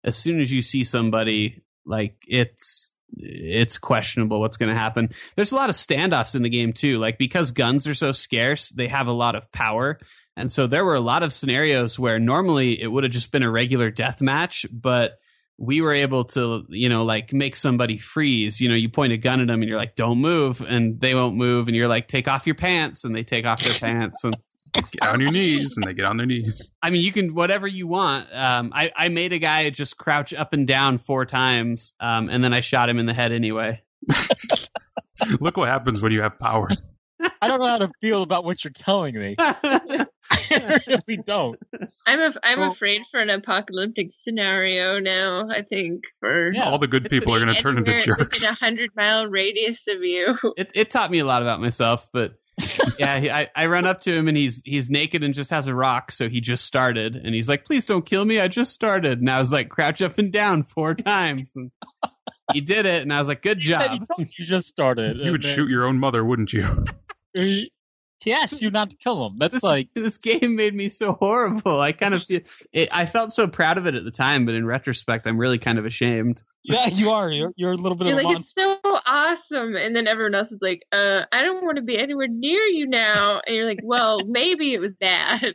as 0.02 0.16
soon 0.16 0.40
as 0.40 0.50
you 0.50 0.62
see 0.62 0.84
somebody, 0.84 1.62
like 1.84 2.16
it's 2.26 2.92
it's 3.16 3.76
questionable 3.76 4.40
what's 4.40 4.56
going 4.56 4.72
to 4.72 4.78
happen. 4.78 5.10
There's 5.36 5.52
a 5.52 5.56
lot 5.56 5.68
of 5.68 5.76
standoffs 5.76 6.34
in 6.34 6.42
the 6.42 6.48
game 6.48 6.72
too, 6.72 6.98
like 6.98 7.18
because 7.18 7.50
guns 7.50 7.86
are 7.86 7.94
so 7.94 8.12
scarce, 8.12 8.70
they 8.70 8.88
have 8.88 9.06
a 9.06 9.12
lot 9.12 9.34
of 9.34 9.50
power. 9.52 9.98
And 10.36 10.50
so 10.50 10.66
there 10.66 10.84
were 10.84 10.94
a 10.94 11.00
lot 11.00 11.22
of 11.22 11.32
scenarios 11.32 11.98
where 11.98 12.18
normally 12.18 12.80
it 12.80 12.86
would 12.86 13.04
have 13.04 13.12
just 13.12 13.30
been 13.30 13.42
a 13.42 13.50
regular 13.50 13.90
death 13.90 14.20
match, 14.20 14.64
but 14.72 15.18
we 15.58 15.80
were 15.82 15.92
able 15.92 16.24
to, 16.24 16.64
you 16.70 16.88
know, 16.88 17.04
like 17.04 17.32
make 17.32 17.56
somebody 17.56 17.98
freeze. 17.98 18.60
You 18.60 18.68
know, 18.68 18.74
you 18.74 18.88
point 18.88 19.12
a 19.12 19.18
gun 19.18 19.40
at 19.40 19.48
them 19.48 19.60
and 19.60 19.68
you're 19.68 19.78
like, 19.78 19.96
don't 19.96 20.18
move. 20.18 20.62
And 20.62 20.98
they 21.00 21.14
won't 21.14 21.36
move. 21.36 21.68
And 21.68 21.76
you're 21.76 21.88
like, 21.88 22.08
take 22.08 22.28
off 22.28 22.46
your 22.46 22.54
pants. 22.54 23.04
And 23.04 23.14
they 23.14 23.24
take 23.24 23.44
off 23.44 23.62
their 23.62 23.78
pants. 23.78 24.24
And 24.24 24.36
Get 24.72 25.02
on 25.02 25.20
your 25.20 25.32
knees, 25.32 25.76
and 25.76 25.86
they 25.86 25.94
get 25.94 26.04
on 26.04 26.16
their 26.16 26.26
knees. 26.26 26.68
I 26.82 26.90
mean, 26.90 27.02
you 27.02 27.12
can, 27.12 27.34
whatever 27.34 27.66
you 27.66 27.86
want. 27.86 28.32
Um, 28.32 28.72
I, 28.74 28.92
I 28.96 29.08
made 29.08 29.32
a 29.32 29.38
guy 29.38 29.68
just 29.70 29.96
crouch 29.96 30.32
up 30.32 30.52
and 30.52 30.66
down 30.66 30.98
four 30.98 31.26
times. 31.26 31.94
Um, 31.98 32.28
and 32.28 32.42
then 32.42 32.52
I 32.52 32.60
shot 32.60 32.88
him 32.88 32.98
in 32.98 33.06
the 33.06 33.14
head 33.14 33.32
anyway. 33.32 33.82
Look 35.40 35.56
what 35.56 35.68
happens 35.68 36.00
when 36.00 36.12
you 36.12 36.22
have 36.22 36.38
power. 36.38 36.70
I 37.42 37.48
don't 37.48 37.60
know 37.60 37.66
how 37.66 37.78
to 37.78 37.90
feel 38.00 38.22
about 38.22 38.44
what 38.44 38.62
you're 38.64 38.72
telling 38.72 39.14
me. 39.16 39.36
I 40.32 40.78
really 40.86 41.22
don't. 41.26 41.58
I'm 42.06 42.20
af- 42.20 42.36
I'm 42.42 42.60
Well- 42.60 42.72
afraid 42.72 43.02
for 43.10 43.20
an 43.20 43.30
apocalyptic 43.30 44.08
scenario 44.12 45.00
now. 45.00 45.48
I 45.48 45.62
think 45.62 46.04
for 46.20 46.52
Yeah. 46.52 46.68
All 46.70 46.78
the 46.78 46.86
good 46.86 47.08
people 47.10 47.34
are 47.34 47.40
going 47.40 47.54
to 47.54 47.60
turn 47.60 47.78
into 47.78 47.98
jerks. 48.00 48.40
within 48.40 48.50
a 48.50 48.54
hundred 48.54 48.90
mile 48.96 49.26
radius 49.26 49.80
of 49.88 50.02
you. 50.02 50.36
it, 50.56 50.70
it 50.74 50.90
taught 50.90 51.10
me 51.10 51.18
a 51.18 51.24
lot 51.24 51.42
about 51.42 51.60
myself, 51.60 52.08
but 52.12 52.34
yeah, 52.98 53.18
he, 53.18 53.30
I, 53.30 53.48
I 53.56 53.66
run 53.66 53.86
up 53.86 54.00
to 54.02 54.14
him 54.14 54.28
and 54.28 54.36
he's 54.36 54.62
he's 54.64 54.90
naked 54.90 55.24
and 55.24 55.32
just 55.32 55.50
has 55.50 55.66
a 55.66 55.74
rock, 55.74 56.12
so 56.12 56.28
he 56.28 56.40
just 56.42 56.64
started, 56.66 57.16
and 57.16 57.34
he's 57.34 57.48
like, 57.48 57.64
"Please 57.64 57.86
don't 57.86 58.04
kill 58.04 58.24
me, 58.24 58.38
I 58.38 58.48
just 58.48 58.72
started." 58.72 59.18
And 59.20 59.30
I 59.30 59.38
was 59.38 59.50
like, 59.50 59.70
"Crouch 59.70 60.02
up 60.02 60.18
and 60.18 60.30
down 60.30 60.62
four 60.64 60.94
times," 60.94 61.56
and 61.56 61.70
he 62.52 62.60
did 62.60 62.84
it, 62.84 63.00
and 63.00 63.14
I 63.14 63.18
was 63.18 63.28
like, 63.28 63.40
"Good 63.40 63.60
job." 63.60 64.06
you 64.18 64.26
You 64.38 64.44
just 64.46 64.68
started. 64.68 65.20
You 65.20 65.32
would 65.32 65.42
then 65.42 65.54
shoot 65.54 65.70
your 65.70 65.86
own 65.86 65.98
mother, 65.98 66.22
wouldn't 66.22 66.52
you? 66.52 66.84
He 67.34 67.72
he 68.20 68.32
asked 68.34 68.60
you 68.60 68.70
not 68.70 68.90
to 68.90 68.96
kill 68.96 69.26
him. 69.26 69.38
That's 69.38 69.54
This, 69.54 69.62
like 69.62 69.88
this 69.94 70.18
game 70.18 70.54
made 70.54 70.74
me 70.74 70.90
so 70.90 71.12
horrible. 71.20 71.80
I 71.80 71.92
kind 71.92 72.14
of 72.14 72.22
feel 72.22 72.40
it, 72.72 72.88
I 72.92 73.06
felt 73.06 73.32
so 73.32 73.48
proud 73.48 73.78
of 73.78 73.86
it 73.86 73.94
at 73.94 74.04
the 74.04 74.10
time, 74.10 74.44
but 74.44 74.54
in 74.54 74.66
retrospect, 74.66 75.26
I'm 75.26 75.38
really 75.38 75.58
kind 75.58 75.78
of 75.78 75.86
ashamed. 75.86 76.42
yeah, 76.62 76.88
you 76.88 77.10
are. 77.10 77.30
You're, 77.30 77.52
you're 77.56 77.72
a 77.72 77.76
little 77.76 77.96
bit 77.96 78.08
You're 78.08 78.18
of 78.18 78.24
a 78.24 78.26
like, 78.28 78.34
monster. 78.34 78.60
it's 78.60 78.80
so 78.84 79.00
awesome, 79.06 79.74
and 79.74 79.96
then 79.96 80.06
everyone 80.06 80.34
else 80.34 80.52
is 80.52 80.60
like, 80.60 80.84
uh, 80.92 81.22
I 81.32 81.40
don't 81.42 81.64
want 81.64 81.76
to 81.76 81.82
be 81.82 81.96
anywhere 81.98 82.28
near 82.28 82.60
you 82.66 82.86
now. 82.86 83.40
And 83.46 83.56
you're 83.56 83.66
like, 83.66 83.80
well, 83.82 84.20
maybe 84.26 84.74
it 84.74 84.80
was 84.80 84.92
bad. 85.00 85.54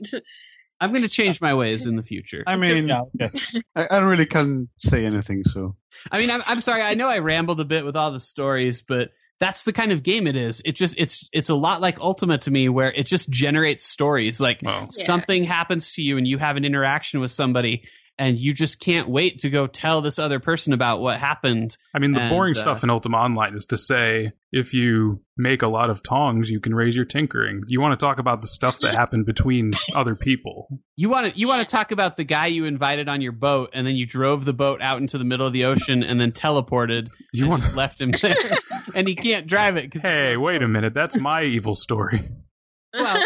I'm 0.81 0.89
going 0.89 1.03
to 1.03 1.07
change 1.09 1.39
my 1.41 1.53
ways 1.53 1.85
in 1.85 1.95
the 1.95 2.03
future. 2.03 2.43
I 2.47 2.55
mean, 2.57 2.87
yeah, 2.87 3.01
okay. 3.21 3.39
I, 3.75 3.85
I 3.91 3.99
really 3.99 4.25
can't 4.25 4.69
say 4.79 5.05
anything. 5.05 5.43
So 5.43 5.75
I 6.11 6.17
mean, 6.19 6.31
I'm, 6.31 6.41
I'm 6.47 6.61
sorry. 6.61 6.81
I 6.81 6.95
know 6.95 7.07
I 7.07 7.19
rambled 7.19 7.59
a 7.59 7.65
bit 7.65 7.85
with 7.85 7.95
all 7.95 8.11
the 8.11 8.19
stories, 8.19 8.81
but 8.81 9.11
that's 9.45 9.63
the 9.63 9.73
kind 9.73 9.91
of 9.91 10.01
game 10.01 10.25
it 10.27 10.35
is. 10.35 10.61
It 10.65 10.71
just 10.73 10.95
it's 10.97 11.29
it's 11.31 11.49
a 11.49 11.55
lot 11.55 11.79
like 11.79 11.99
Ultima 11.99 12.37
to 12.39 12.51
me, 12.51 12.67
where 12.69 12.91
it 12.91 13.05
just 13.05 13.29
generates 13.29 13.83
stories. 13.83 14.39
Like 14.39 14.59
Well, 14.63 14.89
Yeah. 14.97 15.05
something 15.05 15.43
happens 15.43 15.93
to 15.93 16.01
you, 16.01 16.17
and 16.17 16.27
you 16.27 16.37
have 16.39 16.57
an 16.57 16.65
interaction 16.65 17.19
with 17.19 17.31
somebody, 17.31 17.83
and 18.17 18.39
you 18.39 18.53
just 18.53 18.79
can't 18.79 19.09
wait 19.09 19.39
to 19.39 19.49
go 19.49 19.67
tell 19.67 20.01
this 20.01 20.17
other 20.19 20.39
person 20.39 20.71
about 20.73 21.01
what 21.01 21.19
happened. 21.19 21.75
I 21.93 21.99
mean, 21.99 22.13
the 22.13 22.21
And, 22.21 22.29
boring 22.29 22.55
uh, 22.55 22.59
stuff 22.59 22.83
in 22.83 22.89
Ultima 22.89 23.17
Online 23.17 23.55
is 23.55 23.65
to 23.67 23.77
say 23.77 24.31
if 24.51 24.73
you 24.73 25.21
make 25.37 25.61
a 25.61 25.67
lot 25.67 25.89
of 25.89 26.01
tongs, 26.01 26.49
you 26.49 26.61
can 26.61 26.73
raise 26.73 26.95
your 26.95 27.03
tinkering. 27.03 27.61
You 27.67 27.81
want 27.81 27.99
to 27.99 28.03
talk 28.05 28.19
about 28.19 28.41
the 28.41 28.47
stuff 28.47 28.79
that 28.79 28.95
happened 28.95 29.25
between 29.25 29.73
other 29.93 30.15
people. 30.15 30.67
You 30.95 31.09
want 31.09 31.33
to 31.33 31.37
you 31.37 31.47
want 31.47 31.67
to 31.67 31.69
talk 31.69 31.91
about 31.91 32.15
the 32.15 32.23
guy 32.23 32.47
you 32.47 32.63
invited 32.65 33.09
on 33.09 33.21
your 33.21 33.33
boat, 33.33 33.71
and 33.73 33.85
then 33.85 33.95
you 33.95 34.05
drove 34.05 34.45
the 34.45 34.53
boat 34.53 34.81
out 34.81 34.99
into 35.01 35.17
the 35.17 35.25
middle 35.25 35.45
of 35.45 35.51
the 35.53 35.65
ocean, 35.65 36.03
and 36.03 36.19
then 36.19 36.31
teleported. 36.31 37.09
You 37.33 37.47
want 37.47 37.63
just 37.63 37.75
left 37.75 37.99
him 37.99 38.11
there, 38.21 38.35
and 38.95 39.07
he 39.09 39.15
can't 39.15 39.45
drive 39.47 39.75
it. 39.75 39.91
'cause- 39.91 40.01
Hey, 40.03 40.37
wait 40.37 40.61
a 40.63 40.67
minute. 40.69 40.93
That's 40.93 41.17
my 41.17 41.43
evil 41.43 41.75
story. 41.75 42.29
Well, 42.93 43.17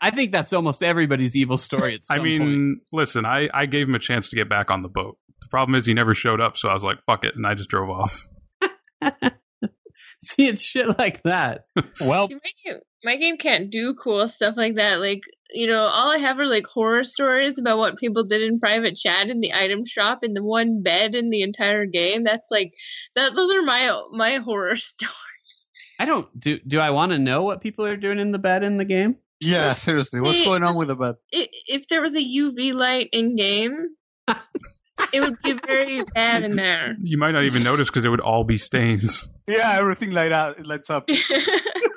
I 0.00 0.10
think 0.10 0.32
that's 0.32 0.52
almost 0.52 0.82
everybody's 0.82 1.36
evil 1.36 1.56
story. 1.56 1.94
At 1.94 2.00
I 2.10 2.18
mean, 2.22 2.40
point. 2.40 2.88
listen, 2.92 3.24
I, 3.24 3.48
I 3.52 3.66
gave 3.66 3.88
him 3.88 3.94
a 3.94 3.98
chance 3.98 4.28
to 4.28 4.36
get 4.36 4.48
back 4.48 4.70
on 4.70 4.82
the 4.82 4.88
boat. 4.88 5.18
The 5.40 5.48
problem 5.48 5.74
is 5.74 5.86
he 5.86 5.94
never 5.94 6.14
showed 6.14 6.40
up, 6.40 6.56
so 6.56 6.68
I 6.68 6.74
was 6.74 6.84
like, 6.84 7.02
fuck 7.04 7.24
it, 7.24 7.34
and 7.36 7.46
I 7.46 7.54
just 7.54 7.70
drove 7.70 7.90
off. 7.90 8.26
see, 10.20 10.46
it's 10.46 10.62
shit 10.62 10.98
like 10.98 11.22
that. 11.22 11.64
Well, 12.00 12.28
my 12.30 12.50
game, 12.64 12.80
my 13.04 13.16
game 13.16 13.36
can't 13.38 13.70
do 13.70 13.94
cool 13.94 14.28
stuff 14.28 14.54
like 14.56 14.76
that. 14.76 15.00
Like, 15.00 15.22
you 15.52 15.66
know, 15.66 15.82
all 15.82 16.10
I 16.10 16.18
have 16.18 16.38
are 16.38 16.46
like 16.46 16.64
horror 16.66 17.04
stories 17.04 17.58
about 17.58 17.78
what 17.78 17.98
people 17.98 18.24
did 18.24 18.42
in 18.42 18.60
private 18.60 18.96
chat 18.96 19.28
in 19.28 19.40
the 19.40 19.52
item 19.52 19.84
shop 19.86 20.20
in 20.22 20.34
the 20.34 20.44
one 20.44 20.82
bed 20.82 21.14
in 21.14 21.30
the 21.30 21.42
entire 21.42 21.86
game. 21.86 22.24
That's 22.24 22.46
like 22.50 22.72
that. 23.16 23.34
Those 23.34 23.52
are 23.54 23.62
my 23.62 24.00
my 24.12 24.38
horror 24.38 24.76
stories. 24.76 25.14
I 25.98 26.04
don't 26.04 26.28
do. 26.38 26.58
Do 26.66 26.80
I 26.80 26.90
want 26.90 27.12
to 27.12 27.18
know 27.18 27.42
what 27.42 27.60
people 27.60 27.84
are 27.84 27.96
doing 27.96 28.18
in 28.18 28.32
the 28.32 28.38
bed 28.38 28.62
in 28.62 28.76
the 28.76 28.84
game? 28.84 29.16
Yeah, 29.40 29.74
seriously, 29.74 30.20
what's 30.20 30.38
See, 30.38 30.44
going 30.44 30.62
on 30.62 30.76
with 30.76 30.88
the 30.88 30.96
bed? 30.96 31.14
I 31.32 31.46
if 31.66 31.88
there 31.88 32.00
was 32.02 32.14
a 32.14 32.18
UV 32.18 32.74
light 32.74 33.08
in 33.12 33.36
game, 33.36 33.86
it 35.12 35.20
would 35.20 35.40
be 35.42 35.52
very 35.66 36.02
bad 36.14 36.44
in 36.44 36.56
there. 36.56 36.96
You 37.02 37.18
might 37.18 37.32
not 37.32 37.44
even 37.44 37.62
notice 37.62 37.88
because 37.88 38.04
it 38.04 38.08
would 38.08 38.20
all 38.20 38.44
be 38.44 38.58
stains. 38.58 39.26
Yeah, 39.48 39.78
everything 39.78 40.12
light 40.12 40.32
out. 40.32 40.58
It 40.58 40.66
lights 40.66 40.90
up. 40.90 41.08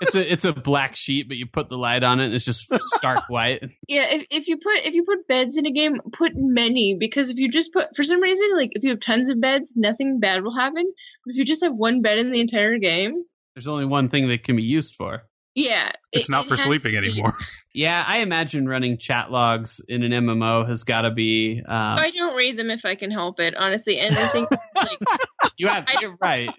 It's 0.04 0.16
a 0.16 0.34
it's 0.34 0.44
a 0.44 0.52
black 0.52 0.98
sheet, 0.98 1.30
but 1.30 1.38
you 1.38 1.46
put 1.46 1.70
the 1.70 1.78
light 1.78 2.04
on 2.04 2.20
it, 2.20 2.26
and 2.26 2.34
it's 2.34 2.44
just 2.44 2.68
stark 2.98 3.30
white. 3.30 3.64
Yeah, 3.88 4.06
if, 4.10 4.28
if 4.30 4.48
you 4.50 4.58
put 4.58 4.86
if 4.86 4.94
you 4.94 5.04
put 5.06 5.28
beds 5.28 5.56
in 5.56 5.66
a 5.66 5.72
game, 5.72 6.02
put 6.12 6.34
many 6.36 6.98
because 7.00 7.30
if 7.30 7.38
you 7.38 7.50
just 7.50 7.72
put 7.72 7.96
for 7.96 8.04
some 8.04 8.22
reason 8.22 8.50
like 8.56 8.72
if 8.74 8.84
you 8.84 8.89
have 8.89 9.00
tons 9.00 9.30
of 9.30 9.39
beds, 9.39 9.76
nothing 9.78 10.20
bad 10.20 10.44
will 10.44 10.56
happen. 10.56 10.91
But 11.26 11.32
if 11.32 11.38
you 11.38 11.46
just 11.46 11.64
have 11.64 11.74
one 11.74 12.02
bed 12.02 12.18
in 12.18 12.32
the 12.32 12.41
entire 12.41 12.78
game, 12.80 13.24
There's 13.56 13.68
only 13.68 13.86
one 13.86 14.10
thing 14.10 14.28
that 14.28 14.44
can 14.44 14.58
be 14.58 14.64
used 14.64 14.96
for. 14.96 15.24
Yeah, 15.56 15.91
It's 16.12 16.28
it- 16.28 16.32
not 16.32 16.45
it 16.45 16.49
for 16.49 16.56
has 16.56 16.64
sleeping 16.66 16.95
anymore. 16.97 17.36
Yeah, 17.74 18.04
I 18.08 18.20
imagine 18.20 18.68
running 18.68 18.97
chat 18.97 19.32
logs 19.32 19.82
in 19.88 20.04
an 20.04 20.12
MMO 20.12 20.68
has 20.68 20.84
got 20.84 21.01
to 21.01 21.12
be. 21.12 21.62
Um, 21.66 21.76
I 21.99 22.12
don't 22.12 22.36
read 22.36 22.58
them 22.58 22.70
if 22.70 22.86
I 22.86 22.95
can 22.95 23.10
help 23.12 23.39
it, 23.39 23.56
honestly. 23.56 23.99
And 23.99 24.18
I 24.18 24.30
think 24.30 24.47
is, 24.51 24.60
like, 24.76 24.99
you 25.58 25.68
have. 25.68 25.86
I- 25.88 25.95
You're 26.01 26.16
right. 26.22 26.49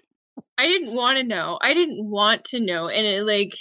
I 0.57 0.67
didn't 0.67 0.93
want 0.93 1.17
to 1.17 1.23
know. 1.23 1.57
I 1.61 1.73
didn't 1.73 2.03
want 2.09 2.43
to 2.45 2.59
know. 2.59 2.89
And 2.89 3.05
it 3.07 3.23
like 3.23 3.55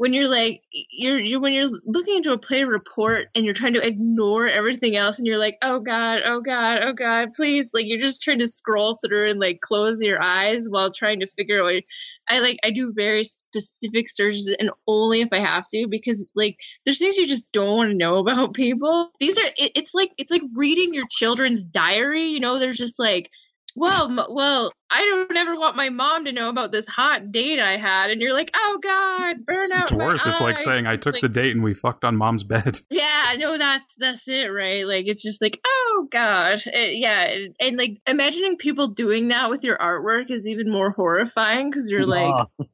when 0.00 0.14
you're 0.14 0.28
like 0.28 0.62
you're 0.72 1.18
you're 1.18 1.40
when 1.40 1.52
you're 1.52 1.68
looking 1.84 2.16
into 2.16 2.32
a 2.32 2.38
player 2.38 2.66
report 2.66 3.28
and 3.34 3.44
you're 3.44 3.52
trying 3.52 3.74
to 3.74 3.86
ignore 3.86 4.48
everything 4.48 4.96
else 4.96 5.18
and 5.18 5.26
you're 5.26 5.36
like, 5.36 5.58
oh 5.60 5.78
god, 5.78 6.22
oh 6.24 6.40
god, 6.40 6.78
oh 6.82 6.94
god, 6.94 7.34
please, 7.34 7.66
like 7.74 7.84
you're 7.86 8.00
just 8.00 8.22
trying 8.22 8.38
to 8.38 8.48
scroll 8.48 8.96
through 8.96 9.28
and 9.28 9.38
like 9.38 9.60
close 9.60 10.00
your 10.00 10.18
eyes 10.22 10.64
while 10.70 10.90
trying 10.90 11.20
to 11.20 11.26
figure 11.36 11.62
out. 11.62 11.82
I 12.30 12.38
like 12.38 12.56
I 12.64 12.70
do 12.70 12.94
very 12.96 13.24
specific 13.24 14.08
searches 14.08 14.56
and 14.58 14.70
only 14.86 15.20
if 15.20 15.28
I 15.32 15.40
have 15.40 15.68
to 15.74 15.86
because 15.86 16.18
it's 16.18 16.32
like 16.34 16.56
there's 16.86 16.98
things 16.98 17.18
you 17.18 17.26
just 17.26 17.52
don't 17.52 17.76
want 17.76 17.90
to 17.90 17.96
know 17.96 18.16
about 18.16 18.54
people. 18.54 19.10
These 19.20 19.36
are 19.36 19.48
it, 19.58 19.72
it's 19.74 19.92
like 19.92 20.12
it's 20.16 20.30
like 20.30 20.42
reading 20.54 20.94
your 20.94 21.08
children's 21.10 21.62
diary. 21.62 22.28
You 22.28 22.40
know, 22.40 22.58
there's 22.58 22.78
just 22.78 22.98
like 22.98 23.28
well, 23.76 24.04
m- 24.06 24.26
well, 24.30 24.72
I 24.90 25.02
don't 25.02 25.36
ever 25.36 25.56
want 25.56 25.76
my 25.76 25.88
mom 25.88 26.24
to 26.24 26.32
know 26.32 26.48
about 26.48 26.72
this 26.72 26.86
hot 26.88 27.30
date 27.32 27.60
I 27.60 27.76
had, 27.76 28.10
and 28.10 28.20
you're 28.20 28.32
like, 28.32 28.50
oh 28.54 28.78
god, 28.82 29.44
burn 29.46 29.56
It's, 29.60 29.72
out. 29.72 29.80
it's 29.82 29.92
worse. 29.92 30.26
It's 30.26 30.40
like 30.40 30.58
saying 30.58 30.86
I 30.86 30.96
took 30.96 31.14
like, 31.14 31.22
the 31.22 31.28
date 31.28 31.54
and 31.54 31.62
we 31.62 31.74
fucked 31.74 32.04
on 32.04 32.16
mom's 32.16 32.44
bed. 32.44 32.80
Yeah, 32.90 33.34
no, 33.38 33.56
that's 33.56 33.84
that's 33.98 34.26
it, 34.28 34.46
right? 34.52 34.86
Like 34.86 35.06
it's 35.06 35.22
just 35.22 35.40
like, 35.40 35.60
oh 35.64 36.08
god, 36.10 36.62
It- 36.66 36.98
yeah, 36.98 37.22
and, 37.22 37.54
and 37.60 37.76
like 37.76 38.00
imagining 38.06 38.56
people 38.56 38.88
doing 38.88 39.28
that 39.28 39.48
with 39.50 39.62
your 39.64 39.78
artwork 39.78 40.30
is 40.30 40.46
even 40.46 40.70
more 40.70 40.90
horrifying 40.90 41.70
because 41.70 41.90
you're 41.90 42.06
like, 42.06 42.46
uh, 42.58 42.64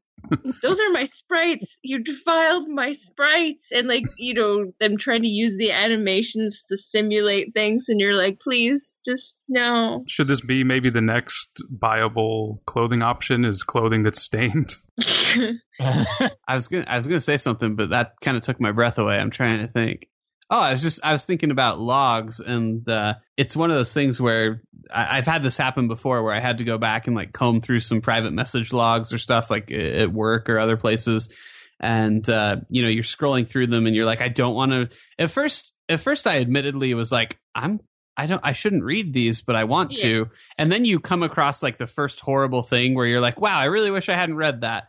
those 0.63 0.81
are 0.81 0.91
my 0.91 1.05
sprites. 1.07 1.79
You 1.83 2.03
defiled 2.03 2.69
my 2.69 2.93
sprites. 2.93 3.69
And 3.73 3.89
like, 3.89 4.05
you 4.19 4.35
know, 4.35 4.73
them 4.81 4.97
trying 4.99 5.23
to 5.23 5.29
use 5.29 5.57
the 5.57 5.73
animations 5.73 6.63
to 6.69 6.77
simulate 6.77 7.55
things. 7.55 7.87
And 7.89 8.01
you're 8.01 8.15
like, 8.15 8.41
please, 8.41 8.99
just 9.05 9.39
no. 9.49 10.05
Should 10.07 10.29
this 10.29 10.41
be 10.41 10.65
maybe 10.65 10.91
the 10.91 11.01
next 11.01 11.63
buyable 11.73 12.65
clothing 12.67 13.03
option 13.03 13.45
is 13.45 13.63
clothing 13.63 14.03
that's 14.03 14.23
stained? 14.23 14.77
I 15.81 16.55
was 16.55 16.69
gonna 16.69 16.85
I 16.87 16.97
was 16.97 17.07
gonna 17.07 17.21
say 17.21 17.37
something, 17.37 17.77
but 17.77 17.91
that 17.91 18.15
kind 18.21 18.37
of 18.37 18.43
took 18.43 18.61
my 18.61 18.73
breath 18.73 18.99
away. 18.99 19.17
I'm 19.17 19.31
trying 19.31 19.61
to 19.61 19.69
think. 19.69 20.09
Oh, 20.49 20.61
I 20.61 20.71
was 20.73 20.83
just 20.83 21.01
I 21.03 21.13
was 21.13 21.25
thinking 21.25 21.51
about 21.51 21.81
logs, 21.81 22.39
and 22.39 22.89
uh, 22.89 23.15
it's 23.37 23.57
one 23.57 23.71
of 23.71 23.77
those 23.77 23.93
things 23.93 24.21
where 24.21 24.63
I, 24.93 25.19
I've 25.19 25.27
had 25.27 25.43
this 25.43 25.57
happen 25.57 25.89
before, 25.89 26.23
where 26.23 26.33
I 26.35 26.39
had 26.41 26.59
to 26.59 26.65
go 26.65 26.79
back 26.79 27.09
and 27.09 27.17
like 27.17 27.33
comb 27.33 27.61
through 27.61 27.81
some 27.81 28.01
private 28.01 28.33
message 28.33 28.73
logs 28.73 29.13
or 29.13 29.19
stuff 29.19 29.51
like 29.51 29.73
at 29.73 30.13
work 30.13 30.49
or 30.49 30.61
other 30.61 30.77
places, 30.77 31.29
and 31.81 32.29
uh, 32.31 32.57
you 32.69 32.83
know 32.83 32.89
you're 32.89 33.03
scrolling 33.03 33.49
through 33.49 33.67
them, 33.67 33.87
and 33.87 33.97
you're 33.97 34.07
like, 34.07 34.21
I 34.21 34.29
don't 34.29 34.55
want 34.55 34.71
to. 34.71 34.89
At 35.19 35.33
first, 35.33 35.73
at 35.89 36.01
first, 36.01 36.29
I 36.29 36.39
admittedly 36.41 36.95
was 36.95 37.11
like, 37.11 37.39
I'm. 37.55 37.81
I 38.17 38.27
don't. 38.27 38.41
I 38.45 38.53
shouldn't 38.53 38.85
read 38.85 39.13
these, 39.13 39.43
but 39.43 39.57
I 39.57 39.65
want 39.65 39.93
Yeah. 39.93 40.09
to. 40.09 40.27
And 40.57 40.71
then 40.73 40.85
you 40.87 41.01
come 41.01 41.23
across 41.23 41.63
like 41.63 41.77
the 41.77 41.87
first 41.89 42.21
horrible 42.21 42.63
thing 42.63 42.95
where 42.95 43.05
you're 43.05 43.21
like, 43.21 43.41
"Wow, 43.41 43.59
I 43.59 43.65
really 43.65 43.91
wish 43.91 44.09
I 44.09 44.15
hadn't 44.15 44.37
read 44.37 44.61
that." 44.63 44.85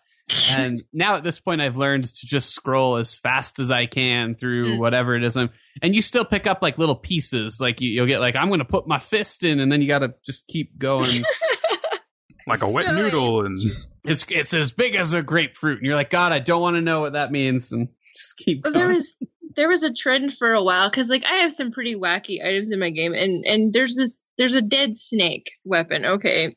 And 0.50 0.84
now 0.92 1.16
at 1.16 1.24
this 1.24 1.40
point 1.40 1.62
i've 1.62 1.78
learned 1.78 2.04
to 2.04 2.26
just 2.26 2.50
scroll 2.54 2.98
as 2.98 3.16
fast 3.16 3.60
as 3.60 3.72
i 3.72 3.86
can 3.86 4.36
through 4.36 4.76
Mm. 4.76 4.80
whatever 4.80 5.16
it 5.16 5.24
is 5.24 5.38
I'm, 5.38 5.50
and 5.82 5.96
you 5.96 6.02
still 6.02 6.26
pick 6.26 6.46
up 6.48 6.62
like 6.62 6.78
little 6.78 6.96
pieces 6.96 7.60
like 7.62 7.80
you, 7.80 7.90
you'll 7.90 8.08
get 8.08 8.20
like 8.20 8.36
i'm 8.36 8.50
gonna 8.50 8.66
put 8.66 8.88
my 8.88 9.00
fist 9.00 9.44
in 9.44 9.60
and 9.62 9.72
then 9.72 9.82
you 9.82 9.88
gotta 9.88 10.14
just 10.26 10.48
keep 10.48 10.78
going 10.78 11.24
Like 12.48 12.64
a 12.64 12.70
wet 12.70 12.86
Nice. 12.86 12.96
noodle 12.96 13.46
and 13.46 13.60
it's 14.06 14.26
it's 14.30 14.54
as 14.54 14.72
big 14.72 14.96
as 14.96 15.12
a 15.14 15.22
grapefruit 15.22 15.80
and 15.80 15.86
you're 15.86 15.96
like 15.96 16.10
god 16.10 16.32
i 16.32 16.40
don't 16.40 16.62
want 16.62 16.76
to 16.78 16.82
know 16.82 17.02
what 17.02 17.14
that 17.14 17.32
means 17.32 17.72
and 17.74 17.90
just 18.16 18.38
keep 18.38 18.64
Well, 18.64 18.74
going. 18.74 18.86
there 18.86 18.94
was 18.96 19.16
there 19.56 19.68
was 19.70 19.84
a 19.84 19.94
trend 19.94 20.34
for 20.38 20.54
a 20.54 20.64
while 20.64 20.90
because 20.90 21.10
like 21.10 21.26
I 21.26 21.38
have 21.38 21.52
some 21.52 21.72
pretty 21.72 21.96
wacky 21.96 22.46
items 22.46 22.70
in 22.72 22.80
my 22.80 22.90
game, 22.92 23.14
and 23.14 23.44
and 23.46 23.74
there's 23.74 23.96
this 23.96 24.24
there's 24.38 24.54
a 24.56 24.62
dead 24.62 24.96
snake 24.98 25.50
weapon. 25.66 26.06
Okay, 26.06 26.56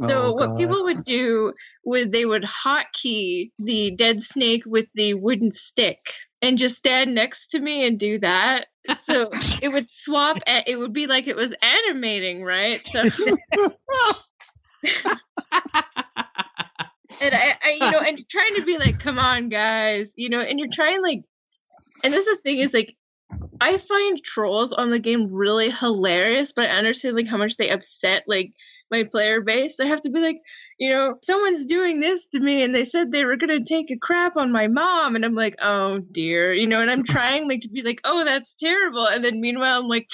Oh, 0.00 0.06
so 0.08 0.26
Oh, 0.26 0.32
what 0.32 0.58
people 0.58 0.84
would 0.84 1.04
do 1.04 1.52
would 1.84 2.12
they 2.12 2.24
would 2.24 2.44
hotkey 2.44 3.52
the 3.58 3.92
dead 3.96 4.22
snake 4.22 4.64
with 4.66 4.86
the 4.94 5.14
wooden 5.14 5.52
stick 5.52 5.98
and 6.42 6.58
just 6.58 6.76
stand 6.76 7.14
next 7.14 7.52
to 7.52 7.60
me 7.60 7.86
and 7.86 7.98
do 7.98 8.18
that. 8.18 8.66
So 9.04 9.30
it 9.62 9.68
would 9.68 9.88
swap. 9.88 10.38
It 10.46 10.78
would 10.78 10.92
be 10.92 11.06
like 11.06 11.26
it 11.26 11.36
was 11.36 11.54
animating, 11.62 12.44
right? 12.44 12.80
So 12.90 13.00
and 17.22 17.34
I, 17.34 17.54
I, 17.62 17.70
you 17.80 17.90
know, 17.90 18.00
and 18.00 18.28
trying 18.28 18.54
to 18.56 18.66
be 18.66 18.78
like, 18.78 18.98
come 19.00 19.18
on, 19.18 19.48
guys, 19.48 20.10
you 20.16 20.28
know, 20.28 20.40
and 20.40 20.58
you're 20.58 20.68
trying 20.70 21.02
like, 21.02 21.22
and 22.04 22.12
this 22.12 22.26
is 22.26 22.36
the 22.36 22.42
thing 22.42 22.58
is 22.60 22.72
like, 22.72 22.94
I 23.60 23.78
find 23.78 24.22
trolls 24.22 24.72
on 24.72 24.90
the 24.90 25.00
game 25.00 25.32
really 25.32 25.70
hilarious, 25.70 26.52
but 26.54 26.66
I 26.66 26.76
understand 26.76 27.16
like 27.16 27.26
how 27.26 27.38
much 27.38 27.56
they 27.56 27.70
upset 27.70 28.24
like 28.26 28.52
my 28.90 29.04
player 29.04 29.40
base. 29.40 29.80
I 29.80 29.86
have 29.86 30.00
to 30.02 30.10
be 30.10 30.20
like, 30.20 30.40
you 30.78 30.90
know, 30.90 31.14
someone's 31.22 31.64
doing 31.64 32.00
this 32.00 32.24
to 32.32 32.40
me, 32.40 32.62
and 32.62 32.74
they 32.74 32.84
said 32.84 33.10
they 33.10 33.24
were 33.24 33.36
gonna 33.36 33.64
take 33.64 33.90
a 33.90 33.98
crap 34.00 34.36
on 34.36 34.52
my 34.52 34.68
mom, 34.68 35.16
and 35.16 35.24
I'm 35.24 35.34
like, 35.34 35.56
oh 35.60 35.98
dear, 35.98 36.52
you 36.52 36.66
know, 36.66 36.80
and 36.80 36.90
I'm 36.90 37.04
trying 37.04 37.48
like 37.48 37.62
to 37.62 37.68
be 37.68 37.82
like, 37.82 38.00
oh, 38.04 38.24
that's 38.24 38.54
terrible, 38.54 39.06
and 39.06 39.24
then 39.24 39.40
meanwhile 39.40 39.80
I'm 39.80 39.88
like, 39.88 40.08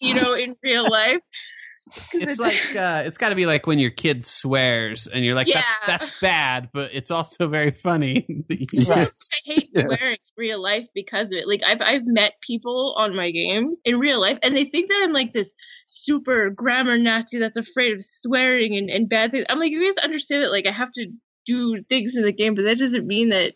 you 0.00 0.14
know, 0.14 0.34
in 0.34 0.56
real 0.62 0.88
life. 0.90 1.20
'Cause 1.90 2.22
it's 2.22 2.38
like 2.38 2.54
uh, 2.76 3.02
it's 3.04 3.18
got 3.18 3.30
to 3.30 3.34
be 3.34 3.46
like 3.46 3.66
when 3.66 3.78
your 3.78 3.90
kid 3.90 4.24
swears 4.24 5.06
and 5.06 5.24
you're 5.24 5.34
like 5.34 5.46
Yeah. 5.48 5.62
that's 5.86 6.08
that's 6.08 6.18
bad 6.20 6.68
but 6.72 6.90
it's 6.94 7.10
also 7.10 7.48
very 7.48 7.70
funny 7.72 8.26
I 8.50 8.54
hate 8.54 8.68
Yes. 8.72 9.12
swearing 9.72 10.12
in 10.12 10.18
real 10.36 10.62
life 10.62 10.86
because 10.94 11.32
of 11.32 11.38
it. 11.38 11.48
Like 11.48 11.62
I've 11.66 11.80
I've 11.80 12.04
met 12.06 12.34
people 12.46 12.94
on 12.96 13.14
my 13.16 13.30
game 13.30 13.76
in 13.84 13.98
real 13.98 14.20
life 14.20 14.38
and 14.42 14.56
they 14.56 14.64
think 14.64 14.88
that 14.88 15.00
I'm 15.04 15.12
like 15.12 15.32
this 15.32 15.52
super 15.86 16.50
grammar 16.50 16.96
Nazi 16.98 17.38
that's 17.38 17.56
afraid 17.56 17.94
of 17.94 18.04
swearing 18.04 18.76
and, 18.76 18.88
and 18.90 19.08
bad 19.08 19.32
things. 19.32 19.46
I'm 19.48 19.58
like, 19.58 19.72
you 19.72 19.84
guys 19.84 20.02
understand 20.02 20.42
that 20.44 20.50
like 20.52 20.66
I 20.66 20.72
have 20.72 20.92
to 20.94 21.06
do 21.46 21.82
things 21.88 22.16
in 22.16 22.22
the 22.24 22.32
game, 22.32 22.54
but 22.54 22.62
that 22.62 22.78
doesn't 22.78 23.06
mean 23.06 23.30
that 23.30 23.54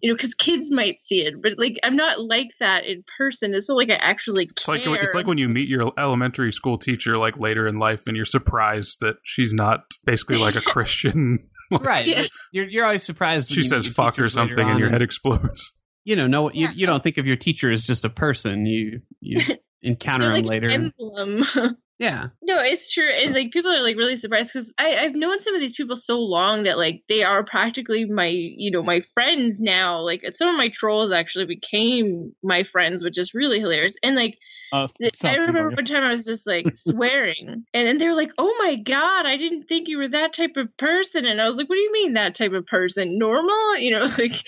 you 0.00 0.10
know, 0.10 0.16
because 0.16 0.34
kids 0.34 0.70
might 0.70 0.98
see 1.00 1.20
it, 1.20 1.34
but 1.42 1.52
like 1.58 1.78
I'm 1.82 1.96
not 1.96 2.20
like 2.20 2.48
that 2.60 2.84
in 2.86 3.04
person. 3.18 3.54
It's 3.54 3.68
not 3.68 3.74
like 3.76 3.90
I 3.90 3.94
actually 3.96 4.48
it's 4.50 4.66
like 4.68 4.82
it's 4.86 5.14
like 5.14 5.26
when 5.26 5.38
you 5.38 5.48
meet 5.48 5.68
your 5.68 5.92
elementary 5.98 6.52
school 6.52 6.78
teacher 6.78 7.18
like 7.18 7.38
later 7.38 7.66
in 7.66 7.78
life 7.78 8.02
and 8.06 8.16
you're 8.16 8.24
surprised 8.24 8.98
that 9.00 9.16
she's 9.24 9.52
not 9.52 9.80
basically 10.04 10.36
like 10.36 10.54
a 10.56 10.60
Christian. 10.72 11.38
right 11.80 12.06
Yeah. 12.06 12.26
you're, 12.52 12.66
you're 12.66 12.84
always 12.84 13.04
surprised 13.04 13.48
when 13.50 13.54
she 13.54 13.60
you 13.60 13.68
says 13.68 13.84
meet 13.84 13.86
your 13.86 13.94
fuck 13.94 14.18
or 14.18 14.28
something 14.28 14.58
and 14.58 14.70
on 14.70 14.78
your 14.78 14.90
head 14.90 15.02
explodes. 15.02 15.70
you 16.04 16.16
know 16.16 16.26
no 16.26 16.50
you, 16.50 16.66
Yeah. 16.66 16.72
you 16.74 16.86
don't 16.86 17.00
think 17.02 17.16
of 17.18 17.26
your 17.26 17.36
teacher 17.36 17.70
as 17.70 17.84
just 17.84 18.04
a 18.04 18.10
person 18.10 18.66
you 18.66 19.00
you 19.20 19.40
encounter 19.82 20.28
They're 20.28 20.38
him 20.38 20.44
later 20.46 20.68
an 20.68 20.92
emblem. 20.98 21.76
Yeah 22.00 22.28
No, 22.42 22.58
it's 22.58 22.92
true, 22.92 23.08
and 23.08 23.34
like 23.34 23.52
people 23.52 23.70
are 23.70 23.82
like 23.82 23.96
really 23.96 24.16
surprised 24.16 24.52
because 24.52 24.72
I've 24.78 25.14
known 25.14 25.38
some 25.38 25.54
of 25.54 25.60
these 25.60 25.74
people 25.74 25.96
so 25.96 26.18
long 26.18 26.64
that 26.64 26.78
like 26.78 27.02
they 27.10 27.22
are 27.22 27.44
practically 27.44 28.06
my 28.06 28.26
you 28.26 28.70
know 28.70 28.82
my 28.82 29.02
friends 29.14 29.60
now. 29.60 30.00
Like 30.00 30.22
some 30.32 30.48
of 30.48 30.56
my 30.56 30.70
trolls 30.70 31.12
actually 31.12 31.44
became 31.44 32.32
my 32.42 32.64
friends, 32.64 33.04
which 33.04 33.18
is 33.18 33.34
really 33.34 33.60
hilarious. 33.60 33.94
And 34.02 34.16
like 34.16 34.38
Uh, 34.72 34.88
I 35.24 35.34
remember 35.36 35.70
one 35.76 35.84
time 35.84 36.02
I 36.02 36.10
was 36.10 36.24
just 36.24 36.46
like 36.46 36.64
swearing, 36.74 37.64
and 37.74 37.86
then 37.86 37.98
they're 37.98 38.14
like, 38.16 38.32
"Oh 38.38 38.54
my 38.58 38.76
god, 38.76 39.26
I 39.26 39.36
didn't 39.36 39.64
think 39.68 39.88
you 39.88 39.98
were 39.98 40.08
that 40.08 40.32
type 40.32 40.56
of 40.56 40.74
person." 40.78 41.26
And 41.26 41.40
I 41.40 41.48
was 41.48 41.56
like, 41.58 41.68
"What 41.68 41.76
do 41.76 41.82
you 41.82 41.92
mean 41.92 42.14
that 42.14 42.34
type 42.34 42.52
of 42.52 42.66
person? 42.66 43.18
Normal? 43.18 43.76
You 43.78 43.90
know, 43.90 44.06
like 44.18 44.42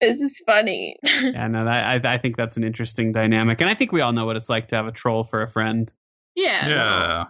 this 0.00 0.20
is 0.20 0.40
funny." 0.46 0.96
yeah 1.02 1.46
no 1.48 1.64
that, 1.66 2.06
I, 2.06 2.14
I 2.14 2.18
think 2.18 2.36
that's 2.36 2.56
an 2.56 2.64
interesting 2.64 3.12
dynamic 3.12 3.60
and 3.60 3.68
i 3.70 3.74
think 3.74 3.92
we 3.92 4.00
all 4.00 4.12
know 4.12 4.26
what 4.26 4.36
it's 4.36 4.48
like 4.48 4.68
to 4.68 4.76
have 4.76 4.86
a 4.86 4.92
troll 4.92 5.24
for 5.24 5.42
a 5.42 5.48
friend 5.48 5.92
yeah. 6.34 6.68
Yeah. 6.68 7.24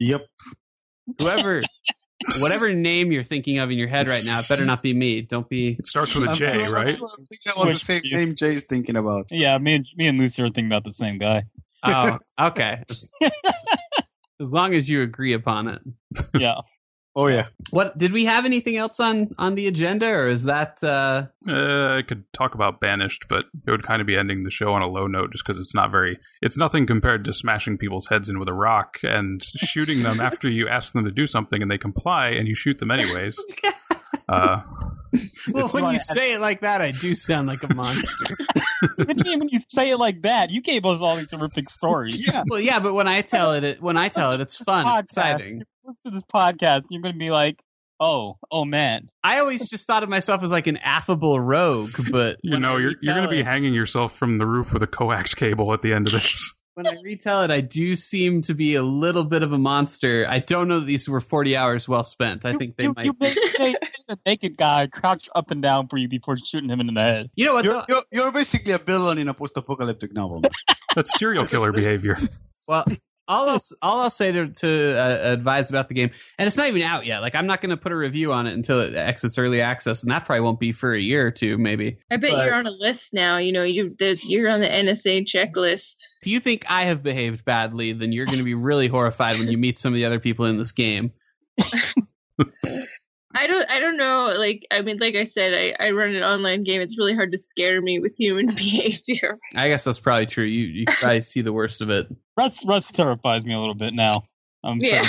Yep. 0.00 0.26
whoever 1.20 1.62
whatever 2.40 2.72
name 2.72 3.12
you're 3.12 3.22
thinking 3.24 3.58
of 3.58 3.70
in 3.70 3.76
your 3.78 3.88
head 3.88 4.08
right 4.08 4.24
now 4.24 4.38
it 4.40 4.48
better 4.48 4.64
not 4.64 4.82
be 4.82 4.92
me 4.94 5.20
don't 5.22 5.48
be 5.48 5.76
It 5.78 5.86
starts 5.86 6.14
with 6.14 6.28
a 6.30 6.32
J, 6.34 6.46
Okay. 6.46 6.68
right? 6.68 6.88
I'm 6.88 7.04
thinking 7.04 7.52
about 7.54 7.72
the 7.72 7.78
same 7.78 8.00
you- 8.04 8.16
name 8.16 8.34
Jay's 8.34 8.64
thinking 8.64 8.96
about. 8.96 9.26
Yeah, 9.30 9.58
me 9.58 9.74
and 9.74 9.86
me 9.96 10.06
and 10.08 10.18
Lucy 10.18 10.42
are 10.42 10.46
thinking 10.46 10.66
about 10.66 10.84
the 10.84 10.92
same 10.92 11.18
guy. 11.18 11.44
oh 11.84 12.18
okay 12.40 12.82
as 14.40 14.52
long 14.52 14.74
as 14.74 14.88
you 14.88 15.02
agree 15.02 15.32
upon 15.34 15.68
it 15.68 15.82
Yeah. 16.34 16.60
Oh 17.16 17.28
yeah. 17.28 17.46
what 17.70 17.96
did 17.96 18.12
we 18.12 18.24
have 18.24 18.44
anything 18.44 18.76
else 18.76 18.98
on 18.98 19.30
on 19.38 19.54
the 19.54 19.68
agenda 19.68 20.06
or 20.08 20.26
is 20.26 20.44
that 20.44 20.82
uh 20.82 21.26
Uh, 21.48 21.94
I 21.98 22.02
could 22.02 22.24
talk 22.32 22.54
about 22.54 22.80
Banished, 22.80 23.26
but 23.28 23.44
it 23.66 23.70
would 23.70 23.84
kind 23.84 24.00
of 24.00 24.06
be 24.06 24.16
ending 24.16 24.42
the 24.44 24.50
show 24.50 24.72
on 24.72 24.82
a 24.82 24.88
low 24.88 25.06
note 25.06 25.30
just 25.32 25.44
because 25.46 25.60
it's 25.60 25.74
not 25.74 25.90
very. 25.92 26.18
It's 26.42 26.56
nothing 26.56 26.86
compared 26.86 27.24
to 27.26 27.32
smashing 27.32 27.78
people's 27.78 28.08
heads 28.08 28.28
in 28.28 28.38
with 28.40 28.48
a 28.48 28.54
rock 28.54 28.98
and 29.04 29.42
shooting 29.42 30.02
them 30.02 30.20
after 30.28 30.48
you 30.48 30.68
ask 30.68 30.92
them 30.92 31.04
to 31.04 31.10
do 31.12 31.26
something 31.26 31.62
and 31.62 31.70
they 31.70 31.78
comply 31.78 32.28
and 32.30 32.48
you 32.48 32.54
shoot 32.54 32.78
them 32.78 32.90
anyways. 32.90 33.38
Uh, 34.28 34.62
well 35.52 35.68
when 35.68 35.82
you 35.84 35.88
like- 35.90 36.00
say 36.00 36.32
it 36.32 36.40
like 36.40 36.62
that 36.62 36.80
i 36.80 36.92
do 36.92 37.14
sound 37.14 37.46
like 37.46 37.62
a 37.62 37.74
monster 37.74 38.34
what 38.96 39.14
do 39.16 39.22
mean 39.28 39.38
when 39.40 39.48
you 39.50 39.60
say 39.68 39.90
it 39.90 39.98
like 39.98 40.22
that? 40.22 40.50
You 40.50 40.62
gave 40.62 40.86
us 40.86 41.00
all 41.00 41.16
these 41.16 41.30
horrific 41.30 41.68
stories. 41.68 42.26
Yeah. 42.32 42.42
well 42.48 42.60
yeah 42.60 42.78
but 42.78 42.94
when 42.94 43.06
i 43.06 43.20
tell 43.20 43.52
it, 43.52 43.64
it 43.64 43.82
when 43.82 43.98
i 43.98 44.08
tell 44.08 44.32
it 44.32 44.40
it's 44.40 44.56
fun 44.56 44.86
Podcast. 44.86 45.02
exciting 45.04 45.62
Listen 45.84 46.12
to 46.12 46.18
this 46.18 46.24
podcast, 46.32 46.84
you're 46.90 47.02
gonna 47.02 47.14
be 47.14 47.30
like, 47.30 47.60
oh, 48.00 48.38
oh 48.50 48.64
man. 48.64 49.08
i 49.22 49.38
always 49.38 49.68
just 49.68 49.86
thought 49.86 50.02
of 50.02 50.08
myself 50.08 50.42
as 50.42 50.50
like 50.50 50.66
an 50.66 50.76
affable 50.78 51.38
rogue 51.38 51.94
but 52.10 52.38
you 52.42 52.58
know, 52.58 52.76
you're 52.76 52.94
you're 53.00 53.14
going 53.14 53.26
to 53.26 53.30
be 53.30 53.42
hanging 53.42 53.72
yourself 53.74 54.16
from 54.16 54.38
the 54.38 54.46
roof 54.46 54.72
with 54.72 54.82
a 54.82 54.86
coax 54.86 55.34
cable 55.34 55.72
at 55.72 55.82
the 55.82 55.92
end 55.92 56.06
of 56.06 56.12
this. 56.12 56.54
when 56.74 56.86
I 56.86 56.96
retell 57.04 57.42
it, 57.42 57.50
I 57.50 57.60
do 57.60 57.94
seem 57.96 58.42
to 58.42 58.54
be 58.54 58.74
a 58.74 58.82
little 58.82 59.24
bit 59.24 59.42
of 59.44 59.52
a 59.52 59.58
monster. 59.58 60.26
I 60.28 60.40
don't 60.40 60.66
know 60.68 60.80
that 60.80 60.86
these 60.86 61.08
were 61.08 61.20
40 61.20 61.56
hours 61.56 61.88
well 61.88 62.02
spent. 62.02 62.44
I 62.44 62.50
You- 62.50 62.58
think 62.58 62.76
they 62.76 62.84
you, 62.84 62.94
might. 62.96 63.04
You 63.06 63.12
be. 63.14 63.26
made, 63.28 63.36
made 63.58 63.76
a 64.08 64.16
naked 64.26 64.56
guy 64.56 64.88
crouch 64.88 65.28
up 65.34 65.50
and 65.52 65.62
down 65.62 65.86
for 65.88 65.98
you 65.98 66.08
before 66.08 66.36
shooting 66.44 66.70
him 66.70 66.80
in 66.80 66.92
the 66.92 67.00
head. 67.00 67.30
You 67.36 67.44
know 67.46 67.54
what? 67.54 67.64
You're, 67.64 67.74
though? 67.74 67.84
you're, 67.88 68.02
you're 68.10 68.32
basically 68.32 68.72
a 68.72 68.78
villain 68.78 69.18
in 69.18 69.28
a 69.28 69.34
post-apocalyptic 69.34 70.12
novel. 70.12 70.42
That's 70.96 71.16
serial 71.18 71.46
killer 71.46 71.70
behavior. 71.72 72.16
Well, 72.66 72.84
all 73.26 73.48
I'll, 73.48 73.60
all 73.82 74.00
I'll 74.00 74.10
say 74.10 74.32
to, 74.32 74.48
to 74.48 74.98
uh, 74.98 75.32
advise 75.32 75.70
about 75.70 75.88
the 75.88 75.94
game, 75.94 76.10
and 76.38 76.46
it's 76.46 76.56
not 76.56 76.68
even 76.68 76.82
out 76.82 77.06
yet. 77.06 77.20
Like, 77.20 77.34
I'm 77.34 77.46
not 77.46 77.60
going 77.60 77.70
to 77.70 77.76
put 77.76 77.92
a 77.92 77.96
review 77.96 78.32
on 78.32 78.46
it 78.46 78.54
until 78.54 78.80
it 78.80 78.94
exits 78.94 79.38
early 79.38 79.60
access, 79.60 80.02
and 80.02 80.12
that 80.12 80.26
probably 80.26 80.40
won't 80.40 80.60
be 80.60 80.72
for 80.72 80.94
a 80.94 81.00
year 81.00 81.26
or 81.26 81.30
two, 81.30 81.58
maybe. 81.58 81.98
I 82.10 82.16
bet 82.16 82.32
But- 82.32 82.44
you're 82.44 82.54
on 82.54 82.66
a 82.66 82.70
list 82.70 83.10
now. 83.12 83.38
You 83.38 83.52
know, 83.52 83.62
you 83.62 83.94
the, 83.98 84.18
you're 84.24 84.48
on 84.50 84.60
the 84.60 84.68
NSA 84.68 85.26
checklist. 85.26 85.96
If 86.20 86.26
you 86.26 86.40
think 86.40 86.64
I 86.68 86.84
have 86.84 87.02
behaved 87.02 87.44
badly, 87.44 87.92
then 87.92 88.12
you're 88.12 88.26
going 88.26 88.38
to 88.38 88.44
be 88.44 88.54
really 88.54 88.88
horrified 88.88 89.38
when 89.38 89.48
you 89.48 89.58
meet 89.58 89.78
some 89.78 89.92
of 89.92 89.96
the 89.96 90.04
other 90.04 90.20
people 90.20 90.46
in 90.46 90.58
this 90.58 90.72
game. 90.72 91.12
I 93.34 93.46
don't 93.46 93.68
I 93.70 93.80
don't 93.80 93.96
know, 93.96 94.32
like 94.36 94.66
I 94.70 94.82
mean 94.82 94.98
like 94.98 95.14
I 95.14 95.24
said, 95.24 95.52
I, 95.52 95.86
I 95.86 95.90
run 95.90 96.14
an 96.14 96.22
online 96.22 96.64
game. 96.64 96.80
It's 96.80 96.96
really 96.96 97.14
hard 97.14 97.32
to 97.32 97.38
scare 97.38 97.80
me 97.80 97.98
with 97.98 98.16
human 98.16 98.46
behavior. 98.54 99.38
I 99.54 99.68
guess 99.68 99.84
that's 99.84 99.98
probably 99.98 100.26
true. 100.26 100.44
You 100.44 100.66
you 100.66 100.84
probably 101.00 101.20
see 101.20 101.42
the 101.42 101.52
worst 101.52 101.80
of 101.80 101.90
it. 101.90 102.06
Russ, 102.36 102.64
Russ 102.64 102.92
terrifies 102.92 103.44
me 103.44 103.54
a 103.54 103.58
little 103.58 103.74
bit 103.74 103.94
now. 103.94 104.24
I'm 104.62 104.78
Yeah. 104.80 105.08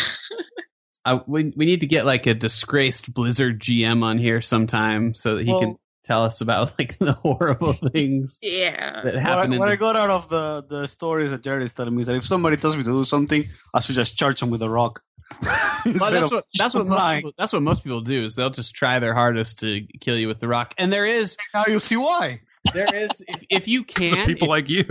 Uh, 1.05 1.19
we 1.27 1.53
we 1.55 1.65
need 1.65 1.81
to 1.81 1.87
get 1.87 2.05
like 2.05 2.25
a 2.25 2.33
disgraced 2.33 3.13
Blizzard 3.13 3.59
GM 3.61 4.03
on 4.03 4.17
here 4.17 4.41
sometime 4.41 5.13
so 5.13 5.35
that 5.35 5.45
he 5.45 5.51
can 5.51 5.69
Well- 5.69 5.79
tell 6.05 6.23
us 6.23 6.39
about 6.41 6.77
like 6.79 6.97
the 6.99 7.13
horrible 7.13 7.73
things 7.73 8.39
Yeah. 8.43 9.01
that 9.03 9.13
What, 9.15 9.21
happen. 9.21 9.53
I, 9.53 9.57
what 9.57 9.69
I 9.69 9.75
got 9.75 9.95
out 9.95 10.09
of 10.09 10.29
the, 10.29 10.63
the 10.67 10.87
stories 10.87 11.31
that 11.31 11.41
Jared 11.43 11.63
is 11.63 11.73
telling 11.73 11.95
me 11.95 12.01
is 12.01 12.07
that 12.07 12.15
if 12.15 12.23
somebody 12.25 12.55
tells 12.57 12.77
me 12.77 12.83
to 12.83 12.91
do 12.91 13.03
something, 13.05 13.43
I 13.73 13.79
should 13.81 13.95
just 13.95 14.17
charge 14.17 14.39
them 14.39 14.49
with 14.51 14.61
a 14.61 14.69
rock. 14.69 15.01
Well, 15.85 16.11
that's 16.11 16.25
of- 16.25 16.31
what 16.31 16.45
that's 16.57 16.73
what 16.73 16.87
most 16.87 17.13
people, 17.13 17.31
that's 17.37 17.53
what 17.53 17.61
most 17.61 17.83
people 17.83 18.01
do 18.01 18.25
is 18.25 18.35
they'll 18.35 18.49
just 18.49 18.73
try 18.73 18.97
their 18.99 19.13
hardest 19.13 19.59
to 19.59 19.85
kill 19.99 20.17
you 20.17 20.27
with 20.27 20.39
the 20.39 20.47
rock. 20.47 20.73
And 20.79 20.91
there 20.91 21.05
is 21.05 21.37
now 21.53 21.65
you'll 21.67 21.79
see 21.81 21.95
why. 21.97 22.41
there 22.73 22.93
is 22.95 23.23
if, 23.27 23.43
if 23.51 23.67
you 23.67 23.83
can 23.83 24.19
of 24.19 24.25
people 24.25 24.45
if, 24.45 24.49
like 24.49 24.69
you. 24.69 24.85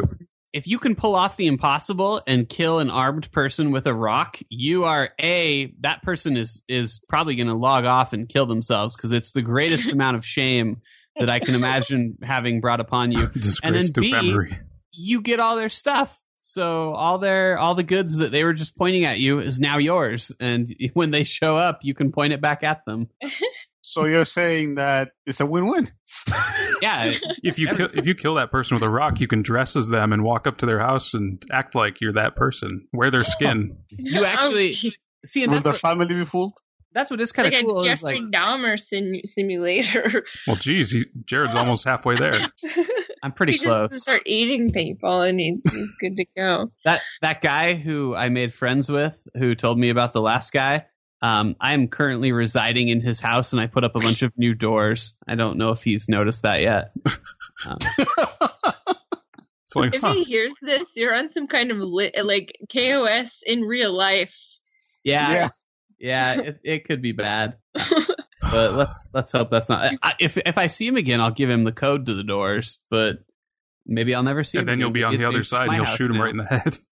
if 0.52 0.68
you 0.68 0.78
can 0.78 0.94
pull 0.94 1.16
off 1.16 1.36
the 1.36 1.48
impossible 1.48 2.20
and 2.28 2.48
kill 2.48 2.78
an 2.78 2.90
armed 2.90 3.30
person 3.32 3.72
with 3.72 3.86
a 3.88 3.94
rock, 3.94 4.38
you 4.48 4.84
are 4.84 5.10
a 5.20 5.72
that 5.80 6.02
person 6.04 6.36
is 6.36 6.62
is 6.68 7.00
probably 7.08 7.34
going 7.34 7.48
to 7.48 7.54
log 7.54 7.84
off 7.84 8.12
and 8.12 8.28
kill 8.28 8.46
themselves 8.46 8.94
because 8.96 9.10
it's 9.10 9.32
the 9.32 9.42
greatest 9.42 9.90
amount 9.92 10.16
of 10.16 10.24
shame 10.24 10.80
that 11.18 11.30
I 11.30 11.40
can 11.40 11.54
imagine 11.54 12.18
having 12.22 12.60
brought 12.60 12.80
upon 12.80 13.12
you. 13.12 13.26
Disgrace 13.34 13.90
to 13.92 14.00
B- 14.00 14.10
memory. 14.12 14.58
You 14.92 15.20
get 15.20 15.40
all 15.40 15.56
their 15.56 15.68
stuff. 15.70 16.16
So 16.36 16.92
all 16.92 17.18
their 17.18 17.58
all 17.58 17.74
the 17.74 17.82
goods 17.82 18.16
that 18.18 18.30
they 18.30 18.44
were 18.44 18.52
just 18.52 18.76
pointing 18.76 19.04
at 19.06 19.18
you 19.18 19.40
is 19.40 19.58
now 19.58 19.78
yours, 19.78 20.30
and 20.40 20.68
when 20.92 21.10
they 21.10 21.24
show 21.24 21.56
up, 21.56 21.80
you 21.82 21.94
can 21.94 22.12
point 22.12 22.32
it 22.32 22.40
back 22.40 22.62
at 22.62 22.84
them. 22.84 23.08
So 23.86 24.06
you're 24.06 24.24
saying 24.24 24.76
that 24.76 25.10
it's 25.26 25.40
a 25.40 25.46
win-win. 25.46 25.86
Yeah, 26.80 27.12
If 27.42 27.58
you 27.58 27.68
kill, 27.68 27.90
if 27.92 28.06
you 28.06 28.14
kill 28.14 28.36
that 28.36 28.50
person 28.50 28.76
with 28.76 28.82
a 28.82 28.88
rock, 28.88 29.20
you 29.20 29.26
can 29.26 29.42
dress 29.42 29.76
as 29.76 29.88
them 29.88 30.10
and 30.14 30.24
walk 30.24 30.46
up 30.46 30.56
to 30.58 30.66
their 30.66 30.78
house 30.78 31.12
and 31.12 31.44
act 31.52 31.74
like 31.74 32.00
you're 32.00 32.14
that 32.14 32.34
person. 32.34 32.88
Wear 32.94 33.10
their 33.10 33.24
skin. 33.24 33.76
You 33.90 34.22
oh, 34.22 34.24
actually- 34.24 34.74
Oh, 34.84 34.90
see, 35.26 35.42
and 35.42 35.50
Will 35.52 35.56
that's 35.56 35.64
their 35.64 35.72
what, 35.74 35.82
family 35.82 36.06
be 36.06 36.24
fooled? 36.24 36.54
That's 36.94 37.10
what 37.10 37.20
is 37.20 37.32
kind 37.32 37.50
like 37.52 37.60
of 37.60 37.66
cool. 37.66 37.82
a 37.82 37.90
Is 37.90 38.02
like 38.02 38.16
Jeffrey 38.16 38.30
Dahmer 38.30 38.78
sim- 38.80 39.20
simulator. 39.24 40.24
Well, 40.46 40.56
geez, 40.56 40.92
he, 40.92 41.04
Jared's 41.26 41.54
almost 41.54 41.84
halfway 41.84 42.16
there. 42.16 42.50
I'm 43.22 43.32
pretty 43.32 43.52
he 43.52 43.58
just 43.58 43.68
has 43.68 43.88
close. 43.90 44.02
start 44.02 44.22
eating 44.26 44.70
people, 44.72 45.22
and 45.22 45.40
he's, 45.40 45.60
he's 45.72 45.88
good 46.00 46.16
to 46.18 46.24
go. 46.36 46.70
that 46.84 47.00
that 47.22 47.40
guy 47.40 47.74
who 47.74 48.14
I 48.14 48.28
made 48.28 48.54
friends 48.54 48.90
with, 48.90 49.26
who 49.36 49.54
told 49.54 49.78
me 49.78 49.90
about 49.90 50.12
the 50.12 50.20
last 50.20 50.52
guy. 50.52 50.86
Um, 51.22 51.56
I 51.58 51.72
am 51.72 51.88
currently 51.88 52.32
residing 52.32 52.88
in 52.88 53.00
his 53.00 53.18
house, 53.20 53.52
and 53.52 53.60
I 53.60 53.66
put 53.66 53.82
up 53.82 53.96
a 53.96 54.00
bunch 54.00 54.20
of 54.22 54.36
new 54.36 54.54
doors. 54.54 55.14
I 55.26 55.36
don't 55.36 55.56
know 55.56 55.70
if 55.70 55.82
he's 55.82 56.06
noticed 56.06 56.42
that 56.42 56.60
yet. 56.60 56.92
Um, 57.64 57.78
like, 59.74 59.94
If 59.94 60.02
huh, 60.02 60.12
he 60.12 60.24
hears 60.24 60.54
this, 60.62 60.88
you're 60.94 61.14
on 61.14 61.28
some 61.28 61.46
kind 61.46 61.70
of 61.70 61.78
lit, 61.78 62.14
like 62.24 62.56
KOS 62.72 63.42
in 63.44 63.62
real 63.62 63.92
life. 63.92 64.34
yeah, 65.02 65.30
Yeah. 65.32 65.48
Yeah, 66.04 66.40
it, 66.40 66.60
it 66.62 66.84
could 66.84 67.00
be 67.02 67.12
bad, 67.12 67.56
but 68.40 68.74
let's 68.74 69.08
let's 69.14 69.32
hope 69.32 69.50
that's 69.50 69.68
not. 69.68 69.92
I, 70.02 70.14
if 70.20 70.36
if 70.38 70.58
I 70.58 70.66
see 70.68 70.86
him 70.86 70.96
again, 70.96 71.20
I'll 71.20 71.30
give 71.30 71.48
him 71.50 71.64
the 71.64 71.72
code 71.72 72.06
to 72.06 72.14
the 72.14 72.22
doors, 72.24 72.78
but 72.90 73.16
maybe 73.86 74.14
I'll 74.14 74.22
never 74.22 74.44
see 74.44 74.58
him. 74.58 74.60
and 74.60 74.68
then 74.68 74.72
again. 74.74 74.80
you'll 74.80 74.90
be 74.90 75.02
on 75.04 75.14
It- 75.14 75.18
the 75.18 75.24
other 75.24 75.42
side 75.42 75.68
and 75.68 75.76
you'll 75.76 75.86
shoot 75.86 76.10
him 76.10 76.16
now. 76.16 76.22
right 76.22 76.30
in 76.30 76.36
the 76.38 76.44
head. 76.44 76.78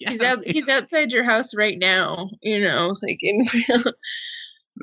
Yeah. 0.00 0.10
He's 0.12 0.22
out. 0.22 0.46
He's 0.46 0.68
outside 0.70 1.12
your 1.12 1.22
house 1.24 1.54
right 1.54 1.76
now. 1.78 2.30
You 2.40 2.60
know, 2.60 2.94
like 3.02 3.18
in 3.20 3.44
real. 3.52 3.92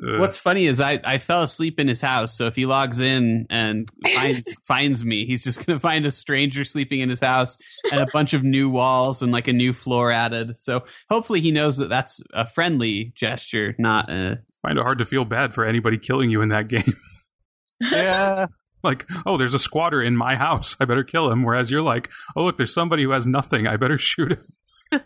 Uh, 0.02 0.18
What's 0.18 0.36
funny 0.36 0.66
is 0.66 0.80
I, 0.80 1.00
I 1.02 1.18
fell 1.18 1.42
asleep 1.42 1.80
in 1.80 1.88
his 1.88 2.00
house, 2.00 2.36
so 2.36 2.46
if 2.46 2.54
he 2.54 2.66
logs 2.66 3.00
in 3.00 3.46
and 3.48 3.90
finds 4.14 4.52
finds 4.66 5.04
me, 5.04 5.24
he's 5.24 5.42
just 5.42 5.64
gonna 5.64 5.80
find 5.80 6.04
a 6.06 6.10
stranger 6.10 6.64
sleeping 6.64 7.00
in 7.00 7.08
his 7.08 7.20
house 7.20 7.56
and 7.90 8.00
a 8.00 8.06
bunch 8.12 8.34
of 8.34 8.44
new 8.44 8.68
walls 8.68 9.22
and 9.22 9.32
like 9.32 9.48
a 9.48 9.52
new 9.52 9.72
floor 9.72 10.12
added. 10.12 10.58
So 10.58 10.84
hopefully 11.10 11.40
he 11.40 11.50
knows 11.52 11.78
that 11.78 11.88
that's 11.88 12.22
a 12.32 12.46
friendly 12.46 13.12
gesture, 13.16 13.74
not 13.78 14.10
a 14.10 14.40
find 14.62 14.78
it 14.78 14.82
hard 14.82 14.98
to 14.98 15.04
feel 15.04 15.24
bad 15.24 15.54
for 15.54 15.64
anybody 15.64 15.98
killing 15.98 16.30
you 16.30 16.42
in 16.42 16.48
that 16.48 16.68
game. 16.68 16.94
yeah. 17.80 18.46
like, 18.82 19.06
oh, 19.26 19.36
there's 19.36 19.54
a 19.54 19.58
squatter 19.58 20.02
in 20.02 20.16
my 20.16 20.36
house. 20.36 20.76
I 20.80 20.84
better 20.84 21.04
kill 21.04 21.30
him. 21.30 21.42
Whereas 21.42 21.70
you're 21.70 21.82
like, 21.82 22.10
oh, 22.36 22.44
look, 22.44 22.56
there's 22.56 22.74
somebody 22.74 23.02
who 23.02 23.10
has 23.10 23.26
nothing. 23.26 23.66
I 23.66 23.76
better 23.76 23.98
shoot 23.98 24.32
him. 24.32 25.00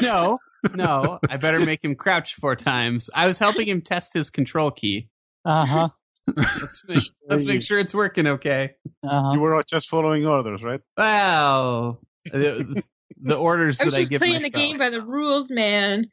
no, 0.00 0.38
no. 0.74 1.18
I 1.28 1.36
better 1.36 1.64
make 1.64 1.82
him 1.84 1.94
crouch 1.94 2.34
four 2.34 2.56
times. 2.56 3.10
I 3.14 3.26
was 3.26 3.38
helping 3.38 3.66
him 3.68 3.80
test 3.82 4.14
his 4.14 4.30
control 4.30 4.70
key. 4.70 5.08
Uh 5.44 5.66
huh. 5.66 5.88
Let's 6.36 6.82
make, 6.86 7.02
let's 7.28 7.44
make 7.44 7.62
sure 7.62 7.78
it's 7.80 7.94
working 7.94 8.26
okay. 8.28 8.74
Uh 9.02 9.32
You 9.34 9.38
huh. 9.38 9.40
were 9.40 9.62
just 9.64 9.88
following 9.88 10.24
orders, 10.24 10.62
right? 10.62 10.80
Wow, 10.96 11.98
the, 12.26 12.82
the 13.20 13.34
orders 13.36 13.80
I 13.80 13.84
was 13.86 13.94
that 13.94 13.98
I 13.98 14.02
just 14.02 14.10
give 14.10 14.20
playing 14.20 14.34
myself. 14.34 14.52
the 14.52 14.58
game 14.58 14.78
by 14.78 14.90
the 14.90 15.02
rules, 15.02 15.50
man. 15.50 16.06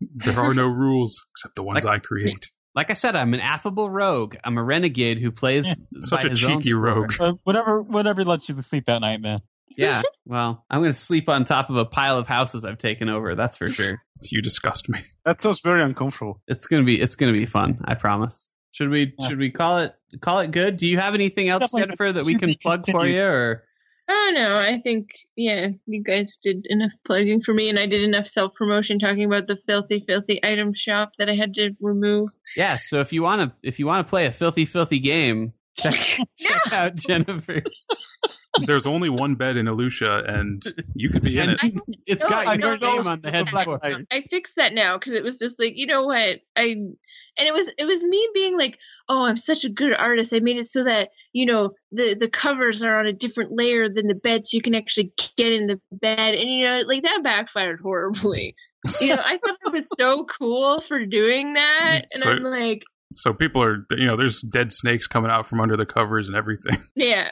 There 0.00 0.38
are 0.38 0.54
no 0.54 0.66
rules 0.66 1.26
except 1.34 1.56
the 1.56 1.62
ones 1.62 1.84
I 1.84 1.98
create. 1.98 2.50
like 2.74 2.90
I 2.90 2.94
said, 2.94 3.16
I'm 3.16 3.34
an 3.34 3.40
affable 3.40 3.90
rogue. 3.90 4.36
I'm 4.44 4.56
a 4.58 4.62
renegade 4.62 5.18
who 5.18 5.30
plays 5.30 5.66
Such 6.02 6.22
by 6.22 6.26
a 6.26 6.30
his 6.30 6.38
cheeky 6.40 6.70
score. 6.70 6.80
rogue. 6.80 7.12
But 7.18 7.34
whatever, 7.44 7.82
whatever 7.82 8.24
lets 8.24 8.48
you 8.48 8.54
to 8.54 8.62
sleep 8.62 8.88
at 8.88 9.00
night, 9.00 9.20
man. 9.20 9.40
Yeah. 9.80 10.02
Well, 10.26 10.64
I'm 10.70 10.80
going 10.80 10.92
to 10.92 10.98
sleep 10.98 11.28
on 11.28 11.44
top 11.44 11.70
of 11.70 11.76
a 11.76 11.84
pile 11.84 12.18
of 12.18 12.26
houses 12.26 12.64
I've 12.64 12.78
taken 12.78 13.08
over. 13.08 13.34
That's 13.34 13.56
for 13.56 13.66
sure. 13.68 14.02
You 14.30 14.42
disgust 14.42 14.86
me. 14.90 15.00
That 15.24 15.42
sounds 15.42 15.60
very 15.60 15.82
uncomfortable. 15.82 16.42
It's 16.46 16.66
going 16.66 16.82
to 16.82 16.86
be 16.86 17.00
it's 17.00 17.16
going 17.16 17.32
to 17.32 17.38
be 17.38 17.46
fun. 17.46 17.80
I 17.86 17.94
promise. 17.94 18.48
Should 18.72 18.90
we 18.90 19.14
Yeah. 19.18 19.28
should 19.28 19.38
we 19.38 19.50
call 19.50 19.78
it 19.78 19.92
call 20.20 20.40
it 20.40 20.50
good? 20.50 20.76
Do 20.76 20.86
you 20.86 20.98
have 20.98 21.14
anything 21.14 21.48
else, 21.48 21.60
Definitely. 21.62 21.80
Jennifer, 21.82 22.12
that 22.12 22.24
we 22.26 22.34
can 22.36 22.54
plug 22.62 22.84
for 22.90 23.06
you? 23.06 23.22
Or 23.22 23.64
oh, 24.10 24.12
I 24.12 24.34
don't. 24.34 24.52
I 24.52 24.78
think 24.80 25.08
yeah, 25.36 25.68
you 25.86 26.02
guys 26.04 26.36
did 26.42 26.66
enough 26.68 26.92
plugging 27.06 27.40
for 27.40 27.54
me, 27.54 27.70
and 27.70 27.78
I 27.78 27.86
did 27.86 28.02
enough 28.02 28.26
self 28.26 28.52
promotion 28.54 28.98
talking 28.98 29.24
about 29.24 29.46
the 29.46 29.56
filthy, 29.66 30.04
filthy 30.06 30.38
item 30.44 30.74
shop 30.74 31.12
that 31.18 31.30
I 31.30 31.34
had 31.34 31.54
to 31.54 31.70
remove. 31.80 32.28
yeah. 32.56 32.76
So 32.76 33.00
if 33.00 33.10
you 33.14 33.22
want 33.22 33.40
to 33.40 33.56
if 33.66 33.78
you 33.78 33.86
want 33.86 34.06
to 34.06 34.10
play 34.10 34.26
a 34.26 34.32
filthy 34.32 34.66
filthy 34.66 34.98
game, 34.98 35.54
check 35.78 35.94
check 36.38 36.72
out 36.74 36.94
Jennifer. 36.96 37.62
There's 38.66 38.86
only 38.86 39.08
one 39.08 39.36
bed 39.36 39.56
in 39.56 39.66
Illutia, 39.66 40.28
and 40.28 40.62
you 40.94 41.08
could 41.10 41.22
be 41.22 41.38
in 41.38 41.50
And 41.50 41.52
it. 41.52 41.58
I 41.62 41.72
it's 42.06 42.24
know, 42.24 42.30
got 42.30 42.46
I 42.46 42.54
your 42.54 42.76
don't 42.76 42.82
name 42.82 43.04
know. 43.04 43.10
on 43.10 43.20
the 43.20 43.30
The 43.30 43.36
headboard. 43.36 44.06
I 44.10 44.22
fixed 44.28 44.56
that 44.56 44.72
now 44.74 44.98
because 44.98 45.12
it 45.14 45.22
was 45.22 45.38
just 45.38 45.58
like 45.60 45.74
you 45.76 45.86
know 45.86 46.04
what 46.04 46.40
I 46.56 46.62
and 46.64 46.96
it 47.38 47.54
was 47.54 47.70
it 47.78 47.84
was 47.84 48.02
me 48.02 48.28
being 48.34 48.58
like 48.58 48.76
oh 49.08 49.24
I'm 49.24 49.36
such 49.36 49.64
a 49.64 49.68
good 49.68 49.94
artist 49.96 50.32
I 50.34 50.40
made 50.40 50.56
it 50.56 50.66
so 50.68 50.82
that 50.84 51.10
you 51.32 51.46
know 51.46 51.70
the 51.92 52.14
the 52.18 52.28
covers 52.28 52.82
are 52.82 52.98
on 52.98 53.06
a 53.06 53.12
different 53.12 53.52
layer 53.52 53.88
than 53.88 54.08
the 54.08 54.14
bed 54.16 54.44
so 54.44 54.56
you 54.56 54.62
can 54.62 54.74
actually 54.74 55.12
get 55.36 55.52
in 55.52 55.68
the 55.68 55.80
bed 55.92 56.34
and 56.34 56.50
you 56.50 56.64
know 56.64 56.80
like 56.86 57.04
that 57.04 57.22
backfired 57.22 57.80
horribly 57.80 58.56
you 59.00 59.08
know 59.14 59.22
I 59.24 59.38
thought 59.38 59.56
it 59.64 59.72
was 59.72 59.86
so 59.96 60.24
cool 60.24 60.80
for 60.80 61.06
doing 61.06 61.54
that 61.54 62.00
mm, 62.02 62.06
and 62.14 62.22
So- 62.22 62.30
I'm 62.30 62.42
like 62.42 62.82
So 63.14 63.32
people 63.32 63.60
are, 63.62 63.78
you 63.90 64.06
know, 64.06 64.16
there's 64.16 64.40
dead 64.40 64.72
snakes 64.72 65.06
coming 65.08 65.30
out 65.32 65.44
from 65.46 65.60
under 65.60 65.76
the 65.76 65.84
covers 65.86 66.28
and 66.28 66.36
everything. 66.36 66.82
yeah 66.94 67.28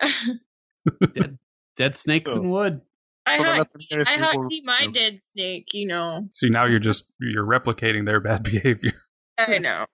Dead 1.12 1.38
dead 1.76 1.95
snakes 1.96 2.33
So- 2.33 2.42
in 2.42 2.50
wood. 2.50 2.80
I 3.26 3.37
So 3.37 3.42
the 3.42 3.49
hot 3.50 3.68
legendary 3.75 4.04
I 4.07 4.18
hot 4.18 4.33
people- 4.33 4.49
key 4.49 4.63
my 4.64 4.87
dead 4.87 5.21
snake 5.33 5.67
you 5.75 5.87
know 5.87 6.29
See, 6.33 6.49
now 6.49 6.64
you're 6.67 6.79
just 6.79 7.04
you're 7.21 7.45
replicating 7.45 8.07
their 8.07 8.21
bad 8.21 8.42
behavior. 8.50 8.95
I 9.37 9.58
know. 9.58 9.84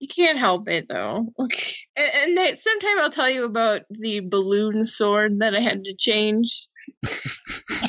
You 0.00 0.08
can't 0.14 0.38
help 0.38 0.68
it 0.68 0.86
though. 0.88 1.26
Okay. 1.40 1.72
And, 1.96 2.10
and 2.14 2.38
that, 2.38 2.58
sometime 2.58 3.00
I'll 3.00 3.10
tell 3.10 3.28
you 3.30 3.44
about 3.44 3.82
the 3.90 4.20
balloon 4.20 4.84
sword 4.84 5.40
that 5.40 5.54
I 5.56 5.60
had 5.60 5.84
to 5.84 5.94
change. 5.98 6.68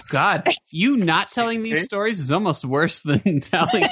God, 0.09 0.47
you 0.71 0.97
not 0.97 1.27
telling 1.31 1.61
these 1.63 1.83
stories 1.83 2.19
is 2.19 2.31
almost 2.31 2.65
worse 2.65 3.01
than 3.01 3.19
telling 3.41 3.85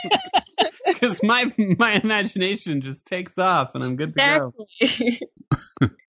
because 0.99 1.21
my 1.23 1.45
my 1.77 1.93
imagination 2.03 2.81
just 2.81 3.05
takes 3.07 3.37
off 3.37 3.71
and 3.75 3.83
I'm 3.83 3.95
good 3.95 4.13
to 4.15 4.15
go. 4.15 4.53
Exactly. 4.79 5.21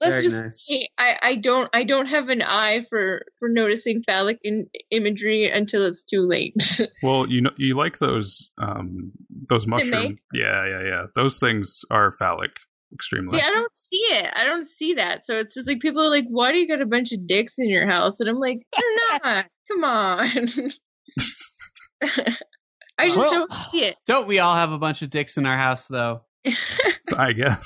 Let's 0.01 0.15
Very 0.15 0.23
just 0.23 0.35
nice. 0.35 0.65
say 0.67 0.89
I, 0.97 1.17
I 1.23 1.37
don't 1.37 1.69
I 1.75 1.85
don't 1.85 2.07
have 2.07 2.29
an 2.29 2.41
eye 2.43 2.87
for 2.89 3.23
for 3.39 3.49
noticing 3.49 4.03
phallic 4.03 4.39
in, 4.43 4.67
imagery 4.91 5.51
until 5.51 5.85
it's 5.85 6.05
too 6.05 6.23
late. 6.23 6.55
Well, 7.03 7.29
you 7.29 7.43
know, 7.43 7.51
you 7.57 7.77
like 7.77 7.99
those 7.99 8.51
um 8.59 9.13
those 9.49 9.67
mushroom. 9.67 10.19
Yeah, 10.33 10.67
yeah, 10.67 10.83
yeah. 10.83 11.03
Those 11.15 11.39
things 11.39 11.83
are 11.91 12.11
phallic, 12.11 12.51
extremely. 12.93 13.39
See, 13.39 13.45
I 13.45 13.51
don't 13.51 13.79
see 13.79 13.97
it. 13.97 14.33
I 14.35 14.45
don't 14.45 14.67
see 14.67 14.95
that. 14.95 15.25
So 15.25 15.37
it's 15.37 15.55
just 15.55 15.69
like 15.69 15.81
people 15.81 16.03
are 16.03 16.11
like, 16.11 16.27
"Why 16.29 16.51
do 16.51 16.59
you 16.59 16.67
got 16.67 16.81
a 16.81 16.87
bunch 16.87 17.13
of 17.13 17.27
dicks 17.27 17.55
in 17.59 17.69
your 17.69 17.87
house?" 17.87 18.21
And 18.21 18.29
I'm 18.29 18.39
like, 18.39 18.67
"They're 18.77 19.21
not. 19.23 19.47
Come 19.69 19.85
on." 19.85 20.49
I 22.99 23.07
just 23.07 23.19
Well- 23.19 23.31
don't 23.31 23.51
see 23.73 23.85
it. 23.85 23.97
Don't 24.07 24.27
we 24.27 24.39
all 24.41 24.55
have 24.55 24.73
a 24.73 24.79
bunch 24.79 25.03
of 25.03 25.11
dicks 25.11 25.37
in 25.39 25.47
our 25.47 25.57
house 25.57 25.87
though? 25.87 26.23
I 27.17 27.33
guess. 27.33 27.65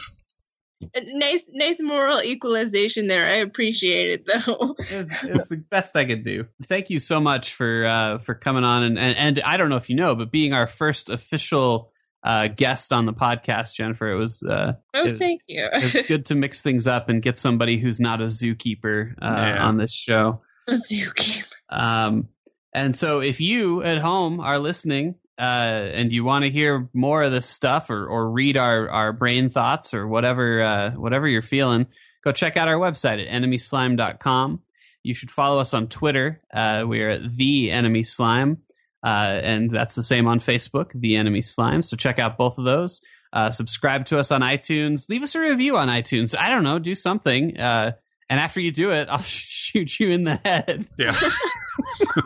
nice, 0.96 1.42
nice 1.52 1.76
moral 1.80 2.20
equalization 2.22 3.06
there. 3.06 3.26
I 3.26 3.36
appreciate 3.36 4.20
it 4.20 4.26
though. 4.26 4.74
It's, 4.90 5.10
it's 5.22 5.48
the 5.48 5.56
best 5.58 5.96
I 5.96 6.04
could 6.04 6.24
do. 6.24 6.46
Thank 6.64 6.90
you 6.90 6.98
so 6.98 7.20
much 7.20 7.54
for 7.54 7.86
uh, 7.86 8.18
for 8.18 8.34
coming 8.34 8.64
on 8.64 8.82
and, 8.82 8.98
and 8.98 9.16
and 9.16 9.40
I 9.44 9.56
don't 9.56 9.68
know 9.70 9.76
if 9.76 9.88
you 9.88 9.96
know, 9.96 10.14
but 10.14 10.30
being 10.32 10.52
our 10.52 10.66
first 10.66 11.08
official 11.08 11.92
uh, 12.24 12.48
guest 12.48 12.92
on 12.92 13.06
the 13.06 13.12
podcast, 13.12 13.74
Jennifer, 13.74 14.10
it 14.10 14.16
was 14.18 14.42
uh, 14.42 14.72
Oh, 14.94 15.04
It's- 15.04 15.18
thank 15.18 15.42
you. 15.48 15.68
it's 15.72 16.06
good 16.08 16.26
to 16.26 16.34
mix 16.34 16.62
things 16.62 16.86
up 16.86 17.08
and 17.08 17.22
get 17.22 17.38
somebody 17.38 17.78
who's 17.78 18.00
not 18.00 18.20
a 18.20 18.26
zookeeper 18.26 19.12
uh, 19.22 19.26
Yeah. 19.26 19.64
on 19.66 19.76
this 19.76 19.92
show. 19.94 20.42
A 20.68 20.72
zookeeper. 20.74 21.44
Um, 21.70 22.28
and 22.74 22.94
so 22.96 23.20
if 23.20 23.40
you 23.40 23.82
at 23.82 23.98
home 23.98 24.40
are 24.40 24.58
listening, 24.58 25.16
uh, 25.42 25.90
and 25.94 26.12
you 26.12 26.22
want 26.22 26.44
to 26.44 26.50
hear 26.50 26.88
more 26.94 27.24
of 27.24 27.32
this 27.32 27.46
stuff 27.46 27.90
or, 27.90 28.06
or 28.06 28.30
read 28.30 28.56
our, 28.56 28.88
our 28.88 29.12
brain 29.12 29.50
thoughts 29.50 29.92
or 29.92 30.06
whatever 30.06 30.62
uh, 30.62 30.90
whatever 30.92 31.26
you're 31.26 31.42
feeling, 31.42 31.86
go 32.22 32.30
check 32.30 32.56
out 32.56 32.68
our 32.68 32.76
website 32.76 33.20
at 33.20 33.42
enemyslime.com. 33.42 34.60
You 35.02 35.14
should 35.14 35.32
follow 35.32 35.58
us 35.58 35.74
on 35.74 35.88
Twitter. 35.88 36.40
Uh, 36.54 36.84
we 36.86 37.02
are 37.02 37.10
at 37.10 37.34
the 37.34 37.72
Enemy 37.72 38.04
Slime, 38.04 38.58
uh, 39.04 39.08
and 39.08 39.68
that's 39.68 39.96
the 39.96 40.04
same 40.04 40.28
on 40.28 40.38
Facebook, 40.38 40.92
the 40.94 41.16
Enemy 41.16 41.42
Slime. 41.42 41.82
So 41.82 41.96
check 41.96 42.20
out 42.20 42.38
both 42.38 42.56
of 42.58 42.64
those. 42.64 43.00
Uh, 43.32 43.50
subscribe 43.50 44.06
to 44.06 44.20
us 44.20 44.30
on 44.30 44.42
iTunes. 44.42 45.08
Leave 45.08 45.24
us 45.24 45.34
a 45.34 45.40
review 45.40 45.76
on 45.76 45.88
iTunes. 45.88 46.38
I 46.38 46.50
don't 46.50 46.62
know, 46.62 46.78
do 46.78 46.94
something. 46.94 47.58
Uh, 47.58 47.92
and 48.30 48.38
after 48.38 48.60
you 48.60 48.70
do 48.70 48.92
it, 48.92 49.08
I'll 49.10 49.18
shoot 49.22 49.98
you 49.98 50.10
in 50.10 50.22
the 50.22 50.38
head. 50.44 50.88
Yeah. 50.96 51.18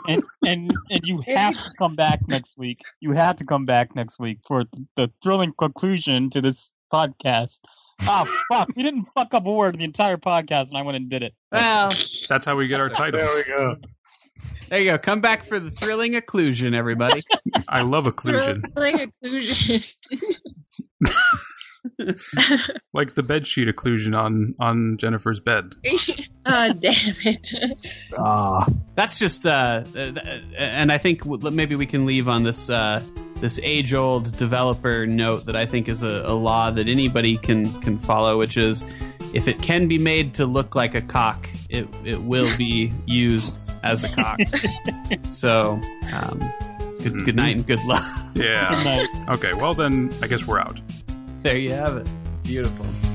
and 0.09 0.23
and 0.45 0.73
and 0.91 1.01
you 1.05 1.23
have 1.27 1.55
to 1.55 1.71
come 1.79 1.95
back 1.95 2.21
next 2.29 2.57
week. 2.59 2.81
You 3.01 3.13
have 3.13 3.37
to 3.37 3.45
come 3.45 3.65
back 3.67 3.95
next 3.95 4.19
week 4.19 4.39
for 4.47 4.65
the 4.97 5.11
thrilling 5.23 5.53
conclusion 5.57 6.31
to 6.31 6.41
this 6.41 6.71
podcast. 6.93 7.59
Oh 8.03 8.27
fuck! 8.51 8.69
We 8.77 8.83
didn't 8.83 9.07
fuck 9.07 9.33
up 9.33 9.47
a 9.47 9.53
word 9.53 9.75
in 9.75 9.79
the 9.79 9.85
entire 9.85 10.19
podcast, 10.19 10.69
and 10.69 10.77
I 10.77 10.83
went 10.83 10.97
and 10.97 11.09
did 11.09 11.23
it. 11.23 11.35
Well, 11.51 11.93
That's 12.29 12.45
how 12.45 12.57
we 12.57 12.69
get 12.69 12.81
our 12.81 12.91
titles. 12.91 13.23
There 13.23 13.37
we 13.37 13.45
go. 13.45 13.77
there 14.69 14.81
you 14.81 14.91
go. 14.93 14.99
Come 14.99 15.21
back 15.21 15.45
for 15.45 15.59
the 15.59 15.71
thrilling 15.71 16.13
occlusion, 16.13 16.75
everybody. 16.75 17.23
I 17.69 17.83
love 17.83 18.05
occlusion. 18.05 18.63
Like 18.77 18.97
occlusion. 18.97 19.85
Like 22.93 23.15
the 23.15 23.23
bed 23.23 23.47
sheet 23.47 23.69
occlusion 23.69 24.17
on 24.17 24.55
on 24.59 24.97
Jennifer's 24.99 25.41
bed. 25.41 25.75
Ah, 26.49 26.69
damn 26.69 27.13
it. 27.25 27.51
Ah, 28.17 28.65
That's 28.95 29.19
just, 29.19 29.45
uh, 29.45 29.83
uh, 29.97 30.13
and 30.57 30.93
I 30.93 30.99
think 30.99 31.27
maybe 31.27 31.75
we 31.75 31.87
can 31.87 32.07
leave 32.07 32.29
on 32.29 32.45
this 32.45 32.71
uh, 32.71 33.03
this 33.41 33.59
age 33.65 33.93
old 33.93 34.37
developer 34.39 35.09
note 35.09 35.47
that 35.47 35.57
I 35.57 35.67
think 35.67 35.89
is 35.89 36.05
a, 36.05 36.23
a 36.25 36.35
law 36.35 36.71
that 36.71 36.89
anybody 36.89 37.37
can 37.37 37.81
can 37.81 37.99
follow, 37.99 38.39
which 38.39 38.57
is 38.57 38.87
if 39.35 39.49
it 39.49 39.61
can 39.61 39.89
be 39.89 39.99
made 39.99 40.35
to 40.35 40.47
look 40.47 40.77
like 40.77 40.95
a 40.95 41.03
cock, 41.03 41.49
it 41.69 41.89
it 42.05 42.23
will 42.23 42.57
be 42.57 42.93
used 43.07 43.69
as 43.83 44.05
a 44.05 44.09
cock. 44.09 44.39
so, 45.25 45.81
um, 46.13 46.39
good 47.03 47.25
good 47.25 47.35
night 47.35 47.57
and 47.57 47.67
good 47.67 47.83
luck. 47.85 48.05
Yeah. 48.37 48.69
Good 48.73 48.85
night. 48.85 49.09
Okay, 49.31 49.51
well 49.55 49.75
then 49.75 50.15
I 50.23 50.29
guess 50.29 50.47
we're 50.47 50.61
out. 50.61 50.79
There 51.47 51.57
you 51.57 51.71
have 51.71 51.97
it. 51.97 52.09
Beautiful. 52.43 53.06